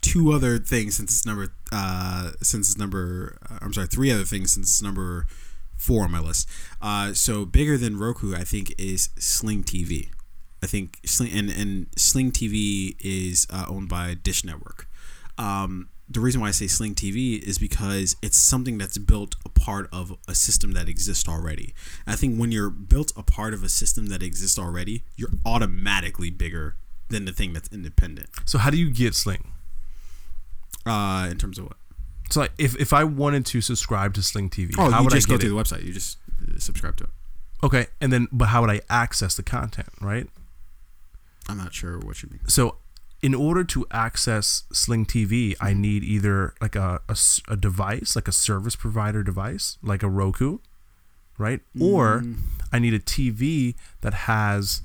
two 0.00 0.32
other 0.32 0.58
things 0.58 0.96
since 0.96 1.10
it's 1.12 1.26
number 1.26 1.52
uh 1.72 2.30
since 2.40 2.70
it's 2.70 2.78
number 2.78 3.36
uh, 3.50 3.58
I'm 3.60 3.72
sorry 3.72 3.88
three 3.88 4.10
other 4.12 4.24
things 4.24 4.52
since 4.52 4.68
it's 4.68 4.82
number 4.82 5.26
four 5.76 6.04
on 6.04 6.10
my 6.12 6.18
list. 6.20 6.48
Uh, 6.82 7.12
so 7.14 7.44
bigger 7.44 7.76
than 7.78 7.98
Roku, 7.98 8.34
I 8.34 8.42
think 8.44 8.74
is 8.78 9.10
Sling 9.18 9.62
TV. 9.64 10.08
I 10.62 10.66
think 10.66 10.98
Sling 11.06 11.30
and 11.32 11.50
and 11.50 11.86
Sling 11.96 12.32
TV 12.32 12.96
is 13.00 13.46
uh, 13.50 13.66
owned 13.68 13.88
by 13.88 14.14
Dish 14.14 14.44
Network. 14.44 14.88
Um, 15.36 15.88
the 16.10 16.20
reason 16.20 16.40
why 16.40 16.48
I 16.48 16.52
say 16.52 16.66
Sling 16.66 16.94
TV 16.94 17.38
is 17.42 17.58
because 17.58 18.16
it's 18.22 18.36
something 18.36 18.78
that's 18.78 18.96
built 18.98 19.36
a 19.44 19.48
part 19.50 19.88
of 19.92 20.16
a 20.26 20.34
system 20.34 20.72
that 20.72 20.88
exists 20.88 21.28
already. 21.28 21.74
I 22.06 22.16
think 22.16 22.38
when 22.38 22.50
you're 22.50 22.70
built 22.70 23.12
a 23.16 23.22
part 23.22 23.52
of 23.52 23.62
a 23.62 23.68
system 23.68 24.06
that 24.06 24.22
exists 24.22 24.58
already, 24.58 25.04
you're 25.16 25.30
automatically 25.44 26.30
bigger 26.30 26.76
than 27.10 27.24
the 27.26 27.32
thing 27.32 27.52
that's 27.52 27.68
independent. 27.72 28.28
So 28.46 28.56
how 28.58 28.70
do 28.70 28.78
you 28.78 28.90
get 28.90 29.14
Sling? 29.14 29.52
Uh, 30.86 31.28
in 31.30 31.36
terms 31.38 31.58
of 31.58 31.64
what? 31.66 31.76
So 32.30 32.40
like, 32.40 32.52
if 32.58 32.74
if 32.80 32.92
I 32.92 33.04
wanted 33.04 33.44
to 33.46 33.60
subscribe 33.60 34.14
to 34.14 34.22
Sling 34.22 34.50
TV, 34.50 34.74
Oh, 34.78 34.90
how 34.90 34.98
you 34.98 35.04
would 35.04 35.12
just 35.12 35.28
I 35.28 35.32
go 35.32 35.38
to 35.38 35.46
it? 35.46 35.48
the 35.50 35.54
website. 35.54 35.84
You 35.84 35.92
just 35.92 36.18
uh, 36.42 36.58
subscribe 36.58 36.96
to 36.96 37.04
it. 37.04 37.10
Okay, 37.62 37.86
and 38.00 38.12
then 38.12 38.28
but 38.32 38.46
how 38.46 38.60
would 38.62 38.70
I 38.70 38.80
access 38.88 39.34
the 39.34 39.42
content? 39.42 39.88
Right. 40.00 40.26
I'm 41.48 41.56
not 41.58 41.72
sure 41.74 41.98
what 41.98 42.22
you 42.22 42.28
mean. 42.30 42.40
So 42.46 42.76
in 43.20 43.34
order 43.34 43.64
to 43.64 43.86
access 43.90 44.64
Sling 44.72 45.04
TV, 45.06 45.54
I 45.60 45.70
Mm-hmm. 45.72 45.80
need 45.80 46.04
either 46.04 46.54
like 46.60 46.76
a, 46.76 47.00
a 47.08 47.16
a 47.48 47.56
device, 47.56 48.14
like 48.16 48.28
a 48.28 48.32
service 48.32 48.76
provider 48.76 49.22
device, 49.22 49.76
like 49.82 50.02
a 50.02 50.08
Roku, 50.08 50.58
right? 51.36 51.60
Or 51.80 52.20
Mm. 52.20 52.36
I 52.72 52.78
need 52.78 52.94
a 52.94 53.00
TV 53.00 53.74
that 54.02 54.14
has 54.14 54.82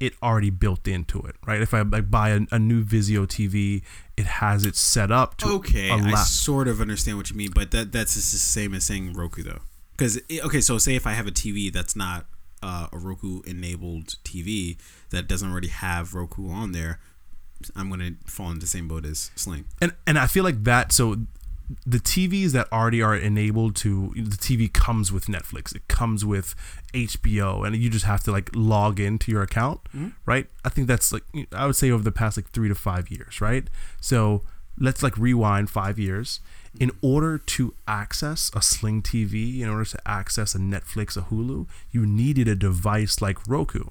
it 0.00 0.14
already 0.20 0.50
built 0.50 0.88
into 0.88 1.20
it, 1.20 1.36
right? 1.46 1.62
If 1.62 1.72
I 1.72 1.82
like 1.82 2.10
buy 2.10 2.30
a, 2.30 2.40
a 2.50 2.58
new 2.58 2.82
Vizio 2.84 3.24
TV, 3.26 3.82
it 4.16 4.26
has 4.26 4.64
it 4.66 4.74
set 4.74 5.12
up 5.12 5.36
to 5.38 5.46
Okay, 5.46 5.90
I 5.90 6.14
sort 6.16 6.66
of 6.66 6.80
understand 6.80 7.18
what 7.18 7.30
you 7.30 7.36
mean, 7.36 7.52
but 7.54 7.70
that 7.70 7.92
that's 7.92 8.14
the 8.14 8.20
same 8.20 8.74
as 8.74 8.84
saying 8.84 9.12
Roku 9.14 9.42
though. 9.44 9.60
Because 9.96 10.18
okay, 10.44 10.60
so 10.60 10.76
say 10.78 10.96
if 10.96 11.06
I 11.06 11.12
have 11.12 11.28
a 11.28 11.30
TV 11.30 11.72
that's 11.72 11.94
not 11.94 12.26
uh, 12.62 12.88
a 12.92 12.98
Roku 12.98 13.42
enabled 13.42 14.16
TV 14.24 14.76
that 15.10 15.28
doesn't 15.28 15.48
already 15.50 15.68
have 15.68 16.14
Roku 16.14 16.50
on 16.50 16.72
there, 16.72 16.98
I'm 17.76 17.90
gonna 17.90 18.12
fall 18.26 18.48
into 18.48 18.60
the 18.60 18.66
same 18.66 18.88
boat 18.88 19.04
as 19.04 19.30
Sling. 19.34 19.64
and 19.80 19.92
and 20.06 20.18
I 20.18 20.26
feel 20.26 20.44
like 20.44 20.64
that. 20.64 20.92
So 20.92 21.16
the 21.86 21.98
TVs 21.98 22.50
that 22.52 22.70
already 22.72 23.02
are 23.02 23.16
enabled 23.16 23.76
to 23.76 24.12
the 24.16 24.36
TV 24.36 24.72
comes 24.72 25.12
with 25.12 25.26
Netflix. 25.26 25.74
It 25.74 25.86
comes 25.88 26.24
with 26.24 26.54
HBO, 26.92 27.66
and 27.66 27.76
you 27.76 27.88
just 27.88 28.04
have 28.04 28.22
to 28.24 28.32
like 28.32 28.50
log 28.54 29.00
into 29.00 29.30
your 29.30 29.42
account, 29.42 29.80
mm-hmm. 29.84 30.08
right? 30.26 30.46
I 30.64 30.68
think 30.68 30.86
that's 30.86 31.12
like 31.12 31.24
I 31.52 31.66
would 31.66 31.76
say 31.76 31.90
over 31.90 32.02
the 32.02 32.12
past 32.12 32.36
like 32.36 32.50
three 32.50 32.68
to 32.68 32.74
five 32.74 33.10
years, 33.10 33.40
right? 33.40 33.64
So 34.00 34.42
let's 34.78 35.02
like 35.02 35.16
rewind 35.16 35.70
five 35.70 35.98
years. 35.98 36.40
In 36.80 36.90
order 37.02 37.36
to 37.36 37.74
access 37.86 38.50
a 38.54 38.62
Sling 38.62 39.02
TV, 39.02 39.60
in 39.60 39.68
order 39.68 39.84
to 39.84 40.08
access 40.08 40.54
a 40.54 40.58
Netflix, 40.58 41.18
a 41.18 41.22
Hulu, 41.22 41.68
you 41.90 42.06
needed 42.06 42.48
a 42.48 42.54
device 42.54 43.20
like 43.20 43.46
Roku. 43.46 43.84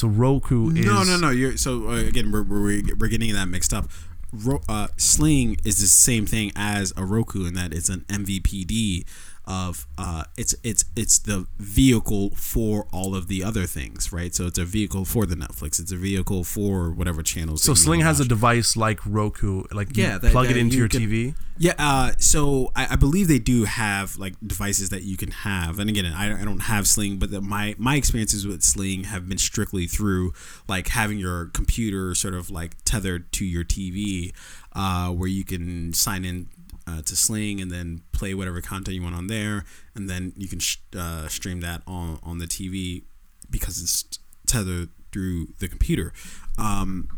So 0.00 0.08
Roku 0.08 0.70
is 0.70 0.86
No, 0.86 1.02
no, 1.02 1.18
no. 1.18 1.28
You're 1.28 1.58
so 1.58 1.90
uh, 1.90 1.96
again 1.96 2.32
we're, 2.32 2.42
we're 2.42 2.82
we're 2.98 3.08
getting 3.08 3.34
that 3.34 3.48
mixed 3.48 3.74
up. 3.74 3.90
Ro, 4.32 4.62
uh, 4.66 4.88
Sling 4.96 5.58
is 5.62 5.78
the 5.78 5.88
same 5.88 6.24
thing 6.24 6.52
as 6.56 6.94
a 6.96 7.04
Roku 7.04 7.44
in 7.44 7.52
that 7.52 7.74
it's 7.74 7.90
an 7.90 8.06
MVPD 8.08 9.04
of 9.50 9.86
uh, 9.98 10.22
it's 10.36 10.54
it's 10.62 10.84
it's 10.94 11.18
the 11.18 11.46
vehicle 11.58 12.30
for 12.36 12.86
all 12.92 13.14
of 13.16 13.26
the 13.26 13.42
other 13.42 13.64
things, 13.66 14.12
right? 14.12 14.32
So 14.34 14.46
it's 14.46 14.58
a 14.58 14.64
vehicle 14.64 15.04
for 15.04 15.26
the 15.26 15.34
Netflix. 15.34 15.80
It's 15.80 15.90
a 15.92 15.96
vehicle 15.96 16.44
for 16.44 16.90
whatever 16.92 17.22
channels. 17.22 17.62
So 17.62 17.74
Sling 17.74 18.00
has 18.00 18.20
a 18.20 18.24
device 18.24 18.76
like 18.76 19.00
Roku, 19.04 19.64
like 19.72 19.96
Yeah, 19.96 20.18
that- 20.18 20.30
plug 20.32 20.50
it 20.50 20.56
into 20.56 20.74
you 20.76 20.80
your 20.82 20.88
can- 20.88 21.00
TV. 21.02 21.34
Yeah, 21.62 21.74
uh, 21.78 22.12
so 22.18 22.72
I, 22.74 22.94
I 22.94 22.96
believe 22.96 23.28
they 23.28 23.38
do 23.38 23.64
have 23.64 24.16
like 24.16 24.32
devices 24.46 24.88
that 24.90 25.02
you 25.02 25.18
can 25.18 25.30
have, 25.30 25.78
and 25.78 25.90
again, 25.90 26.06
I, 26.06 26.40
I 26.40 26.44
don't 26.44 26.60
have 26.60 26.86
Sling, 26.86 27.18
but 27.18 27.30
the, 27.30 27.42
my 27.42 27.74
my 27.76 27.96
experiences 27.96 28.46
with 28.46 28.62
Sling 28.62 29.04
have 29.04 29.28
been 29.28 29.36
strictly 29.36 29.86
through 29.86 30.32
like 30.68 30.88
having 30.88 31.18
your 31.18 31.46
computer 31.52 32.14
sort 32.14 32.32
of 32.32 32.50
like 32.50 32.76
tethered 32.86 33.30
to 33.32 33.44
your 33.44 33.62
TV, 33.64 34.32
uh, 34.74 35.10
where 35.10 35.28
you 35.28 35.44
can 35.44 35.92
sign 35.92 36.24
in 36.24 36.46
uh, 36.86 37.02
to 37.02 37.16
Sling 37.16 37.60
and 37.60 37.70
then 37.70 38.02
play 38.12 38.34
whatever 38.34 38.60
content 38.60 38.94
you 38.94 39.02
want 39.02 39.14
on 39.14 39.26
there, 39.26 39.64
and 39.94 40.08
then 40.08 40.32
you 40.36 40.48
can 40.48 40.58
sh- 40.58 40.78
uh, 40.96 41.28
stream 41.28 41.60
that 41.60 41.82
on 41.86 42.18
on 42.22 42.38
the 42.38 42.46
TV 42.46 43.04
because 43.50 43.82
it's 43.82 44.18
tethered 44.46 44.90
through 45.12 45.48
the 45.58 45.68
computer. 45.68 46.12
Um, 46.58 47.08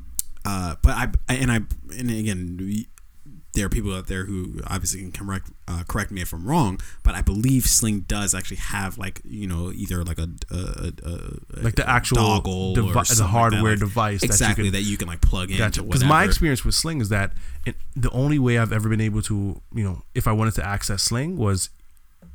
uh, 0.44 0.76
but 0.82 0.94
I, 0.94 1.08
and 1.28 1.52
I 1.52 1.60
and 1.96 2.10
again 2.10 2.86
there 3.54 3.66
are 3.66 3.68
people 3.68 3.94
out 3.94 4.06
there 4.06 4.24
who 4.24 4.60
obviously 4.66 5.00
can 5.00 5.12
correct 5.12 5.50
uh, 5.68 5.82
correct 5.86 6.10
me 6.10 6.22
if 6.22 6.32
I'm 6.32 6.46
wrong, 6.46 6.80
but 7.02 7.14
I 7.14 7.20
believe 7.20 7.64
Sling 7.66 8.00
does 8.00 8.34
actually 8.34 8.56
have 8.58 8.96
like 8.96 9.20
you 9.24 9.46
know 9.46 9.70
either 9.72 10.02
like 10.04 10.18
a, 10.18 10.28
a, 10.50 10.56
a, 10.56 11.10
a 11.58 11.62
Like 11.62 11.74
the 11.74 11.88
actual 11.88 12.16
dongle 12.18 12.74
devi- 12.74 12.88
or 12.88 12.92
the 12.94 13.04
something 13.04 13.24
like 13.24 13.30
hardware 13.30 13.62
that, 13.62 13.68
like, 13.70 13.78
device 13.80 14.20
that 14.20 14.26
you 14.26 14.32
exactly 14.32 14.64
can- 14.64 14.72
that 14.72 14.82
you 14.82 14.96
can 14.96 15.06
like 15.08 15.20
plug 15.20 15.50
in. 15.50 15.58
Gotcha. 15.58 15.82
Because 15.82 16.00
Because 16.00 16.04
my 16.08 16.24
experience 16.24 16.64
with 16.64 16.74
Sling 16.74 17.00
is 17.02 17.10
that 17.10 17.32
it, 17.66 17.76
the 17.94 18.10
only 18.10 18.38
way 18.38 18.56
I've 18.58 18.72
ever 18.72 18.88
been 18.88 19.00
able 19.02 19.22
to, 19.22 19.60
you 19.74 19.84
know, 19.84 20.02
if 20.14 20.26
I 20.26 20.32
wanted 20.32 20.54
to 20.54 20.66
access 20.66 21.02
Sling 21.02 21.36
was 21.36 21.68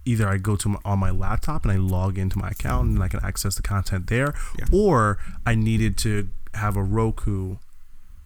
either 0.06 0.28
I 0.30 0.38
go 0.38 0.56
to 0.56 0.70
my, 0.70 0.80
on 0.86 1.00
my 1.00 1.10
laptop 1.10 1.64
and 1.64 1.72
I 1.72 1.78
log 1.78 2.18
into 2.18 2.38
my 2.38 2.50
account 2.50 2.88
and 2.90 3.04
I 3.04 3.08
can 3.10 3.20
access 3.26 3.56
the 3.56 3.62
content 3.64 4.08
there, 4.08 4.34
Yeah. 4.58 4.66
or 4.72 5.18
I 5.46 5.56
needed 5.56 5.98
to 6.00 6.30
have 6.54 6.78
a 6.78 6.84
Roku 6.84 7.58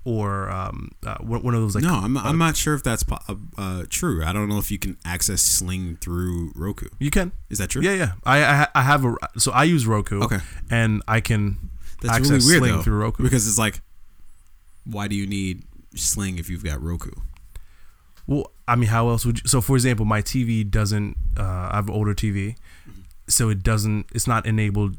or 0.03 0.49
um, 0.49 0.89
uh, 1.05 1.17
one 1.19 1.53
of 1.53 1.61
those 1.61 1.75
like 1.75 1.83
no, 1.83 1.93
I'm, 1.93 2.17
I'm 2.17 2.37
not 2.37 2.57
sure 2.57 2.73
if 2.73 2.81
that's 2.83 3.03
uh, 3.11 3.35
uh, 3.57 3.83
true. 3.89 4.23
I 4.25 4.33
don't 4.33 4.49
know 4.49 4.57
if 4.57 4.71
you 4.71 4.79
can 4.79 4.97
access 5.05 5.41
Sling 5.41 5.97
through 6.01 6.51
Roku. 6.55 6.87
you 6.99 7.11
can. 7.11 7.31
Is 7.49 7.59
that 7.59 7.69
true? 7.69 7.81
Yeah, 7.83 7.93
yeah. 7.93 8.11
I, 8.23 8.43
I 8.43 8.67
I 8.75 8.81
have 8.81 9.05
a 9.05 9.15
so 9.37 9.51
I 9.51 9.63
use 9.65 9.85
Roku. 9.85 10.21
Okay. 10.23 10.39
And 10.71 11.03
I 11.07 11.21
can 11.21 11.69
That's 12.01 12.15
access 12.15 12.31
really 12.31 12.45
weird 12.45 12.59
Sling 12.61 12.75
though, 12.77 12.81
through 12.81 12.99
Roku. 12.99 13.23
because 13.23 13.47
it's 13.47 13.59
like, 13.59 13.81
why 14.85 15.07
do 15.07 15.15
you 15.15 15.27
need 15.27 15.63
Sling 15.95 16.39
if 16.39 16.49
you've 16.49 16.63
got 16.63 16.81
Roku? 16.81 17.11
Well, 18.27 18.51
I 18.67 18.75
mean, 18.75 18.89
how 18.89 19.09
else 19.09 19.25
would 19.25 19.41
you? 19.41 19.47
So, 19.47 19.61
for 19.61 19.75
example, 19.75 20.05
my 20.05 20.21
TV 20.21 20.69
doesn't. 20.69 21.17
Uh, 21.37 21.69
I 21.71 21.75
have 21.75 21.89
an 21.89 21.93
older 21.95 22.13
TV, 22.13 22.55
Mm-hmm. 22.89 23.01
so 23.27 23.49
it 23.49 23.61
doesn't. 23.63 24.07
It's 24.15 24.27
not 24.27 24.45
enabled 24.45 24.95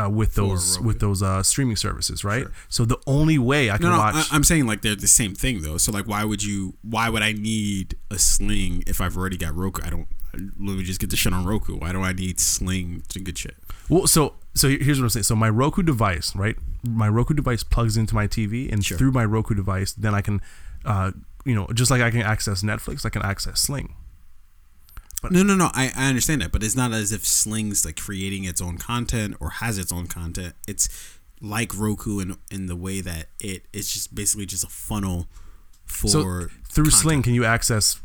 uh, 0.00 0.08
with 0.08 0.34
those 0.34 0.78
with 0.80 1.00
those 1.00 1.22
uh, 1.22 1.42
streaming 1.42 1.76
services, 1.76 2.24
right? 2.24 2.42
Sure. 2.42 2.52
So 2.68 2.84
the 2.84 2.98
only 3.06 3.38
way 3.38 3.70
I 3.70 3.76
can 3.76 3.86
No, 3.86 3.92
no, 3.92 3.98
watch. 3.98 4.14
I, 4.32 4.36
I'm 4.36 4.44
saying 4.44 4.66
like 4.66 4.82
they're 4.82 4.94
the 4.96 5.08
same 5.08 5.34
thing 5.34 5.62
though. 5.62 5.78
So 5.78 5.90
like, 5.92 6.06
why 6.06 6.24
would 6.24 6.42
you? 6.42 6.74
Why 6.82 7.08
would 7.08 7.22
I 7.22 7.32
need 7.32 7.96
a 8.10 8.18
Sling 8.18 8.84
if 8.86 9.00
I've 9.00 9.16
already 9.16 9.36
got 9.36 9.54
Roku? 9.56 9.82
I 9.84 9.90
don't. 9.90 10.06
Let 10.34 10.76
me 10.78 10.84
just 10.84 11.00
get 11.00 11.10
the 11.10 11.16
shit 11.16 11.32
on 11.32 11.44
Roku. 11.44 11.76
Why 11.76 11.90
do 11.92 12.02
I 12.02 12.12
need 12.12 12.38
Sling 12.38 13.02
to 13.08 13.18
get 13.18 13.36
shit? 13.38 13.56
well, 13.88 14.06
so 14.06 14.34
so 14.54 14.68
here's 14.68 15.00
what 15.00 15.06
I'm 15.06 15.10
saying. 15.10 15.24
So 15.24 15.34
my 15.34 15.48
Roku 15.50 15.82
device, 15.82 16.34
right? 16.36 16.56
My 16.86 17.08
Roku 17.08 17.34
device 17.34 17.62
plugs 17.64 17.96
into 17.96 18.14
my 18.14 18.28
TV, 18.28 18.70
and 18.72 18.84
Sure. 18.84 18.96
through 18.96 19.10
my 19.12 19.24
Roku 19.24 19.54
device, 19.54 19.92
then 19.92 20.14
I 20.14 20.20
can, 20.20 20.40
uh, 20.84 21.10
you 21.44 21.54
know, 21.56 21.66
just 21.74 21.90
like 21.90 22.00
I 22.00 22.10
can 22.10 22.22
access 22.22 22.62
Netflix, 22.62 23.04
I 23.04 23.08
can 23.10 23.22
access 23.22 23.60
Sling. 23.60 23.94
No, 25.30 25.42
no, 25.42 25.54
no. 25.54 25.70
I, 25.74 25.92
I 25.96 26.08
understand 26.08 26.40
that, 26.42 26.50
but 26.52 26.62
it's 26.62 26.76
not 26.76 26.92
as 26.92 27.12
if 27.12 27.26
Sling's 27.26 27.84
like 27.84 27.96
creating 28.00 28.44
its 28.44 28.60
own 28.60 28.78
content 28.78 29.36
or 29.40 29.50
has 29.50 29.76
its 29.78 29.92
own 29.92 30.06
content. 30.06 30.54
It's 30.66 30.88
like 31.42 31.76
Roku 31.76 32.20
in 32.20 32.36
in 32.50 32.66
the 32.66 32.76
way 32.76 33.00
that 33.00 33.26
it 33.38 33.64
it's 33.72 33.92
just 33.92 34.14
basically 34.14 34.46
just 34.46 34.64
a 34.64 34.68
funnel 34.68 35.26
for 35.86 36.08
So 36.08 36.22
through 36.22 36.84
content. 36.84 36.92
Sling, 36.94 37.22
can 37.22 37.34
you 37.34 37.44
access 37.44 38.00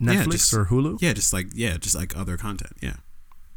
Netflix 0.00 0.14
Yeah, 0.14 0.24
just- 0.26 0.54
or 0.54 0.64
Hulu? 0.66 0.98
Yeah, 1.00 1.12
just 1.12 1.32
like 1.32 1.46
yeah, 1.54 1.76
just 1.76 1.94
like 1.96 2.16
other 2.16 2.36
content. 2.36 2.76
Yeah, 2.80 2.96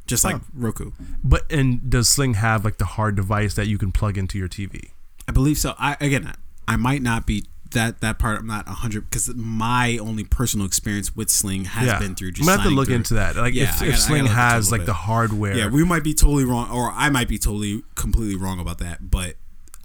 just 0.07 0.23
like 0.23 0.35
Oh. 0.35 0.41
Roku. 0.53 0.91
But 1.23 1.51
and 1.51 1.89
does 1.89 2.09
Sling 2.09 2.35
have 2.35 2.65
like 2.65 2.77
the 2.77 2.85
hard 2.85 3.15
device 3.15 3.53
that 3.55 3.67
you 3.67 3.77
can 3.77 3.91
plug 3.91 4.17
into 4.17 4.37
your 4.37 4.47
TV? 4.49 4.89
I 5.27 5.31
believe 5.31 5.57
so. 5.57 5.75
I 5.77 5.97
again, 6.01 6.33
I 6.67 6.75
might 6.77 7.01
not 7.01 7.25
be 7.25 7.45
that 7.73 8.01
that 8.01 8.17
part. 8.19 8.39
I'm 8.39 8.47
not 8.47 8.67
hundred 8.67 9.09
because 9.09 9.33
my 9.35 9.97
only 9.99 10.23
personal 10.23 10.65
experience 10.65 11.15
with 11.15 11.29
Sling 11.29 11.65
has 11.65 11.99
been 11.99 12.15
through 12.15 12.29
I'm 12.29 12.33
just. 12.35 12.47
gonna 12.47 12.61
have 12.61 12.69
to 12.69 12.75
look 12.75 12.87
through- 12.87 12.95
into 12.95 13.13
that. 13.15 13.35
Like 13.35 13.53
Yeah, 13.53 13.63
if, 13.63 13.69
if 13.75 13.79
gotta- 13.79 13.91
I 13.91 13.95
Sling 13.95 14.23
gotta 14.25 14.29
look 14.29 14.29
into 14.29 14.31
it 14.31 14.33
a 14.33 14.53
has 14.55 14.71
like 14.71 14.85
the 14.85 14.93
hardware. 14.93 15.55
Yeah, 15.57 15.67
we 15.67 15.83
might 15.83 16.03
be 16.03 16.13
totally 16.13 16.45
wrong, 16.45 16.69
or 16.71 16.91
I 16.91 17.09
might 17.09 17.27
be 17.27 17.37
totally 17.37 17.83
completely 17.95 18.35
wrong 18.35 18.59
about 18.59 18.77
that. 18.79 19.11
But 19.11 19.35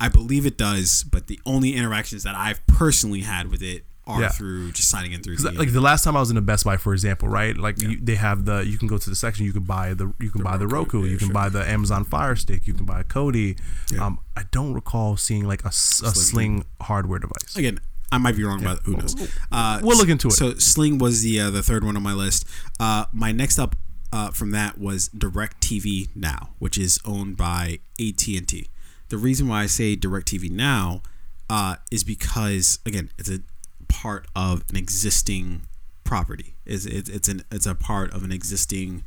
I 0.00 0.08
believe 0.08 0.46
it 0.46 0.56
does. 0.56 1.02
But 1.10 1.26
the 1.26 1.40
only 1.44 1.74
interactions 1.74 2.22
that 2.22 2.34
I've 2.34 2.64
personally 2.66 3.20
had 3.22 3.50
with 3.50 3.62
it 3.62 3.84
are 4.08 4.20
Yeah. 4.22 4.28
through 4.30 4.72
just 4.72 4.88
signing 4.90 5.12
in 5.12 5.22
through 5.22 5.36
The, 5.36 5.52
like 5.52 5.72
the 5.72 5.80
last 5.80 6.02
time 6.02 6.16
I 6.16 6.20
was 6.20 6.30
in 6.30 6.36
a 6.36 6.40
Best 6.40 6.64
Buy, 6.64 6.76
for 6.78 6.92
example, 6.94 7.28
right? 7.28 7.56
Like 7.56 7.80
you, 7.82 7.98
they 8.00 8.14
have 8.16 8.44
the 8.46 8.58
you 8.66 8.78
can 8.78 8.88
go 8.88 8.98
to 8.98 9.10
the 9.10 9.14
section, 9.16 9.44
you 9.46 9.52
can 9.52 9.64
buy 9.64 9.94
the 9.94 10.12
you 10.18 10.30
can 10.30 10.42
buy 10.42 10.56
the 10.56 10.66
Roku, 10.66 10.98
Roku, 10.98 11.04
yeah, 11.06 11.12
you 11.12 11.18
can 11.18 11.28
sure. 11.28 11.34
buy 11.34 11.48
the 11.48 11.68
Amazon 11.68 12.04
Fire 12.04 12.34
Stick, 12.34 12.66
you 12.66 12.74
can 12.74 12.86
buy 12.86 13.00
a 13.00 13.04
Kodi. 13.04 13.58
Yeah. 13.92 14.06
Um, 14.06 14.18
I 14.36 14.42
don't 14.50 14.72
recall 14.74 15.16
seeing 15.16 15.46
like 15.46 15.64
a 15.64 15.70
Sling. 15.72 16.14
Sling 16.14 16.64
hardware 16.80 17.18
device. 17.18 17.54
again, 17.56 17.80
I 18.10 18.18
might 18.18 18.36
be 18.36 18.44
wrong 18.44 18.62
about 18.62 18.80
who 18.84 18.96
knows. 18.96 19.14
Uh, 19.52 19.80
We'll 19.82 19.98
look 19.98 20.08
into 20.08 20.28
it. 20.28 20.32
So 20.32 20.54
Sling 20.54 20.98
was 20.98 21.22
the 21.22 21.38
uh, 21.40 21.50
the 21.50 21.62
third 21.62 21.84
one 21.84 21.96
on 21.96 22.02
my 22.02 22.14
list. 22.14 22.46
Uh, 22.80 23.04
my 23.12 23.30
next 23.32 23.58
up 23.58 23.76
uh, 24.12 24.30
from 24.30 24.52
that 24.52 24.78
was 24.78 25.10
DirecTV 25.10 26.08
Now, 26.16 26.50
which 26.58 26.78
is 26.78 26.98
owned 27.04 27.36
by 27.36 27.80
AT 28.00 28.26
and 28.28 28.48
T. 28.48 28.68
The 29.10 29.18
reason 29.18 29.48
why 29.48 29.62
I 29.62 29.66
say 29.66 29.96
DirecTV 29.96 30.50
Now 30.50 31.02
uh, 31.50 31.76
is 31.90 32.04
because 32.04 32.78
again, 32.86 33.10
it's 33.18 33.28
a 33.30 33.40
part 33.88 34.26
of 34.34 34.64
an 34.70 34.76
existing 34.76 35.62
property. 36.04 36.54
Is 36.64 36.86
it's, 36.86 37.08
it's 37.08 37.28
an 37.28 37.42
it's 37.50 37.66
a 37.66 37.74
part 37.74 38.12
of 38.12 38.24
an 38.24 38.32
existing 38.32 39.04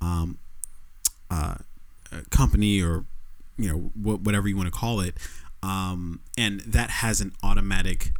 um, 0.00 0.38
uh, 1.30 1.56
uh, 2.12 2.20
company 2.30 2.82
or 2.82 3.04
you 3.56 3.68
know 3.68 3.78
wh- 3.94 4.24
whatever 4.24 4.48
you 4.48 4.56
want 4.56 4.72
to 4.72 4.78
call 4.78 5.00
it, 5.00 5.16
um, 5.62 6.20
and 6.36 6.60
that 6.60 6.90
has 6.90 7.20
an 7.20 7.32
automatic 7.42 8.12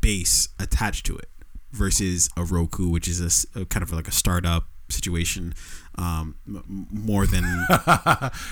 base 0.00 0.48
attached 0.58 1.06
to 1.06 1.16
it 1.16 1.28
versus 1.72 2.30
a 2.36 2.44
Roku, 2.44 2.88
which 2.88 3.08
is 3.08 3.46
a 3.54 3.64
kind 3.64 3.82
of 3.82 3.92
like 3.92 4.08
a 4.08 4.12
startup 4.12 4.66
situation, 4.88 5.54
um, 5.96 6.34
m- 6.46 6.86
more 6.90 7.26
than? 7.26 7.44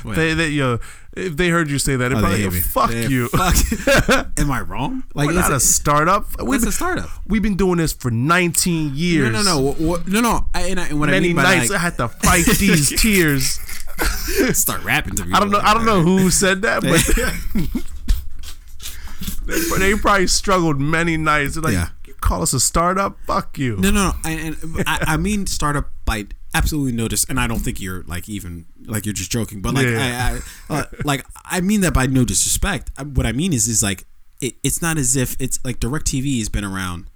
They, 0.05 0.35
they, 0.35 0.49
yo, 0.49 0.79
if 1.17 1.37
they 1.37 1.49
heard 1.49 1.71
you 1.71 1.79
say 1.79 1.97
that, 1.97 2.09
they'd 2.09 2.17
Oh, 2.17 2.21
probably 2.21 2.43
go, 2.45 2.51
fuck 2.51 2.91
They- 2.91 3.07
you. 3.09 3.29
fuck. 3.29 3.55
Am 4.39 4.51
I 4.51 4.61
wrong? 4.61 5.05
Like 5.15 5.29
We're 5.29 5.39
it's 5.39 5.49
not 5.49 5.53
a 5.57 5.61
startup. 5.61 6.37
Been, 6.37 6.55
a 6.69 6.73
startup? 6.73 7.09
we've 7.27 7.43
been 7.43 7.57
doing 7.57 7.79
this 7.79 7.93
for 7.93 8.11
19 8.11 8.93
years. 8.95 9.33
No, 9.33 9.43
no, 9.43 9.75
no, 9.79 9.97
no, 10.07 10.21
no. 10.21 10.47
I, 10.55 10.63
and, 10.69 10.81
I, 10.81 10.87
and 10.89 11.01
what 11.01 11.09
I 11.09 11.13
Many 11.13 11.29
mean 11.29 11.37
by 11.37 11.43
nights 11.43 11.71
like, 11.71 11.79
I 11.79 11.83
had 11.83 11.97
to 11.99 12.09
fight 12.09 12.47
these 12.47 12.89
tears. 13.03 13.59
start 14.57 14.83
rapping 14.85 15.15
to 15.17 15.25
me. 15.25 15.33
I 15.35 15.41
don't 15.41 15.51
know. 15.51 15.61
I 15.61 15.75
don't 15.75 15.85
know 15.85 16.01
who 16.03 16.31
said 16.31 16.63
that, 16.63 16.83
but 16.83 17.01
they, 19.47 19.61
they 19.79 19.95
probably 19.97 20.27
struggled 20.27 20.81
many 20.81 21.17
nights. 21.17 21.55
They're 21.55 21.63
like, 21.63 21.75
Yeah. 21.75 21.89
Call 22.23 22.43
us 22.43 22.53
a 22.53 22.61
startup? 22.61 23.19
Fuck 23.27 23.59
you. 23.59 23.77
No, 23.77 23.91
no, 23.91 24.09
no. 24.11 24.13
I, 24.25 24.31
and 24.31 24.57
I, 24.87 25.05
I 25.09 25.17
mean 25.17 25.47
startup 25.47 25.91
by 26.05 26.27
absolutely 26.55 26.93
notice, 26.93 27.25
and 27.29 27.39
I 27.41 27.47
don't 27.47 27.59
think 27.61 27.81
you're 27.81 28.03
like 28.05 28.29
even 28.29 28.67
like 28.87 29.05
you're 29.07 29.13
just 29.13 29.31
joking, 29.31 29.61
but 29.61 29.75
like 29.75 29.87
Yeah. 29.87 30.39
I, 30.71 30.75
I 30.75 30.79
uh, 30.81 30.85
like 31.05 31.25
I 31.45 31.61
mean 31.61 31.81
that 31.83 31.93
by 31.95 32.07
no 32.07 32.25
disrespect. 32.25 32.91
What 33.15 33.27
I 33.27 33.33
mean 33.33 33.53
is 33.53 33.69
is 33.69 33.83
like 33.83 34.05
it, 34.41 34.55
it's 34.63 34.81
not 34.83 34.97
as 34.99 35.17
if 35.17 35.37
it's 35.41 35.59
like 35.65 35.79
Directv 35.81 36.39
has 36.39 36.49
been 36.49 36.65
around 36.65 37.07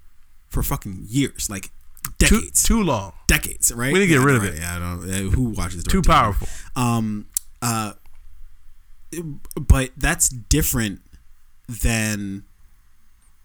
for 0.49 0.63
fucking 0.63 1.05
years, 1.09 1.49
like 1.51 1.71
Too, 2.19 2.37
decades, 2.41 2.63
too 2.63 2.83
long. 2.83 3.13
decades, 3.27 3.73
right? 3.73 3.93
We 3.93 3.99
need 4.01 4.07
to 4.07 4.13
get 4.13 4.21
Yeah, 4.21 4.25
rid 4.27 4.37
of 4.37 4.43
right. 4.43 4.53
it. 4.55 4.59
Yeah, 4.61 4.77
I 4.77 4.79
don't. 4.79 5.11
uh, 5.11 5.31
Who 5.31 5.43
watches 5.51 5.83
Too 5.85 6.03
DirecTV? 6.03 6.07
powerful. 6.07 6.49
Um, 6.77 7.27
uh, 7.63 7.93
but 9.61 9.91
that's 9.97 10.29
different 10.29 11.01
than 11.83 12.45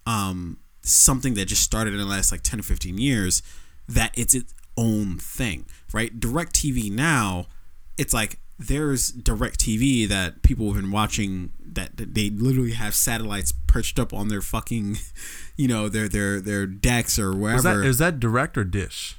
um 0.05 0.57
something 0.81 1.33
that 1.35 1.45
just 1.45 1.63
started 1.63 1.93
in 1.93 1.99
the 1.99 2.05
last 2.05 2.31
like 2.31 2.41
10 2.41 2.59
or 2.59 2.63
15 2.63 2.97
years 2.97 3.41
that 3.87 4.11
it's 4.17 4.33
its 4.33 4.53
own 4.77 5.17
thing 5.17 5.65
right 5.93 6.19
direct 6.19 6.53
tv 6.53 6.91
now 6.91 7.45
it's 7.97 8.13
like 8.13 8.39
there's 8.57 9.11
direct 9.11 9.59
tv 9.59 10.07
that 10.07 10.41
people 10.41 10.67
have 10.67 10.81
been 10.81 10.91
watching 10.91 11.51
that, 11.63 11.97
that 11.97 12.13
they 12.13 12.29
literally 12.29 12.73
have 12.73 12.95
satellites 12.95 13.53
perched 13.67 13.99
up 13.99 14.13
on 14.13 14.27
their 14.27 14.41
fucking 14.41 14.97
you 15.57 15.67
know 15.67 15.89
their 15.89 16.07
their 16.07 16.39
their 16.39 16.65
decks 16.65 17.17
or 17.17 17.33
whatever. 17.33 17.57
Is 17.57 17.63
wherever 17.63 17.81
that 17.81 17.87
is 17.87 17.97
that 17.99 18.19
direct 18.19 18.57
or 18.57 18.63
dish? 18.63 19.17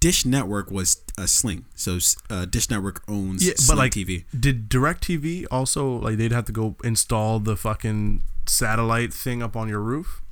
dish 0.00 0.24
network 0.24 0.70
was 0.70 1.02
a 1.16 1.28
sling 1.28 1.64
so 1.74 1.98
uh, 2.30 2.44
dish 2.44 2.68
network 2.68 3.02
owns 3.08 3.46
Yeah, 3.46 3.54
sling 3.56 3.76
but 3.76 3.82
like, 3.82 3.92
tv 3.92 4.24
did 4.38 4.68
DirecTV 4.68 5.46
also 5.50 5.88
like 5.88 6.16
they'd 6.16 6.32
have 6.32 6.46
to 6.46 6.52
go 6.52 6.76
install 6.82 7.38
the 7.38 7.56
fucking 7.56 8.22
satellite 8.48 9.12
thing 9.12 9.42
up 9.42 9.56
on 9.56 9.68
your 9.68 9.80
roof? 9.80 10.22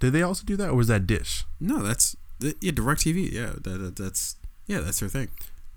Did 0.00 0.12
they 0.12 0.22
also 0.22 0.44
do 0.44 0.56
that, 0.56 0.70
or 0.70 0.74
was 0.74 0.88
that 0.88 1.06
Dish? 1.06 1.44
No, 1.60 1.78
that's 1.82 2.16
th- 2.40 2.56
yeah, 2.60 2.72
Directv. 2.72 3.30
Yeah, 3.32 3.52
that, 3.60 3.78
that, 3.78 3.96
that's 3.96 4.36
yeah, 4.66 4.80
that's 4.80 5.00
their 5.00 5.08
thing. 5.08 5.28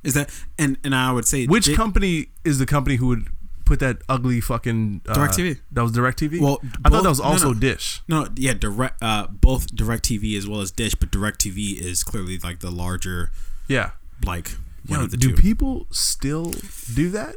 Is 0.04 0.14
that 0.16 0.30
and 0.58 0.78
and 0.84 0.94
I 0.96 1.12
would 1.12 1.26
say 1.26 1.46
Which 1.46 1.66
Di- 1.66 1.76
company 1.76 2.28
is 2.44 2.58
the 2.60 2.66
company 2.66 2.96
who 2.98 3.08
would 3.08 3.28
put 3.66 3.80
that 3.80 3.98
ugly 4.08 4.40
fucking 4.42 5.02
uh, 5.08 5.14
DirecTV. 5.16 5.60
That 5.72 5.82
was 5.82 5.92
DirecTV. 5.92 6.40
Well, 6.40 6.60
I 6.84 6.90
thought 6.90 7.02
that 7.04 7.10
was 7.10 7.20
no, 7.20 7.26
also 7.26 7.54
no. 7.54 7.60
Dish. 7.60 8.02
No, 8.08 8.28
yeah, 8.36 8.54
direct. 8.54 9.02
Uh, 9.02 9.28
both 9.28 9.76
Directv 9.76 10.38
as 10.38 10.48
well 10.48 10.62
as 10.62 10.72
Dish, 10.72 10.94
but 10.96 11.12
Directv 11.12 11.80
is 11.80 12.04
clearly 12.04 12.38
like 12.38 12.60
the 12.60 12.70
larger, 12.72 13.32
Yeah. 13.68 13.92
like 14.24 14.50
one 14.88 15.00
Yo, 15.00 15.06
of 15.06 15.12
the 15.12 15.18
do 15.18 15.30
two. 15.30 15.36
people 15.36 15.88
still 15.90 16.54
do 16.94 17.10
that? 17.10 17.36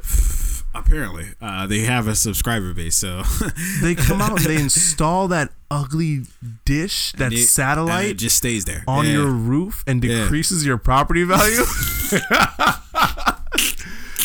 Apparently, 0.75 1.25
uh, 1.41 1.65
they 1.67 1.79
have 1.79 2.07
a 2.07 2.15
subscriber 2.15 2.73
base, 2.73 2.95
so 2.95 3.23
They 3.81 3.95
come 3.95 4.21
out, 4.21 4.39
they 4.41 4.55
install 4.61 5.27
that 5.29 5.51
ugly 5.71 6.21
dish, 6.65 7.11
that 7.13 7.33
it- 7.33 7.45
satellite 7.47 8.09
it 8.09 8.17
just 8.17 8.37
stays 8.37 8.65
there 8.65 8.83
on 8.87 9.05
Yeah. 9.05 9.11
your 9.13 9.27
roof 9.31 9.83
and 9.87 10.03
Yeah. 10.03 10.21
decreases 10.23 10.65
your 10.65 10.77
property 10.77 11.23
value. 11.23 11.63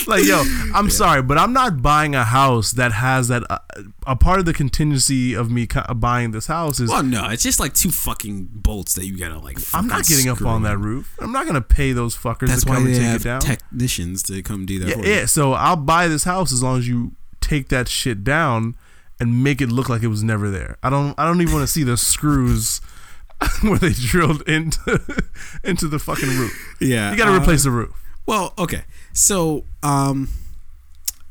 like, 0.09 0.25
yo, 0.25 0.43
I'm 0.75 0.91
sorry, 0.91 1.23
but 1.23 1.39
I'm 1.39 1.53
not 1.53 1.83
buying 1.83 2.15
a 2.15 2.25
house 2.25 2.73
that 2.73 2.93
has 2.93 3.29
that. 3.29 3.43
Uh, 3.51 3.59
a 4.07 4.17
part 4.17 4.39
of 4.39 4.45
the 4.45 4.53
contingency 4.53 5.35
of 5.35 5.51
me 5.51 5.67
co- 5.67 5.93
buying 5.95 6.31
this 6.33 6.47
house 6.47 6.81
is 6.81 6.91
Well, 6.91 7.03
no, 7.03 7.29
it's 7.31 7.43
just 7.43 7.59
like 7.61 7.75
two 7.75 7.91
fucking 7.91 8.49
bolts 8.53 8.95
that 8.95 9.07
you 9.07 9.19
gotta 9.19 9.39
like. 9.39 9.59
I'm 9.73 9.87
not 9.87 10.05
getting 10.07 10.29
up 10.31 10.43
on 10.43 10.63
that 10.63 10.79
roof. 10.79 11.17
I'm 11.21 11.33
not 11.33 11.47
gonna 11.47 11.61
pay 11.61 11.93
those 11.93 12.17
fuckers 12.17 12.49
That's 12.49 12.65
to 12.65 12.69
why 12.71 12.75
come 12.77 12.87
and 12.87 12.95
they 12.95 12.99
take 12.99 13.09
have 13.09 13.21
it 13.21 13.25
down. 13.25 13.41
technicians 13.41 14.23
to 14.25 14.43
come 14.43 14.67
do 14.67 14.79
that. 14.81 14.89
yeah, 14.99 15.05
yeah, 15.05 15.27
so 15.27 15.53
I'll 15.53 15.77
buy 15.77 16.09
this 16.09 16.25
house 16.25 16.53
as 16.53 16.63
long 16.63 16.79
as 16.79 16.87
you 16.89 17.13
take 17.41 17.69
that 17.69 17.89
shit 17.89 18.25
down 18.25 18.77
and 19.21 19.43
make 19.45 19.61
it 19.61 19.71
look 19.71 19.89
like 19.89 20.03
it 20.03 20.09
was 20.09 20.23
never 20.23 20.51
there. 20.51 20.77
I 20.83 20.91
don't. 20.91 21.19
I 21.19 21.25
don't 21.27 21.41
even 21.41 21.55
want 21.55 21.67
to 21.67 21.73
see 21.73 21.85
the 21.85 21.97
screws 21.97 22.81
where 23.63 23.79
they 23.79 23.93
drilled 23.93 24.43
into 24.49 25.01
into 25.65 25.89
the 25.89 25.99
fucking 25.99 26.29
roof. 26.29 26.77
yeah. 26.81 27.11
You 27.13 27.17
got 27.17 27.27
to 27.27 27.33
uh, 27.33 27.41
replace 27.41 27.65
the 27.65 27.71
roof. 27.71 28.01
Well, 28.27 28.55
okay. 28.59 28.85
So, 29.15 29.65
um, 29.83 30.29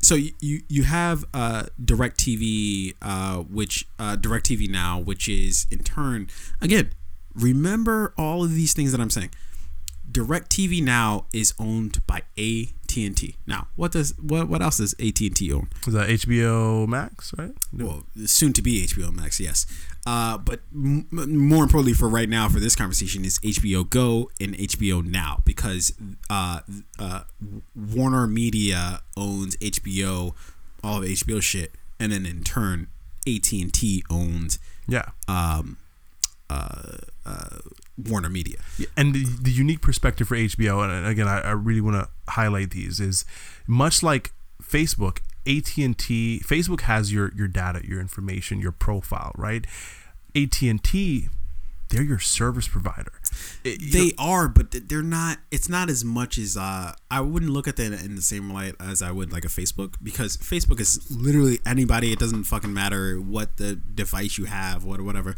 so 0.01 0.15
you 0.15 0.31
you, 0.39 0.61
you 0.67 0.83
have 0.83 1.25
uh, 1.33 1.65
Directv, 1.83 2.95
uh, 3.01 3.37
which 3.39 3.87
uh, 3.99 4.15
Directv 4.15 4.69
now, 4.69 4.99
which 4.99 5.29
is 5.29 5.67
in 5.69 5.79
turn 5.79 6.29
again. 6.61 6.91
Remember 7.35 8.13
all 8.17 8.43
of 8.43 8.53
these 8.53 8.73
things 8.73 8.91
that 8.91 9.01
I'm 9.01 9.09
saying. 9.09 9.31
Directv 10.11 10.83
now 10.83 11.25
is 11.33 11.53
owned 11.59 12.05
by 12.05 12.21
AT 12.37 12.97
and 12.97 13.17
T. 13.17 13.35
Now, 13.47 13.67
what 13.75 13.91
does 13.91 14.13
what 14.19 14.47
what 14.47 14.61
else 14.61 14.77
does 14.77 14.93
AT 14.93 15.19
and 15.19 15.35
T 15.35 15.51
own? 15.51 15.69
Is 15.87 15.93
that 15.93 16.09
HBO 16.09 16.87
Max, 16.87 17.33
right? 17.37 17.51
Well, 17.71 18.03
soon 18.25 18.53
to 18.53 18.61
be 18.61 18.85
HBO 18.85 19.11
Max, 19.11 19.39
yes. 19.39 19.65
Uh, 20.05 20.37
but 20.37 20.59
m- 20.73 21.07
more 21.11 21.63
importantly, 21.63 21.93
for 21.93 22.09
right 22.09 22.27
now, 22.27 22.49
for 22.49 22.59
this 22.59 22.75
conversation, 22.75 23.23
is 23.23 23.39
HBO 23.39 23.89
Go 23.89 24.29
and 24.41 24.53
HBO 24.55 25.03
Now 25.03 25.41
because 25.45 25.93
uh, 26.29 26.59
uh, 26.99 27.21
Warner 27.75 28.27
Media 28.27 29.01
owns 29.15 29.55
HBO, 29.57 30.33
all 30.83 30.97
of 30.97 31.03
HBO 31.03 31.41
shit, 31.41 31.71
and 31.99 32.11
then 32.11 32.25
in 32.25 32.43
turn, 32.43 32.87
AT 33.27 33.49
and 33.53 33.73
T 33.73 34.03
owns 34.09 34.59
Yeah. 34.87 35.05
um, 35.29 35.77
uh, 36.49 36.97
uh, 37.25 37.57
Warner 37.97 38.29
Media. 38.29 38.57
and 38.97 39.13
the, 39.15 39.23
the 39.23 39.51
unique 39.51 39.81
perspective 39.81 40.27
for 40.27 40.35
HBO, 40.35 40.83
and 40.83 41.07
again, 41.07 41.27
I, 41.29 41.39
I 41.39 41.51
really 41.51 41.79
want 41.81 41.95
to 41.95 42.09
highlight 42.31 42.71
these 42.71 42.99
is 42.99 43.23
much 43.67 44.03
like 44.03 44.33
Facebook, 44.61 45.19
AT 45.47 45.77
and 45.77 45.97
T. 45.97 46.41
Facebook 46.45 46.81
has 46.81 47.11
your 47.13 47.31
your 47.35 47.47
data, 47.47 47.81
your 47.87 47.99
information, 47.99 48.59
your 48.59 48.71
profile, 48.71 49.31
right? 49.37 49.65
AT 50.35 50.61
and 50.63 50.83
T, 50.83 51.29
they're 51.89 52.01
your 52.03 52.19
service 52.19 52.67
provider. 52.67 53.11
It- 53.63 53.91
They 53.91 54.13
are, 54.17 54.47
but 54.47 54.71
they're 54.89 55.03
not. 55.03 55.37
It's 55.51 55.69
not 55.69 55.89
as 55.89 56.03
much 56.03 56.37
as 56.37 56.57
uh, 56.57 56.93
I 57.11 57.21
wouldn't 57.21 57.51
look 57.51 57.67
at 57.67 57.75
that 57.75 57.93
in 58.03 58.15
the 58.15 58.21
same 58.21 58.51
light 58.51 58.75
as 58.79 59.01
I 59.01 59.11
would 59.11 59.31
like 59.31 59.45
a 59.45 59.49
Facebook 59.49 59.95
because 60.01 60.37
Facebook 60.37 60.79
is 60.79 61.05
literally 61.11 61.59
anybody. 61.65 62.11
It 62.11 62.19
doesn't 62.19 62.45
fucking 62.45 62.73
matter 62.73 63.19
what 63.21 63.57
the 63.57 63.75
device 63.75 64.37
you 64.37 64.45
have, 64.45 64.83
what 64.83 65.01
whatever. 65.01 65.35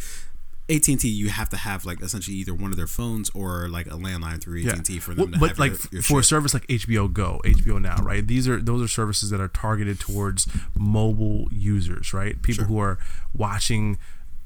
AT 0.67 0.87
and 0.87 0.99
T, 0.99 1.07
you 1.07 1.29
have 1.29 1.49
to 1.49 1.57
have 1.57 1.85
like 1.85 2.01
essentially 2.01 2.35
either 2.37 2.53
one 2.53 2.71
of 2.71 2.77
their 2.77 2.87
phones 2.87 3.29
or 3.35 3.67
like 3.69 3.85
a 3.85 3.91
landline 3.91 4.41
through 4.41 4.67
AT&T 4.67 4.99
for 4.99 5.13
Well, 5.13 5.25
them 5.25 5.33
to 5.33 5.39
but 5.39 5.49
have 5.49 5.59
like 5.59 5.71
your, 5.71 5.79
your 5.91 6.01
for 6.01 6.19
a 6.21 6.23
service 6.23 6.55
like 6.55 6.65
HBO 6.67 7.11
Go, 7.11 7.39
HBO 7.45 7.79
Now, 7.79 7.97
right? 8.01 8.25
These 8.25 8.47
are 8.47 8.59
those 8.59 8.81
are 8.81 8.87
services 8.87 9.29
that 9.29 9.39
are 9.39 9.47
targeted 9.47 9.99
towards 9.99 10.47
mobile 10.75 11.47
users, 11.51 12.13
right? 12.13 12.41
People 12.41 12.63
Sure. 12.63 12.65
who 12.65 12.79
are 12.79 12.97
watching 13.33 13.99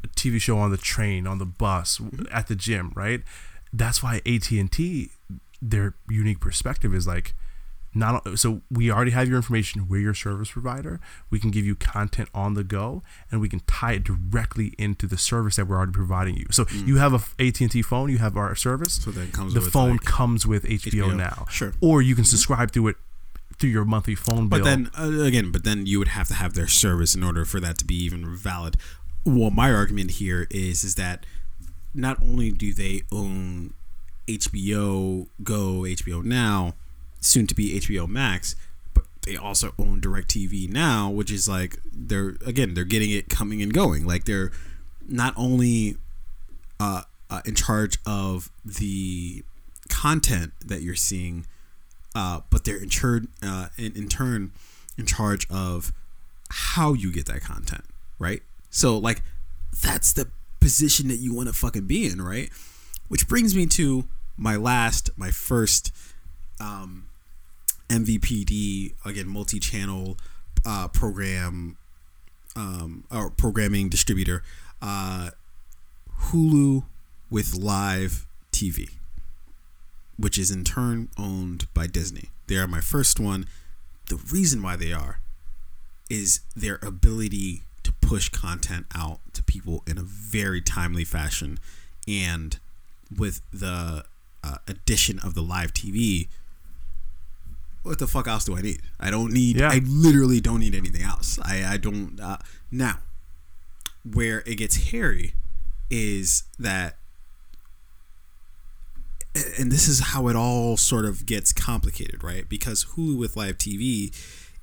a 0.03 0.07
TV 0.09 0.41
show 0.41 0.57
on 0.57 0.71
the 0.71 0.77
train, 0.77 1.25
on 1.25 1.37
the 1.37 1.45
bus, 1.45 1.99
mm-hmm. 1.99 2.25
at 2.31 2.47
the 2.47 2.55
gym, 2.55 2.91
right? 2.95 3.21
That's 3.71 4.03
why 4.03 4.21
AT 4.25 4.51
and 4.51 4.69
T, 4.69 5.11
their 5.61 5.95
unique 6.09 6.39
perspective 6.41 6.93
is 6.93 7.07
like. 7.07 7.33
Not 7.93 8.37
so 8.37 8.61
we 8.69 8.91
already 8.91 9.11
have 9.11 9.27
your 9.27 9.37
information. 9.37 9.87
We're 9.87 10.01
your 10.01 10.13
service 10.13 10.51
provider. 10.51 10.99
We 11.29 11.39
can 11.39 11.49
give 11.49 11.65
you 11.65 11.75
content 11.75 12.29
on 12.33 12.53
the 12.53 12.63
go, 12.63 13.03
and 13.31 13.41
we 13.41 13.49
can 13.49 13.61
tie 13.61 13.93
it 13.93 14.03
directly 14.03 14.73
into 14.77 15.07
the 15.07 15.17
service 15.17 15.55
that 15.55 15.67
we're 15.67 15.77
already 15.77 15.91
providing 15.93 16.35
you. 16.35 16.45
So 16.51 16.65
you 16.71 16.97
have 16.97 17.13
a 17.13 17.43
AT 17.43 17.61
and 17.61 17.71
T 17.71 17.81
phone, 17.81 18.09
you 18.09 18.19
have 18.19 18.37
our 18.37 18.55
service 18.55 18.93
So 18.93 19.11
that 19.11 19.33
comes 19.33 19.53
the 19.53 19.61
phone 19.61 19.93
like, 19.93 20.01
comes 20.01 20.45
with 20.45 20.63
HBO, 20.65 21.09
HBO. 21.09 21.15
now. 21.15 21.45
Sure. 21.49 21.73
Or 21.81 22.01
you 22.01 22.15
can 22.15 22.25
subscribe 22.25 22.71
to 22.73 22.87
it 22.87 22.95
through 23.57 23.71
your 23.71 23.85
monthly 23.85 24.15
phone 24.15 24.47
bill. 24.47 24.59
But 24.59 24.65
then 24.65 24.89
uh, 24.97 25.23
again, 25.23 25.51
but 25.51 25.63
then 25.63 25.85
you 25.85 25.99
would 25.99 26.09
have 26.09 26.27
to 26.29 26.33
have 26.35 26.53
their 26.53 26.67
service 26.67 27.15
in 27.15 27.23
order 27.23 27.43
for 27.45 27.59
that 27.59 27.77
to 27.79 27.85
be 27.85 27.95
even 27.95 28.35
valid. 28.35 28.77
Well, 29.25 29.51
my 29.51 29.71
argument 29.71 30.11
here 30.11 30.47
is 30.49 30.83
is 30.83 30.95
that 30.95 31.25
not 31.93 32.21
only 32.21 32.51
do 32.51 32.73
they 32.73 33.01
own 33.11 33.73
HBO 34.27 35.27
Go, 35.43 35.81
HBO 35.81 36.23
Now, 36.23 36.75
soon 37.19 37.47
to 37.47 37.55
be 37.55 37.79
HBO 37.79 38.07
Max, 38.07 38.55
but 38.93 39.05
they 39.25 39.35
also 39.35 39.73
own 39.77 40.01
DirecTV 40.01 40.69
now, 40.69 41.09
which 41.09 41.31
is 41.31 41.47
like 41.47 41.79
they're 41.91 42.35
again 42.45 42.73
they're 42.73 42.83
getting 42.83 43.11
it 43.11 43.29
coming 43.29 43.61
and 43.61 43.73
going. 43.73 44.05
Like 44.05 44.25
they're 44.25 44.51
not 45.07 45.33
only 45.35 45.97
uh, 46.79 47.03
uh, 47.29 47.41
in 47.45 47.55
charge 47.55 47.97
of 48.05 48.49
the 48.63 49.43
content 49.89 50.53
that 50.65 50.81
you're 50.81 50.95
seeing, 50.95 51.45
uh, 52.15 52.41
but 52.49 52.63
they're 52.63 52.77
in, 52.77 52.89
chur- 52.89 53.27
uh, 53.43 53.67
in, 53.77 53.95
in 53.95 54.07
turn 54.07 54.51
in 54.97 55.05
charge 55.05 55.47
of 55.49 55.91
how 56.49 56.93
you 56.93 57.11
get 57.11 57.25
that 57.25 57.41
content, 57.41 57.83
right? 58.17 58.41
So 58.69 58.97
like 58.97 59.21
that's 59.81 60.13
the 60.13 60.29
position 60.59 61.07
that 61.07 61.17
you 61.17 61.33
want 61.33 61.47
to 61.47 61.53
fucking 61.53 61.85
be 61.85 62.05
in, 62.05 62.21
right? 62.21 62.49
Which 63.07 63.27
brings 63.27 63.55
me 63.55 63.65
to 63.67 64.05
my 64.37 64.55
last, 64.55 65.09
my 65.17 65.31
first 65.31 65.91
um, 66.59 67.08
MVPD 67.89 68.93
again, 69.05 69.27
multi-channel 69.27 70.17
uh, 70.65 70.87
program 70.87 71.77
um, 72.55 73.03
or 73.11 73.29
programming 73.29 73.89
distributor, 73.89 74.43
uh, 74.81 75.31
Hulu 76.25 76.83
with 77.29 77.55
live 77.55 78.25
TV, 78.51 78.89
which 80.17 80.37
is 80.37 80.51
in 80.51 80.63
turn 80.63 81.09
owned 81.17 81.67
by 81.73 81.87
Disney. 81.87 82.29
They 82.47 82.57
are 82.57 82.67
my 82.67 82.81
first 82.81 83.19
one. 83.19 83.45
The 84.07 84.19
reason 84.31 84.61
why 84.61 84.75
they 84.75 84.91
are 84.91 85.19
is 86.09 86.41
their 86.55 86.79
ability 86.81 87.61
to 87.83 87.93
push 88.01 88.29
content 88.29 88.87
out 88.95 89.19
to 89.33 89.43
people 89.43 89.83
in 89.87 89.97
a 89.97 90.03
very 90.03 90.61
timely 90.61 91.03
fashion 91.03 91.59
and 92.07 92.59
with 93.15 93.41
the 93.51 94.03
uh, 94.43 94.55
addition 94.67 95.19
of 95.19 95.35
the 95.35 95.41
live 95.41 95.73
TV 95.73 96.27
what 97.83 97.99
the 97.99 98.07
fuck 98.07 98.27
else 98.27 98.45
do 98.45 98.57
I 98.57 98.61
need? 98.61 98.81
I 98.99 99.09
don't 99.09 99.31
need. 99.31 99.57
Yeah. 99.57 99.69
I 99.69 99.81
literally 99.85 100.41
don't 100.41 100.59
need 100.59 100.75
anything 100.75 101.01
else. 101.01 101.39
I 101.43 101.63
I 101.65 101.77
don't. 101.77 102.19
Uh, 102.19 102.37
now, 102.71 102.99
where 104.03 104.43
it 104.45 104.55
gets 104.55 104.91
hairy 104.91 105.33
is 105.89 106.43
that, 106.57 106.97
and 109.57 109.71
this 109.71 109.87
is 109.87 109.99
how 109.99 110.27
it 110.27 110.35
all 110.35 110.77
sort 110.77 111.05
of 111.05 111.25
gets 111.25 111.53
complicated, 111.53 112.23
right? 112.23 112.47
Because 112.47 112.85
Hulu 112.95 113.17
with 113.17 113.35
live 113.35 113.57
TV 113.57 114.13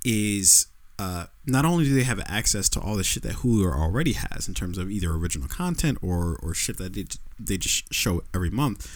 is 0.04 0.66
uh, 0.98 1.26
not 1.44 1.64
only 1.64 1.84
do 1.84 1.94
they 1.94 2.04
have 2.04 2.20
access 2.26 2.68
to 2.70 2.80
all 2.80 2.96
the 2.96 3.04
shit 3.04 3.22
that 3.22 3.36
Hulu 3.36 3.72
already 3.72 4.12
has 4.14 4.48
in 4.48 4.54
terms 4.54 4.78
of 4.78 4.90
either 4.90 5.10
original 5.10 5.48
content 5.48 5.98
or 6.02 6.38
or 6.42 6.54
shit 6.54 6.78
that 6.78 6.94
they 6.94 7.06
they 7.38 7.58
just 7.58 7.92
show 7.92 8.22
every 8.34 8.50
month, 8.50 8.90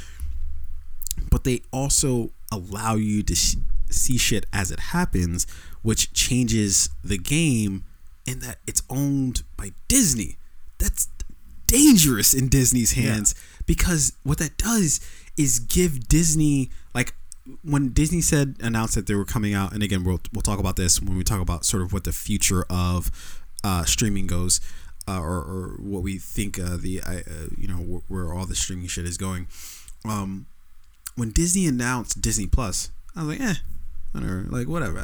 but 1.31 1.45
they 1.45 1.63
also 1.73 2.31
allow 2.53 2.95
you 2.95 3.23
to 3.23 3.37
see 3.93 4.17
shit 4.19 4.47
as 4.53 4.71
it 4.71 4.81
happens, 4.81 5.47
which 5.83 6.13
changes 6.13 6.91
the 7.03 7.19
game 7.19 7.85
in 8.27 8.41
that 8.41 8.59
it's 8.67 8.83
owned 8.91 9.43
by 9.57 9.73
Disney. 9.89 10.37
That's 10.79 11.09
dangerous 11.67 12.35
in 12.35 12.49
Disney's 12.49 12.93
hands 12.93 13.35
because 13.67 14.13
what 14.25 14.39
that 14.39 14.57
does 14.59 15.01
is 15.37 15.59
give 15.61 16.09
Disney 16.09 16.71
like 16.95 17.15
when 17.63 17.91
Disney 17.93 18.21
said 18.21 18.57
announced 18.61 18.95
that 18.95 19.07
they 19.07 19.15
were 19.15 19.25
coming 19.25 19.55
out, 19.55 19.73
and 19.73 19.83
again 19.83 20.05
we'll 20.05 20.21
we'll 20.33 20.43
talk 20.43 20.59
about 20.59 20.77
this 20.77 21.01
when 21.01 21.17
we 21.17 21.25
talk 21.25 21.41
about 21.41 21.65
sort 21.65 21.83
of 21.83 21.93
what 21.93 22.05
the 22.05 22.13
future 22.13 22.65
of 22.71 23.11
uh, 23.65 23.85
streaming 23.85 24.27
goes, 24.27 24.61
uh, 25.09 25.21
or, 25.21 25.37
or 25.39 25.77
what 25.81 26.03
we 26.03 26.19
think 26.19 26.59
uh, 26.59 26.77
the 26.77 27.01
uh, 27.01 27.21
you 27.57 27.69
know 27.69 27.77
where, 27.77 28.03
where 28.09 28.35
all 28.35 28.47
the 28.47 28.55
streaming 28.55 28.87
shit 28.87 29.07
is 29.07 29.17
going. 29.17 29.47
um, 30.05 30.47
when 31.17 31.31
Disney 31.31 31.67
announced 31.67 32.23
Disney 32.23 32.47
Plus, 32.47 32.91
I 33.17 33.25
was 33.25 33.39
like, 33.39 33.41
eh, 33.49 33.55
whatever, 34.13 34.45
like 34.49 34.69
whatever. 34.69 35.01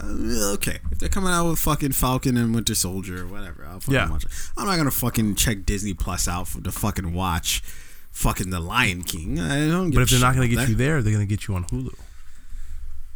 Okay, 0.54 0.78
if 0.90 0.98
they're 0.98 1.08
coming 1.08 1.32
out 1.32 1.48
with 1.48 1.58
fucking 1.58 1.92
Falcon 1.92 2.36
and 2.36 2.54
Winter 2.54 2.74
Soldier 2.74 3.22
or 3.22 3.26
whatever, 3.26 3.64
I'll 3.68 3.80
fucking 3.80 3.94
Yeah. 3.94 4.10
watch 4.10 4.24
it. 4.24 4.30
I'm 4.56 4.66
not 4.66 4.76
gonna 4.76 4.90
fucking 4.90 5.34
check 5.36 5.64
Disney 5.66 5.94
Plus 5.94 6.26
out 6.28 6.48
for 6.48 6.60
to 6.60 6.72
fucking 6.72 7.12
watch 7.12 7.62
fucking 8.10 8.50
The 8.50 8.60
Lion 8.60 9.02
King. 9.02 9.38
I 9.38 9.68
don't. 9.68 9.90
But 9.90 10.02
if 10.02 10.10
they're 10.10 10.18
not 10.20 10.34
going 10.34 10.48
to 10.48 10.54
about 10.54 10.62
get 10.62 10.70
you 10.70 10.74
there, 10.76 11.02
they're 11.02 11.12
going 11.12 11.26
to 11.26 11.30
get 11.30 11.46
you 11.48 11.54
on 11.54 11.64
Hulu. 11.64 11.94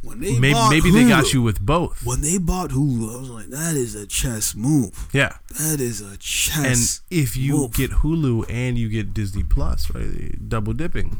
when 0.03 0.21
they 0.21 0.39
Maybe 0.39 0.59
maybe 0.69 0.91
they 0.91 1.09
got 1.09 1.33
you 1.33 1.41
with 1.41 1.59
both. 1.59 2.05
When 2.05 2.21
they 2.21 2.37
bought 2.37 2.69
Hulu, 2.71 3.17
I 3.17 3.19
was 3.19 3.31
like, 3.31 3.47
that 3.49 3.77
is 3.77 3.95
a 3.95 4.07
chess 4.07 4.55
move. 4.55 5.09
Yeah. 5.15 5.37
That 5.59 5.81
is 5.81 6.03
a 6.03 6.19
chess. 6.19 7.01
And 7.11 7.19
if 7.19 7.35
you 7.35 7.53
move. 7.53 7.73
get 7.73 7.91
Hulu 7.91 8.45
and 8.51 8.77
you 8.77 8.91
get 8.91 9.15
Disney 9.15 9.43
Plus, 9.43 9.89
right? 9.95 10.49
Double 10.49 10.75
dipping. 10.75 11.19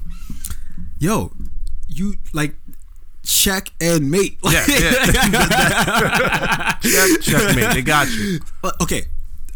yo, 0.99 1.33
you 1.89 2.17
like 2.35 2.57
check 3.31 3.71
and 3.81 4.11
mate. 4.11 4.39
Yeah, 4.43 4.65
Check, 6.83 7.21
checkmate. 7.21 7.75
They 7.75 7.83
got 7.83 8.09
you. 8.11 8.41
Okay, 8.83 9.03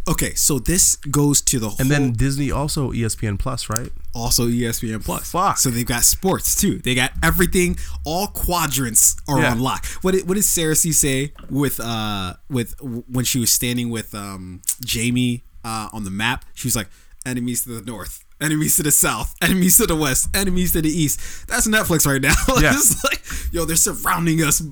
okay. 0.09 0.34
So 0.34 0.59
this 0.59 0.96
goes 0.96 1.40
to 1.42 1.59
the 1.59 1.68
whole. 1.70 1.76
And 1.80 1.90
then 1.90 2.12
Disney 2.12 2.51
also 2.51 2.92
ESPN 2.92 3.38
Plus, 3.38 3.68
right? 3.68 3.90
also 4.14 4.46
ESPN 4.46 5.05
Plus. 5.05 5.30
Fuck. 5.32 5.59
So 5.59 5.70
they've 5.70 5.84
got 5.84 6.05
sports 6.05 6.60
too. 6.60 6.78
They 6.78 6.94
got 6.94 7.10
everything. 7.22 7.76
All 8.05 8.28
quadrants 8.28 9.16
are 9.26 9.40
Yeah. 9.40 9.51
on 9.52 9.60
lock. 9.60 9.84
What 10.02 10.12
did 10.12 10.28
what 10.28 10.34
did 10.34 10.44
Cersei 10.44 10.94
say 10.94 11.32
with 11.51 11.80
uh 11.80 12.34
with 12.48 12.74
when 12.80 13.24
she 13.24 13.40
was 13.40 13.51
standing 13.51 13.90
with 13.90 14.14
um 14.14 14.62
Jaime 14.88 15.42
uh 15.64 15.88
on 15.92 16.05
the 16.05 16.10
map? 16.10 16.44
She 16.55 16.68
was 16.68 16.76
like 16.76 16.88
enemies 17.26 17.64
to 17.64 17.80
the 17.80 17.90
north. 17.90 18.23
Enemies 18.44 18.76
to 18.76 18.82
the 18.82 18.90
south, 18.90 19.34
enemies 19.42 19.78
to 19.78 19.86
the 19.86 19.96
west, 19.96 20.28
enemies 20.36 20.72
to 20.72 20.82
the 20.82 20.88
east. 20.90 21.48
That's 21.48 21.66
Netflix 21.66 22.06
right 22.06 22.20
now. 22.20 22.34
Yeah. 22.60 22.72
it's 22.74 23.02
like, 23.04 23.22
yo, 23.52 23.64
they're 23.64 23.76
surrounding 23.76 24.42
us 24.42 24.62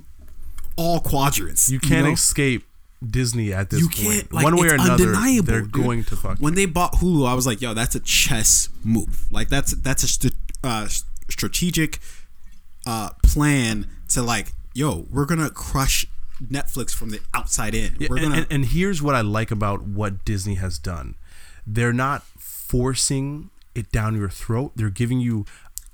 all 0.75 0.99
quadrants. 0.99 1.69
You 1.69 1.79
can't 1.79 2.05
know? 2.05 2.13
escape 2.13 2.65
Disney 3.05 3.51
at 3.51 3.69
this 3.69 3.81
you 3.81 3.89
point. 3.89 4.31
like, 4.31 4.43
One 4.43 4.55
way 4.57 4.69
or 4.69 4.75
another, 4.75 5.13
undeniable, 5.15 5.43
they're 5.47 5.61
dude. 5.61 5.71
going 5.71 6.03
to 6.05 6.15
fuck. 6.15 6.37
When 6.39 6.55
they 6.55 6.65
bought 6.65 6.93
Hulu, 6.93 7.27
I 7.27 7.33
was 7.33 7.45
like, 7.47 7.61
"Yo, 7.61 7.73
that's 7.73 7.95
a 7.95 7.99
chess 7.99 8.69
move. 8.83 9.25
Like 9.31 9.49
that's 9.49 9.75
that's 9.75 10.03
a 10.03 10.07
st- 10.07 10.33
uh, 10.63 10.87
strategic 11.29 11.99
uh, 12.85 13.09
plan 13.23 13.87
to 14.09 14.21
like, 14.21 14.53
yo, 14.73 15.05
we're 15.11 15.25
gonna 15.25 15.49
crush 15.49 16.05
Netflix 16.41 16.91
from 16.91 17.09
the 17.09 17.19
outside 17.33 17.73
in. 17.75 17.95
Yeah, 17.99 18.07
we're 18.09 18.19
gonna 18.21 18.35
and, 18.37 18.47
and 18.49 18.65
here's 18.65 19.01
what 19.01 19.15
I 19.15 19.21
like 19.21 19.51
about 19.51 19.81
what 19.83 20.23
Disney 20.25 20.55
has 20.55 20.77
done. 20.79 21.15
They're 21.67 21.93
not 21.93 22.23
forcing 22.37 23.49
it 23.75 23.91
down 23.91 24.15
your 24.15 24.29
throat. 24.29 24.71
They're 24.75 24.89
giving 24.89 25.19
you 25.19 25.45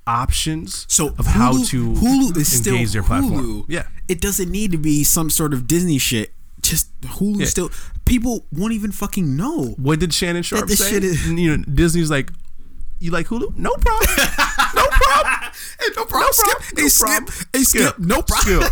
options 0.08 0.86
so 0.90 1.14
of 1.20 1.26
how 1.28 1.64
to 1.66 1.94
Hulu 1.94 2.36
is 2.38 2.60
still 2.60 2.74
engage 2.76 2.94
their 2.94 3.04
platform. 3.04 3.46
Hulu. 3.46 3.66
Yeah. 3.68 3.88
it 4.08 4.20
doesn't 4.22 4.50
need 4.50 4.72
to 4.72 4.78
be 4.78 5.04
some 5.04 5.30
sort 5.30 5.54
of 5.54 5.68
Disney 5.68 6.00
shit. 6.00 6.34
Just 6.62 7.00
Hulu 7.02 7.40
Yeah. 7.42 7.46
still. 7.46 7.70
People 8.06 8.46
won't 8.52 8.74
even 8.74 8.92
fucking 8.92 9.36
know. 9.36 9.76
What 9.78 10.00
did 10.00 10.14
Shannon 10.14 10.42
Sharpe 10.44 10.68
say? 10.70 10.96
is- 10.98 11.28
you 11.28 11.56
know, 11.58 11.64
Disney's 11.64 12.10
like, 12.10 12.32
you 13.00 13.12
like 13.12 13.28
Hulu? 13.28 13.56
No 13.58 13.72
problem. 13.72 14.28
no 14.76 14.86
problem. 14.88 15.34
Hey, 15.80 15.88
no 15.96 16.04
problem. 16.06 16.30
skip. 16.34 16.62
Hey, 16.78 16.84
No 16.84 16.88
skip. 16.90 17.30
Hey, 17.54 17.64
skip. 17.64 18.00
No 18.00 18.22
problem. 18.22 18.64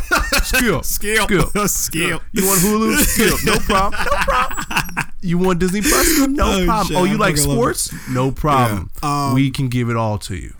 Skill. 0.44 0.84
Skill. 0.84 1.24
Skill. 1.28 1.48
Skill. 1.48 1.68
Skill. 1.68 2.22
You 2.34 2.46
want 2.46 2.60
Hulu? 2.62 2.98
Skill. 2.98 3.38
No 3.46 3.60
problem. 3.60 4.00
No 4.06 4.18
problem. 4.26 5.06
You 5.22 5.38
want 5.38 5.60
Disney 5.60 5.82
Plus? 5.82 6.28
No 6.28 6.62
Oh, 6.62 6.66
problem. 6.66 6.88
shit, 6.88 6.98
Oh, 6.98 7.04
you 7.06 7.18
like 7.18 7.38
love 7.38 7.46
it. 7.48 7.52
sports? 7.52 8.10
No 8.10 8.32
problem. 8.32 8.90
Yeah. 9.02 9.28
Um, 9.30 9.34
we 9.36 9.50
can 9.52 9.70
give 9.70 9.90
it 9.90 9.96
all 9.96 10.18
to 10.20 10.36
you. 10.36 10.54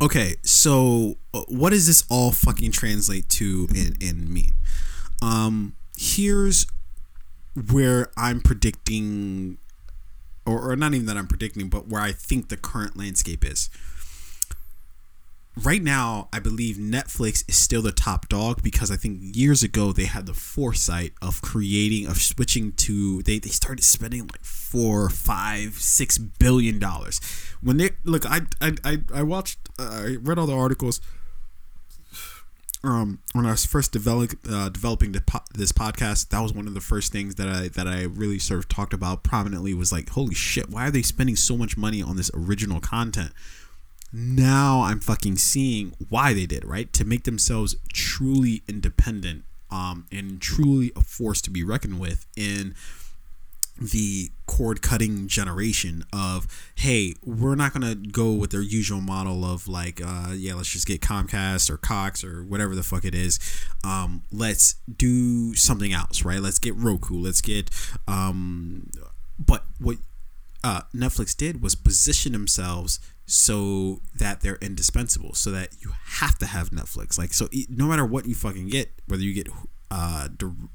okay 0.00 0.36
so 0.44 1.16
uh, 1.34 1.40
what 1.48 1.70
does 1.70 1.86
this 1.88 2.04
all 2.08 2.30
fucking 2.30 2.70
translate 2.70 3.28
to 3.28 3.66
and, 3.74 4.00
and 4.00 4.28
mean 4.30 4.52
um 5.22 5.72
here's 5.96 6.66
where 7.72 8.06
i'm 8.16 8.40
predicting 8.40 9.58
or, 10.48 10.70
or 10.70 10.76
not 10.76 10.94
even 10.94 11.06
that 11.06 11.16
i'm 11.16 11.26
predicting 11.26 11.68
but 11.68 11.88
where 11.88 12.00
i 12.00 12.12
think 12.12 12.48
the 12.48 12.56
current 12.56 12.96
landscape 12.96 13.44
is. 13.44 13.68
Right 15.56 15.82
now 15.82 16.28
i 16.32 16.38
believe 16.38 16.76
netflix 16.76 17.44
is 17.48 17.56
still 17.56 17.82
the 17.82 17.92
top 17.92 18.28
dog 18.28 18.62
because 18.62 18.90
i 18.92 18.96
think 18.96 19.18
years 19.36 19.62
ago 19.64 19.92
they 19.92 20.04
had 20.04 20.26
the 20.26 20.34
foresight 20.34 21.12
of 21.20 21.42
creating 21.42 22.06
of 22.06 22.18
switching 22.18 22.72
to 22.72 23.22
they, 23.22 23.38
they 23.40 23.50
started 23.50 23.82
spending 23.82 24.22
like 24.22 24.44
four 24.44 25.08
five 25.08 25.74
six 25.74 26.18
billion 26.18 26.78
dollars. 26.78 27.20
When 27.60 27.76
they 27.78 27.90
look 28.04 28.24
i 28.24 28.42
i 28.60 28.72
i, 28.84 28.98
I 29.12 29.22
watched 29.22 29.58
uh, 29.78 30.02
i 30.06 30.16
read 30.20 30.38
all 30.38 30.46
the 30.46 30.56
articles 30.56 31.00
um 32.84 33.18
when 33.32 33.46
I 33.46 33.50
was 33.50 33.66
first 33.66 33.92
develop, 33.92 34.32
uh, 34.48 34.68
developing 34.68 35.12
po- 35.12 35.40
this 35.52 35.72
podcast, 35.72 36.28
that 36.28 36.40
was 36.40 36.52
one 36.52 36.66
of 36.66 36.74
the 36.74 36.80
first 36.80 37.12
things 37.12 37.34
that 37.36 37.48
I 37.48 37.68
that 37.68 37.86
I 37.88 38.02
really 38.02 38.38
sort 38.38 38.60
of 38.60 38.68
talked 38.68 38.92
about 38.92 39.22
prominently 39.22 39.74
was 39.74 39.92
like, 39.92 40.10
holy 40.10 40.34
shit, 40.34 40.70
why 40.70 40.86
are 40.86 40.90
they 40.90 41.02
spending 41.02 41.36
so 41.36 41.56
much 41.56 41.76
money 41.76 42.02
on 42.02 42.16
this 42.16 42.30
original 42.34 42.80
content? 42.80 43.32
Now 44.12 44.82
I'm 44.82 45.00
fucking 45.00 45.36
seeing 45.36 45.92
why 46.08 46.32
they 46.32 46.46
did 46.46 46.64
right 46.64 46.92
to 46.94 47.04
make 47.04 47.24
themselves 47.24 47.76
truly 47.92 48.62
independent, 48.68 49.44
um, 49.70 50.06
and 50.10 50.40
truly 50.40 50.92
a 50.96 51.02
force 51.02 51.42
to 51.42 51.50
be 51.50 51.62
reckoned 51.62 52.00
with 52.00 52.26
in 52.36 52.74
the 53.80 54.30
cord 54.46 54.82
cutting 54.82 55.28
generation 55.28 56.04
of 56.12 56.46
hey 56.76 57.14
we're 57.24 57.54
not 57.54 57.72
gonna 57.72 57.94
go 57.94 58.32
with 58.32 58.50
their 58.50 58.62
usual 58.62 59.00
model 59.00 59.44
of 59.44 59.68
like 59.68 60.00
uh 60.04 60.32
yeah 60.34 60.54
let's 60.54 60.70
just 60.70 60.86
get 60.86 61.00
comcast 61.00 61.70
or 61.70 61.76
cox 61.76 62.24
or 62.24 62.42
whatever 62.44 62.74
the 62.74 62.82
fuck 62.82 63.04
it 63.04 63.14
is. 63.14 63.38
Um 63.84 64.22
let's 64.32 64.74
do 64.96 65.54
something 65.54 65.92
else 65.92 66.24
right? 66.24 66.40
Let's 66.40 66.58
get 66.58 66.74
roku. 66.76 67.18
Let's 67.18 67.40
get 67.40 67.70
um 68.06 68.90
but 69.38 69.64
what 69.78 69.98
uh 70.64 70.82
netflix 70.94 71.36
did 71.36 71.62
was 71.62 71.74
position 71.74 72.32
themselves 72.32 72.98
so 73.26 74.00
that 74.16 74.40
they're 74.40 74.56
indispensable 74.56 75.34
so 75.34 75.50
that 75.50 75.68
you 75.80 75.92
have 76.04 76.38
to 76.38 76.46
have 76.46 76.70
netflix. 76.70 77.18
Like 77.18 77.32
so 77.32 77.48
no 77.68 77.86
matter 77.86 78.04
what 78.04 78.26
you 78.26 78.34
fucking 78.34 78.68
get 78.68 78.90
whether 79.06 79.22
you 79.22 79.34
get 79.34 79.48
uh, 79.90 80.28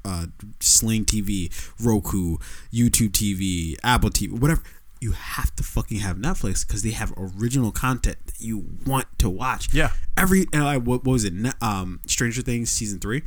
uh, 0.04 0.26
Sling 0.60 1.04
TV, 1.04 1.50
Roku, 1.80 2.38
YouTube 2.72 3.10
TV, 3.10 3.76
Apple 3.82 4.10
TV, 4.10 4.38
whatever. 4.38 4.62
You 5.00 5.12
have 5.12 5.54
to 5.56 5.62
fucking 5.62 5.98
have 5.98 6.16
Netflix 6.16 6.66
because 6.66 6.82
they 6.82 6.92
have 6.92 7.12
original 7.18 7.70
content 7.72 8.16
that 8.26 8.40
you 8.40 8.64
want 8.86 9.06
to 9.18 9.28
watch. 9.28 9.72
Yeah. 9.74 9.90
Every 10.16 10.46
uh, 10.54 10.78
what, 10.78 11.04
what 11.04 11.12
was 11.12 11.24
it? 11.24 11.34
Um, 11.60 12.00
Stranger 12.06 12.40
Things 12.40 12.70
season 12.70 13.00
three. 13.00 13.22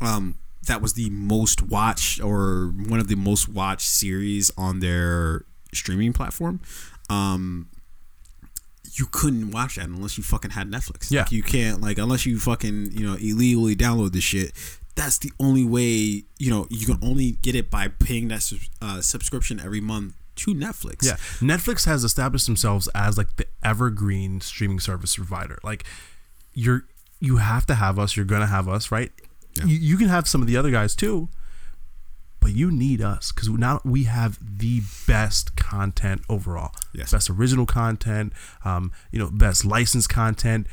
Um, 0.00 0.36
that 0.66 0.80
was 0.80 0.92
the 0.92 1.10
most 1.10 1.62
watched 1.62 2.20
or 2.22 2.68
one 2.68 3.00
of 3.00 3.08
the 3.08 3.16
most 3.16 3.48
watched 3.48 3.88
series 3.88 4.50
on 4.56 4.80
their 4.80 5.44
streaming 5.72 6.12
platform. 6.12 6.60
Um, 7.08 7.68
you 8.98 9.06
couldn't 9.10 9.50
watch 9.50 9.76
that 9.76 9.86
unless 9.86 10.16
you 10.16 10.24
fucking 10.24 10.52
had 10.52 10.70
Netflix. 10.70 11.10
Yeah. 11.10 11.22
Like, 11.22 11.32
you 11.32 11.42
can't 11.42 11.80
like 11.80 11.98
unless 11.98 12.26
you 12.26 12.38
fucking 12.38 12.92
you 12.92 13.06
know 13.06 13.14
illegally 13.14 13.76
download 13.76 14.12
this 14.12 14.24
shit. 14.24 14.52
That's 14.96 15.18
the 15.18 15.30
only 15.38 15.64
way 15.64 16.24
you 16.38 16.50
know 16.50 16.66
you 16.70 16.86
can 16.86 16.98
only 17.02 17.32
get 17.42 17.54
it 17.54 17.70
by 17.70 17.88
paying 17.88 18.28
that 18.28 18.50
uh, 18.82 19.00
subscription 19.00 19.60
every 19.60 19.80
month 19.80 20.14
to 20.36 20.54
Netflix. 20.54 21.04
Yeah, 21.04 21.16
Netflix 21.46 21.86
has 21.86 22.02
established 22.02 22.46
themselves 22.46 22.88
as 22.94 23.16
like 23.16 23.36
the 23.36 23.46
evergreen 23.62 24.40
streaming 24.40 24.80
service 24.80 25.16
provider. 25.16 25.58
Like 25.62 25.84
you're 26.54 26.84
you 27.20 27.36
have 27.36 27.66
to 27.66 27.74
have 27.74 27.98
us. 27.98 28.16
You're 28.16 28.26
gonna 28.26 28.46
have 28.46 28.68
us, 28.68 28.90
right? 28.90 29.12
Yeah. 29.58 29.66
You, 29.66 29.76
you 29.76 29.96
can 29.96 30.08
have 30.08 30.26
some 30.26 30.40
of 30.40 30.46
the 30.46 30.56
other 30.56 30.70
guys 30.70 30.94
too, 30.94 31.28
but 32.40 32.52
you 32.52 32.70
need 32.70 33.00
us 33.00 33.32
because 33.32 33.48
now 33.48 33.80
we 33.84 34.04
have 34.04 34.38
the 34.40 34.82
best 35.06 35.56
content 35.56 36.22
overall. 36.28 36.72
Yes. 36.92 37.12
best 37.12 37.30
original 37.30 37.66
content. 37.66 38.32
Um, 38.64 38.92
you 39.10 39.18
know, 39.18 39.30
best 39.30 39.64
licensed 39.64 40.08
content. 40.08 40.66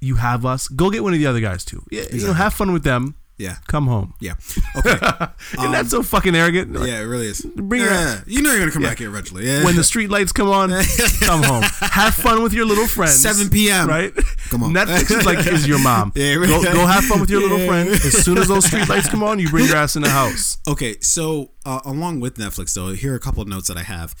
You 0.00 0.16
have 0.16 0.46
us. 0.46 0.68
Go 0.68 0.90
get 0.90 1.02
one 1.02 1.12
of 1.12 1.18
the 1.18 1.26
other 1.26 1.40
guys 1.40 1.64
too. 1.64 1.84
Yeah, 1.90 2.04
you 2.12 2.26
know, 2.26 2.32
have 2.32 2.54
fun 2.54 2.72
with 2.72 2.84
them. 2.84 3.16
Yeah. 3.40 3.56
Come 3.68 3.86
home. 3.86 4.12
Yeah. 4.20 4.34
Okay. 4.76 4.98
and 5.58 5.72
that's 5.72 5.88
so 5.90 6.02
fucking 6.02 6.36
arrogant. 6.36 6.74
Like, 6.74 6.86
yeah, 6.88 7.00
it 7.00 7.04
really 7.04 7.26
is. 7.28 7.40
Bring 7.40 7.80
yeah, 7.80 7.86
your- 7.86 7.94
yeah. 7.94 8.20
You 8.26 8.42
know 8.42 8.50
you're 8.50 8.58
gonna 8.60 8.70
come 8.70 8.82
back 8.82 8.98
here 8.98 9.08
eventually. 9.08 9.46
Yeah. 9.46 9.64
when 9.64 9.76
the 9.76 9.82
street 9.82 10.10
lights 10.10 10.30
come 10.30 10.48
on, 10.48 10.68
come 11.22 11.42
home. 11.42 11.62
Have 11.80 12.14
fun 12.14 12.42
with 12.42 12.52
your 12.52 12.66
little 12.66 12.86
friends. 12.86 13.18
7 13.22 13.48
p.m. 13.48 13.88
Right? 13.88 14.12
Come 14.50 14.62
on. 14.62 14.72
Netflix 14.74 15.10
is 15.18 15.24
like 15.24 15.46
is 15.46 15.66
your 15.66 15.78
mom. 15.78 16.12
Yeah, 16.20 16.34
go, 16.34 16.40
really. 16.40 16.64
go 16.64 16.84
have 16.86 17.04
fun 17.04 17.20
with 17.20 17.30
your 17.30 17.40
little 17.40 17.58
Yeah. 17.60 17.66
friend. 17.66 17.88
As 17.88 18.22
soon 18.22 18.36
as 18.36 18.48
those 18.48 18.66
street 18.66 18.88
lights 18.90 19.08
come 19.08 19.22
on, 19.22 19.38
you 19.38 19.48
bring 19.48 19.66
your 19.66 19.76
ass 19.76 19.96
in 19.96 20.02
the 20.02 20.10
house. 20.10 20.58
Okay, 20.68 20.96
so 21.00 21.52
uh, 21.64 21.80
along 21.86 22.20
with 22.20 22.36
Netflix, 22.36 22.74
though, 22.74 22.92
here 22.92 23.14
are 23.14 23.16
a 23.16 23.20
couple 23.20 23.40
of 23.40 23.48
notes 23.48 23.68
that 23.68 23.78
I 23.78 23.84
have. 23.84 24.14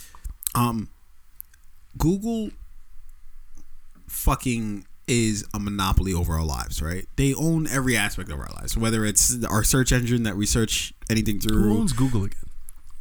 Um, 0.54 0.88
Google 1.98 2.52
fucking 4.06 4.86
is 5.10 5.44
a 5.52 5.58
monopoly 5.58 6.14
over 6.14 6.34
our 6.34 6.44
lives, 6.44 6.80
right? 6.80 7.06
They 7.16 7.34
own 7.34 7.66
every 7.66 7.96
aspect 7.96 8.30
of 8.30 8.38
our 8.38 8.48
lives, 8.56 8.76
whether 8.76 9.04
it's 9.04 9.44
our 9.44 9.64
search 9.64 9.90
engine 9.90 10.22
that 10.22 10.36
we 10.36 10.46
search 10.46 10.94
anything 11.10 11.40
through. 11.40 11.62
Who 11.62 11.78
owns 11.78 11.92
Google 11.92 12.24
again? 12.24 12.38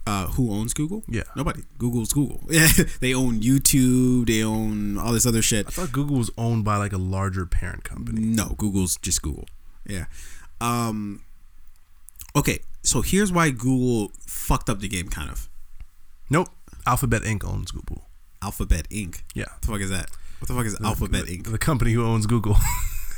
Uh, 0.07 0.25
who 0.29 0.51
owns 0.51 0.73
Google? 0.73 1.03
Yeah. 1.07 1.23
Nobody. 1.35 1.61
Google's 1.77 2.11
Google. 2.11 2.41
Yeah, 2.49 2.67
they 2.99 3.13
own 3.13 3.41
YouTube. 3.41 4.25
They 4.25 4.43
own 4.43 4.97
all 4.97 5.13
this 5.13 5.27
other 5.27 5.43
shit. 5.43 5.67
I 5.67 5.69
thought 5.69 5.91
Google 5.91 6.17
was 6.17 6.31
owned 6.35 6.65
by 6.65 6.77
like 6.77 6.93
a 6.93 6.97
larger 6.97 7.45
parent 7.45 7.83
company. 7.83 8.21
No, 8.21 8.55
Google's 8.57 8.97
just 8.97 9.21
Google. 9.21 9.45
Yeah. 9.85 10.05
Um. 10.59 11.21
Okay, 12.35 12.59
so 12.81 13.01
here's 13.01 13.31
why 13.31 13.51
Google 13.51 14.11
fucked 14.25 14.67
up 14.67 14.79
the 14.79 14.87
game, 14.87 15.09
kind 15.09 15.29
of. 15.29 15.47
Nope. 16.27 16.49
Alphabet 16.87 17.21
Inc. 17.21 17.43
owns 17.47 17.69
Google. 17.69 18.07
Alphabet 18.41 18.89
Inc. 18.89 19.21
Yeah. 19.35 19.43
What 19.43 19.61
the 19.61 19.67
fuck 19.67 19.81
is 19.81 19.89
that? 19.91 20.09
What 20.39 20.47
the 20.47 20.53
fuck 20.53 20.65
is 20.65 20.79
Alphabet 20.81 21.25
the, 21.25 21.37
Inc? 21.37 21.51
The 21.51 21.57
company 21.57 21.91
who 21.93 22.05
owns 22.05 22.25
Google. 22.25 22.57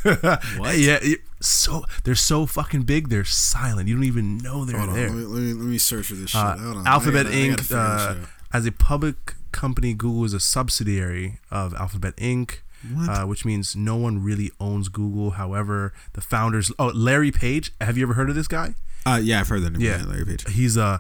What? 0.04 0.78
Yeah. 0.80 0.98
it- 1.02 1.22
So 1.42 1.84
they're 2.04 2.16
so 2.16 2.46
fucking 2.48 2.84
big. 2.84 3.10
They're 3.10 3.24
silent. 3.26 3.88
You 3.88 3.96
don't 3.96 4.04
even 4.04 4.38
know 4.40 4.66
they're 4.66 4.78
Hold 4.78 4.90
on, 4.90 4.96
there. 4.96 5.10
let 5.10 5.16
me, 5.16 5.24
let 5.26 5.42
me 5.42 5.54
let 5.54 5.66
me 5.66 5.78
search 5.78 6.08
for 6.08 6.16
this 6.16 6.32
shit. 6.32 6.42
Uh, 6.42 6.58
Hold 6.58 6.78
on. 6.78 6.88
Alphabet 6.88 7.28
I 7.28 7.48
gotta- 7.50 7.76
I 7.76 8.16
Inc. 8.16 8.24
Uh, 8.24 8.26
as 8.54 8.66
a 8.66 8.72
public 8.72 9.36
company, 9.52 9.94
Google 9.94 10.26
is 10.26 10.34
a 10.34 10.40
subsidiary 10.40 11.40
of 11.52 11.74
Alphabet 11.76 12.16
Inc. 12.18 12.60
What? 12.94 13.10
Uh, 13.10 13.26
which 13.28 13.46
means 13.46 13.76
no 13.76 13.96
one 13.96 14.24
really 14.24 14.50
owns 14.60 14.90
Google. 14.90 15.32
However, 15.32 15.94
the 16.14 16.22
founders. 16.22 16.72
Oh, 16.80 16.88
Larry 16.88 17.32
Page. 17.32 17.72
Have 17.80 17.96
you 17.98 18.04
ever 18.04 18.16
heard 18.16 18.30
of 18.30 18.36
this 18.36 18.48
guy? 18.48 18.74
Uh, 19.06 19.20
yeah, 19.22 19.40
I've 19.40 19.50
heard 19.50 19.62
that 19.62 19.74
name. 19.74 19.82
Yeah. 19.82 20.00
Yeah, 20.00 20.06
Larry 20.06 20.26
Page. 20.26 20.52
He's 20.52 20.78
a. 20.78 21.00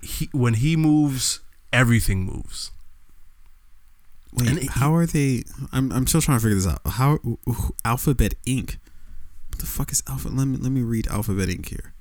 He, 0.00 0.30
when 0.32 0.54
he 0.54 0.76
moves, 0.76 1.40
everything 1.74 2.24
moves. 2.24 2.70
Wait, 4.32 4.48
And 4.48 4.58
he- 4.60 4.68
how 4.68 4.94
are 4.94 5.06
they? 5.06 5.44
I'm, 5.72 5.90
I'm 5.92 6.06
still 6.06 6.20
trying 6.20 6.38
to 6.38 6.42
figure 6.42 6.54
this 6.56 6.66
out. 6.66 6.80
How 6.86 7.18
Alphabet 7.84 8.34
Inc. 8.46 8.76
What 9.48 9.58
the 9.58 9.66
fuck 9.66 9.90
is 9.92 10.02
Alphabet? 10.08 10.38
Let 10.38 10.46
me 10.46 10.56
let 10.56 10.70
me 10.72 10.82
read 10.82 11.08
Alphabet 11.08 11.48
Inc. 11.48 11.66
here. 11.68 11.92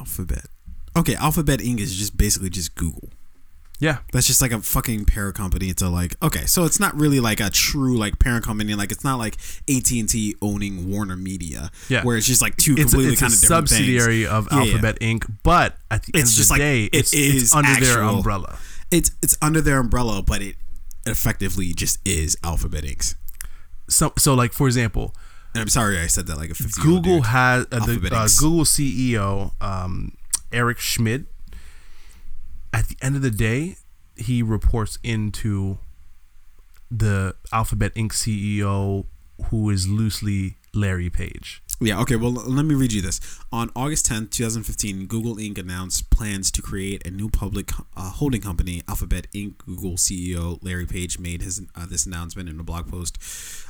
Alphabet. 0.00 0.46
Okay, 0.96 1.14
Alphabet 1.14 1.60
Inc. 1.60 1.80
is 1.80 1.94
just 1.96 2.16
basically 2.16 2.50
just 2.50 2.74
Google. 2.74 3.10
Yeah. 3.80 3.98
That's 4.12 4.26
just 4.26 4.42
like 4.42 4.50
a 4.50 4.60
fucking 4.60 5.04
parent 5.04 5.36
company 5.36 5.72
to 5.74 5.88
like. 5.88 6.16
Okay, 6.20 6.46
so 6.46 6.64
it's 6.64 6.80
not 6.80 6.96
really 6.96 7.20
like 7.20 7.38
a 7.38 7.48
true 7.48 7.96
like 7.96 8.18
parent 8.18 8.44
company. 8.44 8.74
Like 8.74 8.90
it's 8.90 9.04
not 9.04 9.18
like 9.20 9.36
AT 9.70 9.88
and 9.92 10.08
T 10.08 10.34
owning 10.42 10.90
Warner 10.90 11.16
Media. 11.16 11.70
Yeah. 11.88 12.02
where 12.02 12.16
it's 12.16 12.26
just 12.26 12.42
like 12.42 12.56
two 12.56 12.72
It's, 12.72 12.90
completely 12.90 13.12
it's 13.12 13.22
a 13.22 13.24
kind 13.24 13.34
of 13.34 13.40
different 13.40 13.68
things. 13.68 13.78
subsidiary 13.78 14.26
of 14.26 14.48
Yeah, 14.50 14.62
yeah. 14.64 14.72
Alphabet 14.72 14.98
Inc. 15.00 15.32
But 15.44 15.76
at 15.92 16.02
the 16.02 16.10
It's 16.14 16.18
end 16.18 16.28
of 16.28 16.34
just 16.34 16.48
the 16.48 16.52
like- 16.54 16.60
day, 16.60 16.84
it 16.86 16.90
it's, 16.94 17.12
is 17.14 17.42
it's 17.44 17.54
under 17.54 17.78
their 17.84 18.02
umbrella. 18.02 18.58
It's 18.90 19.10
it's 19.22 19.36
under 19.42 19.60
their 19.60 19.78
umbrella, 19.78 20.22
but 20.22 20.42
it 20.42 20.56
effectively 21.06 21.72
just 21.72 21.98
is 22.06 22.36
Alphabet 22.42 22.84
Inc. 22.84 23.14
So, 23.88 24.12
so 24.18 24.34
like 24.34 24.52
for 24.52 24.66
example, 24.66 25.14
And 25.54 25.62
I'm 25.62 25.68
sorry 25.68 25.98
I 25.98 26.06
said 26.06 26.26
that 26.26 26.36
like 26.36 26.50
a 26.50 26.54
50 26.54 26.80
Google 26.82 27.22
has 27.22 27.66
uh, 27.72 27.84
the 27.84 28.10
uh, 28.12 28.28
Google 28.38 28.64
CEO 28.64 29.52
um, 29.62 30.16
Eric 30.52 30.78
Schmidt. 30.78 31.26
At 32.72 32.88
the 32.88 32.96
end 33.00 33.16
of 33.16 33.22
the 33.22 33.30
day, 33.30 33.76
he 34.16 34.42
reports 34.42 34.98
into 35.02 35.78
the 36.90 37.34
Alphabet 37.52 37.94
Inc. 37.94 38.12
CEO, 38.12 39.06
who 39.46 39.70
is 39.70 39.88
loosely 39.88 40.56
Larry 40.74 41.10
Page. 41.10 41.62
Yeah, 41.80 42.00
okay, 42.00 42.16
well, 42.16 42.32
let 42.32 42.64
me 42.64 42.74
read 42.74 42.92
you 42.92 43.00
this. 43.00 43.20
On 43.52 43.70
August 43.76 44.10
10th, 44.10 44.32
2015, 44.32 45.06
Google 45.06 45.36
Inc. 45.36 45.58
announced 45.58 46.10
plans 46.10 46.50
to 46.50 46.60
create 46.60 47.06
a 47.06 47.10
new 47.10 47.30
public 47.30 47.70
uh, 47.96 48.10
holding 48.10 48.40
company, 48.40 48.82
Alphabet 48.88 49.28
Inc. 49.32 49.58
Google 49.58 49.92
CEO 49.92 50.58
Larry 50.60 50.86
Page 50.86 51.20
made 51.20 51.40
his 51.40 51.62
uh, 51.76 51.86
this 51.86 52.04
announcement 52.04 52.48
in 52.48 52.58
a 52.58 52.64
blog 52.64 52.88
post 52.90 53.16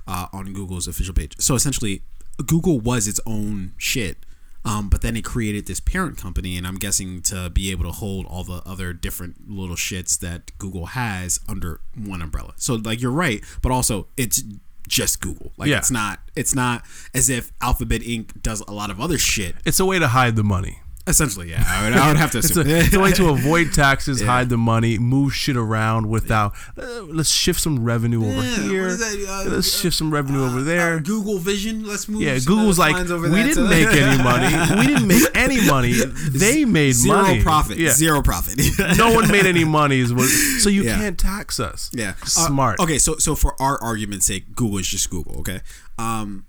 uh, 0.07 0.27
on 0.33 0.55
Google's 0.55 0.89
official 0.89 1.13
page. 1.13 1.35
So 1.39 1.55
essentially, 1.55 2.01
Google 2.47 2.81
was 2.81 3.07
its 3.09 3.21
own 3.27 3.73
shit, 3.77 4.25
um, 4.65 4.89
but 4.89 5.03
then 5.03 5.15
it 5.15 5.25
created 5.25 5.67
this 5.67 5.79
parent 5.79 6.17
company, 6.17 6.57
and 6.57 6.67
I'm 6.67 6.77
guessing 6.77 7.21
to 7.23 7.51
be 7.51 7.71
able 7.71 7.85
to 7.85 7.93
hold 7.93 8.25
all 8.25 8.43
the 8.43 8.63
other 8.65 8.95
different 8.95 9.51
little 9.51 9.77
shits 9.77 10.19
that 10.21 10.57
Google 10.57 10.87
has 10.87 11.41
under 11.47 11.81
one 11.95 12.23
umbrella. 12.23 12.55
So, 12.57 12.77
like, 12.77 13.03
you're 13.03 13.11
right, 13.13 13.45
but 13.61 13.71
also 13.71 14.07
it's 14.17 14.43
just 14.89 15.20
Google. 15.20 15.52
Like, 15.56 15.69
Yeah. 15.69 15.78
it's 15.78 15.90
not 15.90 16.20
it's 16.35 16.55
not 16.55 16.85
as 17.15 17.28
if 17.31 17.52
Alphabet 17.60 18.01
Inc. 18.02 18.43
does 18.43 18.60
a 18.66 18.73
lot 18.73 18.90
of 18.90 19.01
other 19.01 19.19
shit. 19.19 19.55
It's 19.65 19.78
a 19.81 19.85
way 19.85 19.98
to 19.98 20.09
hide 20.09 20.36
the 20.36 20.44
money. 20.44 20.81
Essentially, 21.09 21.51
yeah, 21.51 21.65
I 21.67 21.85
would, 21.89 21.99
I 21.99 22.09
would 22.09 22.17
have 22.19 22.31
to 22.33 22.39
It's 22.39 22.57
a, 22.57 22.61
it's 22.67 22.95
a 22.95 23.01
way 23.01 23.13
to 23.13 23.31
avoid 23.31 23.73
taxes, 23.73 24.21
Yeah. 24.21 24.27
hide 24.27 24.49
the 24.51 24.59
money, 24.59 24.99
move 24.99 25.35
shit 25.35 25.57
around 25.57 26.09
without. 26.09 26.55
Uh, 26.77 27.03
let's 27.05 27.31
shift 27.31 27.61
some 27.61 27.83
revenue 27.83 28.21
over 28.25 28.43
Yeah, 28.43 28.57
here. 28.63 28.87
is 28.89 28.99
that, 28.99 29.47
uh, 29.47 29.51
let's 29.51 29.81
shift 29.81 29.97
some 29.97 30.13
revenue 30.13 30.45
over 30.45 30.63
there. 30.63 30.97
Uh, 30.97 30.99
Google 31.01 31.39
Vision. 31.39 31.87
Let's 31.87 32.09
move. 32.09 32.21
yeah, 32.23 32.39
Google's 32.39 32.79
like, 32.79 32.95
over 33.11 33.29
we 33.31 33.43
didn't 33.43 33.69
make 33.69 33.89
any 33.89 34.23
money. 34.23 34.77
We 34.81 34.87
didn't 34.87 35.07
make 35.09 35.23
any 35.35 35.67
money. 35.67 35.95
They 36.31 36.65
made 36.65 36.93
zero 36.93 37.23
money. 37.23 37.43
profit. 37.43 37.79
Yeah. 37.79 37.91
Zero 37.91 38.23
profit. 38.23 38.59
no 38.99 39.13
one 39.15 39.29
made 39.31 39.47
any 39.47 39.65
money. 39.65 40.05
So 40.05 40.69
you 40.69 40.83
Yeah. 40.85 40.97
can't 40.97 41.19
tax 41.19 41.59
us. 41.59 41.91
Yeah. 41.93 42.15
Uh, 42.23 42.27
Smart. 42.27 42.81
okay, 42.81 42.99
so 42.99 43.17
so 43.17 43.35
for 43.35 43.61
our 43.61 43.81
argument's 43.83 44.27
sake, 44.27 44.55
Google 44.55 44.79
is 44.79 44.87
just 44.87 45.09
Google. 45.11 45.39
Okay. 45.41 45.61
Um, 45.99 46.47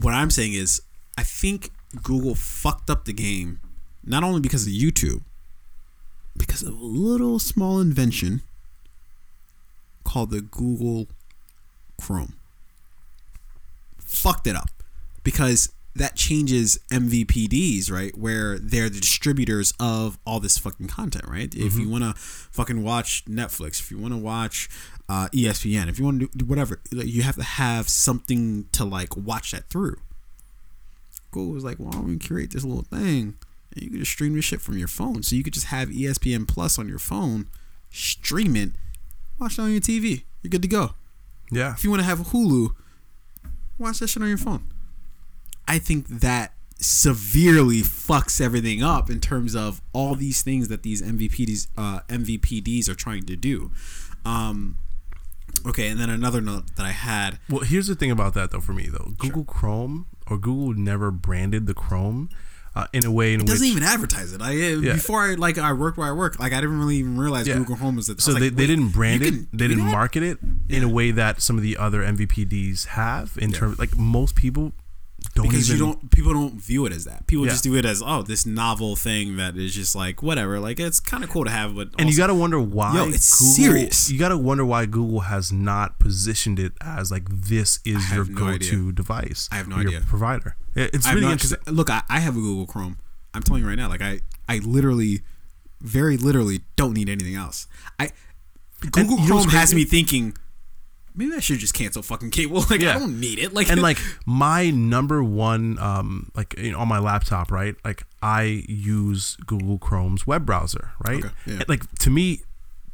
what 0.00 0.14
I'm 0.14 0.30
saying 0.30 0.52
is, 0.54 0.80
I 1.18 1.22
think 1.24 1.70
Google 2.02 2.34
fucked 2.34 2.90
up 2.90 3.04
the 3.04 3.12
game, 3.12 3.60
not 4.04 4.24
only 4.24 4.40
because 4.40 4.66
of 4.66 4.72
YouTube, 4.72 5.22
because 6.36 6.62
of 6.62 6.74
a 6.74 6.84
little 6.84 7.38
small 7.38 7.80
invention 7.80 8.42
called 10.04 10.30
the 10.30 10.40
Google 10.40 11.08
Chrome. 12.00 12.34
Fucked 13.98 14.46
it 14.46 14.56
up 14.56 14.70
because 15.22 15.72
that 15.96 16.16
changes 16.16 16.78
MVPDs, 16.90 17.90
right? 17.90 18.16
Where 18.16 18.58
they're 18.58 18.88
the 18.88 19.00
distributors 19.00 19.72
of 19.78 20.18
all 20.26 20.40
this 20.40 20.58
fucking 20.58 20.88
content, 20.88 21.26
right? 21.28 21.54
If 21.54 21.78
you 21.78 21.88
want 21.88 22.04
to 22.04 22.14
fucking 22.14 22.82
watch 22.82 23.24
Netflix, 23.26 23.80
if 23.80 23.90
you 23.90 23.98
want 23.98 24.12
to 24.12 24.18
watch 24.18 24.68
uh, 25.08 25.28
ESPN, 25.32 25.88
if 25.88 25.98
you 25.98 26.04
want 26.04 26.20
to 26.20 26.28
do 26.36 26.44
whatever, 26.44 26.80
you 26.90 27.22
have 27.22 27.36
to 27.36 27.44
have 27.44 27.88
something 27.88 28.66
to 28.72 28.84
like 28.84 29.16
watch 29.16 29.52
that 29.52 29.68
through. 29.68 29.96
Google 31.34 31.52
was 31.52 31.64
like, 31.64 31.78
why 31.78 31.90
don't 31.90 32.06
we 32.06 32.18
create 32.18 32.52
this 32.52 32.64
little 32.64 32.84
thing 32.84 33.34
and 33.74 33.82
you 33.82 33.90
can 33.90 33.98
just 33.98 34.12
stream 34.12 34.34
this 34.34 34.44
shit 34.44 34.60
from 34.60 34.78
your 34.78 34.88
phone? 34.88 35.22
So 35.22 35.34
you 35.34 35.42
could 35.42 35.52
just 35.52 35.66
have 35.66 35.88
ESPN 35.88 36.46
Plus 36.46 36.78
on 36.78 36.88
your 36.88 37.00
phone, 37.00 37.48
stream 37.90 38.54
it, 38.56 38.70
watch 39.38 39.58
it 39.58 39.62
on 39.62 39.72
your 39.72 39.80
TV. 39.80 40.22
You're 40.42 40.50
good 40.50 40.62
to 40.62 40.68
go. 40.68 40.94
Yeah. 41.50 41.72
If 41.72 41.82
you 41.82 41.90
want 41.90 42.00
to 42.00 42.06
have 42.06 42.18
Hulu, 42.18 42.70
watch 43.78 43.98
that 43.98 44.08
shit 44.08 44.22
on 44.22 44.28
your 44.28 44.38
phone. 44.38 44.68
I 45.66 45.78
think 45.78 46.06
that 46.08 46.52
severely 46.76 47.80
fucks 47.80 48.40
everything 48.40 48.82
up 48.82 49.10
in 49.10 49.18
terms 49.18 49.56
of 49.56 49.80
all 49.92 50.14
these 50.14 50.42
things 50.42 50.68
that 50.68 50.82
these 50.82 51.02
MVPDs 51.02 51.68
uh, 51.76 52.00
MVPDs 52.08 52.88
are 52.88 52.94
trying 52.94 53.24
to 53.24 53.36
do. 53.36 53.70
Um, 54.24 54.76
okay, 55.66 55.88
and 55.88 55.98
then 55.98 56.10
another 56.10 56.40
note 56.40 56.76
that 56.76 56.86
I 56.86 56.90
had. 56.90 57.38
Well, 57.48 57.62
here's 57.62 57.86
the 57.86 57.94
thing 57.94 58.10
about 58.10 58.34
that 58.34 58.50
though. 58.50 58.60
For 58.60 58.72
me 58.72 58.86
though, 58.86 59.12
Google 59.18 59.44
Chrome 59.44 60.06
or 60.28 60.38
Google 60.38 60.74
never 60.74 61.10
branded 61.10 61.66
the 61.66 61.74
Chrome 61.74 62.28
uh, 62.76 62.86
in 62.92 63.04
a 63.04 63.10
way 63.10 63.34
in 63.34 63.40
It 63.40 63.46
doesn't 63.46 63.66
even 63.66 63.82
advertise 63.82 64.32
it. 64.32 64.40
I 64.42 64.54
before 64.80 65.22
I 65.22 65.34
like 65.34 65.58
I 65.58 65.72
worked 65.72 65.96
where 65.96 66.08
I 66.08 66.12
work, 66.12 66.38
like 66.40 66.52
I 66.52 66.60
didn't 66.60 66.78
really 66.78 66.96
even 66.96 67.16
realize 67.18 67.46
Yeah. 67.46 67.58
Google 67.58 67.76
Home 67.76 67.96
was. 67.96 68.08
The, 68.08 68.14
I 68.14 68.16
So 68.20 68.32
was 68.32 68.40
they, 68.40 68.48
like, 68.48 68.56
they 68.56 68.66
didn't 68.66 68.88
brand 68.88 69.22
it. 69.22 69.30
can 69.30 69.48
They 69.52 69.68
didn't 69.68 69.84
market 69.84 70.22
it 70.22 70.38
in 70.68 70.82
a 70.82 70.88
way 70.88 71.10
that 71.12 71.40
some 71.40 71.56
of 71.56 71.62
the 71.62 71.76
other 71.76 72.02
MVPDs 72.02 72.86
have. 72.86 73.36
In 73.40 73.50
Yeah. 73.50 73.58
terms, 73.58 73.78
like 73.78 73.96
most 73.96 74.34
people 74.34 74.72
don't 75.34 75.48
because 75.48 75.68
even. 75.70 75.86
you 75.86 75.92
don't 75.92 76.10
people 76.10 76.32
don't 76.32 76.54
view 76.54 76.86
it 76.86 76.92
as 76.92 77.04
that. 77.06 77.26
People 77.26 77.44
Yeah. 77.44 77.50
just 77.52 77.64
do 77.64 77.74
it 77.74 77.84
as 77.84 78.02
oh 78.04 78.22
this 78.22 78.46
novel 78.46 78.94
thing 78.96 79.36
that 79.36 79.56
is 79.56 79.74
just 79.74 79.94
like 79.96 80.22
whatever. 80.22 80.60
Like 80.60 80.78
it's 80.78 81.00
kind 81.00 81.24
of 81.24 81.30
cool 81.30 81.44
to 81.44 81.50
have, 81.50 81.74
but 81.74 81.88
and 81.98 82.08
you 82.08 82.16
got 82.16 82.28
to 82.28 82.34
wonder 82.34 82.60
why. 82.60 82.94
Yo, 82.94 83.08
it's 83.08 83.38
Google, 83.40 83.52
serious. 83.54 84.10
You 84.10 84.18
got 84.18 84.28
to 84.28 84.38
wonder 84.38 84.64
why 84.64 84.86
Google 84.86 85.20
has 85.20 85.50
not 85.52 85.98
positioned 85.98 86.58
it 86.58 86.72
as 86.80 87.10
like 87.10 87.24
this 87.28 87.80
is 87.84 88.12
your 88.12 88.24
no 88.26 88.34
go-to 88.34 88.92
device. 88.92 89.48
I 89.50 89.56
have 89.56 89.66
no 89.68 89.78
your 89.78 89.88
idea. 89.88 90.00
Provider. 90.02 90.56
It's 90.76 91.06
really 91.08 91.22
no- 91.22 91.32
interesting. 91.32 91.58
look, 91.72 91.90
I, 91.90 92.02
I 92.08 92.20
have 92.20 92.36
a 92.36 92.40
Google 92.40 92.66
Chrome. 92.66 92.98
I'm 93.32 93.42
telling 93.42 93.62
you 93.62 93.68
right 93.68 93.76
now, 93.76 93.88
like 93.88 94.02
I, 94.02 94.20
I 94.48 94.58
literally, 94.58 95.22
very 95.80 96.16
literally, 96.16 96.60
don't 96.76 96.94
need 96.94 97.08
anything 97.08 97.34
else. 97.34 97.66
I 97.98 98.10
Google 98.92 99.16
Chrome 99.26 99.48
has 99.48 99.74
me 99.74 99.84
thinking, 99.84 100.36
maybe 101.14 101.32
I 101.34 101.40
should 101.40 101.58
just 101.58 101.74
cancel 101.74 102.02
fucking 102.02 102.30
cable. 102.30 102.64
Like 102.70 102.80
Yeah. 102.80 102.96
I 102.96 102.98
don't 102.98 103.20
need 103.20 103.38
it. 103.38 103.52
Like 103.54 103.68
and 103.70 103.80
like 103.88 103.98
my 104.26 104.70
number 104.70 105.22
one 105.22 105.78
um 105.78 106.30
like 106.34 106.54
you 106.58 106.72
know, 106.72 106.78
on 106.80 106.88
my 106.88 106.98
laptop 106.98 107.50
right 107.50 107.74
like 107.84 108.02
i 108.22 108.64
use 108.68 109.36
google 109.46 109.78
chrome's 109.78 110.26
web 110.26 110.44
browser 110.46 110.90
right 111.06 111.24
Okay, 111.24 111.34
yeah. 111.46 111.62
Like 111.68 111.82
to 112.00 112.10
me 112.10 112.40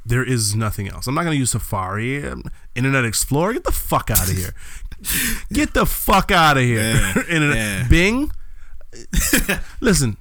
there 0.05 0.25
is 0.25 0.55
nothing 0.57 0.89
else 0.89 1.07
i'm 1.07 1.15
not 1.15 1.23
going 1.23 1.35
to 1.35 1.39
use 1.39 1.51
safari 1.53 2.27
um, 2.27 2.43
internet 2.75 3.05
explorer 3.05 3.53
get 3.53 3.65
the 3.65 3.73
fuck 3.73 4.11
out 4.11 4.29
of 4.29 4.37
here 4.37 4.55
get 5.53 5.73
the 5.75 5.87
fuck 5.87 6.31
out 6.31 6.57
of 6.57 6.63
here 6.65 6.81
Yeah, 6.95 7.15
internet 7.29 7.57
yeah. 7.57 7.89
bing 7.89 8.31
listen 9.81 10.17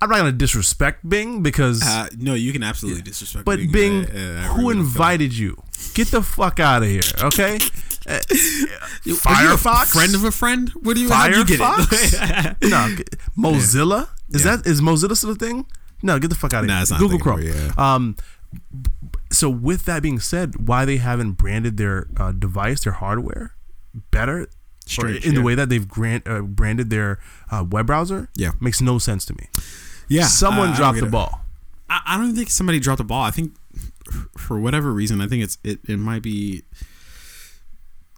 i'm 0.00 0.08
not 0.10 0.18
going 0.20 0.32
to 0.32 0.36
disrespect 0.38 1.08
bing 1.08 1.42
because 1.42 1.82
uh, 1.82 2.08
no, 2.18 2.34
you 2.34 2.52
can 2.52 2.62
absolutely 2.62 3.02
disrespect. 3.02 3.44
but 3.44 3.58
Bing. 3.58 3.70
Bing, 3.72 4.06
I- 4.06 4.40
I- 4.40 4.44
I 4.44 4.46
who 4.54 4.70
invited 4.70 5.36
you? 5.36 5.62
Get 5.94 6.08
the 6.08 6.22
fuck 6.22 6.60
out 6.60 6.82
of 6.82 6.88
here, 6.88 7.02
okay? 7.22 7.58
Uh. 8.04 8.14
Are 8.14 8.34
you 9.06 9.14
a 9.14 9.16
Firefox, 9.16 9.86
friend 9.94 10.12
of 10.16 10.24
a 10.24 10.32
friend. 10.32 10.68
What 10.70 10.96
do 10.96 11.02
you? 11.02 11.08
How'd 11.08 11.34
you 11.36 11.44
get 11.44 11.60
it? 11.60 11.62
Firefox? 11.62 12.56
no, 12.68 12.96
Mozilla. 13.38 14.08
Is 14.30 14.44
Yeah. 14.44 14.56
that 14.56 14.66
is 14.66 14.80
Mozilla 14.80 15.16
still 15.16 15.30
a 15.30 15.34
thing? 15.36 15.66
No, 16.02 16.18
get 16.18 16.28
the 16.28 16.34
fuck 16.34 16.52
out 16.52 16.64
of 16.64 16.66
Nah, 16.66 16.74
here. 16.74 16.82
it's 16.82 16.90
not 16.90 16.98
Google 16.98 17.20
Chrome. 17.20 17.42
yeah. 17.42 17.70
Um, 17.78 18.16
so 19.30 19.48
with 19.48 19.84
that 19.84 20.02
being 20.02 20.18
said, 20.18 20.66
why 20.66 20.84
they 20.84 20.96
haven't 20.96 21.34
branded 21.34 21.76
their 21.76 22.08
uh, 22.16 22.32
device, 22.32 22.82
their 22.82 22.94
hardware, 22.94 23.54
better, 24.10 24.48
Strange, 24.92 25.26
in 25.26 25.34
the 25.34 25.42
way 25.42 25.54
that 25.54 25.68
they've 25.68 25.86
grant, 25.88 26.26
uh, 26.26 26.42
branded 26.42 26.90
their 26.90 27.18
uh, 27.50 27.64
web 27.68 27.86
browser, 27.86 28.28
Yeah. 28.36 28.52
makes 28.60 28.80
no 28.80 28.98
sense 28.98 29.24
to 29.26 29.34
me. 29.34 29.48
Yeah, 30.08 30.26
Someone 30.26 30.68
I- 30.68 30.72
I 30.72 30.76
dropped 30.76 30.98
the 31.00 31.06
it. 31.06 31.10
ball. 31.10 31.44
I, 31.88 32.00
I 32.06 32.16
don't 32.18 32.34
think 32.34 32.50
somebody 32.50 32.78
dropped 32.80 32.98
the 32.98 33.04
ball. 33.04 33.22
I 33.22 33.30
think 33.30 33.54
for 34.36 34.58
whatever 34.60 34.92
reason, 34.92 35.20
I 35.20 35.26
think 35.28 35.42
it's 35.44 35.58
it, 35.64 35.80
it 35.88 35.98
might 35.98 36.22
be, 36.22 36.62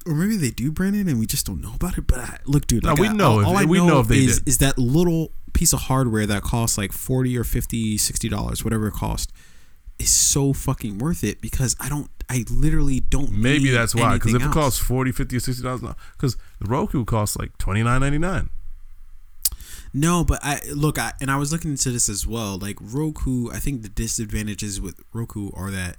or 0.07 0.15
maybe 0.15 0.37
they 0.37 0.51
do 0.51 0.71
brand 0.71 0.97
it 0.97 1.07
and 1.07 1.19
we 1.19 1.27
just 1.27 1.47
don't 1.47 1.61
know 1.61 1.75
about 1.75 1.97
it. 1.99 2.07
But 2.07 2.19
I, 2.21 2.39
look, 2.47 2.67
dude, 2.67 2.83
No, 2.85 2.91
like, 2.91 2.99
we 2.99 3.09
I- 3.09 3.13
know 3.13 3.33
All, 3.33 3.41
if- 3.41 3.47
all 3.47 3.57
I 3.57 3.65
we 3.65 3.79
know, 3.79 3.87
know 3.89 4.01
if 4.01 4.09
they 4.09 4.19
is 4.25 4.39
did. 4.41 4.49
is 4.49 4.59
that 4.59 4.79
little 4.79 5.33
piece 5.53 5.73
of 5.73 5.83
hardware 5.83 6.27
that 6.27 6.43
costs 6.43 6.77
like 6.77 6.91
40 6.93 7.39
or 7.39 7.45
50 7.45 7.97
60 7.97 8.29
dollars 8.29 8.65
whatever 8.65 8.89
it 8.89 8.93
costs 8.95 9.33
is 9.99 10.11
so 10.11 10.53
fucking 10.53 10.99
worth 10.99 11.23
it 11.23 11.41
because 11.41 11.77
i 11.81 11.89
don't 11.89 12.11
i 12.29 12.45
literally 12.51 13.01
don't 13.01 13.31
Maybe 13.31 13.71
that's 13.71 13.95
why. 13.95 14.15
Because 14.15 14.35
if 14.35 14.43
it 14.43 14.47
else. 14.47 14.55
costs 14.55 14.79
40 14.81 15.13
50 15.13 15.37
or 15.37 15.41
60 15.41 15.63
dollars 15.63 15.83
because 16.13 16.37
the 16.59 16.67
Roku 16.67 17.05
costs 17.05 17.37
like 17.37 17.57
twenty 17.59 17.83
nine 17.83 18.01
ninety 18.01 18.19
nine. 18.19 18.49
No, 19.93 20.25
but 20.25 20.41
I 20.43 20.61
look, 20.75 20.99
I 20.99 21.13
and 21.21 21.31
I 21.31 21.37
was 21.37 21.53
looking 21.53 21.73
into 21.73 21.91
this 21.91 22.09
as 22.09 22.27
well. 22.27 22.59
Like 22.59 22.77
Roku, 22.81 23.51
I 23.51 23.59
think 23.59 23.83
the 23.83 23.89
disadvantages 23.89 24.81
with 24.81 25.01
Roku 25.13 25.51
are 25.55 25.71
that 25.71 25.97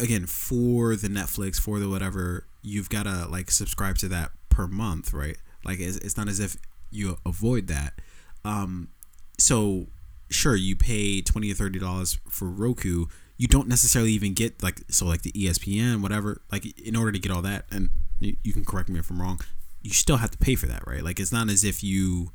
again, 0.00 0.26
for 0.26 0.96
the 0.96 1.08
Netflix, 1.08 1.60
for 1.60 1.78
the 1.78 1.88
whatever, 1.88 2.46
you've 2.62 2.88
got 2.88 3.02
to 3.04 3.26
like 3.28 3.50
subscribe 3.50 3.98
to 3.98 4.08
that 4.08 4.30
per 4.48 4.66
month, 4.66 5.12
right? 5.12 5.36
Like 5.64 5.80
it's, 5.80 5.96
it's 5.98 6.16
not 6.16 6.28
as 6.28 6.40
if 6.40 6.56
you 6.90 7.18
avoid 7.26 7.66
that. 7.66 8.00
Um 8.44 8.88
so 9.38 9.88
sure, 10.30 10.56
you 10.56 10.76
pay 10.76 11.20
20 11.20 11.50
or 11.50 11.54
30 11.54 11.78
dollars 11.78 12.18
for 12.28 12.48
Roku, 12.48 13.06
you 13.36 13.48
don't 13.48 13.68
necessarily 13.68 14.12
even 14.12 14.34
get 14.34 14.62
like 14.62 14.82
so 14.88 15.06
like 15.06 15.22
the 15.22 15.32
ESPN 15.32 16.00
whatever, 16.00 16.40
like 16.52 16.78
in 16.78 16.96
order 16.96 17.12
to 17.12 17.18
get 17.18 17.32
all 17.32 17.42
that 17.42 17.66
and 17.70 17.90
you, 18.20 18.36
you 18.42 18.52
can 18.52 18.64
correct 18.64 18.88
me 18.88 18.98
if 18.98 19.10
I'm 19.10 19.20
wrong, 19.20 19.40
you 19.82 19.90
still 19.90 20.16
have 20.18 20.30
to 20.30 20.38
pay 20.38 20.54
for 20.54 20.66
that, 20.66 20.86
right? 20.86 21.02
Like 21.02 21.20
it's 21.20 21.32
not 21.32 21.48
as 21.50 21.64
if 21.64 21.82
you 21.82 22.30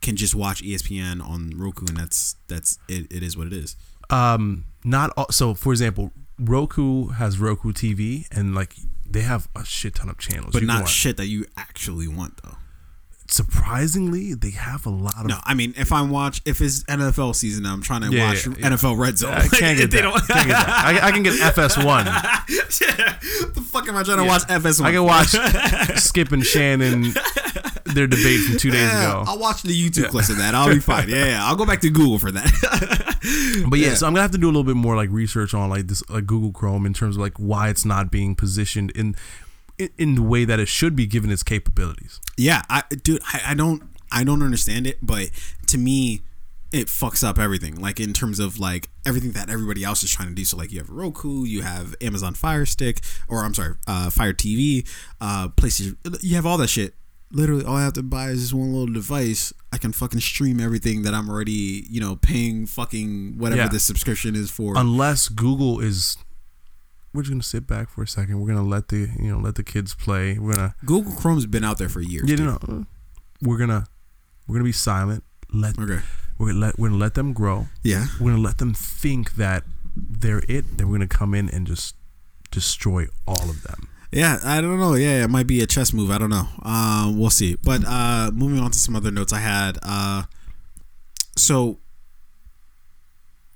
can 0.00 0.16
just 0.16 0.34
watch 0.34 0.62
ESPN 0.62 1.22
on 1.26 1.52
Roku 1.56 1.86
and 1.86 1.96
that's 1.96 2.36
that's 2.48 2.78
it, 2.88 3.10
it 3.12 3.22
is 3.22 3.36
what 3.36 3.46
it 3.46 3.52
is. 3.52 3.76
Um, 4.10 4.64
not 4.84 5.10
all, 5.16 5.30
so. 5.30 5.54
For 5.54 5.72
example, 5.72 6.12
Roku 6.38 7.08
has 7.08 7.38
Roku 7.38 7.72
TV, 7.72 8.26
and 8.30 8.54
like 8.54 8.74
they 9.06 9.22
have 9.22 9.48
a 9.54 9.64
shit 9.64 9.96
ton 9.96 10.08
of 10.08 10.18
channels. 10.18 10.52
But 10.52 10.62
You 10.62 10.68
not 10.68 10.88
shit 10.88 11.16
that 11.16 11.26
you 11.26 11.46
actually 11.56 12.08
want 12.08 12.42
though. 12.42 12.56
Surprisingly, 13.30 14.34
they 14.34 14.50
have 14.50 14.86
a 14.86 14.90
lot 14.90 15.14
of. 15.18 15.26
No, 15.26 15.38
I 15.44 15.54
mean 15.54 15.74
if 15.76 15.92
I'm 15.92 16.10
watch 16.10 16.40
if 16.44 16.60
it's 16.60 16.82
NFL 16.84 17.34
season 17.34 17.66
I'm 17.66 17.82
trying 17.82 18.02
to 18.02 18.10
Yeah, 18.10 18.28
watch 18.28 18.46
yeah, 18.46 18.54
yeah. 18.58 18.70
NFL 18.70 18.98
Red 18.98 19.18
Zone. 19.18 19.32
I 19.32 19.48
can't 19.48 19.78
get 19.78 19.90
they 19.90 19.98
that. 19.98 20.02
don't- 20.02 20.26
Can't 20.26 20.46
get 20.48 20.56
that. 20.56 21.00
I, 21.02 21.08
I 21.08 21.12
can 21.12 21.22
get 21.22 21.34
FS1. 21.54 22.04
the 23.54 23.60
fuck 23.60 23.88
am 23.88 23.96
I 23.96 24.02
trying 24.02 24.18
to 24.18 24.24
watch 24.24 24.42
FS1? 24.42 24.84
I 24.84 24.92
can 24.92 25.04
watch 25.04 25.28
Skip 26.00 26.32
and 26.32 26.44
Shannon 26.44 27.12
their 27.84 28.06
debate 28.06 28.40
from 28.42 28.58
two 28.58 28.70
days 28.70 28.88
ago. 28.90 29.24
I'll 29.26 29.38
watch 29.38 29.62
the 29.62 29.70
YouTube 29.70 30.08
clips 30.08 30.28
of 30.28 30.38
that. 30.38 30.54
I'll 30.54 30.68
be 30.68 30.78
fine. 30.80 31.08
Yeah, 31.08 31.24
yeah. 31.26 31.46
I'll 31.46 31.56
go 31.56 31.64
back 31.66 31.80
to 31.82 31.90
Google 31.90 32.18
for 32.18 32.30
that. 32.30 33.64
But 33.68 33.78
yeah, 33.78 33.88
Yeah. 33.88 33.94
so 33.94 34.06
I'm 34.06 34.12
gonna 34.12 34.22
have 34.22 34.30
to 34.32 34.38
do 34.38 34.46
a 34.46 34.52
little 34.52 34.64
bit 34.64 34.76
more 34.76 34.96
like 34.96 35.10
research 35.10 35.54
on 35.54 35.70
like 35.70 35.86
this 35.86 36.02
like 36.08 36.26
Google 36.26 36.52
Chrome 36.52 36.86
in 36.86 36.94
terms 36.94 37.16
of 37.16 37.22
like 37.22 37.36
why 37.38 37.68
it's 37.68 37.84
not 37.84 38.10
being 38.10 38.34
positioned 38.34 38.90
in 38.92 39.14
in, 39.78 39.90
in 39.98 40.14
the 40.14 40.22
way 40.22 40.44
that 40.44 40.58
it 40.60 40.68
should 40.68 40.94
be 40.96 41.06
given 41.06 41.30
its 41.30 41.42
capabilities. 41.42 42.20
yeah, 42.36 42.62
I 42.68 42.82
dude, 43.02 43.20
I, 43.32 43.40
I 43.48 43.54
don't 43.54 43.82
I 44.10 44.24
don't 44.24 44.42
understand 44.42 44.86
it, 44.86 44.98
but 45.02 45.30
to 45.68 45.78
me 45.78 46.22
it 46.70 46.86
fucks 46.88 47.24
up 47.26 47.38
everything. 47.38 47.80
Like 47.80 47.98
in 47.98 48.12
terms 48.12 48.38
of 48.38 48.58
like 48.58 48.90
everything 49.06 49.32
that 49.32 49.48
everybody 49.48 49.84
else 49.84 50.02
is 50.02 50.10
trying 50.10 50.28
to 50.28 50.34
do. 50.34 50.44
So 50.44 50.56
like 50.58 50.70
you 50.70 50.78
have 50.78 50.90
Roku, 50.90 51.44
you 51.44 51.62
have 51.62 51.94
Amazon 52.02 52.34
Fire 52.34 52.66
Stick, 52.66 53.00
or 53.26 53.42
I'm 53.44 53.54
sorry, 53.54 53.74
uh, 53.86 54.10
Fire 54.10 54.34
TV, 54.34 54.86
uh, 55.20 55.48
PlayStation. 55.48 55.96
You 56.22 56.34
have 56.36 56.44
all 56.44 56.58
that 56.58 56.68
shit. 56.68 56.94
Literally, 57.30 57.64
all 57.64 57.76
I 57.76 57.82
have 57.84 57.92
to 57.94 58.02
buy 58.02 58.28
is 58.30 58.40
this 58.42 58.52
one 58.54 58.72
little 58.72 58.92
device. 58.92 59.52
I 59.72 59.76
can 59.78 59.92
fucking 59.92 60.20
stream 60.20 60.60
everything 60.60 61.02
that 61.02 61.12
I'm 61.14 61.28
already, 61.30 61.86
you 61.90 62.00
know, 62.00 62.16
paying 62.16 62.64
fucking 62.66 63.36
whatever 63.38 63.62
Yeah. 63.62 63.68
the 63.68 63.80
subscription 63.80 64.34
is 64.34 64.50
for. 64.50 64.76
Unless 64.76 65.28
Google 65.28 65.80
is 65.80 66.16
we're 67.12 67.22
just 67.22 67.30
gonna 67.32 67.42
sit 67.42 67.66
back 67.66 67.88
for 67.90 68.02
a 68.02 68.08
second. 68.08 68.40
We're 68.40 68.48
gonna 68.48 68.62
let 68.68 68.88
the 68.88 69.08
you 69.18 69.30
know 69.32 69.38
let 69.38 69.54
the 69.56 69.64
kids 69.64 69.94
play. 69.94 70.38
We're 70.38 70.54
gonna 70.54 70.74
Google 70.84 71.12
Chrome's 71.12 71.46
been 71.46 71.64
out 71.64 71.78
there 71.78 71.88
for 71.88 72.00
years. 72.00 72.28
you 72.30 72.36
dude. 72.36 72.46
know 72.46 72.86
we're 73.42 73.58
gonna 73.58 73.86
we're 74.46 74.54
gonna 74.56 74.64
be 74.64 74.72
silent. 74.72 75.24
Let 75.52 75.78
Okay. 75.78 76.00
we're 76.38 76.48
gonna 76.48 76.58
let 76.58 76.78
we're 76.78 76.88
gonna 76.88 77.00
let 77.00 77.14
them 77.14 77.32
grow. 77.32 77.68
Yeah. 77.82 78.06
We're 78.20 78.32
gonna 78.32 78.42
let 78.42 78.58
them 78.58 78.74
think 78.74 79.34
that 79.36 79.64
they're 79.96 80.42
it. 80.48 80.76
Then 80.78 80.88
we're 80.88 80.96
gonna 80.98 81.06
come 81.08 81.34
in 81.34 81.48
and 81.48 81.66
just 81.66 81.94
destroy 82.50 83.06
all 83.26 83.48
of 83.50 83.62
them. 83.62 83.88
Yeah, 84.10 84.38
I 84.42 84.62
don't 84.62 84.78
know. 84.80 84.94
Yeah, 84.94 85.22
it 85.24 85.28
might 85.28 85.46
be 85.46 85.60
a 85.60 85.66
chess 85.66 85.92
move. 85.92 86.10
I 86.10 86.16
don't 86.16 86.30
know. 86.30 86.48
Uh, 86.62 87.12
we'll 87.14 87.28
see. 87.28 87.56
But 87.62 87.82
uh, 87.86 88.30
moving 88.32 88.58
on 88.58 88.70
to 88.70 88.78
some 88.78 88.96
other 88.96 89.10
notes 89.10 89.34
I 89.34 89.38
had. 89.40 89.76
Uh, 89.82 90.22
so, 91.36 91.78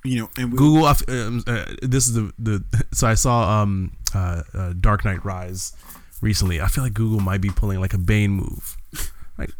you 0.05 0.21
know, 0.21 0.31
and 0.37 0.53
we, 0.53 0.59
Google. 0.59 0.85
uh, 0.87 0.95
uh, 1.11 1.65
this 1.83 2.07
is 2.09 2.15
the 2.15 2.33
the. 2.39 2.65
So 2.93 3.07
I 3.07 3.15
saw 3.15 3.63
um 3.63 3.93
uh, 4.15 4.43
uh 4.55 4.73
Dark 4.81 5.05
Knight 5.05 5.25
Rise 5.25 5.73
recently. 6.21 6.61
I 6.61 6.69
feel 6.69 6.85
like 6.85 6.95
Google 6.95 7.21
might 7.21 7.41
be 7.41 7.51
pulling 7.51 7.81
like 7.81 7.95
a 7.95 7.99
Bane 7.99 8.33
move. 8.33 8.77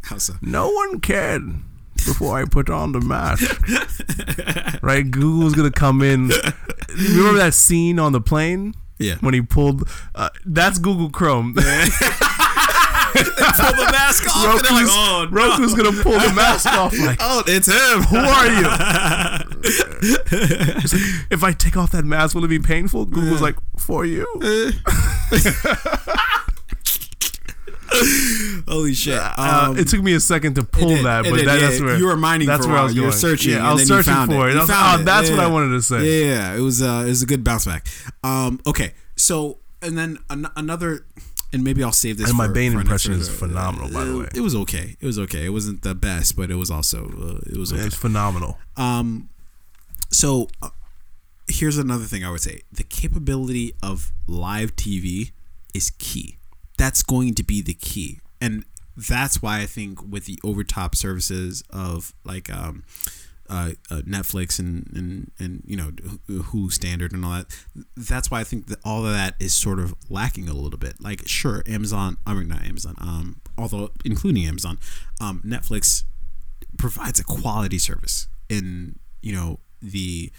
how 0.03 0.17
so? 0.17 0.33
No 0.41 0.69
one 0.69 0.99
cared 0.99 1.43
before 1.95 2.37
I 2.39 2.45
put 2.45 2.69
on 2.69 2.91
the 2.91 2.99
mask. 3.01 3.43
right? 4.83 5.09
Google's 5.09 5.53
gonna 5.55 5.71
come 5.71 6.01
in. 6.01 6.31
Remember 6.89 7.37
that 7.39 7.53
scene 7.53 7.97
on 7.99 8.11
the 8.11 8.21
plane 8.21 8.73
Yeah. 8.99 9.15
when 9.21 9.33
he 9.33 9.41
pulled? 9.41 9.87
Uh, 10.13 10.29
that's 10.45 10.77
Google 10.79 11.09
Chrome. 11.09 11.55
Pull 13.13 13.75
the 13.75 13.89
mask 13.91 14.27
off. 14.27 14.45
and 14.55 14.65
they're 14.65 14.71
like, 14.71 14.85
Roku's, 14.85 14.89
oh, 14.91 15.27
no. 15.29 15.35
Roku's 15.37 15.73
gonna 15.75 16.03
pull 16.03 16.13
the 16.19 16.33
mask 16.35 16.65
off. 16.67 16.93
Like, 17.03 17.17
Oh, 17.21 17.43
it's 17.47 17.67
him. 17.67 18.03
who 18.03 18.17
are 18.17 18.47
you? 18.47 18.63
Like, 19.63 21.01
if 21.31 21.43
I 21.43 21.53
take 21.53 21.77
off 21.77 21.91
that 21.91 22.03
mask, 22.05 22.35
will 22.35 22.43
it 22.43 22.49
be 22.49 22.59
painful? 22.59 23.05
Google's 23.05 23.41
like, 23.41 23.55
for 23.77 24.05
you. 24.05 24.25
Holy 28.67 28.93
shit. 28.93 29.13
Uh, 29.19 29.67
Um, 29.69 29.77
it 29.77 29.87
took 29.87 30.01
me 30.01 30.13
a 30.13 30.19
second 30.19 30.55
to 30.55 30.63
pull 30.63 30.89
did, 30.89 31.05
that, 31.05 31.23
but 31.25 31.35
did, 31.37 31.47
that, 31.47 31.59
yeah. 31.61 31.67
that's 31.69 31.79
where 31.81 31.97
You 31.97 32.07
were 32.07 32.17
mining 32.17 32.47
That's 32.47 32.65
for 32.65 32.71
where 32.71 32.81
I 32.81 32.83
was 32.85 32.95
You 32.95 33.03
were 33.03 33.07
going. 33.09 33.19
searching, 33.19 33.51
Yeah, 33.53 33.69
I 33.69 33.73
was 33.73 33.87
searching 33.87 34.13
for 34.25 34.49
it. 34.49 34.55
it. 34.55 34.59
Was 34.59 34.69
oh, 34.71 34.97
it. 34.99 35.05
that's 35.05 35.29
what 35.29 35.39
I 35.39 35.47
wanted 35.47 35.69
to 35.75 35.81
say. 35.81 36.03
Yeah, 36.03 36.25
yeah, 36.25 36.33
yeah. 36.53 36.57
it 36.57 36.61
was 36.61 36.81
uh, 36.81 37.03
it 37.05 37.09
was 37.09 37.21
a 37.21 37.25
good 37.25 37.43
bounce 37.43 37.65
back. 37.65 37.85
Um, 38.23 38.59
okay, 38.65 38.93
so 39.15 39.59
and 39.81 39.97
then 39.97 40.17
an- 40.29 40.47
another, 40.55 41.05
and 41.53 41.63
maybe 41.63 41.83
I'll 41.83 41.91
save 41.91 42.17
this. 42.17 42.29
And 42.29 42.37
my 42.37 42.47
Bane 42.47 42.73
impression 42.73 43.13
is 43.13 43.29
phenomenal, 43.29 43.89
by 43.89 44.03
the 44.03 44.13
uh, 44.13 44.19
way. 44.21 44.29
It 44.35 44.41
was 44.41 44.55
okay. 44.55 44.97
It 44.99 45.05
was 45.05 45.19
okay. 45.19 45.45
It 45.45 45.49
wasn't 45.49 45.83
the 45.83 45.95
best, 45.95 46.35
but 46.35 46.49
it 46.49 46.55
was 46.55 46.71
also 46.71 47.05
uh, 47.05 47.49
it 47.49 47.57
was 47.57 47.71
okay. 47.71 47.83
It's 47.83 47.95
phenomenal. 47.95 48.57
Um, 48.75 49.29
so 50.09 50.47
uh, 50.61 50.69
here's 51.47 51.77
another 51.77 52.05
thing 52.05 52.25
I 52.25 52.31
would 52.31 52.41
say: 52.41 52.61
the 52.71 52.83
capability 52.83 53.73
of 53.81 54.11
live 54.27 54.75
TV 54.75 55.31
is 55.73 55.91
key. 55.99 56.37
That's 56.77 57.03
going 57.03 57.35
to 57.35 57.43
be 57.43 57.61
the 57.61 57.75
key, 57.75 58.19
and 58.41 58.65
that's 58.97 59.41
why 59.41 59.61
I 59.61 59.65
think 59.65 59.99
with 60.07 60.25
the 60.25 60.39
overtop 60.43 60.95
services 60.95 61.63
of 61.69 62.13
like 62.23 62.51
um, 62.51 62.83
uh, 63.49 63.71
uh, 63.91 64.01
Netflix 64.01 64.59
and, 64.59 64.89
and 64.95 65.31
and 65.37 65.63
you 65.65 65.75
know 65.75 65.91
Hulu 66.29 66.71
Standard 66.71 67.11
and 67.11 67.25
all 67.25 67.31
that, 67.31 67.45
that's 67.95 68.31
why 68.31 68.39
I 68.39 68.43
think 68.43 68.67
that 68.67 68.79
all 68.83 69.05
of 69.05 69.13
that 69.13 69.35
is 69.39 69.53
sort 69.53 69.79
of 69.79 69.95
lacking 70.09 70.47
a 70.47 70.53
little 70.53 70.79
bit. 70.79 71.01
Like, 71.01 71.27
sure, 71.27 71.63
Amazon, 71.67 72.17
I 72.25 72.33
mean 72.33 72.47
not 72.47 72.63
Amazon, 72.63 72.95
um, 72.99 73.41
although 73.57 73.91
including 74.05 74.45
Amazon, 74.45 74.79
um, 75.19 75.41
Netflix 75.45 76.03
provides 76.77 77.19
a 77.19 77.23
quality 77.23 77.77
service 77.77 78.27
in 78.49 78.97
you 79.21 79.33
know 79.33 79.59
the 79.81 80.31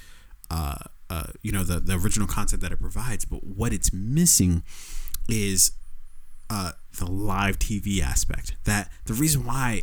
uh, 0.51 0.79
uh, 1.11 1.25
you 1.43 1.53
know 1.53 1.63
the 1.63 1.81
the 1.81 1.95
original 1.95 2.27
content 2.27 2.63
that 2.63 2.73
it 2.73 2.81
provides, 2.81 3.25
but 3.25 3.45
what 3.45 3.73
it's 3.73 3.93
missing 3.93 4.63
is 5.29 5.73
uh, 6.51 6.73
the 6.99 7.07
live 7.07 7.59
TV 7.59 8.01
aspect. 8.01 8.55
That 8.65 8.91
the 9.05 9.15
reason 9.15 9.45
why 9.45 9.83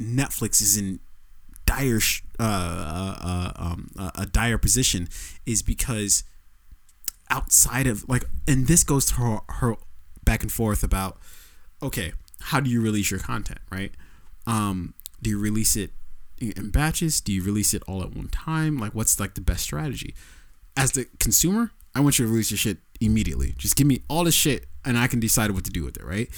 Netflix 0.00 0.60
is 0.60 0.76
in 0.76 1.00
dire 1.68 2.00
uh, 2.38 2.42
uh, 2.42 3.18
uh, 3.22 3.52
um, 3.56 3.90
uh, 3.98 4.10
a 4.14 4.26
dire 4.26 4.58
position 4.58 5.08
is 5.44 5.62
because 5.62 6.24
outside 7.30 7.86
of 7.86 8.08
like, 8.08 8.24
and 8.46 8.66
this 8.66 8.82
goes 8.82 9.04
to 9.06 9.14
her, 9.14 9.38
her 9.48 9.76
back 10.24 10.42
and 10.42 10.50
forth 10.50 10.82
about 10.82 11.18
okay, 11.82 12.12
how 12.40 12.58
do 12.58 12.70
you 12.70 12.80
release 12.80 13.10
your 13.10 13.20
content, 13.20 13.60
right? 13.70 13.92
Um, 14.46 14.94
do 15.20 15.30
you 15.30 15.38
release 15.38 15.76
it 15.76 15.90
in 16.38 16.70
batches? 16.70 17.20
Do 17.20 17.32
you 17.32 17.42
release 17.42 17.74
it 17.74 17.82
all 17.86 18.02
at 18.02 18.16
one 18.16 18.28
time? 18.28 18.78
Like, 18.78 18.94
what's 18.94 19.20
like 19.20 19.34
the 19.34 19.40
best 19.40 19.62
strategy? 19.62 20.14
As 20.76 20.92
the 20.92 21.06
consumer, 21.20 21.72
I 21.94 22.00
want 22.00 22.18
you 22.18 22.24
to 22.24 22.30
release 22.30 22.50
your 22.50 22.58
shit 22.58 22.78
immediately. 23.00 23.54
Just 23.58 23.76
give 23.76 23.86
me 23.86 24.02
all 24.08 24.24
the 24.24 24.32
shit, 24.32 24.66
and 24.84 24.96
I 24.96 25.06
can 25.06 25.20
decide 25.20 25.50
what 25.50 25.64
to 25.66 25.70
do 25.70 25.84
with 25.84 25.96
it, 25.96 26.04
right? 26.04 26.28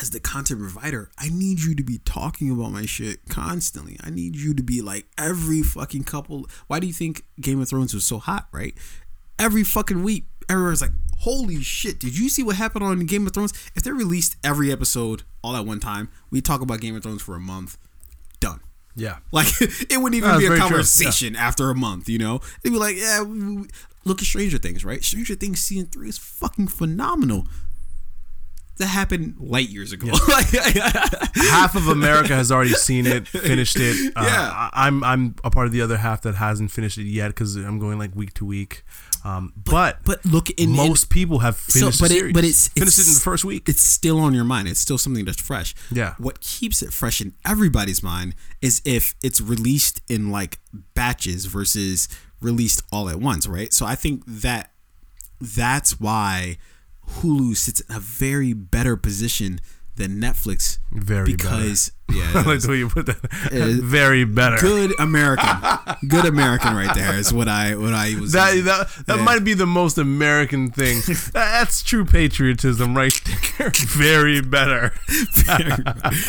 As 0.00 0.10
the 0.10 0.20
content 0.20 0.60
provider, 0.60 1.10
I 1.18 1.28
need 1.28 1.60
you 1.60 1.74
to 1.74 1.82
be 1.82 1.98
talking 2.04 2.50
about 2.50 2.72
my 2.72 2.86
shit 2.86 3.20
constantly. 3.28 3.96
I 4.02 4.10
need 4.10 4.36
you 4.36 4.54
to 4.54 4.62
be 4.62 4.82
like 4.82 5.06
every 5.18 5.62
fucking 5.62 6.04
couple. 6.04 6.46
Why 6.66 6.80
do 6.80 6.86
you 6.86 6.92
think 6.92 7.24
Game 7.40 7.60
of 7.60 7.68
Thrones 7.68 7.94
was 7.94 8.04
so 8.04 8.18
hot, 8.18 8.48
right? 8.52 8.74
Every 9.38 9.64
fucking 9.64 10.02
week, 10.02 10.24
everyone's 10.48 10.82
like, 10.82 10.92
holy 11.18 11.62
shit, 11.62 11.98
did 11.98 12.18
you 12.18 12.28
see 12.28 12.42
what 12.42 12.56
happened 12.56 12.84
on 12.84 13.06
Game 13.06 13.26
of 13.26 13.32
Thrones? 13.32 13.52
If 13.74 13.82
they 13.82 13.92
released 13.92 14.36
every 14.44 14.72
episode 14.72 15.22
all 15.42 15.56
at 15.56 15.66
one 15.66 15.80
time, 15.80 16.08
we 16.30 16.40
talk 16.40 16.60
about 16.60 16.80
Game 16.80 16.96
of 16.96 17.02
Thrones 17.02 17.22
for 17.22 17.34
a 17.36 17.40
month. 17.40 17.78
Done. 18.40 18.60
Yeah. 18.96 19.18
Like 19.32 19.48
it 19.60 20.00
wouldn't 20.00 20.14
even 20.14 20.38
be 20.38 20.46
a 20.46 20.56
conversation 20.56 21.36
after 21.36 21.70
a 21.70 21.74
month, 21.74 22.08
you 22.08 22.18
know? 22.18 22.40
They'd 22.62 22.70
be 22.70 22.78
like, 22.78 22.96
yeah, 22.96 23.24
look 24.04 24.20
at 24.20 24.26
Stranger 24.26 24.58
Things, 24.58 24.84
right? 24.84 25.02
Stranger 25.02 25.34
Things 25.34 25.60
season 25.60 25.86
three 25.86 26.08
is 26.08 26.18
fucking 26.18 26.68
phenomenal. 26.68 27.46
That 28.78 28.86
happened 28.86 29.36
light 29.38 29.68
years 29.68 29.92
ago. 29.92 30.08
Like, 30.28 30.46
half 31.36 31.76
of 31.76 31.86
America 31.88 32.34
has 32.34 32.50
already 32.50 32.72
seen 32.72 33.06
it, 33.06 33.28
finished 33.28 33.76
it. 33.78 34.12
Uh, 34.16 34.24
Yeah. 34.26 34.70
I'm 34.72 35.04
I'm 35.04 35.36
a 35.44 35.50
part 35.50 35.66
of 35.66 35.72
the 35.72 35.80
other 35.80 35.96
half 35.96 36.22
that 36.22 36.34
hasn't 36.34 36.70
finished 36.72 36.98
it 36.98 37.04
yet 37.04 37.28
because 37.28 37.54
I'm 37.56 37.78
going 37.78 37.98
like 37.98 38.14
week 38.16 38.34
to 38.34 38.44
week. 38.44 38.82
Um, 39.24 39.52
but 39.56 39.98
but 40.04 40.24
look, 40.26 40.50
in 40.50 40.70
in- 40.70 40.76
most 40.76 41.08
people 41.08 41.38
have 41.38 41.56
finished 41.56 42.00
but 42.00 42.10
the 42.10 42.18
it- 42.18 42.34
but 42.34 42.42
it's- 42.44 42.68
finished 42.68 42.98
it 42.98 43.06
in 43.06 43.14
the 43.14 43.20
first 43.20 43.44
week. 43.44 43.68
it's 43.68 43.80
still 43.80 44.18
on 44.20 44.34
your 44.34 44.44
mind. 44.44 44.66
It's 44.68 44.80
still 44.80 44.98
something 44.98 45.24
that's 45.24 45.40
fresh. 45.40 45.74
Yeah. 45.92 46.14
What 46.18 46.40
keeps 46.40 46.82
it 46.82 46.92
fresh 46.92 47.20
in 47.20 47.34
everybody's 47.44 48.02
mind 48.02 48.34
is 48.60 48.82
if 48.84 49.14
it's 49.22 49.40
released 49.40 50.00
in 50.08 50.30
like 50.30 50.58
batches 50.94 51.46
versus 51.46 52.08
released 52.40 52.82
all 52.92 53.08
at 53.08 53.20
once, 53.20 53.46
right? 53.46 53.72
So 53.72 53.86
I 53.86 53.94
think 53.94 54.24
that 54.26 54.72
that's 55.40 55.98
why 56.00 56.58
Hulu 57.20 57.56
sits 57.56 57.80
in 57.80 57.94
a 57.94 58.00
very 58.00 58.52
better 58.52 58.96
position 58.96 59.60
than 59.96 60.20
Netflix. 60.20 60.78
Very 60.90 61.26
because 61.36 61.92
yeah, 62.12 62.30
I 62.34 62.42
like 62.42 62.60
the 62.60 62.68
way 62.68 62.78
you 62.78 62.88
put 62.88 63.06
that. 63.06 63.16
Very 63.82 64.24
better. 64.24 64.56
good 64.58 64.92
American, 64.98 65.48
good 66.08 66.24
American 66.24 66.74
right 66.74 66.92
there 66.96 67.14
is 67.16 67.32
what 67.32 67.46
I 67.48 67.76
what 67.76 67.94
I 67.94 68.18
was. 68.18 68.32
That 68.32 68.54
that, 68.64 69.06
that 69.06 69.16
Yeah. 69.18 69.24
might 69.24 69.44
be 69.44 69.54
the 69.54 69.66
most 69.66 69.96
American 69.98 70.70
thing. 70.70 71.00
That's 71.32 71.82
true 71.82 72.04
patriotism, 72.04 72.96
right 72.96 73.14
there. 73.58 73.70
Very 73.86 74.40
better. 74.40 74.92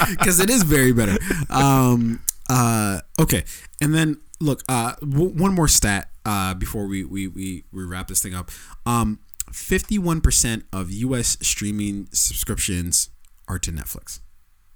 because 0.09 0.39
it 0.39 0.49
is 0.49 0.63
very 0.63 0.91
better. 0.91 1.17
Um, 1.49 2.21
uh, 2.49 2.99
okay, 3.19 3.43
and 3.81 3.93
then 3.93 4.17
look, 4.39 4.61
uh, 4.69 4.93
w- 5.01 5.31
one 5.33 5.53
more 5.55 5.67
stat 5.67 6.09
uh, 6.25 6.53
before 6.53 6.85
we, 6.87 7.03
we 7.03 7.27
we 7.27 7.63
we 7.71 7.83
wrap 7.83 8.07
this 8.07 8.21
thing 8.21 8.33
up. 8.35 8.51
Um, 8.85 9.19
fifty-one 9.55 10.21
percent 10.21 10.65
of 10.73 10.91
U.S. 10.91 11.37
streaming 11.41 12.07
subscriptions 12.11 13.09
are 13.47 13.59
to 13.59 13.71
Netflix. 13.71 14.19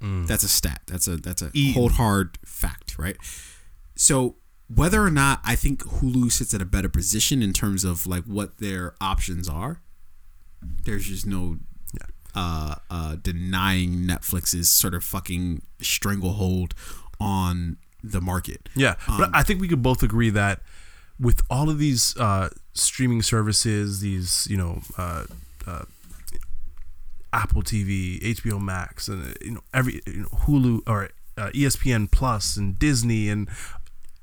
That's 0.02 0.44
a 0.44 0.48
stat. 0.48 0.82
That's 0.88 1.08
a 1.10 1.18
that's 1.18 1.42
a 1.42 1.52
E- 1.54 1.74
cold 1.74 1.94
hard 1.94 2.38
fact, 2.46 2.98
right? 2.98 3.18
So 3.96 4.38
whether 4.74 5.04
or 5.04 5.12
not 5.12 5.42
I 5.44 5.56
think 5.56 5.84
Hulu 5.84 6.32
sits 6.32 6.54
at 6.54 6.62
a 6.62 6.66
better 6.66 6.88
position 6.88 7.42
in 7.44 7.52
terms 7.52 7.84
of 7.84 8.08
like 8.08 8.24
what 8.24 8.60
their 8.60 8.96
options 9.02 9.50
are, 9.50 9.82
there's 10.86 11.06
just 11.08 11.26
no 11.26 11.58
Yeah. 11.94 12.06
uh, 12.34 12.76
uh, 12.90 13.16
denying 13.22 14.06
Netflix's 14.08 14.70
sort 14.70 14.94
of 14.94 15.04
fucking 15.04 15.64
stranglehold 15.82 16.74
on 17.20 17.76
the 18.02 18.22
market. 18.22 18.70
Yeah, 18.78 18.96
Um, 19.10 19.18
but 19.18 19.30
I 19.34 19.44
think 19.44 19.60
we 19.60 19.68
could 19.68 19.84
both 19.84 20.02
agree 20.02 20.30
that 20.30 20.62
with 21.20 21.41
all 21.50 21.70
of 21.70 21.80
these 21.80 22.16
uh, 22.18 22.50
streaming 22.74 23.22
services, 23.22 24.00
these 24.02 24.48
you 24.50 24.58
know, 24.58 24.82
uh, 24.98 25.26
uh, 25.68 25.84
Apple 27.34 27.62
TV, 27.62 28.22
HBO 28.22 28.62
Max, 28.62 29.08
and 29.08 29.28
uh, 29.28 29.34
you 29.41 29.52
know 29.52 29.62
every 29.74 30.02
you 30.08 30.22
know, 30.22 30.30
Hulu 30.46 30.82
or 30.88 31.10
uh, 31.38 31.50
ESPN 31.52 32.12
Plus 32.12 32.58
and 32.58 32.78
Disney 32.78 33.30
and 33.30 33.50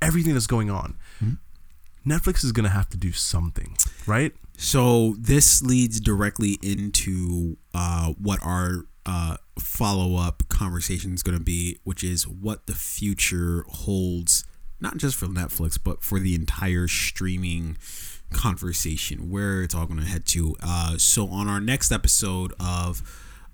everything 0.01 0.33
that's 0.35 0.47
going 0.47 0.71
on, 0.71 0.97
Mm-hmm. 1.23 1.35
Netflix 2.13 2.45
is 2.45 2.53
gonna 2.53 2.69
have 2.69 2.89
to 2.91 2.97
do 2.97 3.11
something, 3.13 3.77
right? 4.07 4.33
So 4.57 5.15
this 5.19 5.63
leads 5.63 6.01
directly 6.01 6.59
into 6.63 7.57
uh, 7.75 8.13
what 8.13 8.41
our 8.43 8.87
uh, 9.05 9.37
follow-up 9.59 10.49
conversation 10.49 11.15
is 11.15 11.23
going 11.23 11.39
to 11.39 11.45
be, 11.45 11.79
which 11.85 12.03
is 12.03 12.27
what 12.27 12.67
the 12.67 12.75
future 12.75 13.65
holds, 13.69 14.45
not 14.81 14.97
just 14.97 15.17
for 15.17 15.27
Netflix, 15.27 15.79
but 15.83 16.03
for 16.03 16.19
the 16.19 16.35
entire 16.35 16.89
streaming 16.89 17.77
conversation, 18.33 19.31
where 19.31 19.63
it's 19.63 19.75
all 19.75 19.87
going 19.87 20.01
to 20.01 20.07
head 20.07 20.27
to. 20.27 20.57
Uh, 20.63 20.99
so 20.99 21.29
on 21.29 21.49
our 21.49 21.61
next 21.61 21.93
episode 21.93 22.53
of 22.61 23.03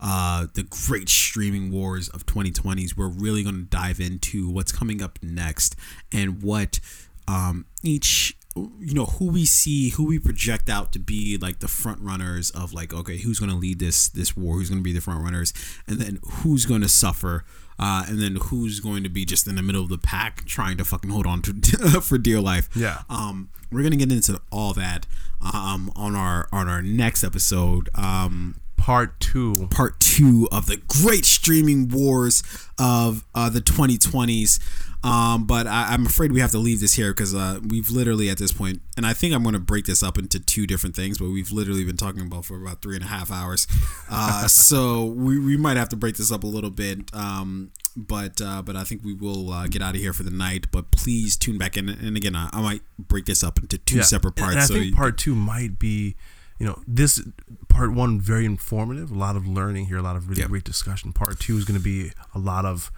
uh, 0.01 0.47
the 0.55 0.65
great 0.65 1.09
streaming 1.09 1.71
wars 1.71 2.09
of 2.09 2.27
2020s, 2.27 2.97
we're 2.97 3.07
really 3.07 3.43
going 3.43 3.55
to 3.55 3.63
dive 3.63 4.01
into 4.01 4.49
what's 4.49 4.73
coming 4.73 5.01
up 5.03 5.19
next 5.23 5.77
and 6.11 6.43
what 6.43 6.81
um, 7.29 7.67
each 7.83 8.37
you 8.55 8.93
know 8.93 9.07
who 9.07 9.31
we 9.31 9.47
see 9.47 9.91
who 9.91 10.05
we 10.05 10.19
project 10.19 10.69
out 10.69 10.93
to 10.93 10.99
be 10.99 11.39
like 11.39 11.61
the 11.61 11.69
front 11.69 11.99
runners 12.01 12.51
of 12.51 12.75
like 12.75 12.93
okay 12.93 13.17
who's 13.17 13.39
going 13.39 13.51
to 13.51 13.57
lead 13.57 13.79
this 13.79 14.09
this 14.09 14.37
war 14.37 14.57
who's 14.57 14.69
going 14.69 14.79
to 14.79 14.85
be 14.85 14.93
the 14.93 15.01
front 15.01 15.23
runners 15.23 15.55
and 15.87 15.99
then 15.99 16.19
who's 16.23 16.67
going 16.67 16.83
to 16.83 16.89
suffer 16.89 17.45
uh, 17.83 18.05
and 18.09 18.21
then 18.23 18.37
who's 18.47 18.79
going 18.81 19.03
to 19.03 19.09
be 19.09 19.25
just 19.25 19.47
in 19.47 19.57
the 19.57 19.63
middle 19.63 19.83
of 19.83 19.89
the 19.89 19.99
pack 19.99 20.45
trying 20.47 20.77
to 20.77 20.85
fucking 20.85 21.11
hold 21.11 21.27
on 21.27 21.43
to 21.43 21.53
for 22.09 22.19
dear 22.19 22.41
life 22.41 22.69
Yeah. 22.77 23.03
um 23.11 23.49
we're 23.71 23.83
gonna 23.83 23.97
get 23.97 24.13
into 24.13 24.41
all 24.51 24.73
that 24.75 25.07
um 25.53 25.91
on 25.97 26.15
our 26.15 26.49
on 26.53 26.69
our 26.69 26.83
next 26.83 27.25
episode 27.25 27.89
um 27.95 28.61
Part 28.83 29.21
two. 29.21 29.69
part 29.71 30.01
two 30.01 30.49
of 30.51 30.67
the 30.67 30.77
great 30.77 31.25
streaming 31.25 31.89
wars 31.89 32.43
of 32.81 33.25
uh, 33.33 33.49
the 33.49 33.61
2020s. 33.61 34.59
Um, 35.05 35.47
but 35.47 35.67
I, 35.67 35.93
I'm 35.93 36.07
afraid 36.07 36.33
we 36.33 36.41
have 36.41 36.51
to 36.53 36.59
leave 36.59 36.81
this 36.81 36.95
here 36.95 37.13
because 37.13 37.35
uh, 37.35 37.61
we've 37.67 37.91
literally 37.91 38.29
at 38.29 38.39
this 38.39 38.53
point, 38.53 38.81
and 38.97 39.05
I 39.07 39.13
think 39.13 39.35
I'm 39.35 39.43
going 39.43 39.55
to 39.55 39.61
break 39.61 39.85
this 39.85 40.03
up 40.03 40.17
into 40.19 40.39
two 40.41 40.67
different 40.67 40.95
things, 40.97 41.19
but 41.19 41.29
we've 41.29 41.51
literally 41.51 41.85
been 41.85 41.97
talking 41.97 42.23
about 42.23 42.45
for 42.45 42.61
about 42.61 42.83
three 42.83 42.95
and 42.97 43.05
a 43.05 43.09
half 43.09 43.31
hours. 43.33 43.67
Uh, 44.11 44.47
so 44.49 45.05
we, 45.07 45.39
we 45.39 45.57
might 45.57 45.77
have 45.77 45.89
to 45.91 45.97
break 45.97 46.17
this 46.17 46.31
up 46.33 46.43
a 46.45 46.47
little 46.49 46.71
bit. 46.71 47.13
Um, 47.15 47.71
but 47.97 48.41
uh, 48.41 48.63
but 48.63 48.75
I 48.75 48.85
think 48.85 49.05
we 49.05 49.13
will 49.15 49.51
uh, 49.51 49.67
get 49.67 49.83
out 49.83 49.95
of 49.95 50.01
here 50.01 50.13
for 50.13 50.23
the 50.23 50.31
night. 50.31 50.67
But 50.73 50.91
please 50.91 51.37
tune 51.37 51.59
back 51.59 51.77
in. 51.77 51.89
And 51.89 52.17
again, 52.17 52.35
I, 52.35 52.49
I 52.53 52.61
might 52.63 52.83
break 52.99 53.27
this 53.27 53.43
up 53.45 53.59
into 53.59 53.79
two 53.79 53.99
separate 54.03 54.35
parts. 54.37 54.53
And 54.55 54.61
I 54.61 54.67
so 54.67 54.75
think 54.75 54.87
you- 54.87 54.95
part 54.95 55.19
two 55.19 55.35
might 55.35 55.79
be, 55.79 56.15
you 56.59 56.67
know, 56.67 56.81
this 56.87 57.21
part 57.69 57.93
one 57.93 58.21
very 58.21 58.45
informative, 58.45 59.11
a 59.11 59.15
lot 59.15 59.35
of 59.35 59.47
learning 59.47 59.87
here, 59.87 59.97
a 59.97 60.03
lot 60.03 60.15
of 60.17 60.29
really 60.29 60.41
Yep. 60.43 60.51
great 60.51 60.65
discussion. 60.65 61.13
Part 61.13 61.41
two 61.41 61.57
is 61.57 61.65
going 61.65 61.79
to 61.79 61.83
be 61.83 62.13
a 62.35 62.39
lot 62.39 62.65
of 62.65 62.91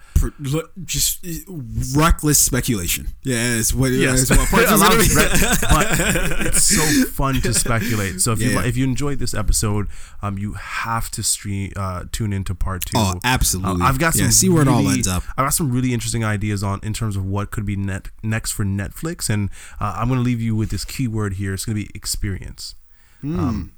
just 0.83 1.25
uh, 1.25 1.29
reckless 1.95 2.39
speculation. 2.39 3.07
Yeah, 3.23 3.55
it's 3.55 3.73
what, 3.73 3.91
yes, 3.91 4.23
it's 4.23 4.31
what 4.37 4.49
part 4.49 4.63
a 4.67 4.75
lot 4.77 4.91
of, 4.93 4.97
but 5.69 6.45
it's 6.47 6.63
so 6.63 7.05
fun 7.09 7.41
to 7.41 7.53
speculate. 7.53 8.21
So 8.21 8.31
if 8.33 8.41
you 8.41 8.49
Yeah. 8.51 8.63
if 8.65 8.75
you 8.77 8.83
enjoyed 8.83 9.19
this 9.19 9.33
episode, 9.33 9.87
um, 10.21 10.37
you 10.37 10.53
have 10.53 11.09
to 11.11 11.23
stream 11.23 11.71
uh, 11.75 12.05
tune 12.11 12.33
into 12.33 12.53
part 12.53 12.85
two. 12.85 12.93
Oh, 12.97 13.19
absolutely. 13.23 13.81
Uh, 13.81 13.85
I've 13.85 13.99
got 13.99 14.13
some 14.13 14.25
Yeah, 14.25 14.29
see 14.31 14.49
where 14.49 14.61
it 14.63 14.67
all 14.67 14.87
ends 14.87 15.07
up. 15.07 15.23
I've 15.37 15.45
got 15.45 15.53
some 15.53 15.71
really 15.71 15.93
interesting 15.93 16.23
ideas 16.23 16.63
on 16.63 16.79
in 16.83 16.93
terms 16.93 17.15
of 17.15 17.25
what 17.25 17.51
could 17.51 17.65
be 17.65 17.75
net 17.75 18.09
next 18.23 18.51
for 18.51 18.65
Netflix, 18.65 19.29
and 19.29 19.49
uh, 19.79 19.95
I'm 19.97 20.07
going 20.07 20.19
to 20.19 20.23
leave 20.23 20.41
you 20.41 20.55
with 20.55 20.69
this 20.69 20.85
keyword 20.85 21.33
here. 21.35 21.53
It's 21.53 21.65
going 21.65 21.77
to 21.77 21.83
be 21.83 21.89
experience. 21.95 22.75
Um, 23.23 23.73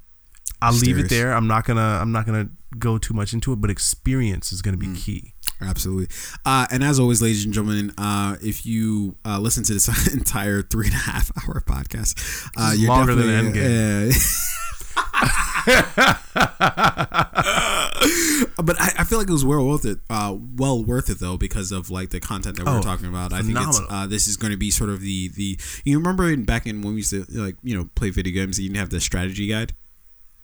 I'll 0.60 0.72
leave 0.72 0.98
it 0.98 1.08
there. 1.08 1.32
I'm 1.32 1.46
not 1.46 1.64
gonna 1.64 1.98
I'm 2.00 2.12
not 2.12 2.26
gonna 2.26 2.48
go 2.78 2.98
too 2.98 3.14
much 3.14 3.32
into 3.32 3.52
it, 3.52 3.56
but 3.60 3.70
experience 3.70 4.52
is 4.52 4.62
gonna 4.62 4.76
be 4.76 4.92
key. 4.94 5.34
Absolutely. 5.60 6.14
Uh, 6.44 6.66
and 6.70 6.84
as 6.84 7.00
always, 7.00 7.20
ladies 7.20 7.44
and 7.44 7.52
gentlemen, 7.52 7.92
uh, 7.98 8.36
if 8.42 8.64
you 8.64 9.16
uh, 9.24 9.38
listen 9.38 9.64
to 9.64 9.72
this 9.72 9.88
entire 10.14 10.62
three 10.62 10.86
and 10.86 10.94
a 10.94 10.98
half 10.98 11.32
hour 11.42 11.62
podcast, 11.66 12.48
uh, 12.56 12.72
you're 12.76 12.88
longer 12.88 13.14
than 13.14 13.52
definitely, 13.52 14.10
uh, 14.10 15.32
but 18.62 18.80
I, 18.80 18.92
I 18.98 19.04
feel 19.04 19.18
like 19.18 19.28
it 19.28 19.32
was 19.32 19.44
well 19.44 19.64
worth 19.64 19.84
it. 19.84 19.98
Uh, 20.10 20.36
well 20.56 20.82
worth 20.84 21.10
it 21.10 21.18
though 21.20 21.36
because 21.36 21.72
of 21.72 21.90
like 21.90 22.10
the 22.10 22.20
content 22.20 22.56
that 22.56 22.66
we 22.66 22.70
are 22.72 22.78
Oh, 22.78 22.82
talking 22.82 23.06
about. 23.06 23.32
I 23.32 23.42
think 23.42 23.58
it's 23.58 23.80
uh, 23.88 24.06
this 24.06 24.28
is 24.28 24.36
going 24.36 24.50
to 24.52 24.56
be 24.56 24.70
sort 24.70 24.90
of 24.90 25.00
the 25.00 25.28
the. 25.28 25.58
You 25.84 25.98
remember 25.98 26.30
in, 26.30 26.44
back 26.44 26.66
in 26.66 26.82
when 26.82 26.92
we 26.94 26.98
used 27.00 27.10
to 27.10 27.24
like 27.30 27.56
you 27.62 27.76
know 27.76 27.88
play 27.94 28.10
video 28.10 28.32
games, 28.32 28.58
you 28.58 28.68
didn't 28.68 28.78
have 28.78 28.90
the 28.90 29.00
strategy 29.00 29.46
guide 29.48 29.74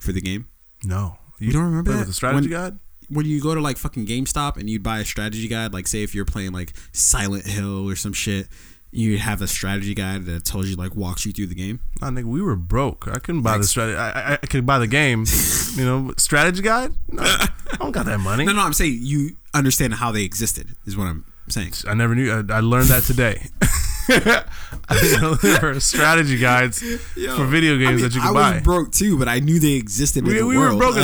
for 0.00 0.12
the 0.12 0.20
game. 0.20 0.48
No, 0.84 1.16
You 1.38 1.52
don't 1.52 1.64
remember 1.64 1.92
that? 1.92 1.98
with 2.00 2.08
the 2.08 2.12
strategy 2.14 2.48
When- 2.48 2.60
guide? 2.60 2.78
when 3.10 3.26
you 3.26 3.38
go 3.40 3.54
to 3.54 3.60
like 3.60 3.76
fucking 3.76 4.06
GameStop 4.06 4.56
and 4.56 4.68
you'd 4.68 4.82
buy 4.82 4.98
a 5.00 5.04
strategy 5.04 5.46
guide, 5.46 5.74
like 5.74 5.86
say 5.86 6.02
if 6.02 6.14
you're 6.14 6.24
playing 6.24 6.52
like 6.52 6.72
Silent 6.92 7.44
Hill 7.46 7.86
or 7.88 7.96
some 7.96 8.14
shit, 8.14 8.48
you 8.94 9.18
have 9.18 9.42
a 9.42 9.48
strategy 9.48 9.92
guide 9.92 10.24
that 10.26 10.44
tells 10.44 10.68
you 10.68 10.76
like 10.76 10.94
walks 10.94 11.26
you 11.26 11.32
through 11.32 11.48
the 11.48 11.54
game. 11.54 11.80
Nah, 12.00 12.10
nigga, 12.10 12.24
we 12.24 12.40
were 12.40 12.54
broke. 12.54 13.08
I 13.08 13.18
couldn't 13.18 13.42
buy 13.42 13.58
the 13.58 13.64
strategy. 13.64 13.98
I, 13.98 14.10
I, 14.10 14.32
I 14.34 14.46
could 14.46 14.64
buy 14.64 14.78
the 14.78 14.86
game. 14.86 15.24
you 15.74 15.84
know, 15.84 16.12
strategy 16.16 16.62
guide. 16.62 16.92
No, 17.08 17.22
I 17.22 17.48
don't 17.78 17.90
got 17.90 18.06
that 18.06 18.20
money. 18.20 18.44
No, 18.44 18.52
no, 18.52 18.62
I'm 18.62 18.72
saying 18.72 18.98
you 19.00 19.36
understand 19.52 19.94
how 19.94 20.12
they 20.12 20.22
existed 20.22 20.68
is 20.86 20.96
what 20.96 21.04
I'm 21.04 21.24
saying. 21.48 21.72
I 21.88 21.94
never 21.94 22.14
knew. 22.14 22.30
I, 22.30 22.56
I 22.56 22.60
learned 22.60 22.88
that 22.88 23.02
today. 23.02 23.48
I 24.88 24.98
didn't 25.00 25.22
know 25.22 25.34
there 25.34 25.60
were 25.62 25.80
strategy 25.80 26.38
guides 26.38 26.80
for 26.80 27.44
video 27.46 27.78
games 27.78 28.02
that 28.02 28.14
you 28.14 28.20
can 28.20 28.34
buy. 28.34 28.40
I 28.50 28.54
was 28.54 28.62
broke 28.62 28.92
too, 28.92 29.18
but 29.18 29.28
I 29.28 29.38
knew 29.40 29.58
they 29.58 29.72
existed 29.72 30.24
we 30.26 30.32
in 30.32 30.38
the 30.38 30.46
we 30.46 30.58
were 30.58 30.76
world. 30.76 30.94
broke. 30.94 30.96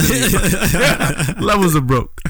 yeah, 0.73 1.35
levels 1.41 1.75
of 1.75 1.87
broke. 1.87 2.21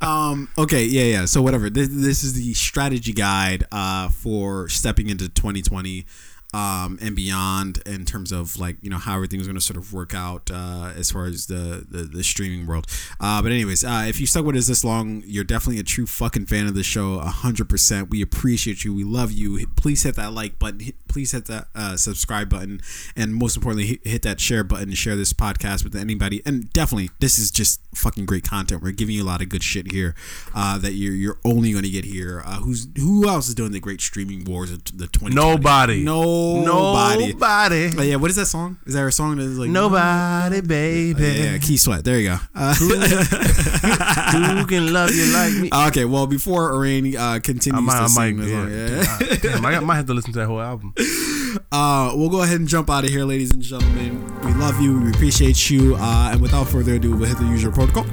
um, 0.00 0.48
okay, 0.58 0.84
yeah, 0.84 1.04
yeah. 1.04 1.24
So 1.26 1.42
whatever. 1.42 1.70
This, 1.70 1.88
this 1.90 2.24
is 2.24 2.32
the 2.34 2.54
strategy 2.54 3.12
guide 3.12 3.64
uh, 3.70 4.08
for 4.08 4.68
stepping 4.68 5.08
into 5.08 5.28
2020 5.28 6.06
um, 6.52 6.98
and 7.00 7.16
beyond 7.16 7.82
in 7.86 8.04
terms 8.04 8.32
of 8.32 8.58
like 8.58 8.76
you 8.82 8.90
know 8.90 8.98
how 8.98 9.14
everything's 9.16 9.46
going 9.46 9.56
to 9.56 9.60
sort 9.60 9.76
of 9.76 9.92
work 9.92 10.14
out 10.14 10.50
uh, 10.52 10.92
as 10.96 11.10
far 11.10 11.24
as 11.24 11.46
the 11.46 11.86
the, 11.88 12.02
the 12.02 12.22
streaming 12.24 12.66
world. 12.66 12.86
Uh, 13.20 13.40
but 13.42 13.52
anyways, 13.52 13.84
uh, 13.84 14.04
if 14.06 14.20
you 14.20 14.26
stuck 14.26 14.44
with 14.44 14.56
us 14.56 14.66
this 14.66 14.84
long, 14.84 15.22
you're 15.26 15.44
definitely 15.44 15.80
a 15.80 15.84
true 15.84 16.06
fucking 16.06 16.46
fan 16.46 16.66
of 16.66 16.74
the 16.74 16.82
show. 16.82 17.18
hundred 17.20 17.68
percent. 17.68 18.10
We 18.10 18.22
appreciate 18.22 18.84
you. 18.84 18.94
We 18.94 19.04
love 19.04 19.32
you. 19.32 19.66
Please 19.76 20.02
hit 20.02 20.16
that 20.16 20.32
like 20.32 20.58
button. 20.58 20.80
Hit, 20.80 20.96
please 21.12 21.32
hit 21.32 21.44
that 21.46 21.68
uh, 21.74 21.96
subscribe 21.96 22.48
button, 22.48 22.80
and 23.14 23.34
most 23.34 23.56
importantly, 23.56 24.00
hit, 24.02 24.22
that 24.22 24.40
share 24.40 24.64
button 24.64 24.88
and 24.88 24.98
share 24.98 25.16
this 25.16 25.32
podcast 25.32 25.84
with 25.84 25.94
anybody. 25.94 26.40
And 26.46 26.72
definitely, 26.72 27.10
this 27.20 27.38
is 27.38 27.50
just 27.50 27.80
fucking 27.94 28.24
great 28.24 28.44
content. 28.48 28.82
We're 28.82 28.92
giving 28.92 29.14
you 29.14 29.22
a 29.22 29.26
lot 29.26 29.42
of 29.42 29.48
good 29.48 29.62
shit 29.62 29.92
here 29.92 30.14
uh, 30.54 30.78
that 30.78 30.94
you're 30.94 31.14
you're 31.14 31.38
only 31.44 31.72
going 31.72 31.84
to 31.84 31.90
get 31.90 32.04
here. 32.04 32.42
Uh, 32.44 32.60
who's 32.60 32.88
who 32.96 33.28
else 33.28 33.48
is 33.48 33.54
doing 33.54 33.72
the 33.72 33.80
great 33.80 34.00
streaming 34.00 34.44
wars 34.44 34.70
of 34.70 34.84
the 34.96 35.06
20? 35.06 35.34
Nobody. 35.34 36.02
No. 36.02 36.62
Nobody. 36.62 37.32
Nobody. 37.32 37.94
But 37.94 38.06
yeah, 38.06 38.16
what 38.16 38.30
is 38.30 38.36
that 38.36 38.46
song? 38.46 38.78
Is 38.86 38.94
there 38.94 39.06
a 39.06 39.12
song 39.12 39.36
that 39.36 39.44
is 39.44 39.58
like 39.58 39.70
Nobody, 39.70 40.60
baby. 40.60 41.22
Yeah, 41.22 41.52
yeah, 41.52 41.58
Keith 41.58 41.80
Sweat. 41.80 42.04
There 42.04 42.18
you 42.18 42.30
go. 42.30 42.38
Uh, 42.54 42.74
Who 42.74 43.00
can 44.66 44.92
love 44.92 45.14
you 45.14 45.26
like 45.32 45.52
me? 45.54 45.70
okay, 45.88 46.04
well, 46.04 46.26
before 46.26 46.72
Arain 46.72 47.14
uh, 47.16 47.40
continues 47.40 47.78
I 47.78 47.80
might, 47.80 48.08
to 48.08 48.20
I 48.20 48.32
might, 48.32 48.46
yeah. 48.46 48.66
yeah. 48.68 49.18
Uh, 49.20 49.36
damn, 49.36 49.66
I, 49.66 49.80
might 49.80 49.96
have 49.96 50.06
to 50.06 50.14
listen 50.14 50.32
to 50.32 50.38
that 50.40 50.46
whole 50.46 50.60
album. 50.60 50.94
uh, 51.72 52.12
we'll 52.14 52.28
go 52.30 52.42
ahead 52.42 52.58
and 52.60 52.68
jump 52.68 52.90
out 52.90 53.04
of 53.04 53.10
here, 53.10 53.24
ladies 53.24 53.50
and 53.52 53.62
gentlemen. 53.62 54.24
We 54.44 54.52
love 54.54 54.80
you. 54.80 54.98
We 55.00 55.10
appreciate 55.10 55.70
you. 55.70 55.96
Uh, 55.96 56.30
and 56.32 56.40
without 56.42 56.68
further 56.68 56.94
ado, 56.94 57.16
we'll 57.16 57.28
hit 57.28 57.38
the 57.38 57.46
usual 57.46 57.72
protocol. 57.72 58.04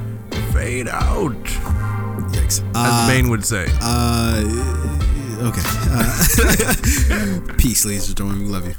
Fade 0.54 0.88
out, 0.88 1.32
Yikes. 2.34 2.60
as 2.60 2.64
Uh, 2.76 3.08
Bane 3.08 3.30
would 3.30 3.46
say. 3.46 3.66
uh, 3.82 4.42
okay. 5.42 5.62
Uh, 5.92 7.54
peace, 7.58 7.86
ladies 7.86 8.08
and 8.08 8.18
gentlemen. 8.18 8.44
We 8.46 8.50
love 8.52 8.66
you. 8.68 8.76